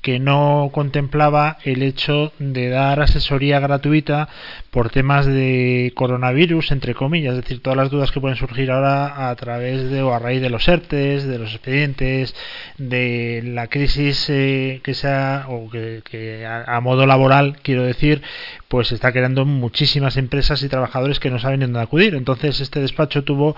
que 0.06 0.20
no 0.20 0.70
contemplaba 0.72 1.58
el 1.64 1.82
hecho 1.82 2.32
de 2.38 2.70
dar 2.70 3.00
asesoría 3.00 3.60
gratuita 3.60 4.30
por 4.70 4.92
temas 4.92 5.26
de 5.26 5.94
coronavirus, 5.96 6.72
entre 6.74 6.94
comillas, 6.94 7.34
es 7.34 7.42
decir, 7.42 7.64
todas 7.64 7.76
las 7.76 7.90
dudas 7.90 8.12
que 8.12 8.20
pueden 8.20 8.38
surgir 8.38 8.70
ahora 8.70 9.30
a 9.30 9.36
través 9.36 9.90
de 9.90 10.04
o 10.04 10.14
a 10.14 10.20
raíz 10.20 10.42
de 10.42 10.52
los 10.52 10.68
ERTES, 10.68 11.26
de 11.26 11.40
los 11.40 11.50
expedientes, 11.56 12.36
de 12.78 13.42
la 13.46 13.66
crisis 13.66 14.30
eh, 14.30 14.80
que 14.84 14.94
sea 14.94 15.48
o 15.50 15.72
que, 15.72 16.46
a, 16.46 16.80
modo 16.82 17.08
laboral, 17.08 17.45
quiero 17.54 17.84
decir, 17.84 18.22
pues 18.68 18.92
está 18.92 19.12
creando 19.12 19.46
muchísimas 19.46 20.18
empresas 20.18 20.62
y 20.64 20.70
trabajadores 20.70 21.20
que 21.20 21.30
no 21.30 21.40
saben 21.40 21.62
dónde 21.62 21.80
acudir. 21.80 22.16
Entonces, 22.16 22.60
este 22.62 22.80
despacho 22.80 23.24
tuvo 23.24 23.56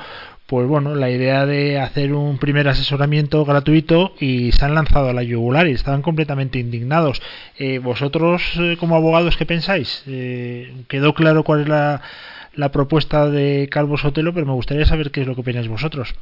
pues 0.47 0.65
bueno, 0.65 0.95
la 0.95 1.09
idea 1.11 1.45
de 1.45 1.77
hacer 1.77 2.13
un 2.13 2.37
primer 2.37 2.69
asesoramiento 2.69 3.43
gratuito 3.43 4.13
y 4.17 4.53
se 4.53 4.63
han 4.63 4.75
lanzado 4.75 5.09
a 5.09 5.13
la 5.13 5.21
yugular 5.21 5.67
y 5.67 5.71
estaban 5.71 6.01
completamente 6.01 6.57
indignados. 6.57 7.21
Eh, 7.59 7.79
¿Vosotros, 7.79 8.41
eh, 8.57 8.77
como 8.79 8.95
abogados, 8.95 9.35
qué 9.35 9.45
pensáis? 9.45 10.05
Eh, 10.07 10.73
¿Quedó 10.87 11.13
claro 11.13 11.43
cuál 11.43 11.61
es 11.61 11.67
la, 11.67 12.01
propuesta 12.71 13.29
de 13.29 13.67
Calvo 13.69 13.97
Sotelo? 13.97 14.33
Pero 14.33 14.45
me 14.45 14.53
gustaría 14.53 14.85
saber 14.85 15.11
qué 15.11 15.21
es 15.21 15.27
lo 15.27 15.35
que 15.35 15.41
opináis 15.41 15.67
vosotros. 15.67 16.15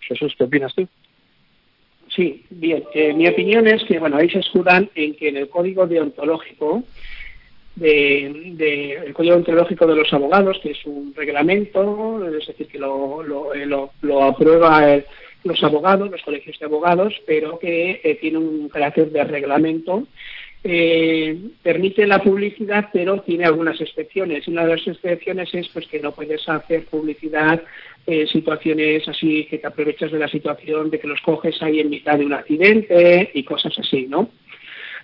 Jesús, 0.00 0.34
¿qué 0.38 0.44
opinas 0.44 0.72
tú? 0.72 0.88
Sí, 2.18 2.42
bien. 2.50 2.82
Eh, 2.94 3.12
mi 3.12 3.28
opinión 3.28 3.68
es 3.68 3.84
que, 3.84 4.00
bueno, 4.00 4.16
ahí 4.16 4.28
se 4.28 4.40
escudan 4.40 4.90
en 4.96 5.14
que 5.14 5.28
en 5.28 5.36
el 5.36 5.48
código 5.48 5.86
deontológico 5.86 6.82
de, 7.76 8.54
de, 8.56 8.92
el 8.94 9.14
Código 9.14 9.36
Ontológico 9.36 9.86
de 9.86 9.94
los 9.94 10.12
Abogados, 10.12 10.58
que 10.60 10.72
es 10.72 10.84
un 10.84 11.14
reglamento, 11.14 12.26
es 12.26 12.44
decir, 12.48 12.66
que 12.66 12.76
lo, 12.80 13.22
lo, 13.22 13.54
lo, 13.54 13.90
lo 14.00 14.24
aprueba 14.24 15.00
los 15.44 15.62
abogados, 15.62 16.10
los 16.10 16.22
colegios 16.22 16.58
de 16.58 16.66
abogados, 16.66 17.14
pero 17.24 17.56
que 17.60 18.00
eh, 18.02 18.18
tiene 18.20 18.38
un 18.38 18.68
carácter 18.68 19.12
de 19.12 19.22
reglamento 19.22 20.08
eh, 20.64 21.38
permite 21.62 22.06
la 22.06 22.20
publicidad, 22.20 22.88
pero 22.92 23.20
tiene 23.20 23.44
algunas 23.44 23.80
excepciones. 23.80 24.48
Una 24.48 24.66
de 24.66 24.76
las 24.76 24.86
excepciones 24.86 25.54
es 25.54 25.68
pues 25.68 25.86
que 25.86 26.00
no 26.00 26.12
puedes 26.12 26.48
hacer 26.48 26.84
publicidad 26.86 27.62
en 28.10 28.26
situaciones 28.26 29.06
así 29.06 29.44
que 29.50 29.58
te 29.58 29.66
aprovechas 29.66 30.10
de 30.10 30.18
la 30.18 30.28
situación 30.28 30.90
de 30.90 30.98
que 30.98 31.06
los 31.06 31.20
coges 31.20 31.62
ahí 31.62 31.80
en 31.80 31.90
mitad 31.90 32.16
de 32.18 32.24
un 32.26 32.32
accidente 32.32 33.30
y 33.34 33.42
cosas 33.44 33.78
así, 33.78 34.06
¿no? 34.08 34.30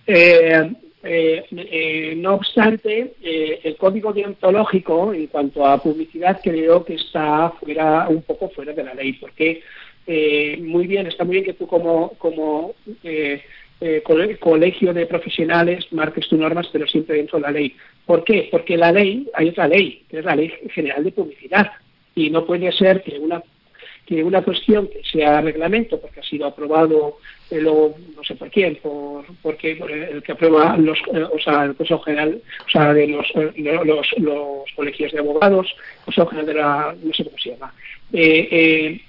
Eh, 0.07 0.71
eh, 1.03 1.45
eh, 1.51 2.15
no 2.17 2.35
obstante, 2.37 3.15
eh, 3.23 3.61
el 3.63 3.77
código 3.77 4.13
deontológico 4.13 5.13
en 5.13 5.27
cuanto 5.27 5.67
a 5.67 5.83
publicidad 5.83 6.41
creo 6.43 6.83
que 6.85 6.95
está 6.95 7.51
fuera 7.61 8.09
un 8.09 8.23
poco 8.23 8.49
fuera 8.49 8.73
de 8.73 8.85
la 8.85 8.95
ley, 8.95 9.13
porque 9.15 9.61
eh, 10.07 10.59
muy 10.63 10.87
bien, 10.87 11.07
está 11.07 11.25
muy 11.25 11.35
bien 11.35 11.45
que 11.45 11.53
tú 11.55 11.67
como, 11.67 12.11
como 12.19 12.75
eh, 13.03 13.43
eh, 13.81 14.03
cole- 14.03 14.39
colegio 14.39 14.95
de 14.95 15.05
profesionales 15.07 15.87
marques 15.93 16.27
tus 16.29 16.39
normas, 16.39 16.69
pero 16.73 16.87
siempre 16.87 17.17
dentro 17.17 17.39
de 17.39 17.43
la 17.43 17.51
ley. 17.51 17.77
¿Por 18.07 18.25
qué? 18.25 18.49
Porque 18.51 18.77
la 18.79 18.91
ley, 18.93 19.29
hay 19.35 19.49
otra 19.51 19.69
ley, 19.69 20.05
que 20.09 20.19
es 20.21 20.25
la 20.25 20.37
Ley 20.37 20.51
General 20.71 21.03
de 21.05 21.13
Publicidad, 21.13 21.71
y 22.15 22.31
no 22.31 22.45
puede 22.45 22.71
ser 22.73 23.03
que 23.03 23.19
una 23.19 23.43
que 24.07 24.23
una 24.23 24.43
cuestión 24.43 24.87
que 24.89 25.01
sea 25.03 25.41
reglamento, 25.41 25.99
porque 25.99 26.21
ha 26.21 26.23
sido 26.23 26.45
aprobado, 26.47 27.17
eh, 27.51 27.59
lo- 27.59 27.95
no 28.15 28.23
sé 28.23 28.35
por 28.35 28.51
quién, 28.51 28.77
por, 28.83 29.25
porque 29.41 29.77
por 29.77 29.91
el 29.91 30.23
que 30.23 30.33
aprueba 30.33 30.77
los, 30.77 30.99
eh, 31.11 31.23
o 31.23 31.39
sea, 31.39 31.65
el 31.65 31.75
Consejo 31.75 32.01
General, 32.03 32.39
o 32.67 32.71
sea, 32.71 32.93
de 32.93 33.07
los, 33.09 33.27
eh, 33.35 33.53
los, 34.21 34.67
colegios 34.77 35.11
de 35.11 35.21
abogados, 35.21 35.75
Consejo 36.05 36.27
General 36.29 36.47
de 36.47 36.55
la, 36.55 36.95
no 37.03 37.15
sé 37.15 37.25
cómo 37.25 37.39
se 37.39 37.51
llama. 37.53 37.75
Eh, 38.13 39.01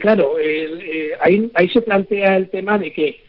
claro, 0.00 0.38
el- 0.38 1.12
ahí, 1.20 1.50
ahí 1.52 1.68
se 1.68 1.82
plantea 1.82 2.38
el 2.38 2.48
tema 2.48 2.78
de 2.78 2.90
que, 2.92 3.20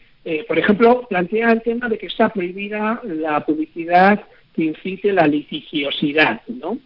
por 0.48 0.58
ejemplo, 0.58 1.06
plantea 1.08 1.52
el 1.52 1.60
tema 1.62 1.88
de 1.90 1.98
que 1.98 2.06
está 2.06 2.30
prohibida 2.30 3.00
la 3.04 3.44
publicidad 3.44 4.22
que 4.54 4.64
incite 4.64 5.12
la 5.12 5.26
litigiosidad, 5.26 6.40
¿no? 6.48 6.78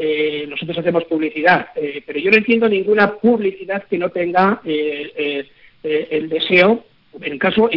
Eh, 0.00 0.46
nosotros 0.48 0.78
hacemos 0.78 1.04
publicidad, 1.06 1.68
eh, 1.74 2.02
pero 2.06 2.20
yo 2.20 2.30
no 2.30 2.36
entiendo 2.36 2.68
ninguna 2.68 3.14
publicidad 3.16 3.82
que 3.90 3.98
no 3.98 4.10
tenga 4.10 4.60
eh, 4.64 5.12
eh, 5.16 5.44
eh, 5.82 6.08
el 6.12 6.28
deseo, 6.28 6.84
en 7.20 7.32
el 7.32 7.38
caso, 7.40 7.68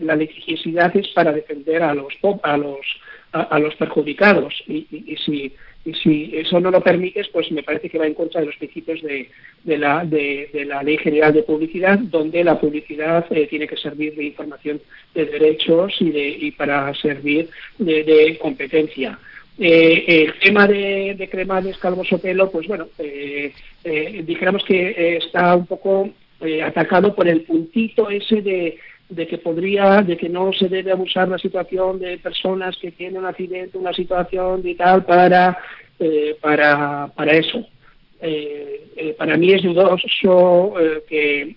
la 0.00 0.16
litigiosidad 0.16 0.94
es 0.96 1.08
para 1.08 1.32
defender 1.32 1.82
a 1.82 1.94
los 1.94 2.12
a 2.42 2.56
los 2.58 2.80
a, 3.32 3.42
a 3.42 3.58
los 3.58 3.74
perjudicados 3.76 4.52
y, 4.66 4.86
y- 4.90 5.16
si 5.16 5.52
y 5.86 5.94
si 5.94 6.30
eso 6.34 6.58
no 6.58 6.72
lo 6.72 6.80
permites, 6.82 7.28
pues 7.28 7.48
me 7.52 7.62
parece 7.62 7.88
que 7.88 7.96
va 7.96 8.08
en 8.08 8.14
contra 8.14 8.40
de 8.40 8.48
los 8.48 8.56
principios 8.56 9.00
de, 9.02 9.30
de 9.62 9.78
la, 9.78 10.04
de, 10.04 10.50
la 10.66 10.82
Ley 10.82 10.98
General 10.98 11.32
de 11.32 11.44
Publicidad, 11.44 11.96
donde 12.00 12.42
la 12.42 12.58
publicidad 12.58 13.24
tiene 13.48 13.68
que 13.68 13.76
servir 13.76 14.16
de 14.16 14.24
información 14.24 14.80
de 15.14 15.26
derechos 15.26 15.94
y, 16.00 16.10
de, 16.10 16.28
y 16.28 16.50
para 16.50 16.92
servir 16.96 17.48
de, 17.78 18.02
de 18.02 18.36
competencia. 18.38 19.16
Eh, 19.58 20.26
el 20.26 20.38
tema 20.38 20.66
de, 20.66 21.14
de 21.16 21.28
cremades, 21.30 21.78
calvos 21.78 22.12
o 22.12 22.18
pelo, 22.18 22.50
pues 22.50 22.66
bueno, 22.68 22.88
eh, 22.98 23.52
eh, 23.84 24.22
dijéramos 24.26 24.62
que 24.64 24.90
eh, 24.90 25.16
está 25.16 25.56
un 25.56 25.66
poco 25.66 26.10
eh, 26.42 26.62
atacado 26.62 27.14
por 27.14 27.26
el 27.26 27.40
puntito 27.42 28.10
ese 28.10 28.42
de, 28.42 28.78
de 29.08 29.26
que 29.26 29.38
podría, 29.38 30.02
de 30.02 30.18
que 30.18 30.28
no 30.28 30.52
se 30.52 30.68
debe 30.68 30.92
abusar 30.92 31.28
la 31.28 31.38
situación 31.38 31.98
de 31.98 32.18
personas 32.18 32.76
que 32.76 32.90
tienen 32.90 33.18
un 33.18 33.26
accidente, 33.26 33.78
una 33.78 33.94
situación 33.94 34.60
y 34.62 34.74
tal 34.74 35.06
para, 35.06 35.58
para, 36.42 37.10
para 37.16 37.32
eso. 37.32 37.66
Para 39.16 39.36
mí 39.36 39.52
es 39.52 39.62
dudoso 39.62 40.74
que, 41.08 41.56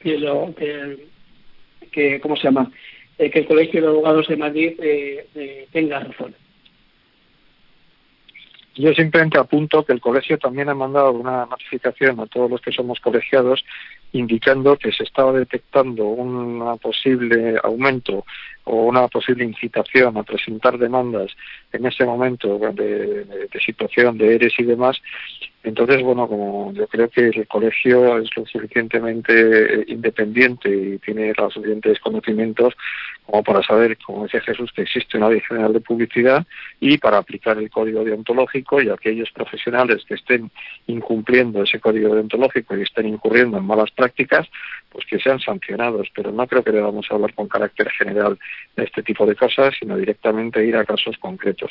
que, 0.00 0.18
lo, 0.18 0.54
que, 0.54 1.06
que, 1.90 2.20
¿cómo 2.20 2.36
se 2.36 2.44
llama? 2.44 2.70
Que 3.16 3.32
el 3.34 3.46
Colegio 3.46 3.82
de 3.82 3.88
Abogados 3.88 4.28
de 4.28 4.36
Madrid 4.36 4.72
eh, 4.80 5.66
tenga 5.72 6.00
razón. 6.00 6.34
Yo 8.78 8.94
simplemente 8.94 9.36
apunto 9.36 9.84
que 9.84 9.92
el 9.92 10.00
colegio 10.00 10.38
también 10.38 10.68
ha 10.68 10.74
mandado 10.74 11.10
una 11.10 11.46
notificación 11.46 12.20
a 12.20 12.26
todos 12.26 12.48
los 12.48 12.60
que 12.60 12.70
somos 12.70 13.00
colegiados 13.00 13.64
indicando 14.12 14.78
que 14.78 14.92
se 14.92 15.02
estaba 15.02 15.32
detectando 15.32 16.04
un 16.04 16.78
posible 16.78 17.58
aumento 17.64 18.24
o 18.68 18.84
una 18.84 19.08
posible 19.08 19.44
incitación 19.44 20.16
a 20.16 20.22
presentar 20.22 20.78
demandas 20.78 21.30
en 21.72 21.86
ese 21.86 22.04
momento 22.04 22.58
de, 22.58 23.48
situación 23.64 24.18
de 24.18 24.34
ERES 24.34 24.54
y 24.58 24.64
demás. 24.64 25.00
Entonces, 25.64 26.02
bueno, 26.02 26.28
como 26.28 26.72
yo 26.72 26.86
creo 26.86 27.08
que 27.08 27.28
el 27.28 27.46
colegio 27.48 28.18
es 28.18 28.28
lo 28.36 28.46
suficientemente 28.46 29.84
independiente 29.88 30.70
y 30.70 30.98
tiene 30.98 31.32
los 31.36 31.52
suficientes 31.52 31.98
conocimientos 32.00 32.74
como 33.26 33.42
para 33.42 33.62
saber, 33.62 33.98
como 33.98 34.22
decía 34.22 34.40
Jesús, 34.40 34.72
que 34.72 34.82
existe 34.82 35.18
una 35.18 35.28
ley 35.28 35.40
general 35.40 35.72
de 35.72 35.80
publicidad 35.80 36.46
y 36.80 36.96
para 36.96 37.18
aplicar 37.18 37.58
el 37.58 37.70
código 37.70 38.02
deontológico 38.02 38.80
y 38.80 38.88
aquellos 38.88 39.30
profesionales 39.32 40.02
que 40.06 40.14
estén 40.14 40.50
incumpliendo 40.86 41.62
ese 41.62 41.80
código 41.80 42.14
deontológico 42.14 42.76
y 42.76 42.82
estén 42.82 43.06
incurriendo 43.06 43.58
en 43.58 43.66
malas 43.66 43.90
prácticas, 43.90 44.48
pues 44.90 45.04
que 45.04 45.18
sean 45.18 45.40
sancionados. 45.40 46.08
Pero 46.14 46.32
no 46.32 46.46
creo 46.46 46.64
que 46.64 46.72
debamos 46.72 47.06
hablar 47.10 47.34
con 47.34 47.48
carácter 47.48 47.90
general 47.90 48.38
de 48.76 48.84
este 48.84 49.02
tipo 49.02 49.26
de 49.26 49.34
cosas, 49.34 49.74
sino 49.78 49.96
directamente 49.96 50.64
ir 50.64 50.76
a 50.76 50.84
casos 50.84 51.16
concretos. 51.18 51.70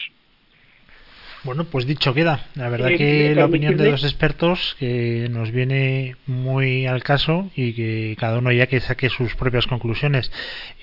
Bueno, 1.43 1.65
pues 1.65 1.85
dicho 1.85 2.13
queda. 2.13 2.45
La 2.55 2.67
verdad 2.67 2.89
Eh, 2.91 2.97
que 2.97 3.31
eh, 3.31 3.35
la 3.35 3.45
opinión 3.45 3.77
de 3.77 3.91
los 3.91 4.03
expertos 4.03 4.75
que 4.79 5.27
nos 5.29 5.51
viene 5.51 6.15
muy 6.25 6.87
al 6.87 7.03
caso 7.03 7.49
y 7.55 7.73
que 7.73 8.17
cada 8.19 8.39
uno 8.39 8.51
ya 8.51 8.65
que 8.65 8.81
saque 8.81 9.07
sus 9.07 9.35
propias 9.35 9.65
conclusiones. 9.67 10.29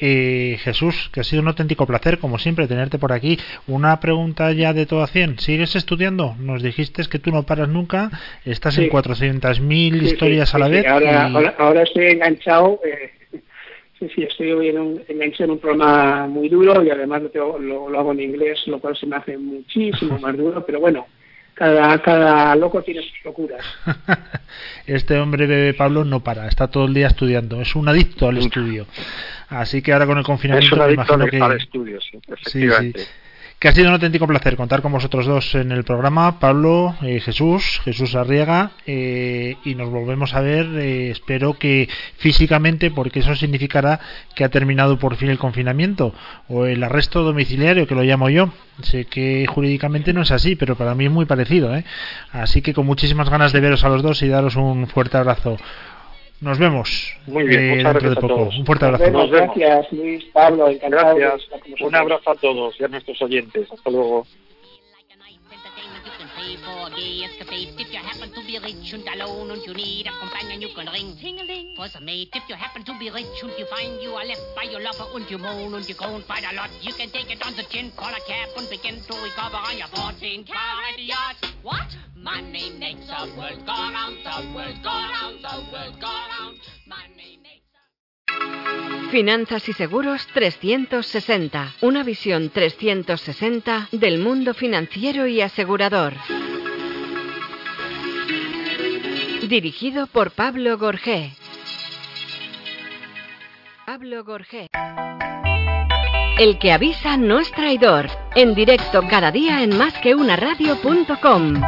Eh, 0.01 0.56
Jesús, 0.62 1.10
que 1.12 1.20
ha 1.20 1.24
sido 1.24 1.43
un 1.43 1.48
auténtico 1.48 1.86
placer, 1.86 2.18
como 2.18 2.39
siempre, 2.39 2.66
tenerte 2.68 2.98
por 2.98 3.12
aquí. 3.12 3.36
Una 3.66 3.98
pregunta 4.01 4.52
ya 4.52 4.72
de 4.72 4.86
todo 4.86 5.02
a 5.02 5.06
100. 5.09 5.39
¿Sigues 5.40 5.74
estudiando? 5.76 6.35
Nos 6.39 6.62
dijiste 6.62 7.02
que 7.10 7.18
tú 7.18 7.31
no 7.31 7.43
paras 7.43 7.68
nunca, 7.68 8.10
estás 8.47 8.74
Sí. 8.76 8.85
en 8.85 8.90
400.000 8.90 9.98
Sí, 10.01 10.06
historias 10.06 10.48
sí, 10.51 10.56
a 10.56 10.60
la 10.60 10.66
sí, 10.66 10.72
vez. 10.72 10.86
Ahora, 10.86 11.28
y- 11.31 11.35
ahora, 11.35 11.55
ahora 11.59 11.82
estoy 11.82 12.06
enganchado. 12.06 12.81
eh, 12.86 13.10
sí, 14.09 14.14
sí, 14.14 14.22
estoy 14.22 14.68
en 14.68 14.78
un, 14.78 15.02
en 15.09 15.51
un 15.51 15.59
programa 15.59 16.26
muy 16.26 16.48
duro 16.48 16.82
y 16.82 16.90
además 16.90 17.22
lo, 17.22 17.31
tengo- 17.31 17.59
lo, 17.59 17.89
lo 17.89 17.98
hago 17.98 18.12
en 18.12 18.20
inglés, 18.20 18.62
lo 18.66 18.78
cual 18.78 18.97
se 18.97 19.06
me 19.06 19.16
hace 19.16 19.36
muchísimo 19.39 20.18
más 20.18 20.36
duro, 20.36 20.64
pero 20.66 20.81
bueno, 20.81 21.06
cada, 21.55 22.01
cada 22.02 22.55
loco 22.56 22.82
tiene 22.82 23.02
sus 23.02 23.24
locuras. 23.24 23.64
este 24.86 25.18
hombre 25.18 25.47
bebé 25.47 25.74
Pablo 25.74 26.05
no 26.05 26.20
para, 26.22 26.48
está 26.48 26.68
todo 26.68 26.86
el 26.86 26.94
día 26.94 27.06
estudiando, 27.09 27.60
es 27.60 27.74
un 27.76 27.89
adicto 27.89 28.28
al 28.28 28.39
estudio. 28.39 28.86
Así 29.48 29.82
que 29.82 29.93
ahora 29.93 30.06
con 30.06 30.18
el 30.18 30.22
Es 30.22 30.26
confinamiento 30.26 30.74
un 30.74 30.78
me 30.81 30.85
adicto 30.86 31.02
imagino 31.14 31.24
al, 31.24 31.31
que 31.31 31.40
al 31.40 31.56
estudio, 31.59 32.01
sí, 32.01 32.18
Sí, 32.47 32.68
sí. 32.70 32.93
Que 33.65 33.69
ha 33.69 33.73
sido 33.73 33.89
un 33.89 33.95
auténtico 33.95 34.27
placer 34.27 34.57
contar 34.57 34.82
con 34.82 34.93
vosotros 34.93 35.24
dos 35.24 35.55
en 35.55 35.73
el 35.73 35.85
programa, 35.85 36.39
Pablo, 36.39 36.97
eh, 37.01 37.19
Jesús, 37.19 37.81
Jesús 37.82 38.15
Arriaga, 38.15 38.73
eh, 38.86 39.57
y 39.65 39.74
nos 39.74 39.89
volvemos 39.89 40.35
a 40.35 40.43
ver, 40.43 40.66
eh, 40.66 41.11
espero 41.11 41.55
que 41.55 41.89
físicamente, 42.19 42.91
porque 42.91 43.20
eso 43.20 43.35
significará 43.35 44.01
que 44.35 44.45
ha 44.45 44.51
terminado 44.51 44.99
por 44.99 45.16
fin 45.16 45.31
el 45.31 45.39
confinamiento, 45.39 46.15
o 46.47 46.66
el 46.66 46.85
arresto 46.85 47.23
domiciliario, 47.23 47.86
que 47.86 47.95
lo 47.95 48.03
llamo 48.03 48.28
yo. 48.28 48.53
Sé 48.82 49.07
que 49.07 49.47
jurídicamente 49.49 50.12
no 50.12 50.20
es 50.20 50.31
así, 50.31 50.57
pero 50.57 50.77
para 50.77 50.95
mí 50.95 51.07
es 51.07 51.11
muy 51.11 51.24
parecido, 51.24 51.74
¿eh? 51.74 51.86
Así 52.32 52.61
que 52.61 52.74
con 52.74 52.85
muchísimas 52.85 53.31
ganas 53.31 53.55
de 53.55 53.61
veros 53.61 53.82
a 53.82 53.89
los 53.89 54.03
dos 54.03 54.20
y 54.20 54.28
daros 54.28 54.57
un 54.57 54.89
fuerte 54.89 55.16
abrazo. 55.16 55.57
Nos 56.45 56.59
vemos 56.59 57.16
Muy 57.27 57.45
bien, 57.45 57.59
eh, 57.62 57.77
muchas 57.77 57.95
dentro 57.95 58.11
de 58.11 58.15
gracias 58.15 58.19
a 58.19 58.21
poco. 58.21 58.35
todos. 58.43 58.59
Un 58.59 58.66
fuerte 58.66 58.85
Nos 58.85 59.01
abrazo. 59.01 59.12
vemos, 59.12 59.31
gracias 59.31 59.93
Luis, 59.93 60.25
Pablo, 60.27 60.69
encantado. 60.69 61.16
Gracias. 61.16 61.81
Un 61.81 61.95
abrazo 61.95 62.31
a 62.31 62.35
todos 62.35 62.79
y 62.79 62.85
a 62.85 62.89
nuestros 62.89 63.23
oyentes. 63.23 63.73
Hasta 63.73 63.91
luego. 63.91 64.27
Be 68.60 68.66
rich 68.66 68.93
and 68.93 69.06
alone 69.09 69.51
and 69.51 69.62
you 69.66 69.74
need 69.74 70.06
a 70.06 70.12
companion, 70.20 70.60
you 70.60 70.68
can 70.74 70.86
ring 70.93 71.16
ting-a-ling 71.20 71.74
for 71.76 71.89
some 71.89 72.05
mate. 72.05 72.31
If 72.35 72.48
you 72.48 72.55
happen 72.55 72.85
to 72.85 72.98
be 72.98 73.10
rich 73.10 73.43
and 73.43 73.52
you 73.59 73.66
find 73.66 74.01
you 74.01 74.10
are 74.10 74.24
left 74.24 74.43
by 74.55 74.64
your 74.64 74.81
lover 74.81 75.06
and 75.14 75.28
you 75.31 75.39
moan 75.39 75.74
and 75.74 75.89
you 75.89 75.94
groan 75.94 76.22
quite 76.22 76.44
a 76.44 76.55
lot, 76.55 76.70
you 76.81 76.93
can 76.94 77.10
take 77.10 77.31
it 77.31 77.44
on 77.44 77.55
the 77.56 77.64
chin, 77.64 77.90
call 77.97 78.10
a 78.10 78.20
cab 78.28 78.51
and 78.56 78.68
begin 78.70 78.94
to 78.94 79.14
recover 79.22 79.56
on 79.56 79.76
your 79.76 79.89
14 79.89 80.44
carat 80.44 80.98
yacht. 80.98 81.36
What? 81.62 81.90
Money 82.16 82.72
makes 82.78 83.06
the 83.06 83.26
world 83.36 83.66
go 83.66 83.72
round, 83.72 84.18
the 84.22 84.55
world 84.55 84.78
go 84.82 84.90
round, 84.90 85.43
the 85.43 85.56
world 85.72 86.01
go 86.01 86.14
round. 86.39 86.59
Money 86.86 87.39
makes 87.43 87.64
Finanzas 89.10 89.68
y 89.68 89.72
Seguros 89.72 90.26
360. 90.32 91.74
Una 91.82 92.02
visión 92.02 92.51
360 92.51 93.89
del 93.93 94.18
mundo 94.18 94.55
financiero 94.55 95.26
y 95.26 95.40
asegurador. 95.40 96.14
Dirigido 99.49 100.07
por 100.07 100.31
Pablo 100.31 100.79
Gorgé. 100.79 101.33
Pablo 103.87 104.25
Gorgé. 104.25 104.69
El 106.39 106.59
que 106.59 106.73
avisa 106.73 107.16
no 107.16 107.39
es 107.39 107.51
traidor. 107.53 108.09
En 108.35 108.55
directo 108.55 109.03
cada 109.09 109.31
día 109.31 109.62
en 109.62 109.77
másqueunaradio.com. 109.77 111.62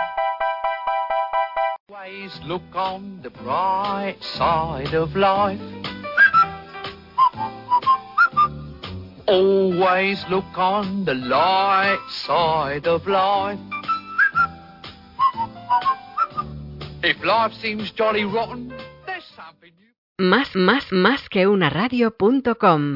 Always 1.89 2.43
look 2.45 2.75
on 2.75 3.21
the 3.23 3.31
bright 3.31 4.21
side 4.23 4.97
of 4.97 5.15
life. 5.15 5.61
always 9.27 10.25
look 10.31 10.57
on 10.57 11.05
the 11.05 11.15
light 11.15 11.99
side 12.09 12.87
of 12.87 13.07
life. 13.07 13.59
If 17.03 17.23
life 17.23 17.53
seems 17.61 17.93
jolly 17.93 18.25
rotten, 18.25 18.73
there's 19.07 19.25
something 19.37 19.73
you... 19.79 19.87
Más, 20.19 20.57
más, 20.57 20.93
más 20.93 21.29
que 21.29 21.47
una 21.47 21.69
radio.com 21.69 22.95